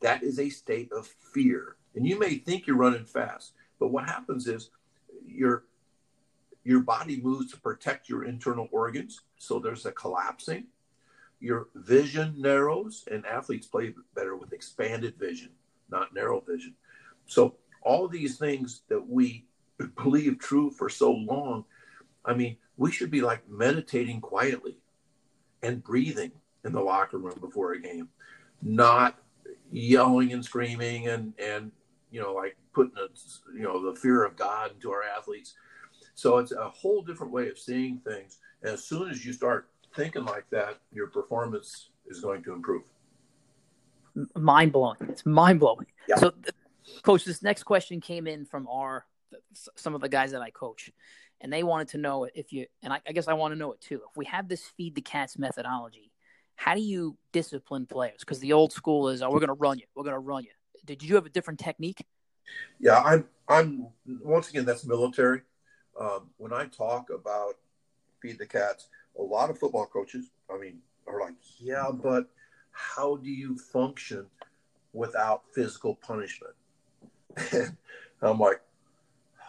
that 0.00 0.24
is 0.24 0.40
a 0.40 0.50
state 0.50 0.90
of 0.90 1.06
fear. 1.06 1.76
And 1.94 2.04
you 2.04 2.18
may 2.18 2.34
think 2.34 2.66
you're 2.66 2.76
running 2.76 3.04
fast, 3.04 3.52
but 3.78 3.92
what 3.92 4.06
happens 4.06 4.48
is 4.48 4.70
your 5.24 5.62
your 6.64 6.80
body 6.80 7.20
moves 7.20 7.52
to 7.52 7.60
protect 7.60 8.08
your 8.08 8.24
internal 8.24 8.68
organs. 8.72 9.20
So 9.38 9.60
there's 9.60 9.86
a 9.86 9.92
collapsing. 9.92 10.66
Your 11.38 11.68
vision 11.76 12.34
narrows, 12.36 13.04
and 13.08 13.24
athletes 13.24 13.68
play 13.68 13.94
better 14.16 14.34
with 14.34 14.52
expanded 14.52 15.14
vision, 15.16 15.50
not 15.90 16.12
narrow 16.12 16.40
vision. 16.40 16.74
So 17.26 17.54
all 17.82 18.08
these 18.08 18.36
things 18.36 18.82
that 18.88 19.08
we 19.08 19.44
believe 20.02 20.40
true 20.40 20.72
for 20.72 20.88
so 20.88 21.12
long, 21.12 21.66
I 22.24 22.34
mean, 22.34 22.56
we 22.80 22.90
should 22.90 23.10
be 23.10 23.20
like 23.20 23.42
meditating 23.46 24.22
quietly 24.22 24.78
and 25.62 25.84
breathing 25.84 26.32
in 26.64 26.72
the 26.72 26.80
locker 26.80 27.18
room 27.18 27.38
before 27.38 27.74
a 27.74 27.80
game, 27.80 28.08
not 28.62 29.18
yelling 29.70 30.32
and 30.32 30.42
screaming 30.42 31.06
and 31.08 31.34
and 31.38 31.70
you 32.10 32.20
know 32.20 32.32
like 32.32 32.56
putting 32.72 32.96
a, 32.96 33.06
you 33.54 33.62
know 33.62 33.92
the 33.92 34.00
fear 34.00 34.24
of 34.24 34.34
God 34.34 34.72
into 34.72 34.90
our 34.90 35.02
athletes. 35.02 35.54
So 36.14 36.38
it's 36.38 36.52
a 36.52 36.70
whole 36.70 37.02
different 37.02 37.32
way 37.34 37.50
of 37.50 37.58
seeing 37.58 37.98
things. 37.98 38.38
And 38.62 38.72
as 38.72 38.82
soon 38.82 39.10
as 39.10 39.26
you 39.26 39.34
start 39.34 39.68
thinking 39.94 40.24
like 40.24 40.48
that, 40.50 40.78
your 40.90 41.08
performance 41.08 41.90
is 42.06 42.20
going 42.20 42.42
to 42.44 42.52
improve. 42.54 42.82
Mind 44.34 44.72
blowing. 44.72 44.96
It's 45.08 45.26
mind 45.26 45.60
blowing. 45.60 45.86
Yeah. 46.08 46.16
So, 46.16 46.32
coach, 47.02 47.26
this 47.26 47.42
next 47.42 47.64
question 47.64 48.00
came 48.00 48.26
in 48.26 48.46
from 48.46 48.66
our 48.68 49.04
some 49.76 49.94
of 49.94 50.00
the 50.00 50.08
guys 50.08 50.32
that 50.32 50.40
I 50.40 50.50
coach, 50.50 50.90
and 51.40 51.52
they 51.52 51.62
wanted 51.62 51.88
to 51.88 51.98
know 51.98 52.28
if 52.34 52.52
you 52.52 52.66
and 52.82 52.92
I, 52.92 53.00
I 53.06 53.12
guess 53.12 53.28
I 53.28 53.32
want 53.32 53.52
to 53.52 53.58
know 53.58 53.72
it 53.72 53.80
too. 53.80 53.96
If 54.08 54.16
we 54.16 54.26
have 54.26 54.48
this 54.48 54.64
feed 54.76 54.94
the 54.94 55.00
cats 55.00 55.38
methodology, 55.38 56.12
how 56.56 56.74
do 56.74 56.80
you 56.80 57.16
discipline 57.32 57.86
players? 57.86 58.20
Because 58.20 58.40
the 58.40 58.52
old 58.52 58.72
school 58.72 59.08
is, 59.08 59.22
oh, 59.22 59.30
we're 59.30 59.40
going 59.40 59.48
to 59.48 59.54
run 59.54 59.78
you, 59.78 59.86
we're 59.94 60.04
going 60.04 60.14
to 60.14 60.18
run 60.18 60.44
you. 60.44 60.50
Did 60.84 61.02
you 61.02 61.14
have 61.14 61.26
a 61.26 61.30
different 61.30 61.60
technique? 61.60 62.04
Yeah, 62.78 63.00
I'm. 63.00 63.26
I'm 63.48 63.88
once 64.06 64.48
again 64.48 64.64
that's 64.64 64.86
military. 64.86 65.42
Um, 65.98 66.30
when 66.36 66.52
I 66.52 66.66
talk 66.66 67.08
about 67.12 67.54
feed 68.22 68.38
the 68.38 68.46
cats, 68.46 68.88
a 69.18 69.22
lot 69.22 69.50
of 69.50 69.58
football 69.58 69.86
coaches, 69.86 70.30
I 70.52 70.56
mean, 70.56 70.78
are 71.06 71.20
like, 71.20 71.34
yeah, 71.58 71.90
but 71.92 72.28
how 72.70 73.16
do 73.16 73.28
you 73.28 73.58
function 73.58 74.26
without 74.92 75.42
physical 75.54 75.96
punishment? 75.96 76.54
And 78.22 78.30
I'm 78.30 78.38
like, 78.38 78.60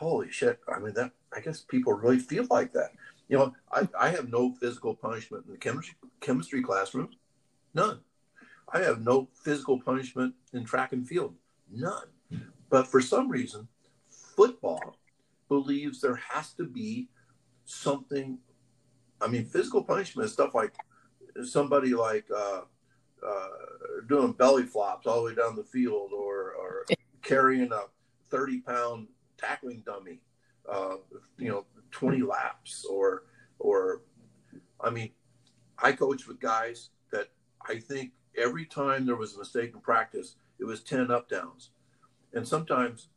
holy 0.02 0.32
shit! 0.32 0.60
I 0.68 0.80
mean, 0.80 0.94
that 0.95 1.11
I 1.34 1.40
guess 1.40 1.61
people 1.61 1.94
really 1.94 2.19
feel 2.19 2.48
like 2.49 2.73
that. 2.73 2.91
You 3.30 3.38
know, 3.38 3.53
I, 3.72 3.88
I 3.98 4.10
have 4.10 4.30
no 4.30 4.53
physical 4.53 4.95
punishment 4.95 5.45
in 5.45 5.53
the 5.53 5.57
chemistry 5.57 5.95
chemistry 6.19 6.61
classroom, 6.61 7.10
none. 7.73 7.99
I 8.73 8.80
have 8.80 9.02
no 9.02 9.28
physical 9.44 9.80
punishment 9.80 10.34
in 10.53 10.65
track 10.65 10.94
and 10.94 11.07
field, 11.07 11.36
none. 11.72 12.07
But 12.69 12.88
for 12.88 13.02
some 13.02 13.30
reason, 13.30 13.68
football 14.10 14.98
believes 15.49 16.02
there 16.02 16.15
has 16.15 16.53
to 16.53 16.65
be 16.65 17.10
something. 17.65 18.40
I 19.22 19.28
mean, 19.28 19.45
physical 19.45 19.84
punishment 19.84 20.26
is 20.26 20.34
stuff 20.34 20.56
like 20.56 20.73
somebody 21.44 21.94
like 21.94 22.26
uh, 22.36 22.61
uh, 23.26 23.48
doing 24.07 24.32
belly 24.34 24.64
flops 24.64 25.06
all 25.06 25.18
the 25.18 25.30
way 25.30 25.36
down 25.36 25.56
the 25.56 25.64
field 25.64 26.11
or, 26.14 26.53
or 26.53 26.86
carrying 27.22 27.72
a 27.72 27.84
30 28.30 28.61
pound 28.61 29.07
tackling 29.42 29.84
dummy, 29.86 30.22
uh, 30.72 30.98
you 31.38 31.50
know, 31.50 31.66
20 31.92 32.22
laps 32.22 32.86
or 32.86 33.24
or 33.60 34.02
I 34.80 34.90
mean, 34.90 35.12
I 35.78 35.92
coached 35.92 36.28
with 36.28 36.40
guys 36.40 36.90
that 37.12 37.30
I 37.68 37.80
think 37.80 38.12
every 38.38 38.66
time 38.66 39.06
there 39.06 39.16
was 39.16 39.36
a 39.36 39.40
mistake 39.40 39.72
in 39.74 39.82
practice, 39.82 40.36
it 40.60 40.66
was 40.66 40.82
10 40.82 41.12
up 41.12 41.30
downs. 41.30 41.70
And 42.34 42.48
sometimes 42.48 43.10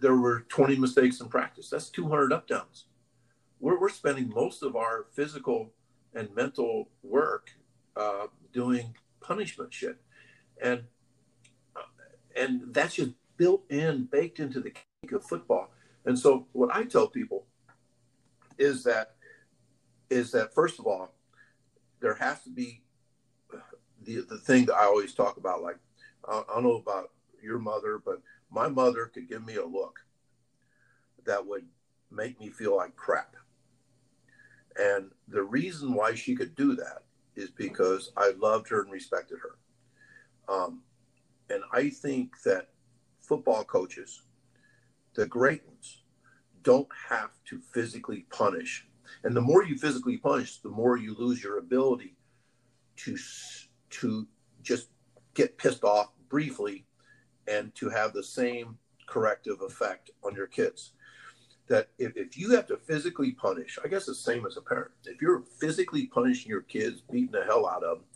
there 0.00 0.16
were 0.16 0.40
20 0.48 0.76
mistakes 0.76 1.20
in 1.20 1.28
practice. 1.28 1.70
That's 1.70 1.90
200 1.90 2.32
up 2.32 2.48
downs. 2.48 2.86
We're, 3.60 3.78
we're 3.78 3.88
spending 3.88 4.28
most 4.28 4.62
of 4.62 4.74
our 4.74 5.06
physical 5.12 5.72
and 6.14 6.34
mental 6.34 6.88
work 7.02 7.50
uh, 7.96 8.26
doing 8.52 8.94
punishment 9.20 9.72
shit. 9.72 9.98
And, 10.60 10.84
uh, 11.76 11.80
and 12.36 12.74
that's 12.74 12.94
just 12.94 13.12
built 13.36 13.64
in, 13.70 14.08
baked 14.10 14.40
into 14.40 14.60
the 14.60 14.72
of 15.10 15.24
football. 15.24 15.72
And 16.04 16.16
so 16.16 16.46
what 16.52 16.74
I 16.74 16.84
tell 16.84 17.08
people 17.08 17.46
is 18.58 18.84
that 18.84 19.16
is 20.10 20.30
that 20.32 20.54
first 20.54 20.78
of 20.78 20.86
all, 20.86 21.14
there 22.00 22.14
has 22.14 22.42
to 22.44 22.50
be 22.50 22.82
the 24.04 24.20
the 24.20 24.38
thing 24.38 24.66
that 24.66 24.76
I 24.76 24.84
always 24.84 25.14
talk 25.14 25.38
about. 25.38 25.62
Like 25.62 25.78
I, 26.28 26.42
don't 26.54 26.62
know 26.62 26.76
about 26.76 27.10
your 27.42 27.58
mother, 27.58 28.00
but 28.04 28.22
my 28.50 28.68
mother 28.68 29.06
could 29.06 29.28
give 29.28 29.44
me 29.44 29.56
a 29.56 29.66
look 29.66 29.98
that 31.24 31.44
would 31.44 31.64
make 32.10 32.38
me 32.38 32.50
feel 32.50 32.76
like 32.76 32.94
crap. 32.94 33.34
And 34.78 35.10
the 35.28 35.42
reason 35.42 35.94
why 35.94 36.14
she 36.14 36.34
could 36.36 36.54
do 36.54 36.76
that 36.76 37.02
is 37.34 37.50
because 37.50 38.12
I 38.16 38.32
loved 38.38 38.68
her 38.68 38.82
and 38.82 38.92
respected 38.92 39.38
her. 39.42 40.54
Um, 40.54 40.82
and 41.50 41.62
I 41.72 41.90
think 41.90 42.40
that 42.44 42.68
football 43.20 43.64
coaches, 43.64 44.22
the 45.14 45.26
great 45.26 45.66
ones, 45.66 46.02
don't 46.62 46.88
have 47.08 47.30
to 47.46 47.60
physically 47.72 48.26
punish. 48.30 48.86
And 49.24 49.36
the 49.36 49.40
more 49.40 49.64
you 49.64 49.76
physically 49.76 50.16
punish, 50.16 50.58
the 50.58 50.68
more 50.68 50.96
you 50.96 51.14
lose 51.14 51.42
your 51.42 51.58
ability 51.58 52.16
to 52.96 53.16
to 53.90 54.26
just 54.62 54.88
get 55.34 55.58
pissed 55.58 55.84
off 55.84 56.12
briefly 56.28 56.86
and 57.46 57.74
to 57.74 57.88
have 57.90 58.12
the 58.12 58.22
same 58.22 58.78
corrective 59.06 59.60
effect 59.60 60.10
on 60.24 60.34
your 60.34 60.46
kids. 60.46 60.92
That 61.68 61.88
if, 61.98 62.16
if 62.16 62.36
you 62.36 62.54
have 62.54 62.66
to 62.68 62.76
physically 62.76 63.32
punish, 63.32 63.78
I 63.84 63.88
guess 63.88 64.06
the 64.06 64.14
same 64.14 64.46
as 64.46 64.56
a 64.56 64.62
parent. 64.62 64.92
If 65.04 65.20
you're 65.20 65.44
physically 65.60 66.06
punishing 66.06 66.50
your 66.50 66.62
kids, 66.62 67.02
beating 67.10 67.32
the 67.32 67.44
hell 67.44 67.66
out 67.66 67.84
of 67.84 67.98
them, 67.98 68.06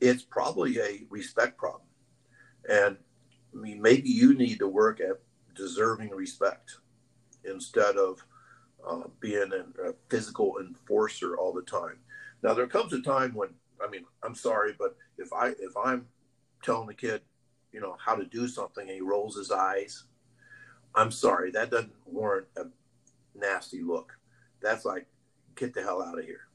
it's 0.00 0.22
probably 0.22 0.78
a 0.78 1.04
respect 1.10 1.56
problem. 1.58 1.88
And 2.68 2.96
I 3.54 3.56
mean, 3.56 3.80
maybe 3.80 4.10
you 4.10 4.34
need 4.34 4.58
to 4.58 4.68
work 4.68 5.00
at 5.00 5.20
deserving 5.56 6.10
respect 6.10 6.78
instead 7.44 7.96
of 7.96 8.24
uh, 8.86 9.08
being 9.20 9.50
a, 9.52 9.92
physical 10.08 10.58
enforcer 10.60 11.36
all 11.36 11.52
the 11.52 11.62
time. 11.62 11.98
Now, 12.42 12.54
there 12.54 12.66
comes 12.66 12.92
a 12.92 13.00
time 13.00 13.34
when, 13.34 13.48
I 13.84 13.90
mean, 13.90 14.04
I'm 14.22 14.34
sorry, 14.34 14.74
but 14.78 14.96
if 15.18 15.32
I 15.32 15.48
if 15.48 15.76
I'm 15.76 16.06
telling 16.62 16.86
the 16.86 16.94
kid, 16.94 17.22
you 17.72 17.80
know, 17.80 17.96
how 17.98 18.14
to 18.14 18.24
do 18.24 18.46
something 18.46 18.82
and 18.82 18.96
he 18.96 19.00
rolls 19.00 19.36
his 19.36 19.50
eyes, 19.50 20.04
I'm 20.94 21.10
sorry, 21.10 21.50
that 21.52 21.70
doesn't 21.70 21.92
warrant 22.06 22.46
a 22.56 22.66
nasty 23.34 23.82
look. 23.82 24.12
That's 24.62 24.84
like, 24.84 25.06
get 25.56 25.74
the 25.74 25.82
hell 25.82 26.02
out 26.02 26.18
of 26.18 26.24
here. 26.24 26.48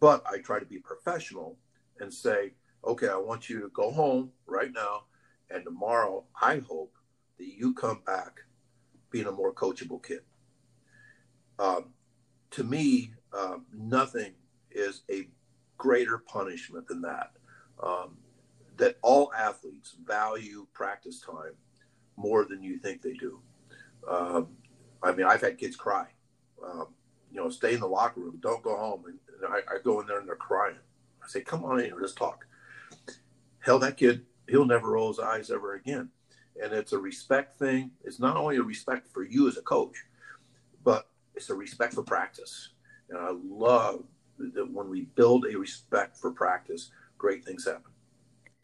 But 0.00 0.24
I 0.26 0.38
try 0.38 0.58
to 0.58 0.66
be 0.66 0.78
professional 0.78 1.56
and 2.00 2.12
say, 2.12 2.52
okay, 2.84 3.08
I 3.08 3.16
want 3.16 3.48
you 3.48 3.60
to 3.60 3.68
go 3.68 3.90
home 3.90 4.30
right 4.46 4.72
now. 4.74 5.04
And 5.50 5.64
tomorrow, 5.64 6.24
I 6.40 6.58
hope 6.58 6.92
that 7.42 7.58
you 7.58 7.74
come 7.74 8.00
back 8.06 8.40
being 9.10 9.26
a 9.26 9.32
more 9.32 9.52
coachable 9.52 10.02
kid. 10.02 10.20
Um, 11.58 11.86
to 12.52 12.64
me, 12.64 13.12
um, 13.36 13.66
nothing 13.74 14.32
is 14.70 15.02
a 15.10 15.28
greater 15.76 16.18
punishment 16.18 16.86
than 16.86 17.02
that. 17.02 17.32
Um, 17.82 18.16
that 18.76 18.96
all 19.02 19.32
athletes 19.34 19.96
value 20.06 20.66
practice 20.72 21.20
time 21.20 21.54
more 22.16 22.44
than 22.44 22.62
you 22.62 22.78
think 22.78 23.02
they 23.02 23.14
do. 23.14 23.40
Um, 24.08 24.48
I 25.02 25.12
mean, 25.12 25.26
I've 25.26 25.40
had 25.40 25.58
kids 25.58 25.76
cry. 25.76 26.06
Um, 26.64 26.88
you 27.30 27.40
know, 27.40 27.50
stay 27.50 27.74
in 27.74 27.80
the 27.80 27.88
locker 27.88 28.20
room, 28.20 28.38
don't 28.40 28.62
go 28.62 28.76
home. 28.76 29.04
And, 29.06 29.18
and 29.42 29.52
I, 29.52 29.74
I, 29.74 29.78
go 29.82 30.00
in 30.00 30.06
there 30.06 30.20
and 30.20 30.28
they're 30.28 30.36
crying. 30.36 30.76
I 31.22 31.28
say, 31.28 31.40
come 31.40 31.64
on 31.64 31.80
in 31.80 31.86
here, 31.86 31.98
let's 32.00 32.14
talk. 32.14 32.46
Hell, 33.58 33.78
that 33.80 33.96
kid, 33.96 34.24
he'll 34.48 34.64
never 34.64 34.92
roll 34.92 35.08
his 35.08 35.18
eyes 35.18 35.50
ever 35.50 35.74
again. 35.74 36.10
And 36.60 36.72
it's 36.72 36.92
a 36.92 36.98
respect 36.98 37.58
thing. 37.58 37.90
It's 38.04 38.20
not 38.20 38.36
only 38.36 38.56
a 38.56 38.62
respect 38.62 39.08
for 39.08 39.22
you 39.22 39.48
as 39.48 39.56
a 39.56 39.62
coach, 39.62 39.96
but 40.84 41.08
it's 41.34 41.50
a 41.50 41.54
respect 41.54 41.94
for 41.94 42.02
practice. 42.02 42.70
And 43.08 43.18
I 43.18 43.30
love 43.30 44.04
that 44.38 44.70
when 44.70 44.88
we 44.88 45.02
build 45.02 45.46
a 45.46 45.58
respect 45.58 46.16
for 46.16 46.30
practice, 46.30 46.90
great 47.18 47.44
things 47.44 47.66
happen. 47.66 47.92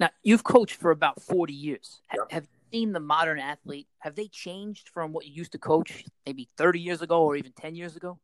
Now, 0.01 0.11
you've 0.23 0.45
coached 0.45 0.77
for 0.77 0.91
about 0.91 1.21
40 1.23 1.53
years. 1.53 2.01
Yep. 2.15 2.33
Have 2.33 2.43
you 2.45 2.79
seen 2.79 2.93
the 2.93 3.01
modern 3.01 3.39
athlete? 3.39 3.89
Have 4.01 4.15
they 4.15 4.29
changed 4.29 4.91
from 4.91 5.13
what 5.13 5.27
you 5.27 5.33
used 5.33 5.53
to 5.53 5.59
coach 5.59 6.05
maybe 6.27 6.49
30 6.57 6.81
years 6.81 7.03
ago 7.03 7.23
or 7.23 7.37
even 7.37 7.53
10 7.53 7.75
years 7.75 7.97
ago? 7.97 8.19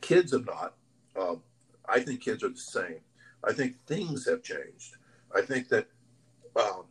Kids 0.00 0.32
have 0.32 0.46
not. 0.46 0.74
Um, 1.18 1.42
I 1.88 2.00
think 2.00 2.20
kids 2.20 2.42
are 2.44 2.50
the 2.50 2.56
same. 2.56 3.00
I 3.44 3.52
think 3.52 3.78
things 3.86 4.26
have 4.26 4.42
changed. 4.42 4.96
I 5.34 5.42
think 5.42 5.68
that 5.68 5.86
um, 6.56 6.84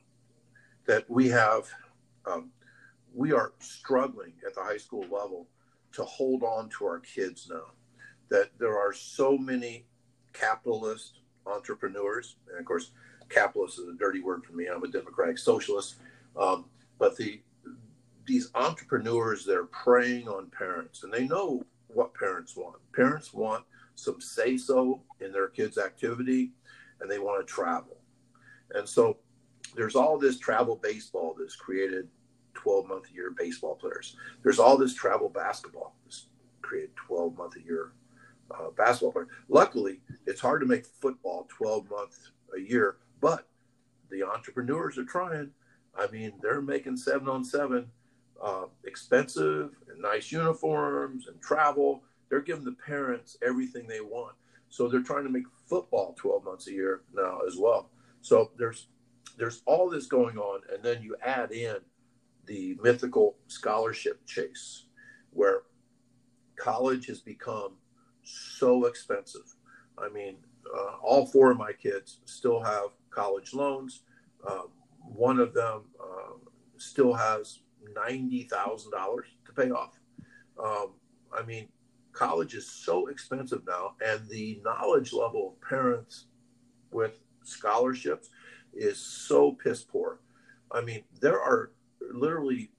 that 0.88 1.10
we 1.10 1.28
have 1.30 1.68
um, 2.26 2.50
we 3.14 3.32
are 3.32 3.54
struggling 3.60 4.34
at 4.46 4.56
the 4.56 4.62
high 4.62 4.78
school 4.78 5.04
level 5.04 5.48
to 5.94 6.04
hold 6.04 6.44
on 6.44 6.70
to 6.70 6.86
our 6.86 7.00
kids 7.00 7.48
now. 7.50 7.72
That 8.30 8.52
there 8.60 8.78
are 8.78 8.94
so 8.94 9.38
many 9.38 9.86
capitalist 10.34 11.20
entrepreneurs, 11.46 12.36
and 12.50 12.60
of 12.60 12.66
course, 12.66 12.92
capitalist 13.30 13.80
is 13.80 13.88
a 13.88 13.98
dirty 13.98 14.22
word 14.22 14.44
for 14.44 14.54
me. 14.54 14.68
I'm 14.68 14.84
a 14.84 14.88
democratic 14.88 15.38
socialist, 15.38 15.96
um, 16.36 16.66
but 17.00 17.16
the 17.16 17.42
these 18.26 18.50
entrepreneurs 18.56 19.46
they're 19.46 19.66
preying 19.66 20.28
on 20.28 20.50
parents, 20.50 21.04
and 21.04 21.14
they 21.14 21.26
know 21.26 21.64
what 21.88 22.14
parents 22.14 22.56
want. 22.56 22.76
Parents 22.94 23.34
want 23.34 23.64
some 23.96 24.20
say 24.20 24.58
so 24.58 25.02
in 25.22 25.32
their 25.32 25.48
kids' 25.48 25.78
activity, 25.78 26.52
and 27.00 27.10
they 27.10 27.20
want 27.20 27.46
to 27.46 27.52
travel. 27.52 27.98
And 28.74 28.88
so 28.88 29.18
there's 29.78 29.96
all 29.96 30.18
this 30.18 30.40
travel 30.40 30.76
baseball 30.76 31.36
that's 31.40 31.56
created 31.56 32.10
12 32.56 32.88
month 32.88 33.06
a 33.12 33.14
year 33.14 33.32
baseball 33.38 33.76
players. 33.76 34.18
There's 34.44 34.60
all 34.60 34.76
this 34.76 34.96
travel 34.96 35.30
basketball 35.30 35.96
that's 36.04 36.26
created 36.64 36.96
12 36.96 37.38
month 37.38 37.56
a 37.56 37.62
year 37.62 37.94
uh, 38.52 38.72
basketball 38.76 39.12
players. 39.12 39.30
Luckily, 39.48 40.02
it's 40.26 40.42
hard 40.42 40.62
to 40.62 40.68
make 40.68 40.86
football 40.86 41.48
12 41.50 41.90
months 41.90 42.32
a 42.56 42.60
year, 42.60 42.98
but 43.22 43.48
the 44.10 44.24
entrepreneurs 44.24 44.98
are 44.98 45.06
trying. 45.06 45.52
I 45.96 46.08
mean, 46.08 46.34
they're 46.42 46.62
making 46.62 46.98
seven 46.98 47.30
on 47.30 47.44
seven 47.44 47.92
uh, 48.44 48.66
expensive 48.86 49.76
and 49.90 50.02
nice 50.02 50.32
uniforms 50.32 51.28
and 51.28 51.40
travel. 51.40 52.04
They're 52.30 52.42
giving 52.42 52.66
the 52.66 52.76
parents 52.86 53.38
everything 53.46 53.88
they 53.88 54.02
want. 54.02 54.36
So 54.70 54.88
they're 54.88 55.02
trying 55.02 55.24
to 55.24 55.30
make 55.30 55.46
football 55.68 56.16
12 56.18 56.44
months 56.44 56.68
a 56.68 56.72
year 56.72 57.02
now 57.14 57.42
as 57.48 57.58
well. 57.58 57.90
So 58.22 58.52
there's 58.58 58.88
there's 59.38 59.62
all 59.66 59.90
this 59.90 60.08
going 60.08 60.38
on, 60.38 60.62
and 60.74 60.84
then 60.84 61.02
you 61.02 61.16
add 61.24 61.52
in 61.52 61.78
the 62.46 62.78
mythical 62.82 63.38
scholarship 63.48 64.26
chase, 64.26 64.86
where 65.32 65.62
college 66.58 67.06
has 67.08 67.20
become 67.20 67.74
so 68.24 68.86
expensive. 68.86 69.56
I 69.98 70.10
mean, 70.10 70.38
uh, 70.76 70.96
all 71.02 71.26
four 71.26 71.52
of 71.52 71.58
my 71.58 71.72
kids 71.72 72.20
still 72.26 72.62
have 72.62 72.90
college 73.10 73.54
loans. 73.54 74.02
Um, 74.50 74.70
one 75.00 75.40
of 75.40 75.54
them 75.54 75.84
uh, 76.02 76.34
still 76.78 77.14
has 77.14 77.60
ninety 77.96 78.44
thousand 78.44 78.92
dollars 78.92 79.28
to 79.46 79.54
pay 79.54 79.72
off. 79.72 80.00
Um, 80.64 80.94
I 81.38 81.44
mean, 81.46 81.68
college 82.12 82.56
is 82.56 82.70
so 82.70 83.08
expensive 83.08 83.62
now, 83.68 83.96
and 84.06 84.28
the 84.30 84.60
knowledge 84.64 85.14
level 85.14 85.54
of 85.54 85.70
parents 85.70 86.26
with 86.92 87.14
scholarships 87.44 88.30
is 88.78 89.00
so 89.00 89.52
piss 89.52 89.84
poor. 89.84 90.20
I 90.72 90.82
mean, 90.82 91.04
there 91.20 91.42
are 91.42 91.72
literally 92.14 92.72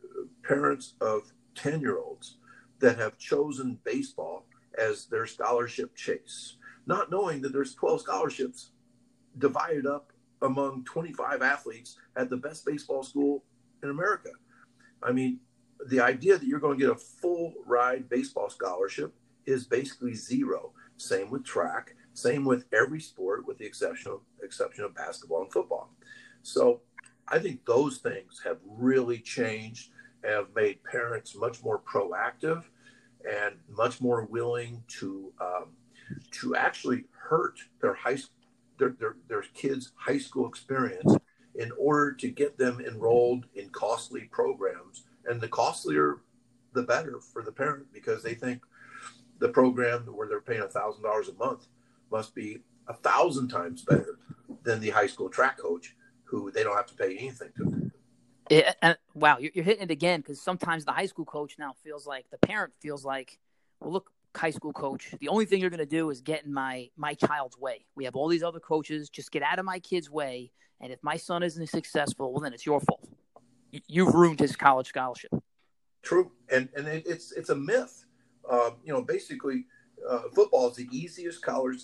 parents 0.42 0.94
of 1.00 1.32
10 1.54 1.80
year 1.80 1.98
olds 1.98 2.38
that 2.80 2.98
have 2.98 3.18
chosen 3.18 3.78
baseball 3.84 4.46
as 4.78 5.06
their 5.06 5.26
scholarship 5.26 5.94
chase, 5.96 6.56
not 6.86 7.10
knowing 7.10 7.42
that 7.42 7.52
there's 7.52 7.74
12 7.74 8.02
scholarships 8.02 8.70
divided 9.38 9.86
up 9.86 10.12
among 10.42 10.84
25 10.84 11.42
athletes 11.42 11.96
at 12.16 12.30
the 12.30 12.36
best 12.36 12.64
baseball 12.64 13.02
school 13.02 13.44
in 13.82 13.90
America. 13.90 14.30
I 15.02 15.12
mean, 15.12 15.40
the 15.86 16.00
idea 16.00 16.38
that 16.38 16.46
you're 16.46 16.60
going 16.60 16.78
to 16.78 16.84
get 16.84 16.94
a 16.94 16.98
full 16.98 17.54
ride 17.66 18.08
baseball 18.08 18.50
scholarship 18.50 19.14
is 19.46 19.66
basically 19.66 20.14
zero. 20.14 20.72
Same 20.96 21.30
with 21.30 21.44
track, 21.44 21.94
same 22.18 22.44
with 22.44 22.64
every 22.72 23.00
sport, 23.00 23.46
with 23.46 23.58
the 23.58 23.64
exception 23.66 24.12
of 24.12 24.20
exception 24.42 24.84
of 24.84 24.94
basketball 24.94 25.42
and 25.42 25.52
football. 25.52 25.90
So 26.42 26.80
I 27.26 27.38
think 27.38 27.64
those 27.64 27.98
things 27.98 28.40
have 28.44 28.58
really 28.66 29.18
changed 29.18 29.90
have 30.24 30.48
made 30.54 30.82
parents 30.82 31.36
much 31.36 31.62
more 31.62 31.80
proactive 31.80 32.64
and 33.28 33.54
much 33.68 34.00
more 34.00 34.24
willing 34.24 34.82
to 34.88 35.32
um, 35.40 35.68
to 36.32 36.56
actually 36.56 37.04
hurt 37.12 37.58
their 37.80 37.94
high 37.94 38.18
their, 38.78 38.90
their, 38.90 39.16
their 39.28 39.42
kids' 39.54 39.92
high 39.96 40.18
school 40.18 40.48
experience 40.48 41.16
in 41.56 41.72
order 41.76 42.12
to 42.12 42.28
get 42.28 42.56
them 42.56 42.80
enrolled 42.80 43.46
in 43.54 43.68
costly 43.70 44.22
programs. 44.30 45.04
And 45.26 45.40
the 45.40 45.48
costlier, 45.48 46.20
the 46.72 46.84
better 46.84 47.18
for 47.20 47.42
the 47.42 47.52
parent 47.52 47.86
because 47.92 48.22
they 48.22 48.34
think 48.34 48.62
the 49.40 49.48
program 49.48 50.02
where 50.02 50.28
they're 50.28 50.40
paying 50.40 50.62
a 50.62 50.68
thousand 50.68 51.02
dollars 51.02 51.28
a 51.28 51.34
month 51.34 51.66
must 52.10 52.34
be 52.34 52.58
a 52.86 52.94
thousand 52.94 53.48
times 53.48 53.82
better 53.82 54.18
than 54.62 54.80
the 54.80 54.90
high 54.90 55.06
school 55.06 55.28
track 55.28 55.58
coach 55.58 55.94
who 56.24 56.50
they 56.50 56.62
don't 56.62 56.76
have 56.76 56.86
to 56.86 56.94
pay 56.94 57.16
anything 57.16 57.50
to. 57.56 57.90
And, 58.80 58.96
wow, 59.14 59.38
you're, 59.38 59.50
you're 59.54 59.64
hitting 59.64 59.84
it 59.84 59.90
again 59.90 60.20
because 60.20 60.40
sometimes 60.40 60.84
the 60.84 60.92
high 60.92 61.06
school 61.06 61.26
coach 61.26 61.56
now 61.58 61.74
feels 61.84 62.06
like 62.06 62.30
the 62.30 62.38
parent 62.38 62.72
feels 62.80 63.04
like, 63.04 63.38
well, 63.80 63.92
look, 63.92 64.10
high 64.36 64.50
school 64.50 64.72
coach, 64.72 65.14
the 65.20 65.28
only 65.28 65.44
thing 65.44 65.60
you're 65.60 65.70
going 65.70 65.78
to 65.78 65.86
do 65.86 66.10
is 66.10 66.20
get 66.20 66.44
in 66.44 66.52
my 66.52 66.88
my 66.96 67.14
child's 67.14 67.58
way. 67.58 67.86
We 67.94 68.04
have 68.04 68.16
all 68.16 68.28
these 68.28 68.42
other 68.42 68.60
coaches. 68.60 69.10
Just 69.10 69.30
get 69.32 69.42
out 69.42 69.58
of 69.58 69.64
my 69.64 69.78
kid's 69.78 70.10
way. 70.10 70.52
And 70.80 70.92
if 70.92 70.98
my 71.02 71.16
son 71.16 71.42
isn't 71.42 71.66
successful, 71.68 72.32
well, 72.32 72.40
then 72.40 72.52
it's 72.54 72.64
your 72.64 72.80
fault. 72.80 73.08
You've 73.86 74.14
ruined 74.14 74.40
his 74.40 74.56
college 74.56 74.88
scholarship. 74.88 75.30
True, 76.02 76.32
and 76.50 76.68
and 76.76 76.86
it's 76.86 77.32
it's 77.32 77.50
a 77.50 77.56
myth. 77.56 78.06
Uh, 78.48 78.70
you 78.82 78.92
know, 78.92 79.02
basically, 79.02 79.66
uh, 80.08 80.22
football 80.34 80.70
is 80.70 80.76
the 80.76 80.88
easiest 80.90 81.42
college. 81.42 81.80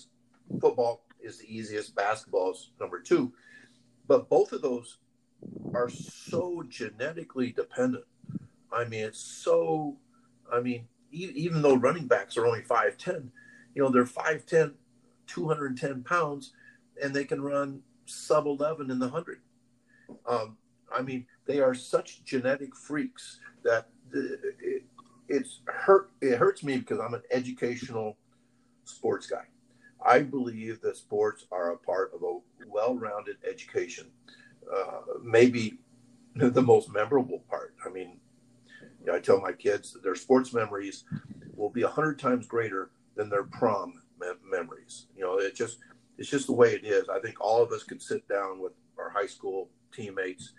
Football 0.59 1.03
is 1.21 1.39
the 1.39 1.53
easiest. 1.53 1.95
Basketball 1.95 2.51
is 2.51 2.71
number 2.79 3.01
two, 3.01 3.33
but 4.07 4.29
both 4.29 4.51
of 4.51 4.61
those 4.61 4.97
are 5.73 5.89
so 5.89 6.63
genetically 6.67 7.51
dependent. 7.51 8.05
I 8.71 8.85
mean, 8.85 9.05
it's 9.05 9.19
so. 9.19 9.97
I 10.51 10.59
mean, 10.59 10.87
even 11.11 11.61
though 11.61 11.75
running 11.75 12.07
backs 12.07 12.37
are 12.37 12.45
only 12.45 12.61
5'10, 12.61 13.29
you 13.73 13.81
know, 13.81 13.89
they're 13.89 14.05
5'10, 14.05 14.73
210 15.27 16.03
pounds, 16.03 16.53
and 17.01 17.13
they 17.13 17.23
can 17.23 17.41
run 17.41 17.81
sub 18.05 18.45
11 18.45 18.91
in 18.91 18.99
the 18.99 19.07
100. 19.07 19.39
Um, 20.27 20.57
I 20.95 21.01
mean, 21.01 21.25
they 21.47 21.59
are 21.59 21.73
such 21.73 22.23
genetic 22.23 22.75
freaks 22.75 23.39
that 23.63 23.89
it, 24.13 24.83
it's 25.27 25.61
hurt. 25.65 26.11
It 26.21 26.37
hurts 26.37 26.63
me 26.63 26.77
because 26.77 26.99
I'm 26.99 27.13
an 27.13 27.23
educational 27.31 28.17
sports 28.83 29.27
guy. 29.27 29.45
I 30.05 30.19
believe 30.21 30.81
that 30.81 30.97
sports 30.97 31.45
are 31.51 31.71
a 31.71 31.77
part 31.77 32.11
of 32.13 32.23
a 32.23 32.37
well-rounded 32.67 33.37
education. 33.49 34.07
Uh, 34.73 35.01
maybe 35.23 35.79
the 36.35 36.61
most 36.61 36.91
memorable 36.91 37.43
part. 37.49 37.73
I 37.85 37.89
mean, 37.89 38.19
you 38.99 39.07
know, 39.07 39.15
I 39.15 39.19
tell 39.19 39.39
my 39.39 39.51
kids 39.51 39.97
their 40.03 40.15
sports 40.15 40.53
memories 40.53 41.05
will 41.55 41.69
be 41.69 41.83
a 41.83 41.87
hundred 41.87 42.19
times 42.19 42.45
greater 42.45 42.91
than 43.15 43.29
their 43.29 43.43
prom 43.43 44.01
me- 44.19 44.27
memories. 44.49 45.07
You 45.15 45.23
know, 45.23 45.37
it 45.37 45.55
just 45.55 45.79
it's 46.17 46.29
just 46.29 46.47
the 46.47 46.53
way 46.53 46.73
it 46.73 46.85
is. 46.85 47.09
I 47.09 47.19
think 47.19 47.39
all 47.41 47.61
of 47.61 47.71
us 47.71 47.83
could 47.83 48.01
sit 48.01 48.27
down 48.27 48.59
with 48.59 48.73
our 48.97 49.09
high 49.09 49.27
school 49.27 49.69
teammates 49.93 50.53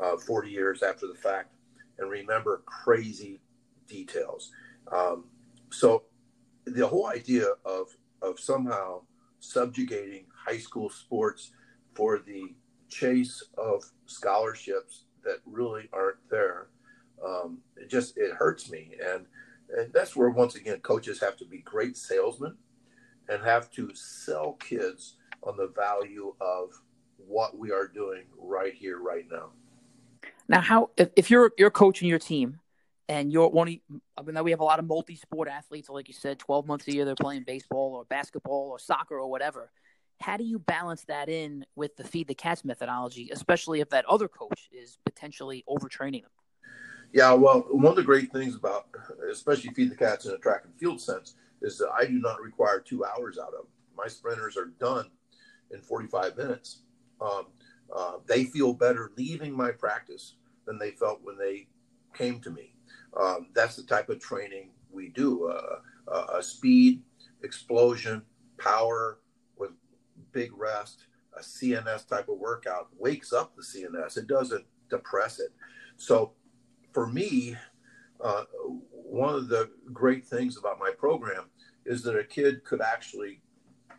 uh, 0.00 0.16
40 0.16 0.50
years 0.50 0.82
after 0.82 1.06
the 1.06 1.14
fact 1.14 1.54
and 1.98 2.10
remember 2.10 2.62
crazy 2.66 3.40
details. 3.86 4.52
Um, 4.90 5.24
so 5.70 6.04
the 6.64 6.86
whole 6.86 7.06
idea 7.06 7.46
of 7.64 7.88
of 8.22 8.38
somehow 8.38 9.02
subjugating 9.40 10.26
high 10.34 10.58
school 10.58 10.88
sports 10.88 11.52
for 11.94 12.18
the 12.18 12.54
chase 12.88 13.42
of 13.58 13.84
scholarships 14.06 15.04
that 15.24 15.38
really 15.46 15.88
aren't 15.92 16.28
there, 16.30 16.68
um, 17.24 17.58
it 17.76 17.88
just 17.88 18.16
it 18.16 18.32
hurts 18.32 18.70
me, 18.70 18.92
and 19.04 19.26
and 19.76 19.92
that's 19.92 20.16
where 20.16 20.30
once 20.30 20.54
again 20.54 20.80
coaches 20.80 21.20
have 21.20 21.36
to 21.36 21.44
be 21.44 21.58
great 21.58 21.96
salesmen 21.96 22.56
and 23.28 23.42
have 23.42 23.70
to 23.72 23.94
sell 23.94 24.54
kids 24.54 25.16
on 25.42 25.56
the 25.56 25.68
value 25.68 26.34
of 26.40 26.70
what 27.16 27.56
we 27.56 27.70
are 27.70 27.86
doing 27.86 28.24
right 28.36 28.74
here, 28.74 29.00
right 29.00 29.24
now. 29.30 29.50
Now, 30.48 30.60
how 30.60 30.90
if, 30.96 31.10
if 31.16 31.30
you're 31.30 31.52
you're 31.56 31.70
coaching 31.70 32.08
your 32.08 32.18
team 32.18 32.60
and 33.08 33.32
you're 33.32 33.48
one 33.48 33.68
I 34.16 34.22
mean, 34.22 34.42
we 34.44 34.50
have 34.50 34.60
a 34.60 34.64
lot 34.64 34.78
of 34.78 34.86
multi-sport 34.86 35.48
athletes, 35.48 35.88
like 35.88 36.08
you 36.08 36.14
said, 36.14 36.38
12 36.38 36.66
months 36.66 36.88
a 36.88 36.94
year 36.94 37.04
they're 37.04 37.14
playing 37.14 37.44
baseball 37.44 37.94
or 37.94 38.04
basketball 38.04 38.70
or 38.70 38.78
soccer 38.78 39.18
or 39.18 39.30
whatever. 39.30 39.70
How 40.20 40.36
do 40.36 40.44
you 40.44 40.58
balance 40.60 41.04
that 41.06 41.28
in 41.28 41.64
with 41.74 41.96
the 41.96 42.04
feed 42.04 42.28
the 42.28 42.34
cats 42.34 42.64
methodology, 42.64 43.30
especially 43.32 43.80
if 43.80 43.90
that 43.90 44.04
other 44.06 44.28
coach 44.28 44.68
is 44.72 44.98
potentially 45.04 45.64
overtraining 45.68 46.22
them? 46.22 46.30
Yeah, 47.12 47.32
well, 47.34 47.66
one 47.70 47.90
of 47.90 47.96
the 47.96 48.02
great 48.02 48.32
things 48.32 48.54
about, 48.54 48.86
especially 49.30 49.70
feed 49.74 49.90
the 49.90 49.96
cats 49.96 50.24
in 50.24 50.32
a 50.32 50.38
track 50.38 50.62
and 50.64 50.74
field 50.78 51.00
sense, 51.00 51.34
is 51.60 51.76
that 51.78 51.90
I 51.90 52.06
do 52.06 52.18
not 52.18 52.40
require 52.40 52.80
two 52.80 53.04
hours 53.04 53.38
out 53.38 53.48
of 53.48 53.52
them. 53.52 53.66
My 53.96 54.06
sprinters 54.06 54.56
are 54.56 54.72
done 54.80 55.10
in 55.70 55.80
45 55.80 56.36
minutes. 56.36 56.82
Um, 57.20 57.46
uh, 57.94 58.12
they 58.26 58.44
feel 58.44 58.72
better 58.72 59.10
leaving 59.16 59.54
my 59.54 59.72
practice 59.72 60.36
than 60.66 60.78
they 60.78 60.92
felt 60.92 61.20
when 61.22 61.36
they 61.36 61.68
came 62.14 62.40
to 62.40 62.50
me. 62.50 62.71
Um, 63.20 63.48
that's 63.54 63.76
the 63.76 63.82
type 63.82 64.08
of 64.08 64.20
training 64.20 64.70
we 64.90 65.08
do 65.08 65.48
uh, 65.48 65.76
a 66.34 66.42
speed, 66.42 67.02
explosion, 67.42 68.22
power 68.58 69.18
with 69.56 69.70
big 70.32 70.50
rest, 70.56 71.06
a 71.36 71.40
CNS 71.40 72.06
type 72.06 72.28
of 72.28 72.38
workout 72.38 72.88
wakes 72.98 73.32
up 73.32 73.54
the 73.56 73.62
CNS. 73.62 74.18
It 74.18 74.26
doesn't 74.26 74.64
depress 74.90 75.40
it. 75.40 75.50
So 75.96 76.32
for 76.92 77.06
me, 77.06 77.56
uh, 78.20 78.44
one 78.90 79.34
of 79.34 79.48
the 79.48 79.70
great 79.92 80.26
things 80.26 80.56
about 80.56 80.78
my 80.78 80.90
program 80.96 81.44
is 81.84 82.02
that 82.02 82.18
a 82.18 82.24
kid 82.24 82.64
could 82.64 82.80
actually 82.80 83.40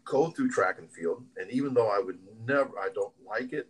go 0.06 0.30
through 0.30 0.49
track 0.49 0.80
and 0.80 0.91
field, 0.91 1.23
and 1.38 1.49
even 1.52 1.73
though 1.73 1.90
I 1.90 1.99
would 1.99 2.19
never, 2.45 2.77
I 2.80 2.90
don't 2.94 3.14
like 3.26 3.53
it, 3.53 3.69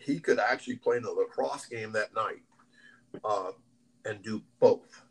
he 0.00 0.20
could 0.20 0.38
actually 0.38 0.76
play 0.76 0.96
in 0.96 1.04
a 1.04 1.10
lacrosse 1.10 1.66
game 1.66 1.92
that 1.92 2.14
night 2.14 2.42
uh, 3.24 3.50
and 4.08 4.22
do 4.22 4.42
both. 4.58 5.02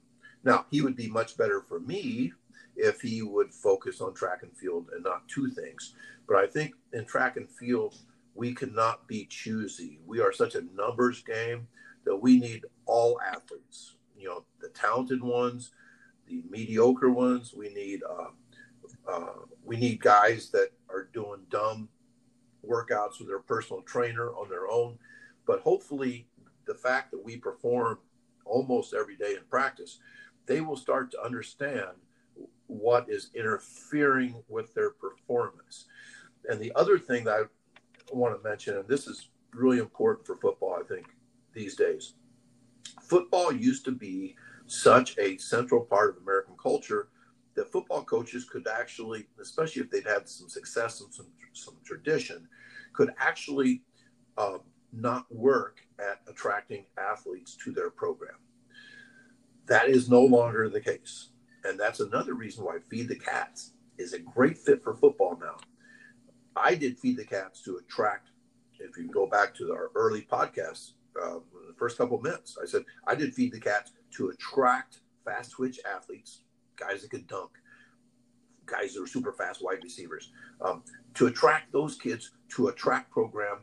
Now, 0.43 0.65
he 0.71 0.81
would 0.81 0.95
be 0.95 1.07
much 1.07 1.37
better 1.37 1.61
for 1.61 1.79
me 1.79 2.33
if 2.75 3.01
he 3.01 3.21
would 3.21 3.53
focus 3.53 4.01
on 4.01 4.13
track 4.13 4.43
and 4.43 4.55
field 4.55 4.89
and 4.93 5.03
not 5.03 5.27
two 5.27 5.49
things. 5.49 5.93
But 6.27 6.37
I 6.37 6.47
think 6.47 6.73
in 6.93 7.05
track 7.05 7.37
and 7.37 7.49
field, 7.49 7.95
we 8.35 8.53
cannot 8.53 9.07
be 9.07 9.25
choosy. 9.25 9.99
We 10.05 10.19
are 10.21 10.31
such 10.31 10.55
a 10.55 10.63
numbers 10.75 11.23
game 11.23 11.67
that 12.05 12.15
we 12.15 12.39
need 12.39 12.65
all 12.85 13.19
athletes. 13.21 13.95
You 14.17 14.29
know, 14.29 14.45
the 14.61 14.69
talented 14.69 15.23
ones, 15.23 15.71
the 16.27 16.43
mediocre 16.49 17.11
ones. 17.11 17.53
We 17.53 17.69
need 17.69 18.01
uh, 18.03 18.29
uh, 19.11 19.33
we 19.63 19.77
need 19.77 20.01
guys 20.01 20.49
that 20.51 20.69
are 20.89 21.09
doing 21.13 21.41
dumb 21.49 21.89
workouts 22.65 23.19
with 23.19 23.27
their 23.27 23.39
personal 23.39 23.81
trainer 23.81 24.29
on 24.31 24.49
their 24.49 24.69
own. 24.69 24.97
But 25.45 25.61
hopefully, 25.61 26.27
the 26.65 26.75
fact 26.75 27.11
that 27.11 27.23
we 27.23 27.37
perform 27.37 27.99
almost 28.49 28.93
every 28.93 29.15
day 29.15 29.33
in 29.33 29.43
practice, 29.49 29.99
they 30.45 30.61
will 30.61 30.77
start 30.77 31.11
to 31.11 31.21
understand 31.21 31.89
what 32.67 33.09
is 33.09 33.29
interfering 33.33 34.43
with 34.47 34.73
their 34.73 34.91
performance. 34.91 35.85
And 36.49 36.59
the 36.59 36.71
other 36.75 36.97
thing 36.97 37.23
that 37.25 37.47
I 38.11 38.13
want 38.13 38.41
to 38.41 38.47
mention, 38.47 38.77
and 38.77 38.87
this 38.87 39.07
is 39.07 39.29
really 39.53 39.79
important 39.79 40.25
for 40.25 40.35
football, 40.35 40.77
I 40.79 40.83
think, 40.83 41.07
these 41.53 41.75
days. 41.75 42.13
Football 43.01 43.51
used 43.51 43.85
to 43.85 43.91
be 43.91 44.35
such 44.67 45.17
a 45.17 45.37
central 45.37 45.81
part 45.81 46.09
of 46.09 46.23
American 46.23 46.55
culture 46.61 47.09
that 47.55 47.71
football 47.71 48.03
coaches 48.03 48.45
could 48.45 48.67
actually, 48.67 49.27
especially 49.41 49.81
if 49.81 49.89
they'd 49.89 50.05
had 50.05 50.29
some 50.29 50.47
success 50.47 51.01
and 51.01 51.13
some, 51.13 51.27
some 51.53 51.75
tradition, 51.83 52.47
could 52.93 53.11
actually 53.17 53.81
uh, 54.37 54.59
not 54.93 55.25
work 55.29 55.81
at 55.99 56.21
attracting 56.27 56.85
athletes 56.97 57.57
to 57.63 57.71
their 57.71 57.89
program. 57.89 58.37
That 59.67 59.89
is 59.89 60.09
no 60.09 60.21
longer 60.21 60.69
the 60.69 60.81
case. 60.81 61.29
And 61.63 61.79
that's 61.79 61.99
another 61.99 62.33
reason 62.33 62.63
why 62.63 62.77
Feed 62.89 63.09
the 63.09 63.19
Cats 63.19 63.73
is 63.97 64.13
a 64.13 64.19
great 64.19 64.57
fit 64.57 64.83
for 64.83 64.93
football 64.93 65.37
now. 65.39 65.57
I 66.55 66.75
did 66.75 66.97
Feed 66.99 67.17
the 67.17 67.25
Cats 67.25 67.61
to 67.63 67.77
attract, 67.77 68.29
if 68.79 68.97
you 68.97 69.09
go 69.09 69.27
back 69.27 69.53
to 69.55 69.71
our 69.73 69.91
early 69.95 70.21
podcasts, 70.21 70.91
uh, 71.21 71.39
the 71.67 71.73
first 71.77 71.97
couple 71.97 72.19
minutes, 72.21 72.57
I 72.61 72.65
said 72.65 72.83
I 73.05 73.15
did 73.15 73.33
Feed 73.33 73.51
the 73.51 73.59
Cats 73.59 73.91
to 74.11 74.29
attract 74.29 74.99
fast 75.25 75.51
twitch 75.51 75.79
athletes, 75.85 76.41
guys 76.77 77.01
that 77.01 77.11
could 77.11 77.27
dunk, 77.27 77.51
guys 78.65 78.93
that 78.93 79.03
are 79.03 79.07
super 79.07 79.33
fast 79.33 79.63
wide 79.63 79.83
receivers, 79.83 80.31
um, 80.61 80.83
to 81.15 81.27
attract 81.27 81.71
those 81.71 81.97
kids 81.97 82.31
to 82.49 82.67
a 82.67 82.73
track 82.73 83.09
program 83.11 83.59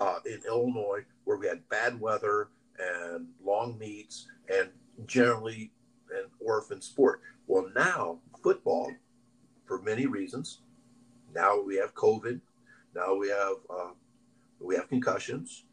uh, 0.00 0.18
in 0.26 0.40
Illinois 0.46 1.04
where 1.24 1.36
we 1.36 1.46
had 1.46 1.68
bad 1.68 2.00
weather 2.00 2.48
and 2.78 3.26
long 3.44 3.78
meets 3.78 4.26
and 4.48 4.70
generally 5.06 5.72
an 6.10 6.24
orphan 6.40 6.80
sport. 6.80 7.20
Well, 7.46 7.70
now 7.74 8.18
football, 8.42 8.90
for 9.66 9.82
many 9.82 10.06
reasons, 10.06 10.60
now 11.34 11.60
we 11.60 11.76
have 11.76 11.94
COVID, 11.94 12.40
now 12.94 13.14
we 13.14 13.28
have 13.28 13.56
uh, 13.70 13.90
we 14.60 14.74
have 14.76 14.88
concussions, 14.88 15.64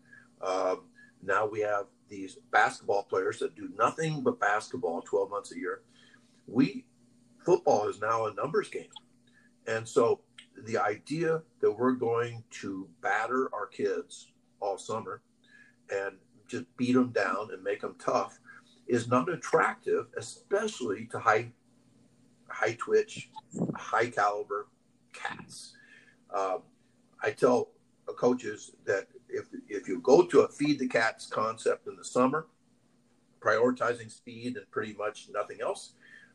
um, 0.42 0.82
now 1.24 1.48
we 1.48 1.62
have 1.62 1.86
these 2.10 2.38
basketball 2.52 3.04
players 3.04 3.40
that 3.40 3.56
do 3.56 3.70
nothing 3.78 4.22
but 4.22 4.40
basketball 4.40 5.02
12 5.02 5.30
months 5.30 5.52
a 5.54 5.58
year. 5.58 5.82
We 6.48 6.86
football 7.44 7.88
is 7.88 8.00
now 8.00 8.26
a 8.26 8.34
numbers 8.34 8.70
game. 8.70 8.90
And 9.68 9.88
so 9.88 10.22
the 10.64 10.78
idea 10.78 11.42
that 11.60 11.72
we're 11.72 11.94
going 11.94 12.44
to 12.50 12.88
batter 13.02 13.50
our 13.54 13.68
kids 13.68 14.32
all 14.60 14.78
summer 14.78 15.22
and 15.92 16.16
just 16.48 16.66
beat 16.78 16.94
them 16.94 17.12
down 17.12 17.50
and 17.52 17.64
make 17.64 17.82
them 17.82 17.96
tough 18.00 18.40
is 18.88 19.08
not 19.08 19.30
attractive, 19.30 20.08
especially 20.18 21.06
to 21.08 21.20
high 21.20 21.52
high 22.48 22.78
twitch, 22.80 23.30
high 23.76 24.08
caliber 24.08 24.68
cats. 25.14 25.76
Um, 26.34 26.62
I 27.22 27.32
tell 27.32 27.70
coaches 28.14 28.72
that 28.86 29.08
if 29.30 29.48
if 29.68 29.88
you 29.88 30.00
go 30.00 30.24
to 30.24 30.42
a 30.42 30.48
feed 30.48 30.80
the 30.80 30.88
cats 30.88 31.26
concept 31.26 31.88
in 31.88 31.96
the 31.96 32.06
summer, 32.06 32.48
prioritizing 33.40 34.12
speed 34.12 34.58
and 34.58 34.70
pretty 34.72 34.94
much 34.94 35.30
nothing 35.34 35.58
else, 35.62 35.94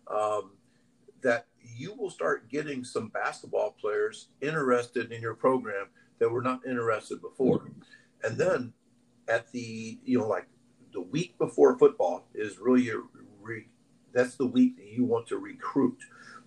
um, 0.08 0.52
that 1.22 1.46
you 1.62 1.94
will 1.94 2.10
start 2.10 2.48
getting 2.48 2.84
some 2.84 3.08
basketball 3.08 3.76
players 3.80 4.28
interested 4.40 5.12
in 5.12 5.20
your 5.22 5.34
program 5.34 5.86
that 6.18 6.28
were 6.28 6.42
not 6.42 6.66
interested 6.66 7.20
before. 7.20 7.70
And 8.22 8.36
then 8.36 8.72
at 9.28 9.50
the 9.52 9.98
you 10.04 10.18
know 10.18 10.28
like 10.28 10.48
the 10.92 11.00
week 11.00 11.38
before 11.38 11.78
football 11.78 12.26
is 12.34 12.58
really 12.58 12.82
your 12.82 13.04
re, 13.40 13.66
that's 14.12 14.34
the 14.34 14.46
week 14.46 14.76
that 14.76 14.86
you 14.86 15.04
want 15.04 15.26
to 15.28 15.38
recruit 15.38 15.98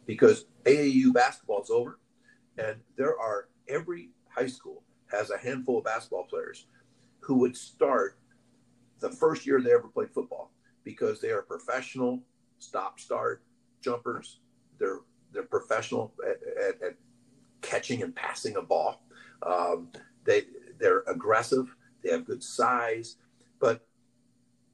because 0.05 0.45
AAU 0.65 1.13
basketball 1.13 1.63
is 1.63 1.69
over 1.69 1.99
and 2.57 2.75
there 2.97 3.17
are 3.17 3.47
every 3.69 4.09
high 4.27 4.47
school 4.47 4.83
has 5.11 5.29
a 5.29 5.37
handful 5.37 5.77
of 5.77 5.85
basketball 5.85 6.25
players 6.25 6.67
who 7.21 7.35
would 7.35 7.55
start 7.55 8.17
the 8.99 9.09
first 9.09 9.45
year 9.45 9.61
they 9.61 9.71
ever 9.71 9.87
played 9.87 10.11
football 10.13 10.51
because 10.83 11.21
they 11.21 11.29
are 11.29 11.41
professional 11.41 12.21
stop 12.59 12.99
start 12.99 13.43
jumpers. 13.81 14.39
They're 14.83 14.99
they're 15.31 15.43
professional 15.43 16.13
at, 16.27 16.37
at, 16.61 16.81
at 16.81 16.95
catching 17.61 18.03
and 18.03 18.13
passing 18.13 18.57
a 18.57 18.61
ball. 18.61 19.01
Um, 19.41 19.87
they 20.25 20.43
they're 20.77 21.03
aggressive. 21.07 21.73
They 22.03 22.11
have 22.11 22.25
good 22.25 22.43
size, 22.43 23.15
but 23.61 23.87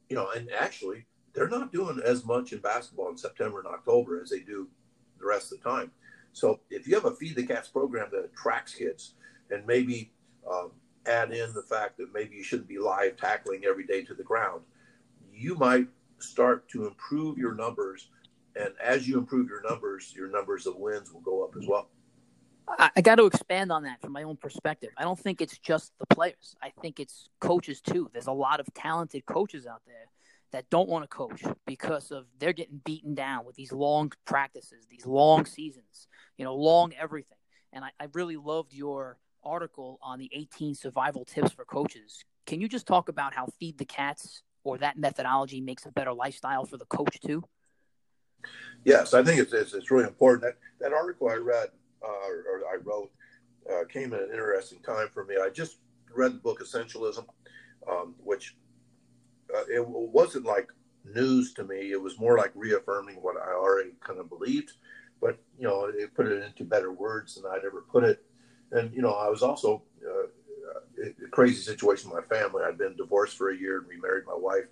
you 0.08 0.16
know, 0.16 0.30
and 0.34 0.50
actually 0.58 1.06
they're 1.32 1.48
not 1.48 1.72
doing 1.72 2.00
as 2.04 2.24
much 2.24 2.52
in 2.52 2.58
basketball 2.58 3.08
in 3.10 3.16
September 3.16 3.60
and 3.60 3.68
October 3.68 4.20
as 4.20 4.30
they 4.30 4.40
do 4.40 4.66
the 5.20 5.26
rest 5.26 5.52
of 5.52 5.62
the 5.62 5.70
time. 5.70 5.92
So 6.32 6.58
if 6.70 6.88
you 6.88 6.96
have 6.96 7.04
a 7.04 7.14
feed 7.14 7.36
the 7.36 7.46
cats 7.46 7.68
program 7.68 8.08
that 8.10 8.24
attracts 8.24 8.74
kids 8.74 9.14
and 9.50 9.64
maybe 9.64 10.12
um, 10.50 10.72
add 11.06 11.30
in 11.30 11.52
the 11.54 11.62
fact 11.62 11.98
that 11.98 12.12
maybe 12.12 12.34
you 12.34 12.42
shouldn't 12.42 12.68
be 12.68 12.78
live 12.78 13.16
tackling 13.16 13.64
every 13.64 13.86
day 13.86 14.02
to 14.02 14.14
the 14.14 14.24
ground, 14.24 14.62
you 15.32 15.54
might 15.54 15.86
start 16.18 16.68
to 16.70 16.88
improve 16.88 17.38
your 17.38 17.54
numbers. 17.54 18.08
And 18.56 18.74
as 18.82 19.06
you 19.08 19.18
improve 19.18 19.48
your 19.48 19.62
numbers, 19.62 20.12
your 20.14 20.28
numbers 20.28 20.66
of 20.66 20.76
wins 20.76 21.12
will 21.12 21.20
go 21.20 21.44
up 21.44 21.54
as 21.60 21.66
well. 21.66 21.90
I, 22.68 22.90
I 22.96 23.00
got 23.00 23.16
to 23.16 23.26
expand 23.26 23.72
on 23.72 23.84
that 23.84 24.00
from 24.00 24.12
my 24.12 24.22
own 24.22 24.36
perspective. 24.36 24.90
I 24.96 25.02
don't 25.02 25.18
think 25.18 25.40
it's 25.40 25.58
just 25.58 25.92
the 25.98 26.06
players. 26.14 26.56
I 26.62 26.72
think 26.80 27.00
it's 27.00 27.28
coaches 27.40 27.80
too. 27.80 28.10
There's 28.12 28.26
a 28.26 28.32
lot 28.32 28.60
of 28.60 28.66
talented 28.74 29.26
coaches 29.26 29.66
out 29.66 29.82
there 29.86 30.06
that 30.52 30.68
don't 30.70 30.88
want 30.88 31.04
to 31.04 31.08
coach 31.08 31.42
because 31.66 32.10
of 32.10 32.26
they're 32.38 32.52
getting 32.52 32.80
beaten 32.84 33.14
down 33.14 33.44
with 33.44 33.54
these 33.54 33.72
long 33.72 34.12
practices, 34.24 34.86
these 34.90 35.06
long 35.06 35.44
seasons, 35.46 36.08
you 36.36 36.44
know, 36.44 36.54
long 36.54 36.92
everything. 37.00 37.38
And 37.72 37.84
I, 37.84 37.90
I 38.00 38.08
really 38.14 38.36
loved 38.36 38.72
your 38.72 39.18
article 39.44 39.98
on 40.02 40.18
the 40.18 40.28
18 40.32 40.74
survival 40.74 41.24
tips 41.24 41.52
for 41.52 41.64
coaches. 41.64 42.24
Can 42.46 42.60
you 42.60 42.68
just 42.68 42.86
talk 42.86 43.08
about 43.08 43.32
how 43.32 43.46
Feed 43.58 43.78
the 43.78 43.84
Cats 43.84 44.42
or 44.64 44.78
that 44.78 44.98
methodology 44.98 45.60
makes 45.60 45.86
a 45.86 45.92
better 45.92 46.12
lifestyle 46.12 46.64
for 46.64 46.76
the 46.76 46.84
coach 46.86 47.20
too? 47.20 47.44
Yes, 48.84 49.14
I 49.14 49.22
think 49.22 49.40
it's, 49.40 49.52
it's, 49.52 49.74
it's 49.74 49.90
really 49.90 50.06
important. 50.06 50.42
That, 50.42 50.56
that 50.80 50.94
article 50.94 51.28
I 51.28 51.34
read 51.34 51.68
uh, 52.02 52.08
or, 52.08 52.62
I 52.72 52.76
wrote 52.82 53.10
uh, 53.70 53.84
came 53.86 54.14
at 54.14 54.22
an 54.22 54.30
interesting 54.30 54.80
time 54.80 55.08
for 55.12 55.24
me. 55.24 55.36
I 55.36 55.50
just 55.50 55.76
read 56.14 56.34
the 56.34 56.38
book 56.38 56.60
Essentialism, 56.60 57.24
um, 57.90 58.14
which 58.22 58.56
uh, 59.54 59.64
it 59.68 59.86
wasn't 59.86 60.44
like 60.44 60.68
news 61.04 61.52
to 61.54 61.64
me. 61.64 61.92
It 61.92 62.00
was 62.00 62.18
more 62.18 62.38
like 62.38 62.52
reaffirming 62.54 63.16
what 63.16 63.36
I 63.36 63.52
already 63.52 63.90
kind 64.00 64.18
of 64.18 64.28
believed, 64.28 64.72
but 65.20 65.38
you 65.58 65.66
know, 65.66 65.84
it 65.86 66.14
put 66.14 66.26
it 66.26 66.42
into 66.42 66.64
better 66.64 66.92
words 66.92 67.34
than 67.34 67.44
I'd 67.50 67.64
ever 67.64 67.84
put 67.90 68.04
it. 68.04 68.24
And 68.72 68.92
you 68.94 69.02
know, 69.02 69.12
I 69.12 69.28
was 69.28 69.42
also 69.42 69.82
uh, 70.06 70.28
a 71.04 71.28
crazy 71.30 71.62
situation 71.62 72.10
with 72.10 72.24
my 72.30 72.36
family. 72.36 72.62
I'd 72.64 72.78
been 72.78 72.96
divorced 72.96 73.36
for 73.36 73.50
a 73.50 73.56
year 73.56 73.78
and 73.78 73.88
remarried 73.88 74.24
my 74.26 74.36
wife 74.36 74.68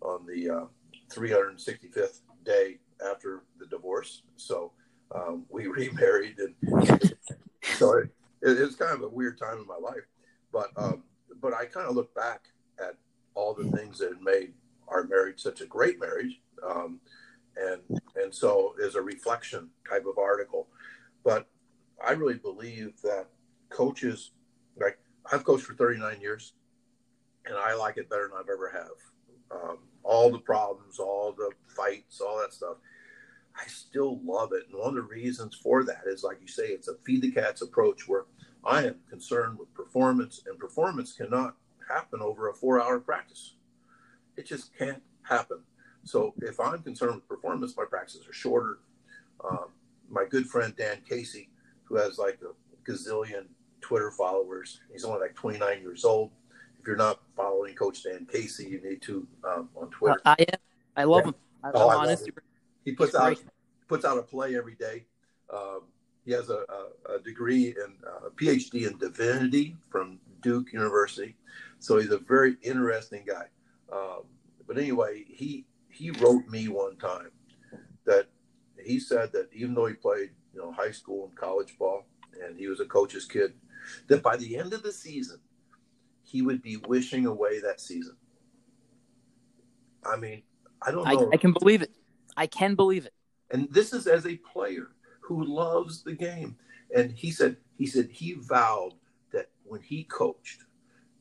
on 0.00 0.26
the 0.26 0.50
uh, 0.50 0.64
365th 1.10 2.20
day 2.44 2.78
after 3.10 3.42
the 3.58 3.66
divorce. 3.66 4.22
So 4.36 4.72
um, 5.14 5.44
we 5.48 5.66
remarried, 5.68 6.36
and 6.38 6.54
so 7.76 7.98
it, 7.98 8.10
it, 8.42 8.58
was 8.58 8.76
kind 8.76 8.92
of 8.92 9.02
a 9.02 9.08
weird 9.08 9.38
time 9.38 9.58
in 9.58 9.66
my 9.66 9.78
life. 9.78 10.06
But 10.52 10.70
um, 10.76 11.04
but 11.40 11.54
I 11.54 11.66
kind 11.66 11.88
of 11.88 11.94
look 11.94 12.14
back 12.14 12.42
at 12.78 12.96
all 13.34 13.54
the 13.54 13.70
things 13.76 13.98
that 13.98 14.22
made 14.22 14.52
our 14.88 15.04
marriage 15.04 15.40
such 15.40 15.60
a 15.60 15.66
great 15.66 15.98
marriage, 15.98 16.40
um, 16.66 17.00
and 17.56 18.00
and 18.16 18.34
so 18.34 18.74
is 18.80 18.94
a 18.94 19.02
reflection 19.02 19.70
type 19.88 20.06
of 20.06 20.18
article. 20.18 20.68
But 21.24 21.48
I 22.04 22.12
really 22.12 22.34
believe 22.34 23.00
that 23.02 23.28
coaches, 23.70 24.32
like 24.80 24.98
I've 25.30 25.44
coached 25.44 25.64
for 25.64 25.74
39 25.74 26.20
years, 26.20 26.52
and 27.46 27.56
I 27.56 27.74
like 27.74 27.96
it 27.96 28.10
better 28.10 28.28
than 28.28 28.38
I've 28.38 28.50
ever 28.52 28.70
have. 28.70 29.60
Um, 29.62 29.78
all 30.02 30.30
the 30.30 30.38
problems, 30.38 30.98
all 30.98 31.32
the 31.32 31.50
fights, 31.76 32.20
all 32.20 32.38
that 32.40 32.52
stuff. 32.52 32.76
I 33.56 33.66
still 33.66 34.20
love 34.24 34.52
it. 34.52 34.66
And 34.70 34.78
one 34.78 34.90
of 34.90 34.94
the 34.94 35.02
reasons 35.02 35.54
for 35.54 35.84
that 35.84 36.02
is, 36.06 36.24
like 36.24 36.40
you 36.40 36.48
say, 36.48 36.68
it's 36.68 36.88
a 36.88 36.94
feed 37.04 37.22
the 37.22 37.30
cats 37.30 37.62
approach 37.62 38.08
where 38.08 38.24
I 38.64 38.86
am 38.86 38.96
concerned 39.10 39.58
with 39.58 39.72
performance, 39.74 40.42
and 40.46 40.58
performance 40.58 41.12
cannot 41.12 41.56
happen 41.88 42.20
over 42.20 42.48
a 42.48 42.54
four 42.54 42.80
hour 42.80 42.98
practice. 43.00 43.54
It 44.36 44.46
just 44.46 44.76
can't 44.76 45.02
happen. 45.22 45.58
So 46.04 46.34
if 46.38 46.58
I'm 46.58 46.82
concerned 46.82 47.16
with 47.16 47.28
performance, 47.28 47.76
my 47.76 47.84
practices 47.84 48.26
are 48.26 48.32
shorter. 48.32 48.78
Um, 49.48 49.66
my 50.08 50.24
good 50.28 50.46
friend 50.46 50.74
Dan 50.76 50.98
Casey, 51.08 51.48
who 51.84 51.96
has 51.96 52.18
like 52.18 52.40
a 52.42 52.90
gazillion 52.90 53.46
Twitter 53.80 54.10
followers, 54.10 54.80
he's 54.90 55.04
only 55.04 55.20
like 55.20 55.34
29 55.34 55.80
years 55.80 56.04
old. 56.04 56.30
If 56.80 56.86
you're 56.86 56.96
not 56.96 57.20
following 57.36 57.74
Coach 57.74 58.02
Dan 58.02 58.26
Casey, 58.30 58.68
you 58.68 58.80
need 58.82 59.02
to 59.02 59.26
um, 59.44 59.68
on 59.76 59.90
Twitter. 59.90 60.20
I 60.24 60.36
am. 60.38 60.58
I 60.96 61.04
love 61.04 61.20
yeah. 61.20 61.28
him. 61.28 61.34
I, 61.64 61.70
oh, 61.74 61.88
I 61.88 61.94
on 61.94 62.08
Instagram. 62.08 62.38
He 62.84 62.92
puts 62.92 63.14
out 63.14 63.38
puts 63.88 64.04
out 64.04 64.18
a 64.18 64.22
play 64.22 64.56
every 64.56 64.74
day. 64.74 65.04
Um, 65.52 65.82
he 66.24 66.32
has 66.32 66.50
a, 66.50 66.64
a, 67.08 67.16
a 67.16 67.18
degree 67.20 67.68
in 67.68 67.94
a 68.06 68.26
uh, 68.26 68.30
PhD 68.36 68.86
in 68.86 68.96
divinity 68.98 69.76
from 69.90 70.18
Duke 70.40 70.72
University, 70.72 71.36
so 71.78 71.98
he's 71.98 72.10
a 72.10 72.18
very 72.18 72.56
interesting 72.62 73.24
guy. 73.26 73.46
Um, 73.92 74.22
but 74.66 74.78
anyway, 74.78 75.24
he 75.28 75.66
he 75.88 76.10
wrote 76.10 76.46
me 76.48 76.68
one 76.68 76.96
time 76.96 77.30
that 78.04 78.28
he 78.82 78.98
said 78.98 79.32
that 79.32 79.48
even 79.52 79.74
though 79.74 79.86
he 79.86 79.94
played 79.94 80.30
you 80.54 80.60
know 80.60 80.72
high 80.72 80.90
school 80.90 81.26
and 81.26 81.36
college 81.36 81.76
ball 81.78 82.06
and 82.42 82.58
he 82.58 82.68
was 82.68 82.80
a 82.80 82.86
coach's 82.86 83.26
kid, 83.26 83.52
that 84.08 84.22
by 84.22 84.36
the 84.36 84.56
end 84.56 84.72
of 84.72 84.82
the 84.82 84.92
season 84.92 85.38
he 86.22 86.40
would 86.40 86.62
be 86.62 86.78
wishing 86.88 87.26
away 87.26 87.60
that 87.60 87.80
season. 87.80 88.16
I 90.04 90.16
mean, 90.16 90.42
I 90.80 90.90
don't 90.90 91.04
know. 91.04 91.30
I, 91.30 91.34
I 91.34 91.36
can 91.36 91.52
believe 91.52 91.82
it. 91.82 91.90
I 92.36 92.46
can 92.46 92.74
believe 92.74 93.06
it. 93.06 93.14
And 93.50 93.68
this 93.70 93.92
is 93.92 94.06
as 94.06 94.26
a 94.26 94.36
player 94.36 94.88
who 95.20 95.44
loves 95.44 96.02
the 96.02 96.14
game. 96.14 96.56
And 96.94 97.12
he 97.12 97.30
said, 97.30 97.56
he 97.76 97.86
said 97.86 98.08
he 98.10 98.34
vowed 98.34 98.94
that 99.32 99.50
when 99.64 99.80
he 99.80 100.04
coached, 100.04 100.64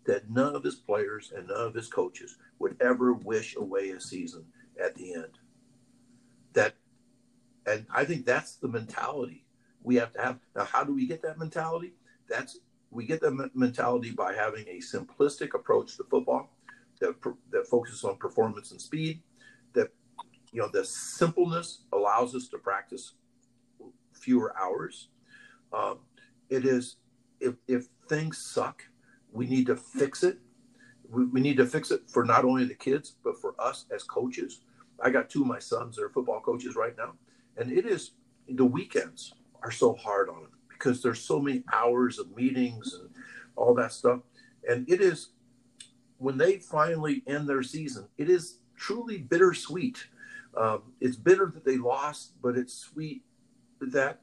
that 0.06 0.30
none 0.30 0.56
of 0.56 0.64
his 0.64 0.76
players 0.76 1.32
and 1.36 1.48
none 1.48 1.68
of 1.68 1.74
his 1.74 1.88
coaches 1.88 2.38
would 2.60 2.76
ever 2.82 3.14
wish 3.14 3.56
away 3.56 3.92
a 3.92 4.02
season 4.02 4.46
at 4.84 4.96
the 4.96 5.14
end. 5.14 5.40
That, 6.54 6.76
and 7.66 7.86
I 7.94 8.06
think 8.06 8.26
that's 8.26 8.56
the 8.56 8.68
mentality 8.68 9.46
we 9.84 9.96
have 9.96 10.12
to 10.14 10.22
have. 10.22 10.40
Now, 10.56 10.66
how 10.66 10.84
do 10.84 10.94
we 10.94 11.08
get 11.08 11.22
that 11.24 11.38
mentality? 11.38 11.94
That's 12.30 12.60
we 12.90 13.06
get 13.06 13.22
that 13.22 13.52
mentality 13.56 14.12
by 14.12 14.34
having 14.34 14.66
a 14.68 14.80
simplistic 14.80 15.54
approach 15.54 15.96
to 15.98 16.04
football 16.04 16.50
that 17.00 17.16
that 17.52 17.68
focuses 17.68 18.04
on 18.04 18.18
performance 18.18 18.72
and 18.72 18.82
speed, 18.82 19.22
you 20.52 20.62
know, 20.62 20.70
the 20.72 20.84
simpleness 20.84 21.84
allows 21.94 22.36
us 22.36 22.48
to 22.50 22.58
practice 22.58 23.14
fewer 24.14 24.54
hours. 24.60 25.10
Um, 25.74 26.00
it 26.50 26.66
is 26.66 26.98
if 27.40 27.56
if 27.68 27.88
things 28.10 28.38
suck, 28.38 28.84
we 29.32 29.48
need 29.48 29.66
to 29.68 29.76
fix 29.76 30.24
it. 30.24 30.40
We, 31.10 31.26
we 31.26 31.42
need 31.42 31.58
to 31.58 31.66
fix 31.66 31.92
it 31.92 32.02
for 32.10 32.26
not 32.26 32.46
only 32.46 32.66
the 32.66 32.76
kids 32.76 33.16
but 33.24 33.40
for 33.40 33.56
us 33.60 33.86
as 33.94 34.04
coaches. 34.04 34.62
I 35.04 35.10
got 35.10 35.30
two 35.30 35.42
of 35.42 35.48
my 35.48 35.60
sons 35.60 35.96
that 35.96 36.04
are 36.04 36.10
football 36.10 36.42
coaches 36.42 36.76
right 36.76 36.96
now, 36.98 37.14
and 37.58 37.72
it 37.72 37.86
is 37.86 38.12
the 38.50 38.66
weekends 38.66 39.34
are 39.64 39.72
so 39.72 39.94
hard 39.96 40.30
on 40.30 40.42
them 40.42 40.52
because 40.70 41.02
there's 41.02 41.22
so 41.22 41.40
many 41.40 41.64
hours 41.72 42.20
of 42.20 42.36
meetings 42.36 42.94
and 43.00 43.10
all 43.56 43.74
that 43.76 43.94
stuff. 43.94 44.20
And 44.68 44.88
it 44.90 45.02
is 45.02 45.30
when 46.18 46.38
they 46.38 46.58
finally 46.58 47.24
end 47.28 47.48
their 47.48 47.64
season, 47.64 48.08
it 48.18 48.30
is 48.30 48.60
truly 48.76 49.20
bittersweet 49.20 50.06
um, 50.56 50.94
it's 51.00 51.16
bitter 51.16 51.52
that 51.54 51.66
they 51.66 51.78
lost, 51.78 52.34
but 52.42 52.58
it's 52.58 52.74
sweet 52.74 53.24
that 53.80 54.22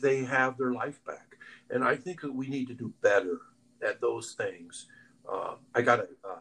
they 0.00 0.24
have 0.24 0.58
their 0.58 0.72
life 0.72 1.04
back. 1.04 1.36
And 1.70 1.84
I 1.84 1.96
think 1.96 2.20
that 2.22 2.34
we 2.34 2.48
need 2.48 2.66
to 2.68 2.74
do 2.74 2.92
better 3.02 3.38
at 3.86 4.00
those 4.00 4.32
things. 4.32 4.86
Uh, 5.30 5.54
I 5.74 5.82
got 5.82 6.00
a, 6.00 6.08
uh, 6.24 6.40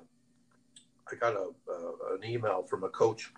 I 1.11 1.15
got 1.15 1.35
a, 1.35 1.49
uh, 1.69 2.15
an 2.15 2.23
email 2.26 2.64
from 2.64 2.84
a 2.84 2.89
coach 2.89 3.31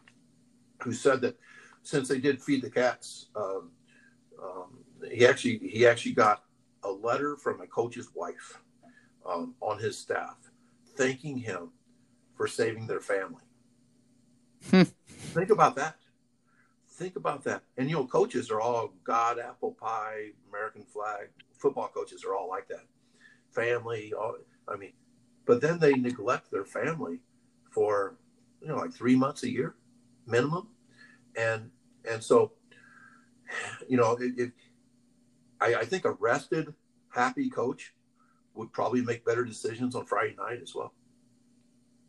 who 0.81 0.93
said 0.93 1.21
that 1.21 1.37
since 1.83 2.07
they 2.07 2.19
did 2.19 2.41
feed 2.41 2.61
the 2.61 2.69
cats, 2.69 3.27
um, 3.35 3.71
um, 4.41 4.79
he 5.11 5.25
actually 5.25 5.57
he 5.59 5.85
actually 5.85 6.13
got 6.13 6.43
a 6.83 6.91
letter 6.91 7.35
from 7.37 7.61
a 7.61 7.67
coach's 7.67 8.09
wife 8.15 8.61
um, 9.25 9.55
on 9.61 9.79
his 9.79 9.97
staff 9.97 10.37
thanking 10.95 11.37
him 11.37 11.71
for 12.35 12.47
saving 12.47 12.87
their 12.87 13.01
family. 13.01 13.43
Think 15.07 15.49
about 15.49 15.75
that. 15.75 15.97
Think 16.89 17.15
about 17.15 17.43
that. 17.45 17.63
And 17.77 17.89
you 17.89 17.95
know, 17.95 18.05
coaches 18.05 18.51
are 18.51 18.61
all 18.61 18.93
God, 19.03 19.39
apple 19.39 19.71
pie, 19.71 20.31
American 20.49 20.83
flag. 20.83 21.29
Football 21.57 21.89
coaches 21.93 22.23
are 22.23 22.35
all 22.35 22.47
like 22.49 22.67
that. 22.67 22.85
Family, 23.51 24.13
all, 24.13 24.35
I 24.67 24.75
mean, 24.75 24.93
but 25.45 25.61
then 25.61 25.79
they 25.79 25.93
neglect 25.93 26.51
their 26.51 26.65
family 26.65 27.19
for 27.71 28.15
you 28.61 28.67
know 28.67 28.77
like 28.77 28.93
three 28.93 29.15
months 29.15 29.43
a 29.43 29.51
year 29.51 29.75
minimum, 30.25 30.69
and 31.35 31.71
and 32.09 32.23
so 32.23 32.53
you 33.87 33.97
know 33.97 34.13
it, 34.19 34.33
it 34.37 34.51
I, 35.59 35.75
I 35.75 35.85
think 35.85 36.05
a 36.05 36.11
rested, 36.11 36.73
happy 37.09 37.49
coach 37.49 37.93
would 38.53 38.71
probably 38.71 39.01
make 39.01 39.25
better 39.25 39.43
decisions 39.43 39.95
on 39.95 40.05
Friday 40.05 40.35
night 40.37 40.59
as 40.61 40.75
well. 40.75 40.93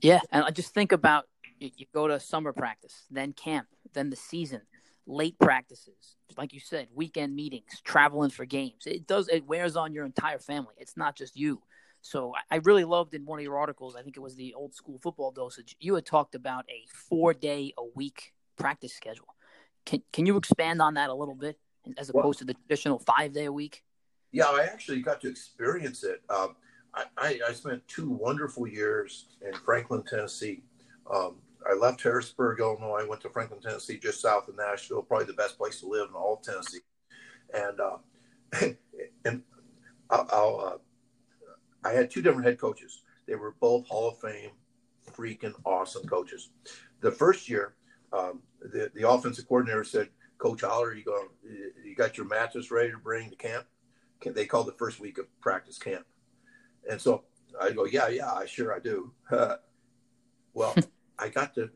Yeah, 0.01 0.21
and 0.31 0.45
I 0.45 0.51
just 0.51 0.75
think 0.75 0.93
about 0.93 1.27
you, 1.59 1.71
you 1.77 1.87
go 1.95 2.09
to 2.09 2.19
summer 2.21 2.53
practice, 2.53 3.05
then 3.11 3.33
camp, 3.33 3.67
then 3.93 4.11
the 4.11 4.17
season, 4.17 4.63
late 5.07 5.39
practices, 5.39 6.17
like 6.37 6.53
you 6.53 6.61
said, 6.61 6.89
weekend 6.95 7.35
meetings, 7.35 7.81
traveling 7.85 8.31
for 8.31 8.45
games. 8.45 8.87
It 8.87 9.07
does 9.07 9.29
it 9.29 9.47
wears 9.47 9.77
on 9.77 9.93
your 9.93 10.05
entire 10.05 10.39
family. 10.39 10.75
It's 10.79 10.97
not 10.97 11.17
just 11.17 11.37
you. 11.37 11.63
So 12.01 12.35
I 12.51 12.57
really 12.57 12.85
loved 12.85 13.15
in 13.15 13.25
one 13.25 13.39
of 13.39 13.45
your 13.45 13.57
articles, 13.59 13.97
I 13.97 14.03
think 14.03 14.17
it 14.17 14.21
was 14.21 14.37
the 14.37 14.53
old 14.55 14.75
school 14.75 14.99
football 14.99 15.31
dosage. 15.31 15.75
You 15.81 15.95
had 15.95 16.05
talked 16.05 16.35
about 16.35 16.67
a 16.69 16.85
four 16.93 17.33
day 17.33 17.73
a 17.79 17.85
week 17.95 18.35
practice 18.57 18.93
schedule. 18.93 19.35
Can 19.87 20.03
can 20.13 20.27
you 20.27 20.37
expand 20.37 20.83
on 20.83 20.95
that 20.95 21.11
a 21.11 21.15
little 21.15 21.35
bit 21.35 21.59
as 21.99 22.11
opposed 22.11 22.25
well, 22.25 22.33
to 22.35 22.45
the 22.45 22.55
traditional 22.55 22.99
five 22.99 23.33
day 23.33 23.47
a 23.47 23.53
week? 23.53 23.85
Yeah, 24.33 24.47
I 24.47 24.65
actually 24.65 25.01
got 25.01 25.21
to 25.23 25.29
experience 25.29 26.05
it. 26.05 26.23
Um, 26.29 26.57
I, 26.93 27.05
I, 27.17 27.41
I, 27.49 27.53
spent 27.53 27.87
two 27.89 28.11
wonderful 28.11 28.67
years 28.67 29.27
in 29.47 29.53
Franklin, 29.53 30.03
Tennessee, 30.03 30.63
um, 31.13 31.37
I 31.69 31.75
left 31.75 32.03
Harrisburg, 32.03 32.61
Illinois. 32.61 33.01
I 33.03 33.09
went 33.09 33.23
to 33.23 33.31
Franklin, 33.31 33.61
Tennessee, 33.61 33.99
just 33.99 34.21
south 34.21 34.49
of 34.49 34.57
Nashville, 34.57 35.03
probably 35.03 35.27
the 35.27 35.33
best 35.35 35.57
place 35.59 35.81
to 35.81 35.87
live 35.87 36.09
in 36.11 36.15
all 36.15 36.35
of 36.35 36.43
Tennessee. 36.43 36.81
And 37.55 37.81
uh, 37.81 37.97
and 39.25 39.43
I'll, 40.11 40.29
I'll 40.33 40.61
uh, 40.61 41.89
I 41.89 41.93
had 41.93 42.11
two 42.11 42.23
different 42.23 42.47
head 42.47 42.59
coaches. 42.59 43.03
They 43.27 43.35
were 43.35 43.55
both 43.61 43.87
Hall 43.87 44.09
of 44.09 44.19
Fame, 44.19 44.51
freaking 45.11 45.55
awesome 45.65 46.07
coaches. 46.07 46.51
The 47.01 47.11
first 47.11 47.49
year, 47.49 47.75
um, 48.13 48.43
the 48.61 48.91
the 48.95 49.09
offensive 49.09 49.49
coordinator 49.49 49.85
said, 49.85 50.09
"Coach 50.39 50.63
Holler, 50.63 50.95
you 50.95 51.05
go, 51.05 51.29
you 51.85 51.95
got 51.95 52.17
your 52.17 52.27
mattress 52.27 52.71
ready 52.71 52.91
to 52.91 52.99
bring 52.99 53.31
to 53.31 53.37
camp?" 53.37 53.67
They 54.25 54.47
called 54.47 54.67
the 54.67 54.73
first 54.73 55.01
week 55.01 55.19
of 55.19 55.27
practice 55.41 55.79
camp, 55.79 56.07
and 56.91 57.01
so 57.01 57.25
I 57.61 57.73
go, 57.73 57.85
"Yeah, 57.85 58.09
yeah, 58.09 58.33
I 58.33 58.47
sure 58.47 58.75
I 58.75 58.79
do." 58.79 59.13
well, 60.55 60.75
I 61.19 61.29
got 61.29 61.55
to 61.55 61.71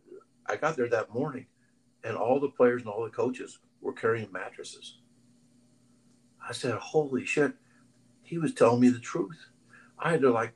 I 0.46 0.56
got 0.56 0.76
there 0.76 0.88
that 0.88 1.12
morning, 1.12 1.46
and 2.04 2.16
all 2.16 2.40
the 2.40 2.48
players 2.48 2.82
and 2.82 2.90
all 2.90 3.04
the 3.04 3.10
coaches 3.10 3.58
were 3.80 3.92
carrying 3.92 4.32
mattresses. 4.32 4.98
I 6.46 6.52
said, 6.52 6.74
"Holy 6.74 7.24
shit!" 7.24 7.54
He 8.22 8.38
was 8.38 8.54
telling 8.54 8.80
me 8.80 8.88
the 8.88 8.98
truth. 8.98 9.38
I 9.98 10.12
had 10.12 10.22
to 10.22 10.30
like 10.30 10.54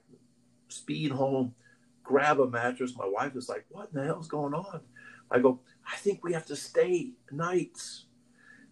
speed 0.68 1.10
home, 1.10 1.54
grab 2.02 2.40
a 2.40 2.48
mattress. 2.48 2.96
My 2.96 3.09
wife 3.09 3.34
was 3.34 3.48
like, 3.48 3.66
"What 3.68 3.90
in 3.92 4.00
the 4.00 4.04
hell's 4.04 4.28
going 4.28 4.54
on?" 4.54 4.80
I 5.30 5.38
go, 5.38 5.60
"I 5.90 5.96
think 5.96 6.24
we 6.24 6.32
have 6.32 6.46
to 6.46 6.56
stay 6.56 7.12
nights." 7.30 8.06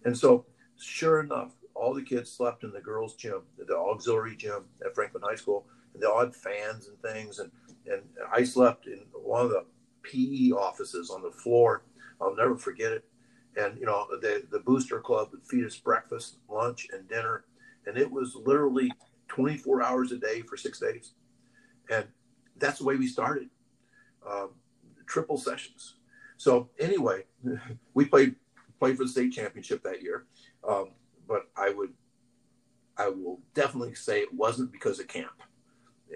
And 0.03 0.17
so, 0.17 0.45
sure 0.77 1.19
enough, 1.19 1.53
all 1.75 1.93
the 1.93 2.01
kids 2.01 2.31
slept 2.31 2.63
in 2.63 2.71
the 2.71 2.81
girls' 2.81 3.15
gym, 3.15 3.43
the 3.57 3.77
auxiliary 3.77 4.35
gym 4.35 4.65
at 4.83 4.95
Franklin 4.95 5.23
High 5.23 5.35
School, 5.35 5.67
and 5.93 6.01
they 6.01 6.07
all 6.07 6.19
had 6.19 6.35
fans 6.35 6.87
and 6.87 6.99
things. 7.01 7.39
And 7.39 7.51
and 7.85 8.03
I 8.31 8.43
slept 8.43 8.87
in 8.87 8.99
one 9.13 9.45
of 9.45 9.49
the 9.51 9.65
PE 10.03 10.51
offices 10.51 11.09
on 11.09 11.21
the 11.21 11.31
floor. 11.31 11.83
I'll 12.19 12.35
never 12.35 12.57
forget 12.57 12.91
it. 12.91 13.05
And 13.57 13.77
you 13.79 13.85
know, 13.85 14.07
the 14.21 14.43
the 14.49 14.59
booster 14.59 14.99
club 14.99 15.29
would 15.31 15.45
feed 15.45 15.65
us 15.65 15.77
breakfast, 15.77 16.37
lunch, 16.49 16.87
and 16.93 17.07
dinner, 17.07 17.45
and 17.85 17.97
it 17.97 18.09
was 18.09 18.35
literally 18.35 18.91
24 19.27 19.81
hours 19.81 20.11
a 20.11 20.17
day 20.17 20.41
for 20.41 20.57
six 20.57 20.79
days. 20.79 21.13
And 21.89 22.05
that's 22.57 22.79
the 22.79 22.85
way 22.85 22.95
we 22.95 23.07
started. 23.07 23.49
Um, 24.29 24.51
triple 25.05 25.37
sessions. 25.37 25.95
So 26.37 26.69
anyway, 26.79 27.25
we 27.93 28.05
played 28.05 28.35
played 28.81 28.97
for 28.97 29.03
the 29.03 29.09
state 29.09 29.31
championship 29.31 29.83
that 29.83 30.01
year. 30.01 30.25
Um, 30.67 30.89
but 31.27 31.43
I 31.55 31.69
would, 31.69 31.93
I 32.97 33.09
will 33.09 33.39
definitely 33.53 33.93
say 33.93 34.21
it 34.21 34.33
wasn't 34.33 34.71
because 34.71 34.99
of 34.99 35.07
camp. 35.07 35.43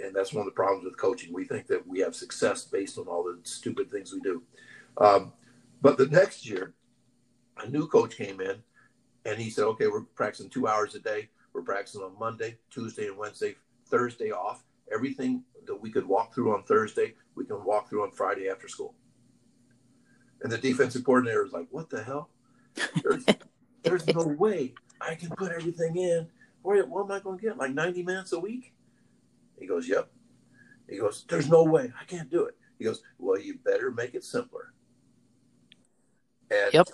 And 0.06 0.16
that's 0.16 0.34
one 0.34 0.42
of 0.42 0.46
the 0.46 0.52
problems 0.52 0.86
with 0.86 0.98
coaching. 0.98 1.34
We 1.34 1.46
think 1.46 1.68
that 1.68 1.86
we 1.88 2.00
have 2.00 2.16
success 2.16 2.64
based 2.66 2.98
on 2.98 3.08
all 3.08 3.24
the 3.24 3.40
stupid 3.44 3.90
things 3.90 4.14
we 4.14 4.20
do. 4.22 4.44
Um, 4.98 5.34
but 5.82 5.98
the 5.98 6.08
next 6.08 6.48
year, 6.48 6.74
a 7.58 7.68
new 7.68 7.88
coach 7.88 8.16
came 8.16 8.40
in 8.40 8.62
and 9.26 9.40
he 9.40 9.50
said, 9.50 9.66
okay, 9.66 9.88
we're 9.88 10.02
practicing 10.02 10.50
two 10.50 10.68
hours 10.68 10.96
a 10.96 11.00
day. 11.00 11.30
We're 11.54 11.64
practicing 11.64 12.02
on 12.02 12.18
Monday, 12.20 12.58
Tuesday, 12.70 13.08
and 13.08 13.18
Wednesday, 13.18 13.56
Thursday 13.88 14.32
off. 14.32 14.64
Everything 14.94 15.44
that 15.66 15.76
we 15.76 15.90
could 15.90 16.06
walk 16.06 16.34
through 16.34 16.54
on 16.54 16.64
Thursday, 16.64 17.16
we 17.34 17.46
can 17.46 17.64
walk 17.64 17.90
through 17.90 18.04
on 18.04 18.12
Friday 18.12 18.50
after 18.50 18.68
school. 18.68 18.94
And 20.44 20.52
the 20.52 20.58
defensive 20.58 21.04
coordinator 21.04 21.44
was 21.44 21.54
like, 21.54 21.68
what 21.72 21.90
the 21.90 22.04
hell? 22.04 22.30
There's, 23.04 23.26
there's 23.84 24.08
no 24.08 24.28
way 24.28 24.76
I 25.02 25.16
can 25.16 25.30
put 25.30 25.52
everything 25.52 25.96
in. 25.98 26.28
What, 26.62 26.88
what 26.88 27.06
am 27.06 27.12
I 27.12 27.20
going 27.20 27.40
to 27.40 27.42
get? 27.42 27.58
Like 27.58 27.74
90 27.74 28.04
minutes 28.04 28.34
a 28.34 28.40
week? 28.40 28.75
He 29.60 29.68
goes, 29.68 29.88
Yep. 29.88 30.10
He 30.90 30.98
goes, 30.98 31.26
There's 31.30 31.50
no 31.50 31.64
way. 31.64 31.92
I 32.00 32.06
can't 32.06 32.30
do 32.30 32.46
it. 32.46 32.56
He 32.78 32.86
goes, 32.86 33.02
Well, 33.18 33.40
you 33.40 33.58
better 33.64 33.92
make 33.92 34.16
it 34.16 34.24
simpler. 34.24 34.74
And, 36.52 36.74
yep. 36.74 36.88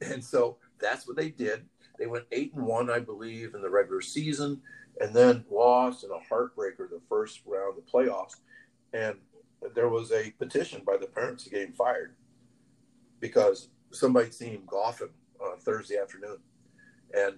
And 0.00 0.24
so 0.24 0.58
that's 0.80 1.06
what 1.06 1.16
they 1.16 1.30
did. 1.30 1.64
They 1.98 2.06
went 2.06 2.24
eight 2.32 2.54
and 2.54 2.64
one, 2.64 2.90
I 2.90 2.98
believe, 2.98 3.54
in 3.54 3.62
the 3.62 3.70
regular 3.70 4.00
season, 4.00 4.60
and 5.00 5.14
then 5.14 5.44
lost 5.50 6.04
in 6.04 6.10
a 6.10 6.34
heartbreaker 6.34 6.88
the 6.90 7.00
first 7.08 7.42
round 7.46 7.76
of 7.78 7.84
the 7.84 7.90
playoffs. 7.90 8.36
And 8.92 9.16
there 9.74 9.88
was 9.88 10.10
a 10.12 10.30
petition 10.32 10.82
by 10.86 10.96
the 10.96 11.06
parents 11.06 11.44
to 11.44 11.50
get 11.50 11.62
him 11.62 11.72
fired 11.72 12.16
because 13.20 13.68
somebody 13.92 14.30
seen 14.30 14.52
him 14.52 14.62
golfing 14.66 15.10
on 15.40 15.58
Thursday 15.58 15.98
afternoon. 15.98 16.38
And 17.16 17.36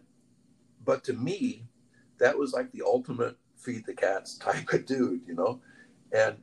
but 0.85 1.05
to 1.05 1.13
me, 1.13 1.67
that 2.19 2.37
was 2.37 2.53
like 2.53 2.71
the 2.73 2.83
ultimate 2.83 3.37
feed 3.65 3.86
the 3.86 3.95
cats 3.95 4.36
type 4.39 4.73
of 4.73 4.86
dude, 4.86 5.23
you 5.27 5.35
know. 5.35 5.61
And 6.12 6.36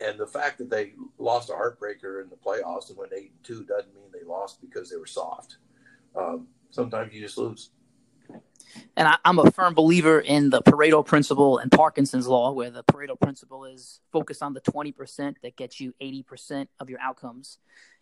and 0.00 0.18
the 0.18 0.26
fact 0.26 0.58
that 0.58 0.68
they 0.68 0.94
lost 1.18 1.48
a 1.50 1.52
heartbreaker 1.52 2.22
in 2.22 2.28
the 2.28 2.36
playoffs 2.36 2.88
and 2.88 2.98
went 2.98 3.12
eight 3.12 3.30
and 3.30 3.44
two 3.44 3.64
doesn't 3.64 3.94
mean 3.94 4.06
they 4.12 4.26
lost 4.26 4.60
because 4.60 4.90
they 4.90 4.96
were 4.96 5.06
soft. 5.06 5.58
Um, 6.16 6.48
sometimes 6.70 7.14
you 7.14 7.20
just 7.20 7.38
lose. 7.38 7.70
And 8.96 9.06
I, 9.06 9.16
am 9.24 9.38
a 9.38 9.50
firm 9.50 9.74
believer 9.74 10.20
in 10.20 10.50
the 10.50 10.62
Pareto 10.62 11.04
principle 11.04 11.58
and 11.58 11.70
Parkinson's 11.70 12.26
law, 12.26 12.52
where 12.52 12.70
the 12.70 12.82
Pareto 12.84 13.20
principle 13.20 13.64
is 13.64 14.00
focus 14.10 14.42
on 14.42 14.54
the 14.54 14.60
20% 14.62 15.36
that 15.42 15.56
gets 15.56 15.80
you 15.80 15.94
80% 16.00 16.68
of 16.80 16.88
your 16.88 17.00
outcomes. 17.00 17.58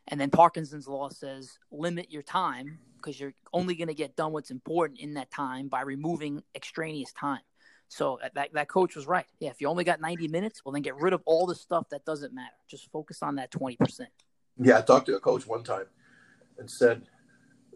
And 0.09 0.21
then 0.21 0.31
Parkinson's 0.31 0.89
law 0.89 1.09
says 1.09 1.59
limit 1.71 2.11
your 2.11 2.23
time 2.23 2.79
because 2.97 3.19
you're 3.19 3.35
only 3.53 3.75
going 3.75 3.89
to 3.89 3.95
get 3.95 4.17
done 4.17 4.33
what's 4.33 4.51
important 4.51 5.01
in 5.01 5.15
that 5.15 5.31
time 5.31 5.69
by 5.69 5.83
removing 5.83 6.43
extraneous 6.55 7.13
time. 7.13 7.41
So 7.91 8.21
uh, 8.21 8.29
that, 8.35 8.53
that 8.55 8.69
coach 8.69 8.95
was 8.95 9.07
right. 9.07 9.27
Yeah, 9.41 9.51
if 9.51 9.61
you 9.61 9.67
only 9.67 9.83
got 9.83 10.01
90 10.01 10.29
minutes, 10.29 10.63
well, 10.65 10.73
then 10.73 10.83
get 10.83 10.95
rid 10.97 11.13
of 11.13 11.23
all 11.27 11.45
the 11.45 11.57
stuff 11.57 11.89
that 11.91 12.05
doesn't 12.05 12.33
matter. 12.33 12.55
Just 12.69 12.89
focus 12.93 13.21
on 13.21 13.35
that 13.35 13.51
20%. 13.51 14.07
Yeah, 14.63 14.79
I 14.79 14.83
talked 14.83 15.07
to 15.07 15.17
a 15.17 15.21
coach 15.21 15.45
one 15.45 15.65
time 15.65 15.87
and 16.59 16.71
said, 16.71 17.03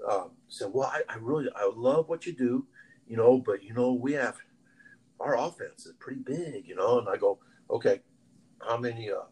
um, 0.09 0.31
said, 0.49 0.71
well, 0.73 0.87
I, 0.87 1.01
I 1.13 1.17
really, 1.17 1.49
I 1.57 1.69
love 1.75 2.09
what 2.09 2.27
you 2.27 2.33
do, 2.33 2.65
you 3.09 3.17
know, 3.17 3.43
but, 3.45 3.65
you 3.65 3.75
know, 3.75 3.93
we 3.93 4.13
have, 4.13 4.37
our 5.19 5.37
offense 5.37 5.85
is 5.85 5.95
pretty 5.99 6.21
big, 6.21 6.69
you 6.69 6.77
know, 6.77 7.01
and 7.01 7.09
I 7.09 7.17
go, 7.17 7.41
okay, 7.69 8.01
how 8.65 8.77
many, 8.77 9.11
uh, 9.11 9.27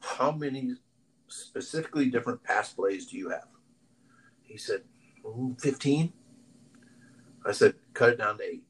how 0.00 0.32
many 0.32 0.74
specifically 1.28 2.10
different 2.10 2.42
pass 2.44 2.74
plays 2.74 3.06
do 3.06 3.16
you 3.16 3.30
have? 3.30 3.48
He 4.42 4.58
said, 4.58 4.82
15. 5.60 6.12
I 7.46 7.52
said, 7.52 7.74
cut 7.94 8.10
it 8.10 8.18
down 8.18 8.36
to 8.36 8.44
eight. 8.44 8.64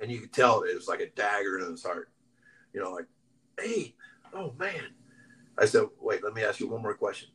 And 0.00 0.10
you 0.10 0.20
could 0.20 0.32
tell 0.32 0.62
it 0.62 0.74
was 0.74 0.88
like 0.88 1.00
a 1.00 1.10
dagger 1.10 1.58
in 1.58 1.70
his 1.70 1.84
heart. 1.84 2.10
You 2.72 2.82
know, 2.82 2.92
like, 2.92 3.06
hey, 3.58 3.94
Oh, 4.34 4.52
man. 4.58 4.90
I 5.56 5.66
said, 5.66 5.84
wait, 6.00 6.24
let 6.24 6.34
me 6.34 6.42
ask 6.42 6.58
you 6.58 6.68
one 6.68 6.82
more 6.82 6.94
question. 6.94 7.28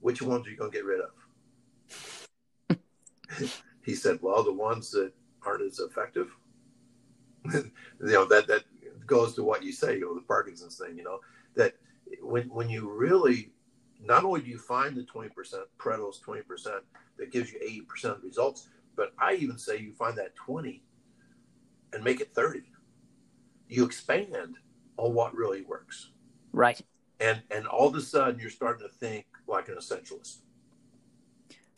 Which 0.00 0.20
ones 0.20 0.46
are 0.46 0.50
you 0.50 0.56
to 0.56 0.70
get 0.70 0.84
rid 0.84 1.00
of? 1.00 2.80
he 3.84 3.94
said, 3.94 4.18
well, 4.20 4.42
the 4.42 4.52
ones 4.52 4.90
that 4.90 5.12
aren't 5.46 5.62
as 5.62 5.78
effective. 5.78 6.36
you 7.54 7.70
know, 8.00 8.24
that, 8.24 8.48
that 8.48 8.64
goes 9.06 9.34
to 9.36 9.44
what 9.44 9.62
you 9.62 9.70
say, 9.72 9.94
you 9.94 10.00
know, 10.00 10.14
the 10.14 10.22
Parkinson's 10.22 10.78
thing, 10.78 10.98
you 10.98 11.04
know, 11.04 11.20
that 11.54 11.74
when, 12.20 12.48
when 12.48 12.68
you 12.68 12.90
really 12.90 13.52
not 14.02 14.24
only 14.24 14.40
do 14.40 14.50
you 14.50 14.58
find 14.58 14.96
the 14.96 15.02
20%, 15.02 15.30
Pareto's 15.78 16.20
20% 16.26 16.80
that 17.18 17.30
gives 17.30 17.52
you 17.52 17.86
80% 17.94 18.16
of 18.16 18.24
results, 18.24 18.68
but 18.96 19.12
I 19.18 19.34
even 19.34 19.58
say 19.58 19.78
you 19.78 19.92
find 19.92 20.18
that 20.18 20.34
20 20.34 20.82
and 21.94 22.04
make 22.04 22.20
it 22.20 22.34
30. 22.34 22.62
You 23.68 23.84
expand 23.84 24.56
on 24.96 25.14
what 25.14 25.34
really 25.34 25.62
works. 25.62 26.10
Right. 26.52 26.80
And 27.20 27.42
and 27.50 27.66
all 27.66 27.88
of 27.88 27.94
a 27.94 28.00
sudden 28.00 28.40
you're 28.40 28.50
starting 28.50 28.86
to 28.86 28.92
think 28.94 29.26
like 29.46 29.68
an 29.68 29.76
essentialist. 29.76 30.38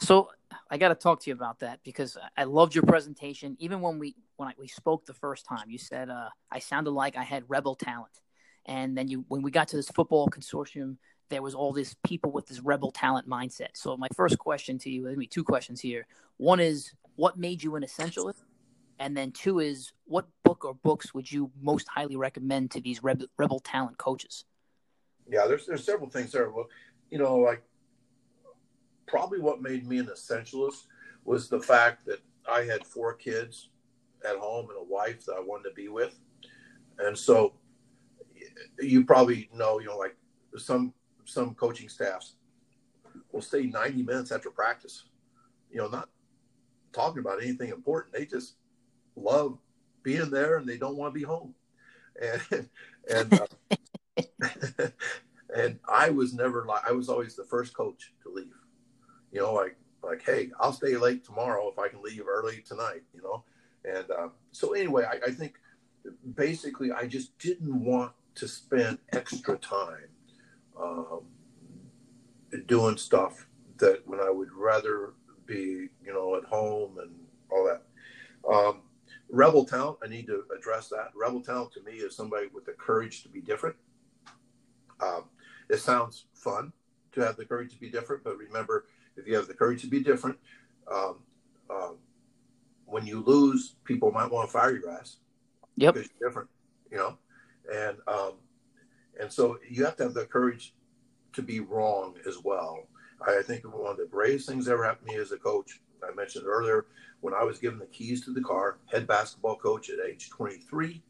So 0.00 0.30
I 0.70 0.78
got 0.78 0.88
to 0.88 0.94
talk 0.94 1.20
to 1.22 1.30
you 1.30 1.34
about 1.34 1.60
that 1.60 1.80
because 1.84 2.18
I 2.36 2.44
loved 2.44 2.74
your 2.74 2.84
presentation. 2.84 3.56
Even 3.58 3.80
when 3.80 3.98
we 3.98 4.16
when 4.36 4.48
I, 4.48 4.52
we 4.58 4.68
spoke 4.68 5.06
the 5.06 5.14
first 5.14 5.46
time, 5.46 5.70
you 5.70 5.78
said 5.78 6.10
uh, 6.10 6.28
I 6.50 6.58
sounded 6.58 6.90
like 6.90 7.16
I 7.16 7.22
had 7.22 7.44
rebel 7.48 7.74
talent, 7.74 8.20
and 8.66 8.96
then 8.96 9.08
you 9.08 9.24
when 9.28 9.42
we 9.42 9.50
got 9.50 9.68
to 9.68 9.76
this 9.76 9.88
football 9.88 10.28
consortium 10.28 10.96
there 11.28 11.42
was 11.42 11.54
all 11.54 11.72
this 11.72 11.94
people 12.04 12.30
with 12.30 12.46
this 12.46 12.60
rebel 12.60 12.90
talent 12.92 13.28
mindset. 13.28 13.70
So 13.74 13.96
my 13.96 14.08
first 14.14 14.38
question 14.38 14.78
to 14.78 14.90
you, 14.90 15.06
let 15.06 15.16
me 15.16 15.26
two 15.26 15.44
questions 15.44 15.80
here. 15.80 16.06
One 16.36 16.60
is 16.60 16.92
what 17.16 17.38
made 17.38 17.62
you 17.62 17.76
an 17.76 17.82
essentialist? 17.82 18.44
And 18.98 19.16
then 19.16 19.30
two 19.32 19.58
is 19.58 19.92
what 20.04 20.26
book 20.42 20.64
or 20.64 20.74
books 20.74 21.12
would 21.12 21.30
you 21.30 21.50
most 21.60 21.86
highly 21.88 22.16
recommend 22.16 22.70
to 22.72 22.80
these 22.80 23.02
rebel, 23.02 23.26
rebel 23.36 23.60
talent 23.60 23.98
coaches? 23.98 24.44
Yeah, 25.28 25.46
there's 25.46 25.66
there's 25.66 25.84
several 25.84 26.08
things 26.08 26.32
there. 26.32 26.50
Well, 26.50 26.68
you 27.10 27.18
know, 27.18 27.36
like 27.36 27.62
probably 29.06 29.40
what 29.40 29.60
made 29.60 29.86
me 29.86 29.98
an 29.98 30.06
essentialist 30.06 30.84
was 31.24 31.48
the 31.48 31.60
fact 31.60 32.06
that 32.06 32.20
I 32.48 32.62
had 32.62 32.86
four 32.86 33.14
kids 33.14 33.68
at 34.28 34.36
home 34.36 34.68
and 34.70 34.78
a 34.78 34.84
wife 34.84 35.24
that 35.26 35.34
I 35.34 35.40
wanted 35.40 35.68
to 35.68 35.74
be 35.74 35.88
with. 35.88 36.18
And 36.98 37.16
so 37.16 37.54
you 38.78 39.04
probably 39.04 39.48
know, 39.54 39.78
you 39.78 39.86
know, 39.86 39.96
like 39.96 40.16
some 40.56 40.92
some 41.24 41.54
coaching 41.54 41.88
staffs 41.88 42.34
will 43.32 43.42
stay 43.42 43.66
90 43.66 44.02
minutes 44.02 44.32
after 44.32 44.50
practice, 44.50 45.04
you 45.70 45.78
know, 45.78 45.88
not 45.88 46.08
talking 46.92 47.18
about 47.18 47.42
anything 47.42 47.70
important. 47.70 48.14
They 48.14 48.26
just 48.26 48.54
love 49.16 49.58
being 50.02 50.30
there 50.30 50.58
and 50.58 50.68
they 50.68 50.78
don't 50.78 50.96
want 50.96 51.12
to 51.12 51.18
be 51.18 51.24
home. 51.24 51.54
And, 52.20 52.68
and, 53.10 53.40
uh, 53.40 54.88
and 55.56 55.78
I 55.88 56.10
was 56.10 56.34
never 56.34 56.64
like, 56.64 56.88
I 56.88 56.92
was 56.92 57.08
always 57.08 57.34
the 57.34 57.44
first 57.44 57.74
coach 57.74 58.12
to 58.22 58.30
leave, 58.30 58.54
you 59.32 59.40
know, 59.40 59.52
like, 59.54 59.76
like, 60.02 60.22
Hey, 60.24 60.50
I'll 60.60 60.72
stay 60.72 60.96
late 60.96 61.24
tomorrow 61.24 61.68
if 61.68 61.78
I 61.78 61.88
can 61.88 62.02
leave 62.02 62.22
early 62.28 62.62
tonight, 62.66 63.02
you 63.14 63.22
know? 63.22 63.44
And 63.84 64.10
uh, 64.10 64.28
so 64.52 64.72
anyway, 64.72 65.04
I, 65.04 65.28
I 65.28 65.30
think 65.30 65.54
basically 66.34 66.92
I 66.92 67.06
just 67.06 67.38
didn't 67.38 67.84
want 67.84 68.12
to 68.36 68.48
spend 68.48 68.98
extra 69.12 69.56
time 69.56 70.08
um, 70.80 71.22
doing 72.66 72.96
stuff 72.96 73.46
that 73.78 74.06
when 74.06 74.20
I 74.20 74.30
would 74.30 74.52
rather 74.52 75.14
be, 75.46 75.88
you 76.04 76.12
know, 76.12 76.36
at 76.36 76.44
home 76.44 76.98
and 76.98 77.10
all 77.50 77.64
that. 77.64 77.82
Um, 78.50 78.82
Rebel 79.28 79.64
talent, 79.64 79.98
I 80.04 80.08
need 80.08 80.26
to 80.26 80.44
address 80.56 80.88
that. 80.88 81.10
Rebel 81.14 81.40
talent 81.40 81.72
to 81.72 81.82
me 81.82 81.92
is 81.92 82.14
somebody 82.16 82.46
with 82.52 82.64
the 82.64 82.72
courage 82.72 83.22
to 83.22 83.28
be 83.28 83.40
different. 83.40 83.76
Um, 85.00 85.24
it 85.68 85.78
sounds 85.78 86.26
fun 86.34 86.72
to 87.12 87.20
have 87.22 87.36
the 87.36 87.44
courage 87.44 87.72
to 87.72 87.80
be 87.80 87.90
different, 87.90 88.22
but 88.22 88.36
remember, 88.36 88.86
if 89.16 89.26
you 89.26 89.34
have 89.34 89.48
the 89.48 89.54
courage 89.54 89.80
to 89.82 89.88
be 89.88 90.02
different, 90.02 90.38
um, 90.92 91.16
um, 91.70 91.96
when 92.84 93.06
you 93.06 93.20
lose, 93.20 93.74
people 93.84 94.12
might 94.12 94.30
want 94.30 94.48
to 94.48 94.52
fire 94.52 94.76
your 94.76 94.90
ass. 94.90 95.16
Yep. 95.76 95.94
Because 95.94 96.10
you're 96.20 96.28
different, 96.28 96.48
you 96.90 96.96
know, 96.96 97.18
and 97.72 97.98
um, 98.06 98.32
and 99.20 99.30
so 99.30 99.58
you 99.68 99.84
have 99.84 99.96
to 99.96 100.04
have 100.04 100.14
the 100.14 100.24
courage 100.24 100.74
to 101.34 101.42
be 101.42 101.60
wrong 101.60 102.14
as 102.26 102.38
well. 102.42 102.88
I 103.26 103.42
think 103.42 103.64
one 103.64 103.90
of 103.90 103.96
the 103.96 104.06
bravest 104.06 104.48
things 104.48 104.66
that 104.66 104.72
ever 104.72 104.84
happened 104.84 105.08
to 105.08 105.14
me 105.14 105.20
as 105.20 105.32
a 105.32 105.38
coach. 105.38 105.80
I 106.02 106.14
mentioned 106.14 106.46
earlier 106.46 106.86
when 107.20 107.34
I 107.34 107.44
was 107.44 107.58
given 107.58 107.78
the 107.78 107.86
keys 107.86 108.24
to 108.24 108.32
the 108.32 108.42
car, 108.42 108.78
head 108.86 109.06
basketball 109.06 109.56
coach 109.56 109.90
at 109.90 109.98
age 110.06 110.30
23. 110.30 111.02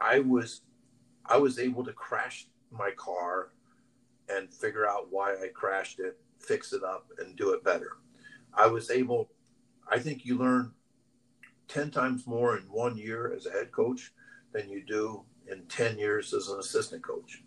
I 0.00 0.20
was 0.20 0.62
I 1.26 1.36
was 1.36 1.58
able 1.58 1.84
to 1.84 1.92
crash 1.92 2.46
my 2.70 2.90
car 2.96 3.50
and 4.28 4.52
figure 4.52 4.88
out 4.88 5.08
why 5.10 5.34
I 5.34 5.48
crashed 5.48 6.00
it, 6.00 6.18
fix 6.38 6.72
it 6.72 6.82
up, 6.82 7.06
and 7.18 7.36
do 7.36 7.50
it 7.50 7.64
better. 7.64 7.98
I 8.54 8.66
was 8.66 8.90
able. 8.90 9.28
I 9.90 9.98
think 9.98 10.24
you 10.24 10.38
learn 10.38 10.72
10 11.68 11.90
times 11.90 12.26
more 12.26 12.56
in 12.56 12.64
one 12.64 12.96
year 12.96 13.32
as 13.34 13.46
a 13.46 13.50
head 13.50 13.70
coach 13.70 14.12
than 14.52 14.68
you 14.68 14.84
do 14.84 15.22
in 15.50 15.64
10 15.66 15.98
years 15.98 16.34
as 16.34 16.48
an 16.48 16.58
assistant 16.58 17.02
coach 17.02 17.42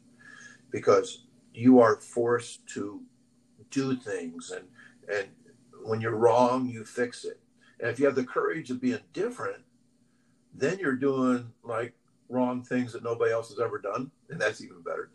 because 0.72 1.26
you 1.53 1.80
are 1.80 1.99
forced 1.99 2.65
to 2.68 3.02
do 3.70 3.95
things 3.95 4.52
and 4.52 4.65
and 5.14 5.28
when 5.84 5.99
you're 5.99 6.15
wrong 6.15 6.68
you 6.68 6.86
fix 6.86 7.26
it 7.26 7.40
and 7.84 7.91
if 7.91 7.99
you 7.99 8.05
have 8.05 8.15
the 8.15 8.23
courage 8.23 8.72
of 8.72 8.81
being 8.81 8.99
different 9.14 9.61
then 10.55 10.80
you're 10.80 10.95
doing 10.95 11.51
like 11.64 11.93
wrong 12.30 12.64
things 12.64 12.93
that 12.93 13.03
nobody 13.03 13.31
else 13.31 13.49
has 13.49 13.60
ever 13.60 13.77
done 13.77 14.10
and 14.30 14.41
that's 14.41 14.61
even 14.61 14.81
better 14.81 15.11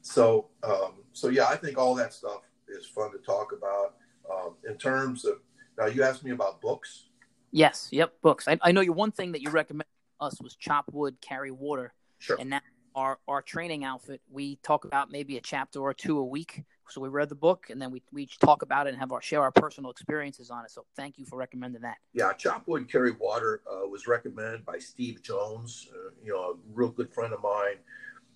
so 0.00 0.48
um, 0.62 1.02
so 1.12 1.28
yeah 1.28 1.46
i 1.46 1.56
think 1.56 1.76
all 1.76 1.94
that 1.94 2.14
stuff 2.14 2.40
is 2.68 2.86
fun 2.86 3.12
to 3.12 3.18
talk 3.18 3.52
about 3.52 3.96
um, 4.32 4.54
in 4.66 4.78
terms 4.78 5.26
of 5.26 5.40
now 5.76 5.86
you 5.86 6.02
asked 6.02 6.24
me 6.24 6.30
about 6.30 6.62
books 6.62 7.08
Yes. 7.54 7.88
Yep. 7.92 8.14
Books. 8.20 8.48
I, 8.48 8.58
I 8.62 8.72
know 8.72 8.80
you. 8.80 8.92
One 8.92 9.12
thing 9.12 9.30
that 9.30 9.40
you 9.40 9.48
recommended 9.48 9.86
us 10.20 10.42
was 10.42 10.56
chop 10.56 10.86
wood, 10.92 11.18
carry 11.20 11.52
water. 11.52 11.94
Sure. 12.18 12.36
And 12.38 12.50
now 12.50 12.60
our 12.96 13.20
our 13.28 13.42
training 13.42 13.84
outfit, 13.84 14.20
we 14.28 14.56
talk 14.56 14.84
about 14.84 15.12
maybe 15.12 15.36
a 15.36 15.40
chapter 15.40 15.78
or 15.78 15.94
two 15.94 16.18
a 16.18 16.24
week. 16.24 16.64
So 16.90 17.00
we 17.00 17.08
read 17.08 17.28
the 17.28 17.34
book 17.34 17.66
and 17.70 17.80
then 17.80 17.90
we, 17.90 18.02
we 18.12 18.24
each 18.24 18.38
talk 18.38 18.62
about 18.62 18.86
it 18.86 18.90
and 18.90 18.98
have 18.98 19.12
our 19.12 19.22
share 19.22 19.42
our 19.42 19.50
personal 19.50 19.90
experiences 19.90 20.50
on 20.50 20.64
it. 20.64 20.70
So 20.70 20.84
thank 20.96 21.18
you 21.18 21.24
for 21.24 21.36
recommending 21.36 21.82
that. 21.82 21.96
Yeah, 22.12 22.32
chop 22.32 22.66
wood, 22.66 22.90
carry 22.90 23.12
water 23.12 23.62
uh, 23.70 23.86
was 23.88 24.06
recommended 24.06 24.64
by 24.64 24.78
Steve 24.78 25.22
Jones, 25.22 25.88
uh, 25.92 26.10
you 26.22 26.32
know, 26.32 26.50
a 26.50 26.54
real 26.72 26.90
good 26.90 27.12
friend 27.12 27.32
of 27.32 27.42
mine, 27.42 27.76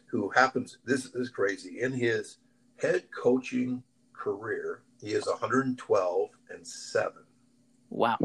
who 0.06 0.30
happens. 0.30 0.78
This, 0.84 1.04
this 1.04 1.14
is 1.14 1.30
crazy. 1.30 1.80
In 1.80 1.92
his 1.92 2.38
head 2.80 3.04
coaching 3.10 3.82
career, 4.12 4.82
he 5.00 5.12
is 5.12 5.26
112 5.26 6.30
and 6.50 6.66
seven. 6.66 7.22
Wow 7.90 8.18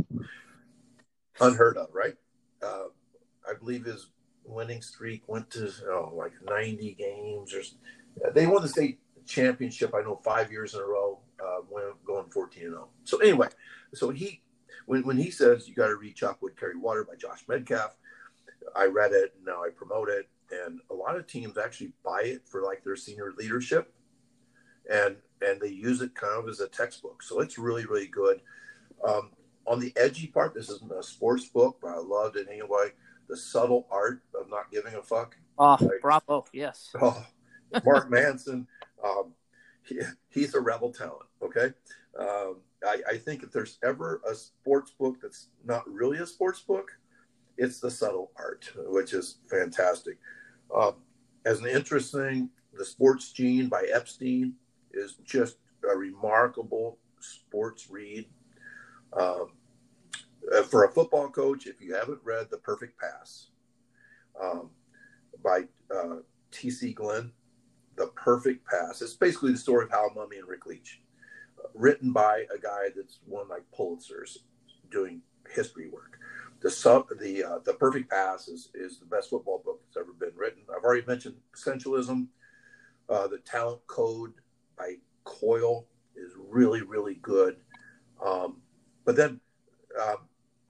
unheard 1.40 1.78
of, 1.78 1.88
right? 1.94 2.16
Uh, 2.62 2.86
I 3.50 3.54
believe 3.54 3.86
his 3.86 4.08
winning 4.46 4.82
streak 4.82 5.24
went 5.28 5.50
to 5.52 5.72
oh, 5.90 6.14
like 6.16 6.34
90 6.46 6.94
games 6.96 7.54
or 7.54 7.62
they 8.32 8.46
won 8.46 8.62
the 8.62 8.68
state 8.68 9.00
championship. 9.26 9.94
I 9.94 10.02
know 10.02 10.20
five 10.24 10.52
years 10.52 10.74
in 10.74 10.82
a 10.82 10.86
row, 10.86 11.20
uh, 11.44 11.62
when 11.70 11.84
going 12.06 12.30
14 12.30 12.64
and 12.64 12.72
0. 12.74 12.90
So 13.04 13.18
anyway, 13.20 13.48
so 13.94 14.10
he 14.10 14.42
when 14.86 15.04
when 15.04 15.18
he 15.18 15.32
says 15.32 15.68
you 15.68 15.76
got 15.76 15.88
to 15.88 15.96
read 15.96 16.16
Chop 16.16 16.42
Wood 16.42 16.60
Carry 16.60 16.78
Water 16.78 17.04
by 17.04 17.16
Josh 17.16 17.46
Medcalf, 17.48 17.92
I 18.76 18.86
read 18.86 19.12
it 19.12 19.34
and 19.36 19.46
now 19.46 19.64
I 19.64 19.70
promote 19.76 20.10
it, 20.10 20.30
and 20.52 20.80
a 20.90 20.94
lot 20.94 21.16
of 21.16 21.28
teams 21.28 21.58
actually 21.58 21.94
buy 22.04 22.22
it 22.24 22.48
for 22.48 22.62
like 22.62 22.84
their 22.84 22.96
senior 22.96 23.34
leadership, 23.38 23.94
and 24.92 25.18
and 25.46 25.60
they 25.60 25.70
use 25.70 26.02
it 26.02 26.16
kind 26.16 26.44
of 26.44 26.50
as 26.50 26.60
a 26.60 26.68
textbook. 26.68 27.24
So 27.24 27.40
it's 27.40 27.58
really 27.58 27.86
really 27.86 28.08
good. 28.08 28.42
Um, 29.08 29.32
on 29.66 29.80
the 29.80 29.94
edgy 29.96 30.28
part, 30.28 30.54
this 30.54 30.70
isn't 30.70 30.92
a 30.92 31.04
sports 31.04 31.46
book, 31.46 31.78
but 31.82 31.90
I 31.90 31.98
loved 31.98 32.36
it 32.36 32.48
anyway. 32.50 32.92
The 33.30 33.38
subtle 33.38 33.88
art 33.90 34.22
of 34.40 34.50
not 34.50 34.72
giving 34.72 34.94
a 34.96 35.02
fuck. 35.02 35.38
Oh, 35.58 35.78
like, 35.80 36.02
bravo! 36.02 36.46
Yes. 36.52 36.94
Oh, 37.02 37.26
Mark 37.86 38.10
Manson, 38.10 38.68
um, 39.04 39.34
he, 39.84 40.00
he's 40.30 40.56
a 40.56 40.62
rebel 40.62 40.92
talent. 40.92 41.28
Okay, 41.42 41.74
um, 42.20 42.58
I, 42.86 42.98
I, 43.12 43.18
think 43.18 43.44
if 43.44 43.52
there's 43.52 43.80
ever 43.84 44.22
a 44.30 44.36
sports 44.36 44.92
book 44.92 45.18
that's 45.22 45.50
not 45.66 45.88
really 45.88 46.20
a 46.20 46.26
sports 46.26 46.62
book, 46.62 46.92
it's 47.58 47.80
the 47.80 47.92
subtle 47.92 48.32
art, 48.38 48.72
which 48.76 49.14
is 49.14 49.38
fantastic. 49.50 50.18
Um, 50.76 50.96
as 51.46 51.60
an 51.60 51.68
interesting, 51.68 52.50
the 52.74 52.86
Sports 52.86 53.32
Gene 53.32 53.68
by 53.68 53.86
Epstein 53.94 54.54
is 54.92 55.16
just 55.24 55.58
a 55.90 55.96
remarkable 55.96 56.98
sports 57.20 57.90
read. 57.90 58.26
Um, 59.14 59.52
uh, 60.54 60.64
for 60.64 60.86
a 60.86 60.92
football 60.92 61.30
coach, 61.30 61.68
if 61.68 61.82
you 61.82 61.94
haven't 61.94 62.20
read 62.24 62.48
The 62.50 62.58
Perfect 62.58 63.00
Pass 63.00 63.48
um, 64.42 64.72
by 65.44 65.62
uh, 65.94 66.18
T.C. 66.52 66.94
Glenn, 66.94 67.32
The 67.96 68.08
Perfect 68.08 68.66
Pass, 68.68 69.02
it's 69.02 69.14
basically 69.14 69.52
the 69.52 69.58
story 69.58 69.86
of 69.86 69.92
Hal 69.92 70.12
Mumme 70.16 70.40
and 70.40 70.48
Rick 70.48 70.66
Leach, 70.66 71.02
uh, 71.64 71.68
written 71.74 72.12
by 72.12 72.46
a 72.54 72.60
guy 72.60 72.90
that's 72.96 73.20
won 73.28 73.48
like 73.50 73.64
Pulitzers 73.78 74.40
doing 74.92 75.22
history 75.50 75.90
work. 75.90 76.18
The 76.62 76.72
sub, 76.72 77.08
the 77.20 77.44
uh, 77.44 77.60
the 77.66 77.74
Perfect 77.74 78.10
Pass 78.10 78.48
is 78.48 78.70
is 78.74 79.00
the 79.00 79.06
best 79.06 79.30
football 79.30 79.62
book 79.64 79.82
that's 79.84 79.98
ever 79.98 80.14
been 80.14 80.38
written. 80.38 80.64
I've 80.76 80.84
already 80.84 81.06
mentioned 81.06 81.36
Essentialism. 81.56 82.28
Uh, 83.10 83.28
the 83.28 83.40
Talent 83.40 83.86
Code 83.88 84.34
by 84.78 84.96
Coyle 85.26 85.86
is 86.16 86.32
really 86.38 86.82
really 86.82 87.16
good. 87.16 87.58
Um, 88.26 88.62
but 89.06 89.16
then 89.16 89.42
uh, 90.00 90.16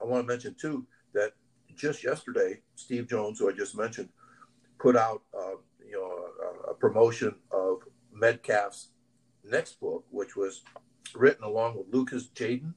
I 0.02 0.04
want 0.04 0.26
to 0.26 0.32
mention 0.32 0.54
too 0.60 0.86
that 1.12 1.32
just 1.76 2.04
yesterday, 2.04 2.60
Steve 2.76 3.08
Jones, 3.08 3.38
who 3.38 3.48
I 3.48 3.52
just 3.52 3.76
mentioned, 3.76 4.08
put 4.78 4.96
out 4.96 5.22
uh, 5.36 5.56
you 5.84 5.92
know 5.92 6.66
a, 6.66 6.70
a, 6.70 6.73
promotion 6.84 7.34
of 7.50 7.78
Medcalf's 8.14 8.88
next 9.42 9.80
book, 9.80 10.04
which 10.10 10.36
was 10.36 10.62
written 11.14 11.42
along 11.42 11.78
with 11.78 11.86
Lucas 11.90 12.26
Jadin, 12.34 12.74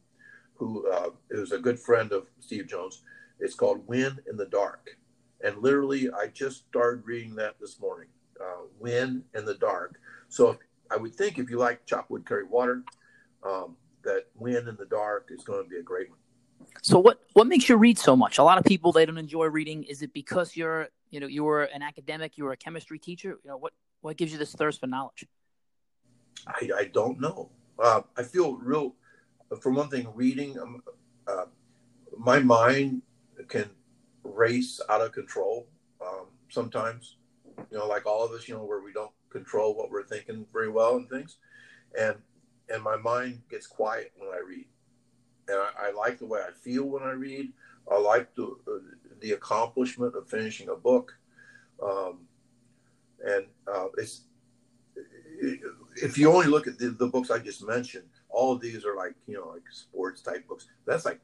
who 0.56 0.90
uh, 0.90 1.10
is 1.30 1.52
a 1.52 1.60
good 1.60 1.78
friend 1.78 2.14
of 2.14 2.28
Steve 2.40 2.68
Jones. 2.68 3.02
It's 3.42 3.54
called 3.54 3.86
Win 3.86 4.18
in 4.30 4.38
the 4.38 4.46
Dark, 4.46 4.88
and 5.44 5.58
literally, 5.58 6.10
I 6.10 6.28
just 6.28 6.66
started 6.70 7.06
reading 7.06 7.36
that 7.36 7.56
this 7.60 7.82
morning. 7.82 8.08
Uh, 8.40 8.68
in 8.86 9.24
the 9.34 9.58
Dark. 9.60 10.00
So 10.30 10.58
I 10.90 10.96
would 10.96 11.14
think 11.14 11.38
if 11.38 11.50
you 11.50 11.58
like 11.58 11.86
Chop 11.86 12.10
Wood 12.10 12.26
Carry 12.26 12.46
Water, 12.46 12.84
um, 13.44 13.76
that 14.04 14.28
Win 14.36 14.70
in 14.70 14.78
the 14.78 14.86
Dark 14.86 15.30
is 15.32 15.44
going 15.44 15.64
to 15.64 15.70
be 15.70 15.78
a 15.78 15.84
great 15.84 16.10
one. 16.10 16.20
So 16.82 17.00
what 17.00 17.20
what 17.34 17.48
makes 17.48 17.68
you 17.68 17.76
read 17.76 17.98
so 17.98 18.16
much? 18.16 18.38
A 18.38 18.44
lot 18.44 18.58
of 18.58 18.64
people 18.64 18.94
they 18.94 19.06
don't 19.06 19.18
enjoy 19.18 19.48
reading. 19.48 19.84
Is 19.84 20.02
it 20.02 20.14
because 20.14 20.56
you're 20.56 20.88
you 21.10 21.20
know 21.20 21.28
you 21.28 21.44
were 21.44 21.64
an 21.64 21.82
academic, 21.82 22.38
you 22.38 22.46
were 22.46 22.54
a 22.54 22.58
chemistry 22.58 23.00
teacher? 23.00 23.40
You 23.44 23.50
know 23.50 23.58
what 23.58 23.74
what 24.02 24.18
gives 24.18 24.32
you 24.32 24.38
this 24.38 24.54
thirst 24.54 24.80
for 24.80 24.88
knowledge? 24.88 25.28
I, 26.48 26.70
I 26.78 26.84
don't 26.86 27.20
know. 27.20 27.50
Uh, 27.78 28.02
I 28.16 28.24
feel 28.24 28.56
real. 28.56 28.96
For 29.62 29.72
one 29.72 29.90
thing, 29.90 30.08
reading, 30.14 30.60
um, 30.60 30.84
uh, 31.28 31.46
my 32.18 32.40
mind 32.40 33.02
can 33.48 33.70
race 34.24 34.82
out 34.90 35.02
of 35.02 35.12
control 35.12 35.68
um, 36.06 36.28
sometimes. 36.50 37.18
You 37.72 37.78
know, 37.78 37.88
like 37.88 38.06
all 38.06 38.26
of 38.26 38.32
us, 38.32 38.48
you 38.48 38.56
know, 38.56 38.64
where 38.64 38.82
we 38.82 38.94
don't 38.94 39.12
control 39.30 39.76
what 39.76 39.90
we're 39.90 40.04
thinking 40.04 40.46
very 40.54 40.70
well 40.70 40.98
and 40.98 41.10
things, 41.10 41.38
and 41.98 42.16
and 42.70 42.84
my 42.84 42.98
mind 42.98 43.42
gets 43.50 43.66
quiet 43.66 44.12
when 44.18 44.30
I 44.30 44.42
read 44.46 44.66
and 45.48 45.58
I, 45.58 45.88
I, 45.88 45.92
like 45.92 46.20
the 46.20 46.26
way 46.26 46.42
I 46.48 46.52
feel 46.52 46.86
when 46.86 47.04
I 47.04 47.12
read. 47.12 47.52
I 47.90 47.98
like 48.00 48.34
the 48.36 48.44
uh, 48.46 48.80
the 49.22 49.32
accomplishment 49.32 50.16
of 50.16 50.30
finishing 50.30 50.70
a 50.70 50.76
book, 50.76 51.18
um, 51.82 52.20
and 53.26 53.46
uh, 53.72 53.88
it's 53.98 54.22
if 56.02 56.18
you 56.18 56.32
only 56.32 56.48
look 56.48 56.68
at 56.68 56.78
the, 56.78 56.90
the, 56.90 57.08
books 57.08 57.30
I 57.30 57.40
just 57.40 57.66
mentioned, 57.66 58.10
all 58.30 58.52
of 58.54 58.62
these 58.62 58.86
are 58.86 58.96
like 58.96 59.14
you 59.28 59.36
know 59.36 59.48
like 59.48 59.64
sports 59.72 60.22
type 60.22 60.48
books. 60.48 60.68
That's 60.86 61.06
like, 61.06 61.20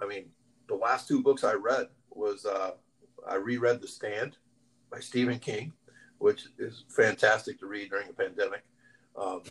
I 0.00 0.06
mean, 0.06 0.26
the 0.68 0.74
last 0.74 1.08
two 1.08 1.22
books 1.22 1.44
I 1.44 1.54
read 1.54 1.88
was 2.10 2.46
uh, 2.46 2.72
I 3.28 3.36
reread 3.36 3.80
The 3.80 3.88
Stand 3.88 4.36
by 4.90 5.00
Stephen 5.00 5.38
King, 5.38 5.72
which 6.18 6.46
is 6.58 6.84
fantastic 6.88 7.58
to 7.60 7.66
read 7.66 7.90
during 7.90 8.08
a 8.08 8.12
pandemic, 8.12 8.64
um, 9.16 9.42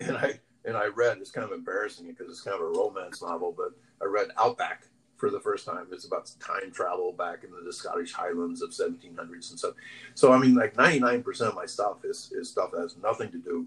and 0.00 0.16
I 0.16 0.40
and 0.64 0.76
I 0.76 0.86
read. 0.86 1.18
It's 1.18 1.30
kind 1.30 1.44
of 1.44 1.52
embarrassing 1.52 2.06
because 2.06 2.30
it's 2.30 2.42
kind 2.42 2.56
of 2.56 2.62
a 2.62 2.78
romance 2.78 3.22
novel, 3.22 3.54
but 3.56 3.72
I 4.00 4.06
read 4.06 4.28
Outlander 4.38 4.91
for 5.22 5.30
the 5.30 5.38
first 5.38 5.64
time. 5.64 5.86
It's 5.92 6.04
about 6.04 6.28
time 6.40 6.72
travel 6.72 7.12
back 7.12 7.44
into 7.44 7.60
the 7.64 7.72
Scottish 7.72 8.12
Highlands 8.12 8.60
of 8.60 8.70
1700s 8.70 9.50
and 9.50 9.58
stuff. 9.60 9.74
So 10.16 10.32
I 10.32 10.38
mean, 10.38 10.56
like 10.56 10.74
99% 10.74 11.42
of 11.42 11.54
my 11.54 11.64
stuff 11.64 11.98
is 12.02 12.32
is 12.34 12.50
stuff 12.50 12.72
that 12.72 12.80
has 12.80 12.96
nothing 12.96 13.30
to 13.30 13.38
do 13.38 13.64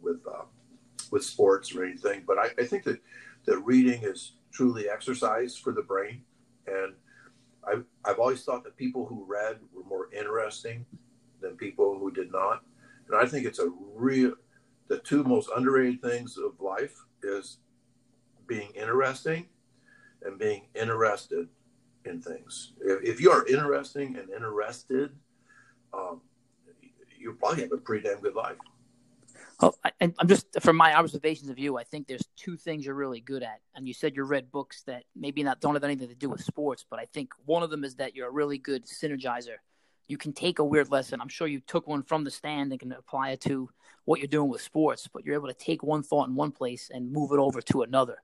with 0.00 0.20
uh, 0.24 0.44
with 1.10 1.24
sports 1.24 1.74
or 1.74 1.84
anything. 1.84 2.22
But 2.24 2.38
I, 2.38 2.50
I 2.60 2.64
think 2.64 2.84
that 2.84 3.00
that 3.44 3.58
reading 3.58 4.04
is 4.04 4.34
truly 4.52 4.88
exercise 4.88 5.56
for 5.56 5.72
the 5.72 5.82
brain, 5.82 6.22
and 6.68 6.92
I've 7.66 7.84
I've 8.04 8.20
always 8.20 8.44
thought 8.44 8.62
that 8.62 8.76
people 8.76 9.04
who 9.04 9.24
read 9.26 9.58
were 9.74 9.82
more 9.82 10.10
interesting 10.12 10.86
than 11.40 11.56
people 11.56 11.98
who 11.98 12.12
did 12.12 12.30
not, 12.30 12.62
and 13.08 13.16
I 13.16 13.26
think 13.26 13.46
it's 13.46 13.58
a 13.58 13.68
real 13.96 14.34
the 14.86 14.98
two 15.00 15.24
most 15.24 15.50
underrated 15.56 16.00
things 16.02 16.38
of 16.38 16.60
life 16.60 16.94
is 17.24 17.56
being 18.46 18.70
interesting 18.76 19.48
and 20.24 20.38
being 20.38 20.66
interested 20.74 21.48
in 22.04 22.20
things. 22.20 22.72
If, 22.80 23.20
you 23.20 23.30
are 23.30 23.46
interesting 23.46 24.16
and 24.16 24.30
interested, 24.30 25.12
um, 25.92 26.20
you 27.18 27.34
probably 27.34 27.62
have 27.62 27.72
a 27.72 27.78
pretty 27.78 28.08
damn 28.08 28.20
good 28.20 28.34
life. 28.34 28.56
Well, 29.60 29.78
I, 29.84 29.92
am 30.00 30.14
just 30.26 30.46
from 30.60 30.76
my 30.76 30.94
observations 30.94 31.48
of 31.48 31.58
you. 31.58 31.78
I 31.78 31.84
think 31.84 32.06
there's 32.06 32.26
two 32.36 32.56
things 32.56 32.84
you're 32.84 32.94
really 32.94 33.20
good 33.20 33.42
at, 33.42 33.60
and 33.74 33.86
you 33.86 33.94
said 33.94 34.16
you 34.16 34.24
read 34.24 34.50
books 34.50 34.82
that 34.82 35.04
maybe 35.14 35.42
not 35.42 35.60
don't 35.60 35.74
have 35.74 35.84
anything 35.84 36.08
to 36.08 36.14
do 36.14 36.28
with 36.28 36.42
sports, 36.42 36.84
but 36.88 36.98
I 36.98 37.06
think 37.06 37.32
one 37.46 37.62
of 37.62 37.70
them 37.70 37.84
is 37.84 37.94
that 37.96 38.14
you're 38.14 38.28
a 38.28 38.32
really 38.32 38.58
good 38.58 38.84
synergizer. 38.84 39.56
You 40.08 40.16
can 40.18 40.32
take 40.32 40.58
a 40.58 40.64
weird 40.64 40.90
lesson. 40.90 41.20
I'm 41.20 41.28
sure 41.28 41.46
you 41.46 41.60
took 41.60 41.86
one 41.86 42.02
from 42.02 42.24
the 42.24 42.30
stand 42.30 42.72
and 42.72 42.80
can 42.80 42.92
apply 42.92 43.30
it 43.30 43.40
to 43.42 43.70
what 44.04 44.20
you're 44.20 44.28
doing 44.28 44.50
with 44.50 44.60
sports, 44.60 45.08
but 45.12 45.24
you're 45.24 45.34
able 45.34 45.48
to 45.48 45.54
take 45.54 45.82
one 45.82 46.02
thought 46.02 46.28
in 46.28 46.34
one 46.34 46.52
place 46.52 46.90
and 46.92 47.10
move 47.10 47.32
it 47.32 47.38
over 47.38 47.60
to 47.62 47.82
another. 47.82 48.18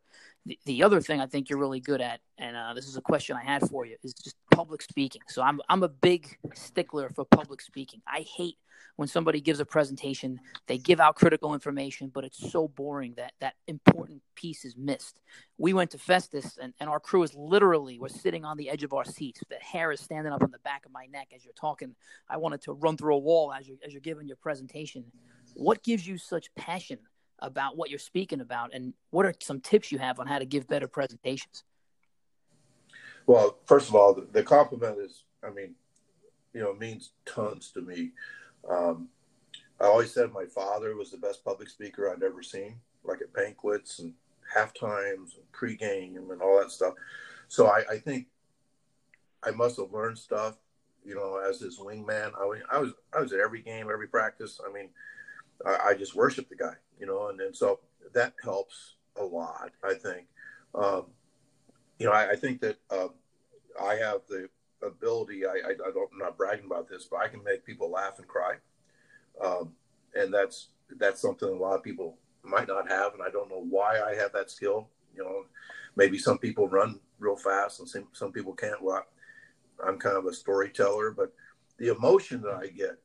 The, 0.47 0.59
the 0.67 0.83
other 0.83 1.01
thing 1.01 1.21
I 1.21 1.27
think 1.27 1.49
you're 1.49 1.59
really 1.59 1.81
good 1.81 2.01
at, 2.01 2.21
and 2.39 2.57
uh, 2.57 2.75
this 2.75 2.87
is 2.87 2.97
a 2.97 3.03
question 3.03 3.37
I 3.37 3.45
had 3.45 3.69
for 3.69 3.87
you, 3.87 3.97
is 4.03 4.15
just 4.15 4.37
public 4.51 4.83
speaking. 4.83 5.23
So 5.29 5.43
I'm 5.43 5.61
I'm 5.69 5.83
a 5.83 5.89
big 5.89 6.37
stickler 6.55 7.09
for 7.11 7.25
public 7.25 7.61
speaking. 7.61 8.01
I 8.07 8.21
hate 8.21 8.57
when 8.97 9.09
somebody 9.09 9.41
gives 9.41 9.61
a 9.61 9.65
presentation, 9.65 10.41
they 10.67 10.79
give 10.79 11.01
out 11.01 11.15
critical 11.15 11.55
information, 11.55 12.11
but 12.13 12.25
it's 12.25 12.51
so 12.51 12.69
boring 12.69 13.15
that 13.17 13.33
that 13.41 13.55
important 13.67 14.23
piece 14.35 14.65
is 14.65 14.77
missed. 14.77 15.21
We 15.59 15.73
went 15.73 15.91
to 15.93 15.99
Festus, 15.99 16.59
and, 16.61 16.75
and 16.81 16.91
our 16.91 17.01
crew 17.01 17.23
is 17.23 17.35
literally 17.35 17.99
we're 17.99 18.09
sitting 18.09 18.45
on 18.45 18.57
the 18.57 18.69
edge 18.69 18.83
of 18.83 18.93
our 18.93 19.05
seats. 19.05 19.43
The 19.49 19.57
hair 19.57 19.93
is 19.93 20.01
standing 20.01 20.33
up 20.33 20.43
on 20.43 20.51
the 20.51 20.59
back 20.59 20.85
of 20.85 20.93
my 20.93 21.07
neck 21.07 21.29
as 21.35 21.45
you're 21.45 21.55
talking. 21.55 21.95
I 22.29 22.37
wanted 22.37 22.63
to 22.63 22.73
run 22.73 22.97
through 22.97 23.15
a 23.15 23.19
wall 23.19 23.53
as 23.53 23.69
you're, 23.69 23.79
as 23.85 23.93
you're 23.93 24.01
giving 24.01 24.27
your 24.27 24.37
presentation. 24.37 25.05
What 25.55 25.83
gives 25.83 26.07
you 26.07 26.19
such 26.19 26.55
passion 26.55 26.99
about 27.39 27.77
what 27.77 27.89
you're 27.89 27.99
speaking 27.99 28.41
about, 28.41 28.75
and 28.75 28.93
what 29.11 29.25
are 29.25 29.35
some 29.41 29.61
tips 29.61 29.91
you 29.91 29.99
have 29.99 30.21
on 30.21 30.27
how 30.27 30.39
to 30.39 30.45
give 30.45 30.69
better 30.69 30.87
presentations? 30.87 31.65
Well, 33.27 33.59
first 33.65 33.89
of 33.89 33.95
all, 33.95 34.13
the, 34.13 34.27
the 34.31 34.43
compliment 34.43 34.99
is, 34.99 35.25
I 35.43 35.51
mean, 35.51 35.75
you 36.53 36.61
know, 36.61 36.71
it 36.71 36.79
means 36.79 37.13
tons 37.25 37.71
to 37.73 37.81
me. 37.81 38.11
Um, 38.69 39.09
I 39.81 39.85
always 39.85 40.13
said 40.13 40.33
my 40.33 40.45
father 40.45 40.95
was 40.95 41.11
the 41.11 41.17
best 41.17 41.45
public 41.45 41.69
speaker 41.69 42.11
I'd 42.11 42.23
ever 42.23 42.43
seen, 42.43 42.77
like 43.05 43.21
at 43.23 43.33
banquets 43.33 43.99
and 43.99 44.13
half 44.55 44.75
times 44.75 45.37
and 45.37 45.53
pregame 45.53 46.31
and 46.31 46.43
all 46.43 46.59
that 46.59 46.71
stuff. 46.71 46.95
So 47.49 47.67
I, 47.67 47.83
I 47.91 47.99
think 47.99 48.27
I 49.43 49.51
must 49.51 49.79
have 49.79 49.93
learned 49.93 50.19
stuff, 50.19 50.57
you 51.05 51.15
know, 51.15 51.39
as 51.39 51.61
his 51.61 51.79
wingman. 51.79 52.33
I, 52.39 52.77
I 52.77 52.79
was 52.79 52.93
I 53.17 53.21
was 53.21 53.33
at 53.33 53.41
every 53.41 53.63
game, 53.63 53.89
every 53.91 54.09
practice. 54.09 54.61
I 54.67 54.73
mean, 54.73 54.91
I, 55.65 55.89
I 55.89 55.95
just 55.95 56.15
worship 56.15 56.49
the 56.49 56.57
guy, 56.57 56.75
you 56.99 57.07
know, 57.07 57.29
and, 57.29 57.41
and 57.41 57.57
so 57.57 57.81
that 58.13 58.35
helps 58.43 58.97
a 59.17 59.25
lot. 59.25 59.71
I 59.83 59.95
think, 59.95 60.27
um, 60.75 61.07
you 61.99 62.07
know, 62.07 62.13
I, 62.13 62.31
I 62.31 62.37
think 62.37 62.61
that 62.61 62.77
uh, 62.91 63.09
I 63.83 63.95
have 63.95 64.21
the 64.29 64.49
ability. 64.83 65.47
I, 65.47 65.51
I, 65.51 65.71
I, 65.71 65.93
don't, 65.93 66.11
I'm 66.13 66.19
not 66.19 66.37
bragging 66.37 66.67
about 66.67 66.89
this, 66.89 67.07
but 67.11 67.21
I 67.21 67.29
can 67.29 67.43
make 67.45 67.65
people 67.65 67.91
laugh 67.91 68.19
and 68.19 68.27
cry, 68.27 68.55
um, 69.45 69.73
and 70.15 70.33
that's 70.33 70.69
that's 70.99 71.21
something 71.21 71.49
a 71.49 71.53
lot 71.53 71.77
of 71.77 71.85
people 71.85 72.19
might 72.43 72.69
not 72.69 72.89
have, 72.89 73.15
and 73.15 73.23
I 73.23 73.31
don't 73.31 73.51
know 73.51 73.65
why 73.69 74.01
I 74.01 74.15
have 74.15 74.33
that 74.33 74.51
skill. 74.51 74.89
You 75.15 75.25
know, 75.25 75.45
maybe 75.97 76.19
some 76.19 76.39
people 76.39 76.69
run 76.69 77.01
real 77.19 77.37
fast, 77.37 77.81
and 77.81 77.89
some 77.89 78.09
some 78.13 78.33
people 78.33 78.55
can't. 78.55 78.83
Well, 78.83 79.05
I'm 79.85 79.99
kind 79.99 80.17
of 80.17 80.27
a 80.27 80.33
storyteller, 80.33 81.11
but 81.11 81.33
the 81.79 81.89
emotion 81.89 82.43
that 82.43 82.55
I 82.55 82.67
get 82.69 82.99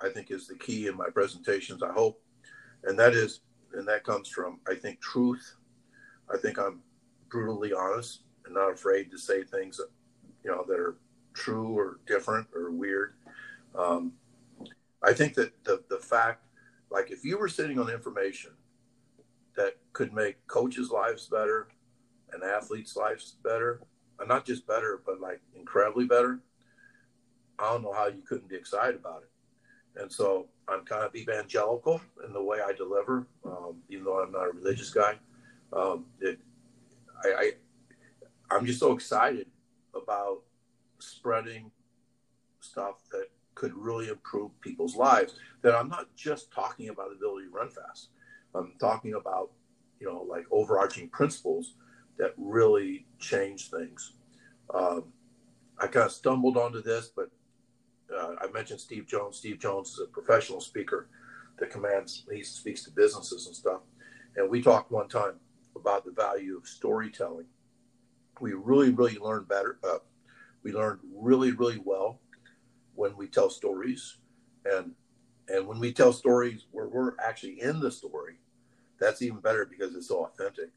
I 0.00 0.08
think 0.08 0.30
is 0.30 0.46
the 0.46 0.56
key 0.56 0.86
in 0.86 0.96
my 0.96 1.08
presentations. 1.10 1.82
I 1.82 1.92
hope, 1.92 2.20
and 2.84 2.98
that 2.98 3.14
is, 3.14 3.40
and 3.72 3.88
that 3.88 4.04
comes 4.04 4.28
from 4.28 4.60
I 4.68 4.74
think 4.74 5.00
truth. 5.00 5.56
I 6.32 6.36
think 6.36 6.58
I'm 6.58 6.82
brutally 7.28 7.72
honest 7.72 8.22
and 8.44 8.54
not 8.54 8.72
afraid 8.72 9.10
to 9.10 9.18
say 9.18 9.42
things, 9.42 9.76
that, 9.76 9.88
you 10.44 10.50
know, 10.50 10.64
that 10.66 10.78
are 10.78 10.96
true 11.36 11.78
or 11.78 12.00
different 12.06 12.48
or 12.54 12.70
weird. 12.70 13.14
Um, 13.74 14.12
I 15.02 15.12
think 15.12 15.34
that 15.34 15.52
the 15.64 15.82
the 15.88 15.98
fact, 15.98 16.44
like, 16.90 17.10
if 17.10 17.24
you 17.24 17.38
were 17.38 17.48
sitting 17.48 17.78
on 17.78 17.90
information 17.90 18.52
that 19.56 19.76
could 19.92 20.12
make 20.12 20.44
coaches' 20.46 20.90
lives 20.90 21.28
better 21.28 21.68
and 22.32 22.42
athletes' 22.42 22.96
lives 22.96 23.36
better, 23.44 23.80
and 24.18 24.28
not 24.28 24.44
just 24.44 24.66
better, 24.66 25.00
but 25.04 25.20
like 25.20 25.40
incredibly 25.54 26.06
better, 26.06 26.40
I 27.58 27.70
don't 27.70 27.82
know 27.82 27.92
how 27.92 28.06
you 28.08 28.22
couldn't 28.28 28.48
be 28.48 28.56
excited 28.56 28.96
about 28.96 29.22
it. 29.22 30.00
And 30.00 30.10
so 30.10 30.48
I'm 30.68 30.84
kind 30.84 31.04
of 31.04 31.14
evangelical 31.14 32.00
in 32.24 32.32
the 32.32 32.42
way 32.42 32.58
I 32.66 32.72
deliver, 32.72 33.26
um, 33.44 33.76
even 33.88 34.04
though 34.04 34.22
I'm 34.22 34.32
not 34.32 34.48
a 34.48 34.50
religious 34.50 34.90
guy. 34.90 35.14
Um, 35.72 36.06
it, 36.20 36.38
I, 37.24 37.28
I, 37.28 37.52
I'm 38.50 38.66
just 38.66 38.80
so 38.80 38.92
excited 38.92 39.46
about 39.94 40.42
spreading 41.26 41.72
stuff 42.60 43.02
that 43.10 43.26
could 43.56 43.74
really 43.74 44.08
improve 44.08 44.52
people's 44.60 44.94
lives. 44.94 45.34
That 45.62 45.74
I'm 45.74 45.88
not 45.88 46.06
just 46.14 46.52
talking 46.52 46.88
about 46.88 47.08
the 47.10 47.16
ability 47.16 47.46
to 47.48 47.52
run 47.52 47.68
fast. 47.68 48.10
I'm 48.54 48.74
talking 48.78 49.14
about, 49.14 49.50
you 49.98 50.06
know, 50.06 50.22
like 50.22 50.44
overarching 50.52 51.08
principles 51.08 51.74
that 52.16 52.32
really 52.36 53.06
change 53.18 53.70
things. 53.70 54.12
Um, 54.72 55.06
I 55.78 55.88
kind 55.88 56.06
of 56.06 56.12
stumbled 56.12 56.56
onto 56.56 56.80
this, 56.80 57.10
but 57.14 57.28
uh, 58.16 58.36
I 58.40 58.46
mentioned 58.52 58.80
Steve 58.80 59.08
Jones. 59.08 59.38
Steve 59.38 59.58
Jones 59.58 59.90
is 59.94 60.00
a 60.04 60.06
professional 60.06 60.60
speaker 60.60 61.08
that 61.58 61.70
commands, 61.70 62.24
he 62.32 62.44
speaks 62.44 62.84
to 62.84 62.90
businesses 62.92 63.48
and 63.48 63.56
stuff. 63.56 63.80
And 64.36 64.48
we 64.48 64.62
talked 64.62 64.92
one 64.92 65.08
time 65.08 65.34
about 65.74 66.04
the 66.04 66.12
value 66.12 66.56
of 66.56 66.68
storytelling. 66.68 67.46
We 68.40 68.52
really, 68.52 68.90
really 68.90 69.18
learned 69.18 69.48
better. 69.48 69.78
Uh, 69.82 69.98
we 70.66 70.72
learned 70.72 70.98
really, 71.14 71.52
really 71.52 71.80
well 71.84 72.18
when 72.96 73.16
we 73.16 73.28
tell 73.28 73.48
stories. 73.48 74.16
And, 74.64 74.90
and 75.48 75.64
when 75.68 75.78
we 75.78 75.92
tell 75.92 76.12
stories 76.12 76.66
where 76.72 76.88
we're 76.88 77.12
actually 77.24 77.60
in 77.62 77.78
the 77.78 77.92
story, 77.92 78.40
that's 78.98 79.22
even 79.22 79.38
better 79.38 79.64
because 79.64 79.94
it's 79.94 80.08
so 80.08 80.24
authentic. 80.24 80.70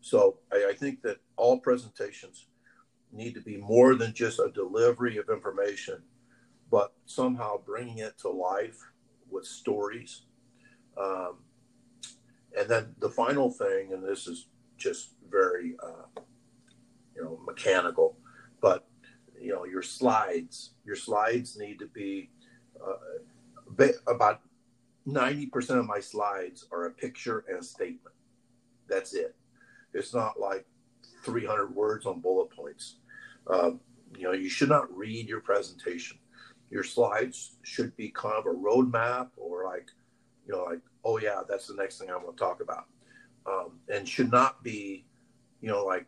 So 0.00 0.38
I, 0.50 0.68
I 0.70 0.72
think 0.72 1.02
that 1.02 1.18
all 1.36 1.58
presentations 1.58 2.46
need 3.12 3.34
to 3.34 3.42
be 3.42 3.58
more 3.58 3.94
than 3.94 4.14
just 4.14 4.38
a 4.38 4.50
delivery 4.54 5.18
of 5.18 5.28
information 5.28 6.02
but 6.70 6.94
somehow 7.04 7.58
bringing 7.64 7.98
it 7.98 8.18
to 8.18 8.28
life 8.28 8.78
with 9.30 9.44
stories. 9.44 10.22
Um, 11.00 11.36
and 12.58 12.68
then 12.68 12.94
the 12.98 13.10
final 13.10 13.50
thing, 13.50 13.92
and 13.92 14.02
this 14.02 14.26
is 14.26 14.46
just 14.76 15.10
very, 15.30 15.76
uh, 15.82 16.20
you 17.14 17.22
know, 17.22 17.38
mechanical, 17.46 18.16
you 19.40 19.52
know, 19.52 19.64
your 19.64 19.82
slides, 19.82 20.70
your 20.84 20.96
slides 20.96 21.56
need 21.58 21.78
to 21.78 21.86
be 21.86 22.30
uh, 22.84 23.86
about 24.06 24.40
90% 25.06 25.78
of 25.78 25.86
my 25.86 26.00
slides 26.00 26.66
are 26.72 26.86
a 26.86 26.90
picture 26.90 27.44
and 27.48 27.58
a 27.58 27.62
statement. 27.62 28.14
That's 28.88 29.14
it. 29.14 29.34
It's 29.94 30.14
not 30.14 30.38
like 30.38 30.66
300 31.24 31.74
words 31.74 32.06
on 32.06 32.20
bullet 32.20 32.50
points. 32.50 32.96
Um, 33.46 33.80
you 34.16 34.24
know, 34.24 34.32
you 34.32 34.48
should 34.48 34.68
not 34.68 34.94
read 34.96 35.28
your 35.28 35.40
presentation 35.40 36.18
your 36.70 36.82
slides 36.82 37.56
should 37.62 37.96
be 37.96 38.08
kind 38.10 38.34
of 38.34 38.46
a 38.46 38.56
roadmap 38.56 39.28
or 39.36 39.64
like, 39.64 39.90
you 40.46 40.52
know, 40.54 40.64
like, 40.64 40.80
oh 41.04 41.18
yeah, 41.18 41.42
that's 41.48 41.66
the 41.68 41.74
next 41.74 41.98
thing 41.98 42.10
I 42.10 42.16
want 42.16 42.36
to 42.36 42.42
talk 42.42 42.60
about. 42.60 42.86
Um, 43.46 43.78
and 43.88 44.08
should 44.08 44.32
not 44.32 44.62
be, 44.64 45.04
you 45.60 45.68
know, 45.68 45.84
like 45.84 46.06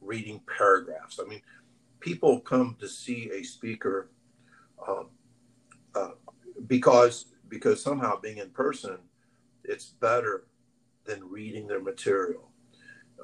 reading 0.00 0.40
paragraphs. 0.56 1.18
I 1.20 1.28
mean, 1.28 1.42
people 2.00 2.40
come 2.40 2.76
to 2.80 2.88
see 2.88 3.30
a 3.32 3.42
speaker 3.42 4.10
um, 4.86 5.08
uh, 5.94 6.10
because 6.66 7.26
because 7.48 7.82
somehow 7.82 8.18
being 8.20 8.38
in 8.38 8.50
person, 8.50 8.98
it's 9.64 9.86
better 9.86 10.46
than 11.04 11.30
reading 11.30 11.66
their 11.66 11.80
material. 11.80 12.50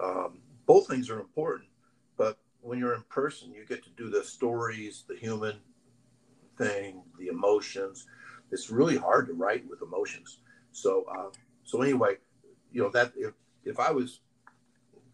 Um, 0.01 0.39
both 0.67 0.87
things 0.87 1.11
are 1.11 1.21
important, 1.21 1.69
but 2.17 2.39
when 2.61 2.79
you're 2.79 2.95
in 2.95 3.03
person, 3.09 3.53
you 3.53 3.67
get 3.67 3.83
to 3.83 3.91
do 3.91 4.09
the 4.09 4.23
stories, 4.23 5.05
the 5.09 5.17
human 5.17 5.59
thing, 6.57 7.03
the 7.19 7.29
emotions. 7.29 8.07
It's 8.53 8.71
really 8.71 8.97
hard 8.97 9.27
to 9.27 9.33
write 9.33 9.69
with 9.69 9.83
emotions. 9.83 10.39
So, 10.71 11.05
uh, 11.19 11.31
so 11.65 11.83
anyway, 11.83 12.17
you 12.71 12.83
know 12.83 12.91
that 12.91 13.13
if 13.17 13.35
if 13.65 13.79
I 13.81 13.91
was 13.91 14.21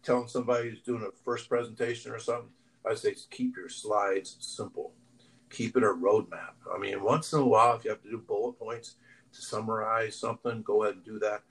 telling 0.03 0.27
somebody 0.27 0.69
who's 0.69 0.81
doing 0.81 1.03
a 1.03 1.11
first 1.23 1.49
presentation 1.49 2.11
or 2.11 2.19
something, 2.19 2.51
I 2.85 2.95
say 2.95 3.15
keep 3.29 3.55
your 3.57 3.69
slides 3.69 4.37
simple. 4.39 4.93
Keep 5.49 5.77
it 5.77 5.83
a 5.83 5.87
roadmap. 5.87 6.53
I 6.73 6.77
mean, 6.77 7.01
once 7.03 7.33
in 7.33 7.39
a 7.39 7.45
while, 7.45 7.75
if 7.75 7.83
you 7.83 7.89
have 7.89 8.01
to 8.03 8.09
do 8.09 8.17
bullet 8.19 8.59
points 8.59 8.95
to 9.33 9.41
summarize 9.41 10.15
something, 10.15 10.61
go 10.61 10.83
ahead 10.83 10.95
and 10.95 11.05
do 11.05 11.19
that. 11.19 11.43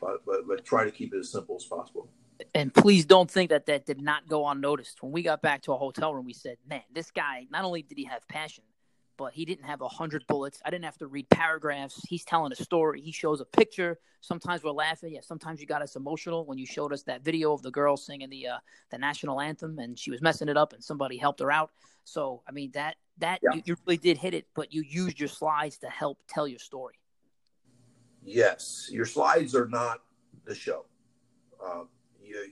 But 0.00 0.24
but 0.26 0.46
but 0.46 0.64
try 0.64 0.84
to 0.84 0.90
keep 0.90 1.14
it 1.14 1.18
as 1.18 1.32
simple 1.32 1.56
as 1.56 1.64
possible. 1.64 2.08
And 2.54 2.72
please 2.72 3.06
don't 3.06 3.30
think 3.30 3.48
that 3.50 3.64
that 3.66 3.86
did 3.86 4.00
not 4.00 4.28
go 4.28 4.46
unnoticed. 4.46 5.02
When 5.02 5.12
we 5.12 5.22
got 5.22 5.40
back 5.40 5.62
to 5.62 5.72
our 5.72 5.78
hotel 5.78 6.14
room, 6.14 6.26
we 6.26 6.34
said, 6.34 6.58
"Man, 6.68 6.82
this 6.92 7.10
guy 7.10 7.46
not 7.50 7.64
only 7.64 7.82
did 7.82 7.96
he 7.96 8.04
have 8.04 8.26
passion, 8.28 8.64
but 9.16 9.32
he 9.32 9.44
didn't 9.44 9.64
have 9.64 9.80
a 9.80 9.88
hundred 9.88 10.26
bullets. 10.26 10.60
I 10.64 10.70
didn't 10.70 10.84
have 10.84 10.98
to 10.98 11.06
read 11.06 11.28
paragraphs. 11.30 12.00
He's 12.08 12.24
telling 12.24 12.52
a 12.52 12.56
story. 12.56 13.00
He 13.00 13.12
shows 13.12 13.40
a 13.40 13.44
picture. 13.44 13.98
Sometimes 14.20 14.62
we're 14.62 14.72
laughing. 14.72 15.14
Yeah, 15.14 15.20
sometimes 15.22 15.60
you 15.60 15.66
got 15.66 15.82
us 15.82 15.96
emotional 15.96 16.44
when 16.44 16.58
you 16.58 16.66
showed 16.66 16.92
us 16.92 17.02
that 17.04 17.22
video 17.22 17.52
of 17.52 17.62
the 17.62 17.70
girl 17.70 17.96
singing 17.96 18.30
the 18.30 18.48
uh, 18.48 18.58
the 18.90 18.98
national 18.98 19.40
anthem 19.40 19.78
and 19.78 19.98
she 19.98 20.10
was 20.10 20.20
messing 20.22 20.48
it 20.48 20.56
up 20.56 20.72
and 20.72 20.82
somebody 20.82 21.16
helped 21.16 21.40
her 21.40 21.50
out. 21.50 21.70
So 22.04 22.42
I 22.48 22.52
mean 22.52 22.70
that 22.74 22.96
that 23.18 23.40
yeah. 23.42 23.56
you, 23.56 23.62
you, 23.64 23.76
really 23.86 23.96
did 23.96 24.18
hit 24.18 24.34
it, 24.34 24.46
but 24.54 24.72
you 24.72 24.82
used 24.82 25.18
your 25.18 25.28
slides 25.28 25.78
to 25.78 25.88
help 25.88 26.18
tell 26.28 26.46
your 26.46 26.58
story. 26.58 26.94
Yes, 28.22 28.88
your 28.92 29.06
slides 29.06 29.54
are 29.54 29.68
not 29.68 30.02
the 30.44 30.54
show. 30.54 30.84
Uh, 31.64 31.84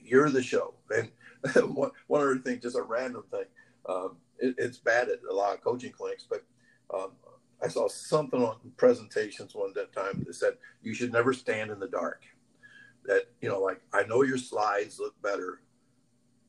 you, 0.03 0.21
are 0.21 0.31
the 0.31 0.43
show. 0.43 0.75
And 0.95 1.11
one, 1.75 1.91
one 2.07 2.21
other 2.21 2.39
thing, 2.39 2.61
just 2.61 2.77
a 2.77 2.83
random 2.83 3.25
thing. 3.31 3.45
Um, 3.89 4.17
it, 4.39 4.55
it's 4.59 4.79
bad 4.79 5.09
at 5.09 5.19
a 5.29 5.35
lot 5.35 5.55
of 5.55 5.63
coaching 5.63 5.93
clinics, 5.93 6.27
but 6.29 6.43
um, 6.93 7.13
I 7.63 7.69
saw 7.69 7.89
something 7.89 8.43
on 8.43 8.57
presentations 8.77 9.55
one 9.55 9.73
that 9.75 9.93
time 9.93 10.23
that 10.27 10.35
said 10.35 10.55
you 10.83 10.93
should 10.95 11.13
never 11.13 11.33
stand 11.33 11.71
in 11.71 11.79
the 11.79 11.89
dark. 11.89 12.25
That 13.05 13.25
you 13.41 13.49
know, 13.49 13.61
like 13.61 13.81
I 13.93 14.05
know 14.05 14.23
your 14.23 14.39
slides 14.39 14.99
look 14.99 15.21
better, 15.23 15.61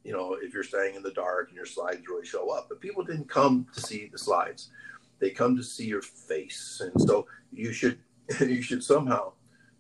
you 0.03 0.13
know, 0.13 0.37
if 0.41 0.53
you're 0.53 0.63
staying 0.63 0.95
in 0.95 1.03
the 1.03 1.11
dark 1.11 1.49
and 1.49 1.57
your 1.57 1.65
slides 1.65 2.07
really 2.07 2.25
show 2.25 2.49
up. 2.49 2.67
But 2.69 2.81
people 2.81 3.03
didn't 3.03 3.29
come 3.29 3.67
to 3.73 3.81
see 3.81 4.09
the 4.11 4.17
slides; 4.17 4.71
they 5.19 5.29
come 5.29 5.55
to 5.55 5.63
see 5.63 5.85
your 5.85 6.01
face, 6.01 6.81
and 6.81 7.01
so 7.01 7.27
you 7.51 7.71
should 7.71 7.99
you 8.39 8.61
should 8.61 8.83
somehow 8.83 9.33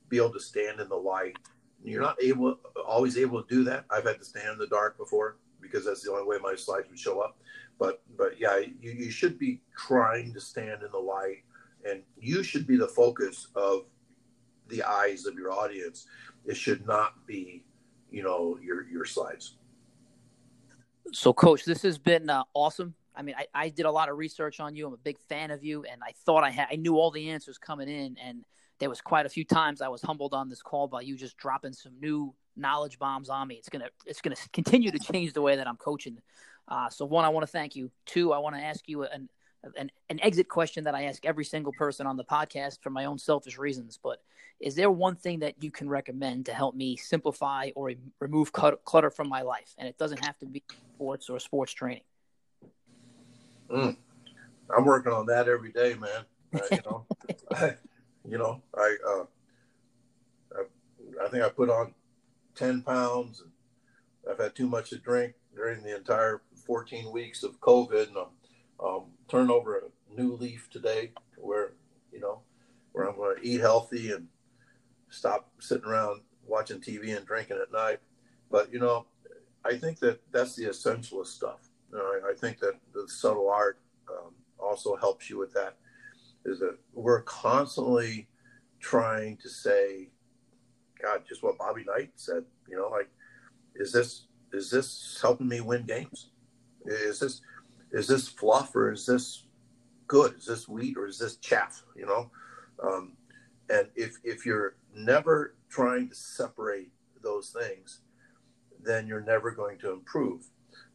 be 0.09 0.17
able 0.17 0.33
to 0.33 0.39
stand 0.39 0.79
in 0.79 0.89
the 0.89 0.95
light. 0.95 1.37
You're 1.83 2.01
not 2.01 2.21
able 2.21 2.59
always 2.85 3.17
able 3.17 3.43
to 3.43 3.55
do 3.55 3.63
that. 3.65 3.85
I've 3.89 4.05
had 4.05 4.19
to 4.19 4.25
stand 4.25 4.53
in 4.53 4.57
the 4.57 4.67
dark 4.67 4.97
before 4.97 5.37
because 5.61 5.85
that's 5.85 6.03
the 6.03 6.11
only 6.11 6.25
way 6.25 6.37
my 6.41 6.55
slides 6.55 6.87
would 6.89 6.99
show 6.99 7.21
up 7.21 7.37
but 7.79 8.01
but 8.17 8.39
yeah, 8.39 8.57
you, 8.57 8.91
you 8.91 9.11
should 9.11 9.37
be 9.37 9.61
trying 9.77 10.33
to 10.33 10.39
stand 10.39 10.83
in 10.83 10.91
the 10.91 10.97
light, 10.97 11.43
and 11.87 12.01
you 12.17 12.43
should 12.43 12.67
be 12.67 12.77
the 12.77 12.87
focus 12.87 13.47
of 13.55 13.85
the 14.67 14.83
eyes 14.83 15.25
of 15.25 15.35
your 15.35 15.51
audience. 15.51 16.07
It 16.45 16.57
should 16.57 16.85
not 16.87 17.25
be, 17.27 17.65
you 18.09 18.23
know, 18.23 18.57
your 18.61 18.87
your 18.87 19.05
slides. 19.05 19.57
So, 21.11 21.33
Coach, 21.33 21.65
this 21.65 21.83
has 21.83 21.97
been 21.97 22.29
uh, 22.29 22.43
awesome. 22.53 22.95
I 23.15 23.21
mean, 23.21 23.35
I, 23.37 23.45
I 23.53 23.69
did 23.69 23.85
a 23.85 23.91
lot 23.91 24.09
of 24.09 24.17
research 24.17 24.59
on 24.59 24.75
you. 24.75 24.87
I'm 24.87 24.93
a 24.93 24.97
big 24.97 25.17
fan 25.29 25.51
of 25.51 25.63
you, 25.63 25.83
and 25.83 26.01
I 26.03 26.11
thought 26.25 26.43
I 26.43 26.49
had 26.49 26.67
I 26.71 26.75
knew 26.75 26.97
all 26.97 27.11
the 27.11 27.29
answers 27.29 27.57
coming 27.57 27.89
in, 27.89 28.17
and 28.23 28.43
there 28.79 28.89
was 28.89 29.01
quite 29.01 29.25
a 29.25 29.29
few 29.29 29.45
times 29.45 29.81
I 29.81 29.87
was 29.87 30.01
humbled 30.01 30.33
on 30.33 30.49
this 30.49 30.61
call 30.61 30.87
by 30.87 31.01
you 31.01 31.15
just 31.15 31.37
dropping 31.37 31.73
some 31.73 31.93
new 31.99 32.33
knowledge 32.57 32.99
bombs 32.99 33.29
on 33.29 33.47
me. 33.47 33.55
It's 33.55 33.69
gonna 33.69 33.89
it's 34.05 34.21
gonna 34.21 34.35
continue 34.53 34.91
to 34.91 34.99
change 34.99 35.33
the 35.33 35.41
way 35.41 35.55
that 35.55 35.67
I'm 35.67 35.77
coaching 35.77 36.17
uh, 36.67 36.89
so 36.89 37.05
one, 37.05 37.25
I 37.25 37.29
want 37.29 37.43
to 37.43 37.51
thank 37.51 37.75
you. 37.75 37.91
Two, 38.05 38.33
I 38.33 38.39
want 38.39 38.55
to 38.55 38.61
ask 38.61 38.87
you 38.87 39.03
an, 39.03 39.29
an 39.77 39.91
an 40.09 40.19
exit 40.21 40.49
question 40.49 40.83
that 40.85 40.95
I 40.95 41.03
ask 41.03 41.25
every 41.25 41.45
single 41.45 41.73
person 41.73 42.07
on 42.07 42.17
the 42.17 42.23
podcast 42.23 42.81
for 42.81 42.89
my 42.89 43.05
own 43.05 43.17
selfish 43.17 43.57
reasons. 43.57 43.99
But 44.01 44.21
is 44.59 44.75
there 44.75 44.89
one 44.89 45.15
thing 45.15 45.39
that 45.39 45.61
you 45.61 45.71
can 45.71 45.89
recommend 45.89 46.45
to 46.47 46.53
help 46.53 46.75
me 46.75 46.95
simplify 46.95 47.69
or 47.75 47.91
remove 48.19 48.51
clutter 48.51 49.09
from 49.09 49.29
my 49.29 49.41
life? 49.41 49.73
And 49.77 49.87
it 49.87 49.97
doesn't 49.97 50.23
have 50.25 50.37
to 50.39 50.45
be 50.45 50.63
sports 50.95 51.29
or 51.29 51.39
sports 51.39 51.73
training. 51.73 52.03
Mm. 53.69 53.97
I'm 54.75 54.85
working 54.85 55.11
on 55.11 55.25
that 55.27 55.47
every 55.47 55.71
day, 55.71 55.95
man. 55.95 56.25
Uh, 56.53 56.59
you 56.71 56.79
know, 56.85 57.05
I, 57.51 57.75
you 58.27 58.37
know, 58.37 58.61
I, 58.75 58.95
uh, 59.07 59.25
I, 60.55 61.25
I 61.25 61.29
think 61.29 61.43
I 61.43 61.49
put 61.49 61.69
on 61.69 61.93
ten 62.55 62.81
pounds. 62.81 63.41
And 63.41 63.51
I've 64.31 64.39
had 64.39 64.55
too 64.55 64.67
much 64.67 64.89
to 64.89 64.97
drink 64.97 65.33
during 65.55 65.83
the 65.83 65.95
entire 65.95 66.41
14 66.65 67.11
weeks 67.11 67.43
of 67.43 67.59
COVID, 67.59 68.07
and 68.07 68.17
I'm 68.17 68.85
um, 68.85 69.03
turning 69.29 69.51
over 69.51 69.77
a 69.77 70.15
new 70.15 70.33
leaf 70.33 70.69
today, 70.71 71.11
where 71.37 71.73
you 72.11 72.19
know, 72.19 72.41
where 72.91 73.07
I'm 73.07 73.15
going 73.15 73.37
to 73.37 73.47
eat 73.47 73.61
healthy 73.61 74.11
and 74.11 74.27
stop 75.09 75.49
sitting 75.59 75.85
around 75.85 76.21
watching 76.45 76.79
TV 76.79 77.15
and 77.15 77.25
drinking 77.25 77.57
at 77.61 77.71
night. 77.71 77.99
But 78.49 78.71
you 78.71 78.79
know, 78.79 79.05
I 79.65 79.77
think 79.77 79.99
that 79.99 80.19
that's 80.31 80.55
the 80.55 80.65
essentialist 80.65 81.27
stuff. 81.27 81.69
You 81.91 81.97
know, 81.97 82.03
I, 82.03 82.31
I, 82.31 82.33
think 82.33 82.59
that 82.59 82.73
the 82.93 83.07
subtle 83.07 83.49
art 83.49 83.79
um, 84.09 84.33
also 84.59 84.95
helps 84.95 85.29
you 85.29 85.37
with 85.37 85.53
that. 85.53 85.77
Is 86.45 86.59
that 86.59 86.77
we're 86.93 87.21
constantly 87.21 88.27
trying 88.79 89.37
to 89.37 89.49
say, 89.49 90.09
God, 91.01 91.23
just 91.27 91.41
what 91.41 91.57
Bobby 91.57 91.83
Knight 91.85 92.11
said. 92.15 92.43
You 92.67 92.77
know, 92.77 92.89
like, 92.89 93.09
is 93.75 93.91
this 93.91 94.27
is 94.53 94.69
this 94.69 95.19
helping 95.21 95.47
me 95.47 95.61
win 95.61 95.85
games? 95.85 96.29
Is 96.87 97.19
this 97.19 97.41
is 97.91 98.07
this 98.07 98.27
fluff 98.27 98.75
or 98.75 98.91
is 98.91 99.05
this 99.05 99.45
good? 100.07 100.35
Is 100.37 100.45
this 100.45 100.67
wheat 100.67 100.97
or 100.97 101.07
is 101.07 101.17
this 101.19 101.37
chaff? 101.37 101.83
You 101.95 102.05
know, 102.05 102.31
um, 102.83 103.13
and 103.69 103.87
if 103.95 104.17
if 104.23 104.45
you're 104.45 104.75
never 104.95 105.55
trying 105.69 106.09
to 106.09 106.15
separate 106.15 106.91
those 107.21 107.49
things, 107.49 108.01
then 108.83 109.07
you're 109.07 109.21
never 109.21 109.51
going 109.51 109.77
to 109.79 109.91
improve. 109.91 110.45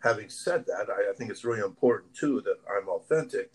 Having 0.00 0.30
said 0.30 0.64
that, 0.66 0.88
I, 0.88 1.10
I 1.10 1.14
think 1.14 1.30
it's 1.30 1.44
really 1.44 1.60
important 1.60 2.14
too 2.14 2.40
that 2.42 2.58
I'm 2.70 2.88
authentic, 2.88 3.52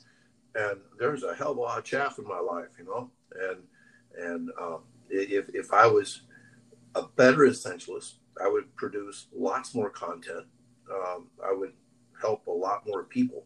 and 0.55 0.79
there's 0.99 1.23
a 1.23 1.35
hell 1.35 1.51
of 1.51 1.57
a 1.57 1.61
lot 1.61 1.79
of 1.79 1.83
chaff 1.83 2.19
in 2.19 2.27
my 2.27 2.39
life, 2.39 2.69
you 2.77 2.85
know, 2.85 3.09
and 3.39 3.63
and 4.17 4.49
um, 4.59 4.79
if 5.09 5.49
if 5.53 5.73
I 5.73 5.87
was 5.87 6.21
a 6.95 7.03
better 7.15 7.39
essentialist, 7.39 8.13
I 8.41 8.47
would 8.47 8.75
produce 8.75 9.27
lots 9.35 9.75
more 9.75 9.89
content. 9.89 10.45
Um, 10.91 11.27
I 11.43 11.53
would 11.53 11.73
help 12.25 12.47
a 12.47 12.51
lot 12.51 12.87
more 12.87 13.03
people. 13.03 13.45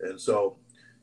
And 0.00 0.20
so 0.20 0.56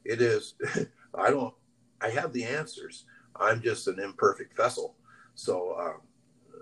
it 0.04 0.22
is, 0.22 0.56
I 1.16 1.30
don't, 1.30 1.54
I 2.02 2.10
have 2.10 2.34
the 2.34 2.44
answers. 2.44 3.06
I'm 3.36 3.62
just 3.62 3.88
an 3.88 4.00
imperfect 4.00 4.56
vessel. 4.58 4.96
So, 5.36 5.76
um, 5.80 6.02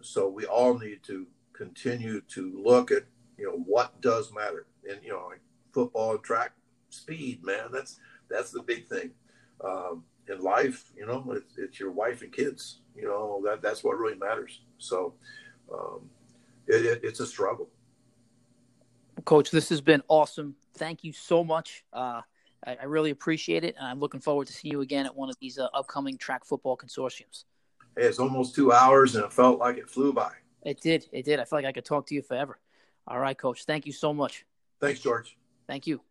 so 0.02 0.30
we 0.30 0.46
all 0.46 0.78
need 0.78 1.04
to 1.04 1.26
continue 1.54 2.22
to 2.30 2.62
look 2.64 2.92
at, 2.92 3.04
you 3.38 3.46
know, 3.46 3.64
what 3.66 4.00
does 4.02 4.32
matter. 4.34 4.68
And, 4.90 5.00
you 5.04 5.10
know, 5.10 5.28
like 5.30 5.42
football 5.74 6.12
and 6.12 6.24
track 6.24 6.52
speed, 6.90 7.44
man, 7.44 7.70
that's, 7.72 8.00
that's 8.30 8.52
the 8.52 8.62
big 8.62 8.88
thing. 8.88 9.12
Um, 9.64 10.04
in 10.28 10.42
life, 10.42 10.92
you 10.96 11.06
know, 11.06 11.24
it's, 11.36 11.58
it's, 11.58 11.80
your 11.80 11.92
wife 11.92 12.22
and 12.22 12.32
kids, 12.32 12.82
you 12.96 13.06
know, 13.06 13.42
that, 13.46 13.62
that's 13.62 13.84
what 13.84 13.98
really 13.98 14.18
matters. 14.18 14.62
So, 14.78 15.14
um, 15.74 16.10
it, 16.68 16.86
it, 16.86 17.02
it's 17.04 17.20
a 17.20 17.26
struggle. 17.26 17.70
Coach, 19.26 19.52
this 19.52 19.70
has 19.70 19.82
been 19.82 20.02
awesome. 20.08 20.56
Thank 20.76 21.04
you 21.04 21.14
so 21.14 21.44
much. 21.44 21.84
Uh, 21.92 22.22
I, 22.66 22.78
I, 22.82 22.86
really 22.86 23.12
appreciate 23.12 23.64
it, 23.64 23.76
and 23.78 23.88
I'm 23.88 24.00
looking 24.00 24.20
forward 24.20 24.48
to 24.48 24.54
seeing 24.54 24.72
you 24.72 24.82
again 24.82 25.06
at 25.06 25.16
one 25.16 25.30
of 25.30 25.36
these 25.42 25.58
uh, 25.58 25.68
upcoming 25.74 26.18
track 26.18 26.46
football 26.46 26.78
consortiums. 26.78 27.46
Hey, 27.98 28.06
it's 28.06 28.20
almost 28.20 28.56
two 28.56 28.72
hours, 28.72 29.16
and 29.16 29.26
it 29.26 29.34
felt 29.34 29.60
like 29.60 29.78
it 29.78 29.90
flew 29.90 30.14
by. 30.14 30.32
It 30.64 30.80
did. 30.82 31.08
It 31.12 31.26
did. 31.26 31.40
I 31.40 31.46
feel 31.46 31.60
like 31.60 31.66
I 31.66 31.72
could 31.72 31.86
talk 31.86 32.08
to 32.08 32.16
you 32.16 32.22
forever. 32.22 32.60
All 33.08 33.20
right, 33.20 33.38
Coach. 33.38 33.66
Thank 33.66 33.86
you 33.86 33.92
so 33.92 34.14
much. 34.14 34.46
Thanks, 34.80 35.00
George. 35.00 35.38
Thank 35.68 35.88
you. 35.88 36.02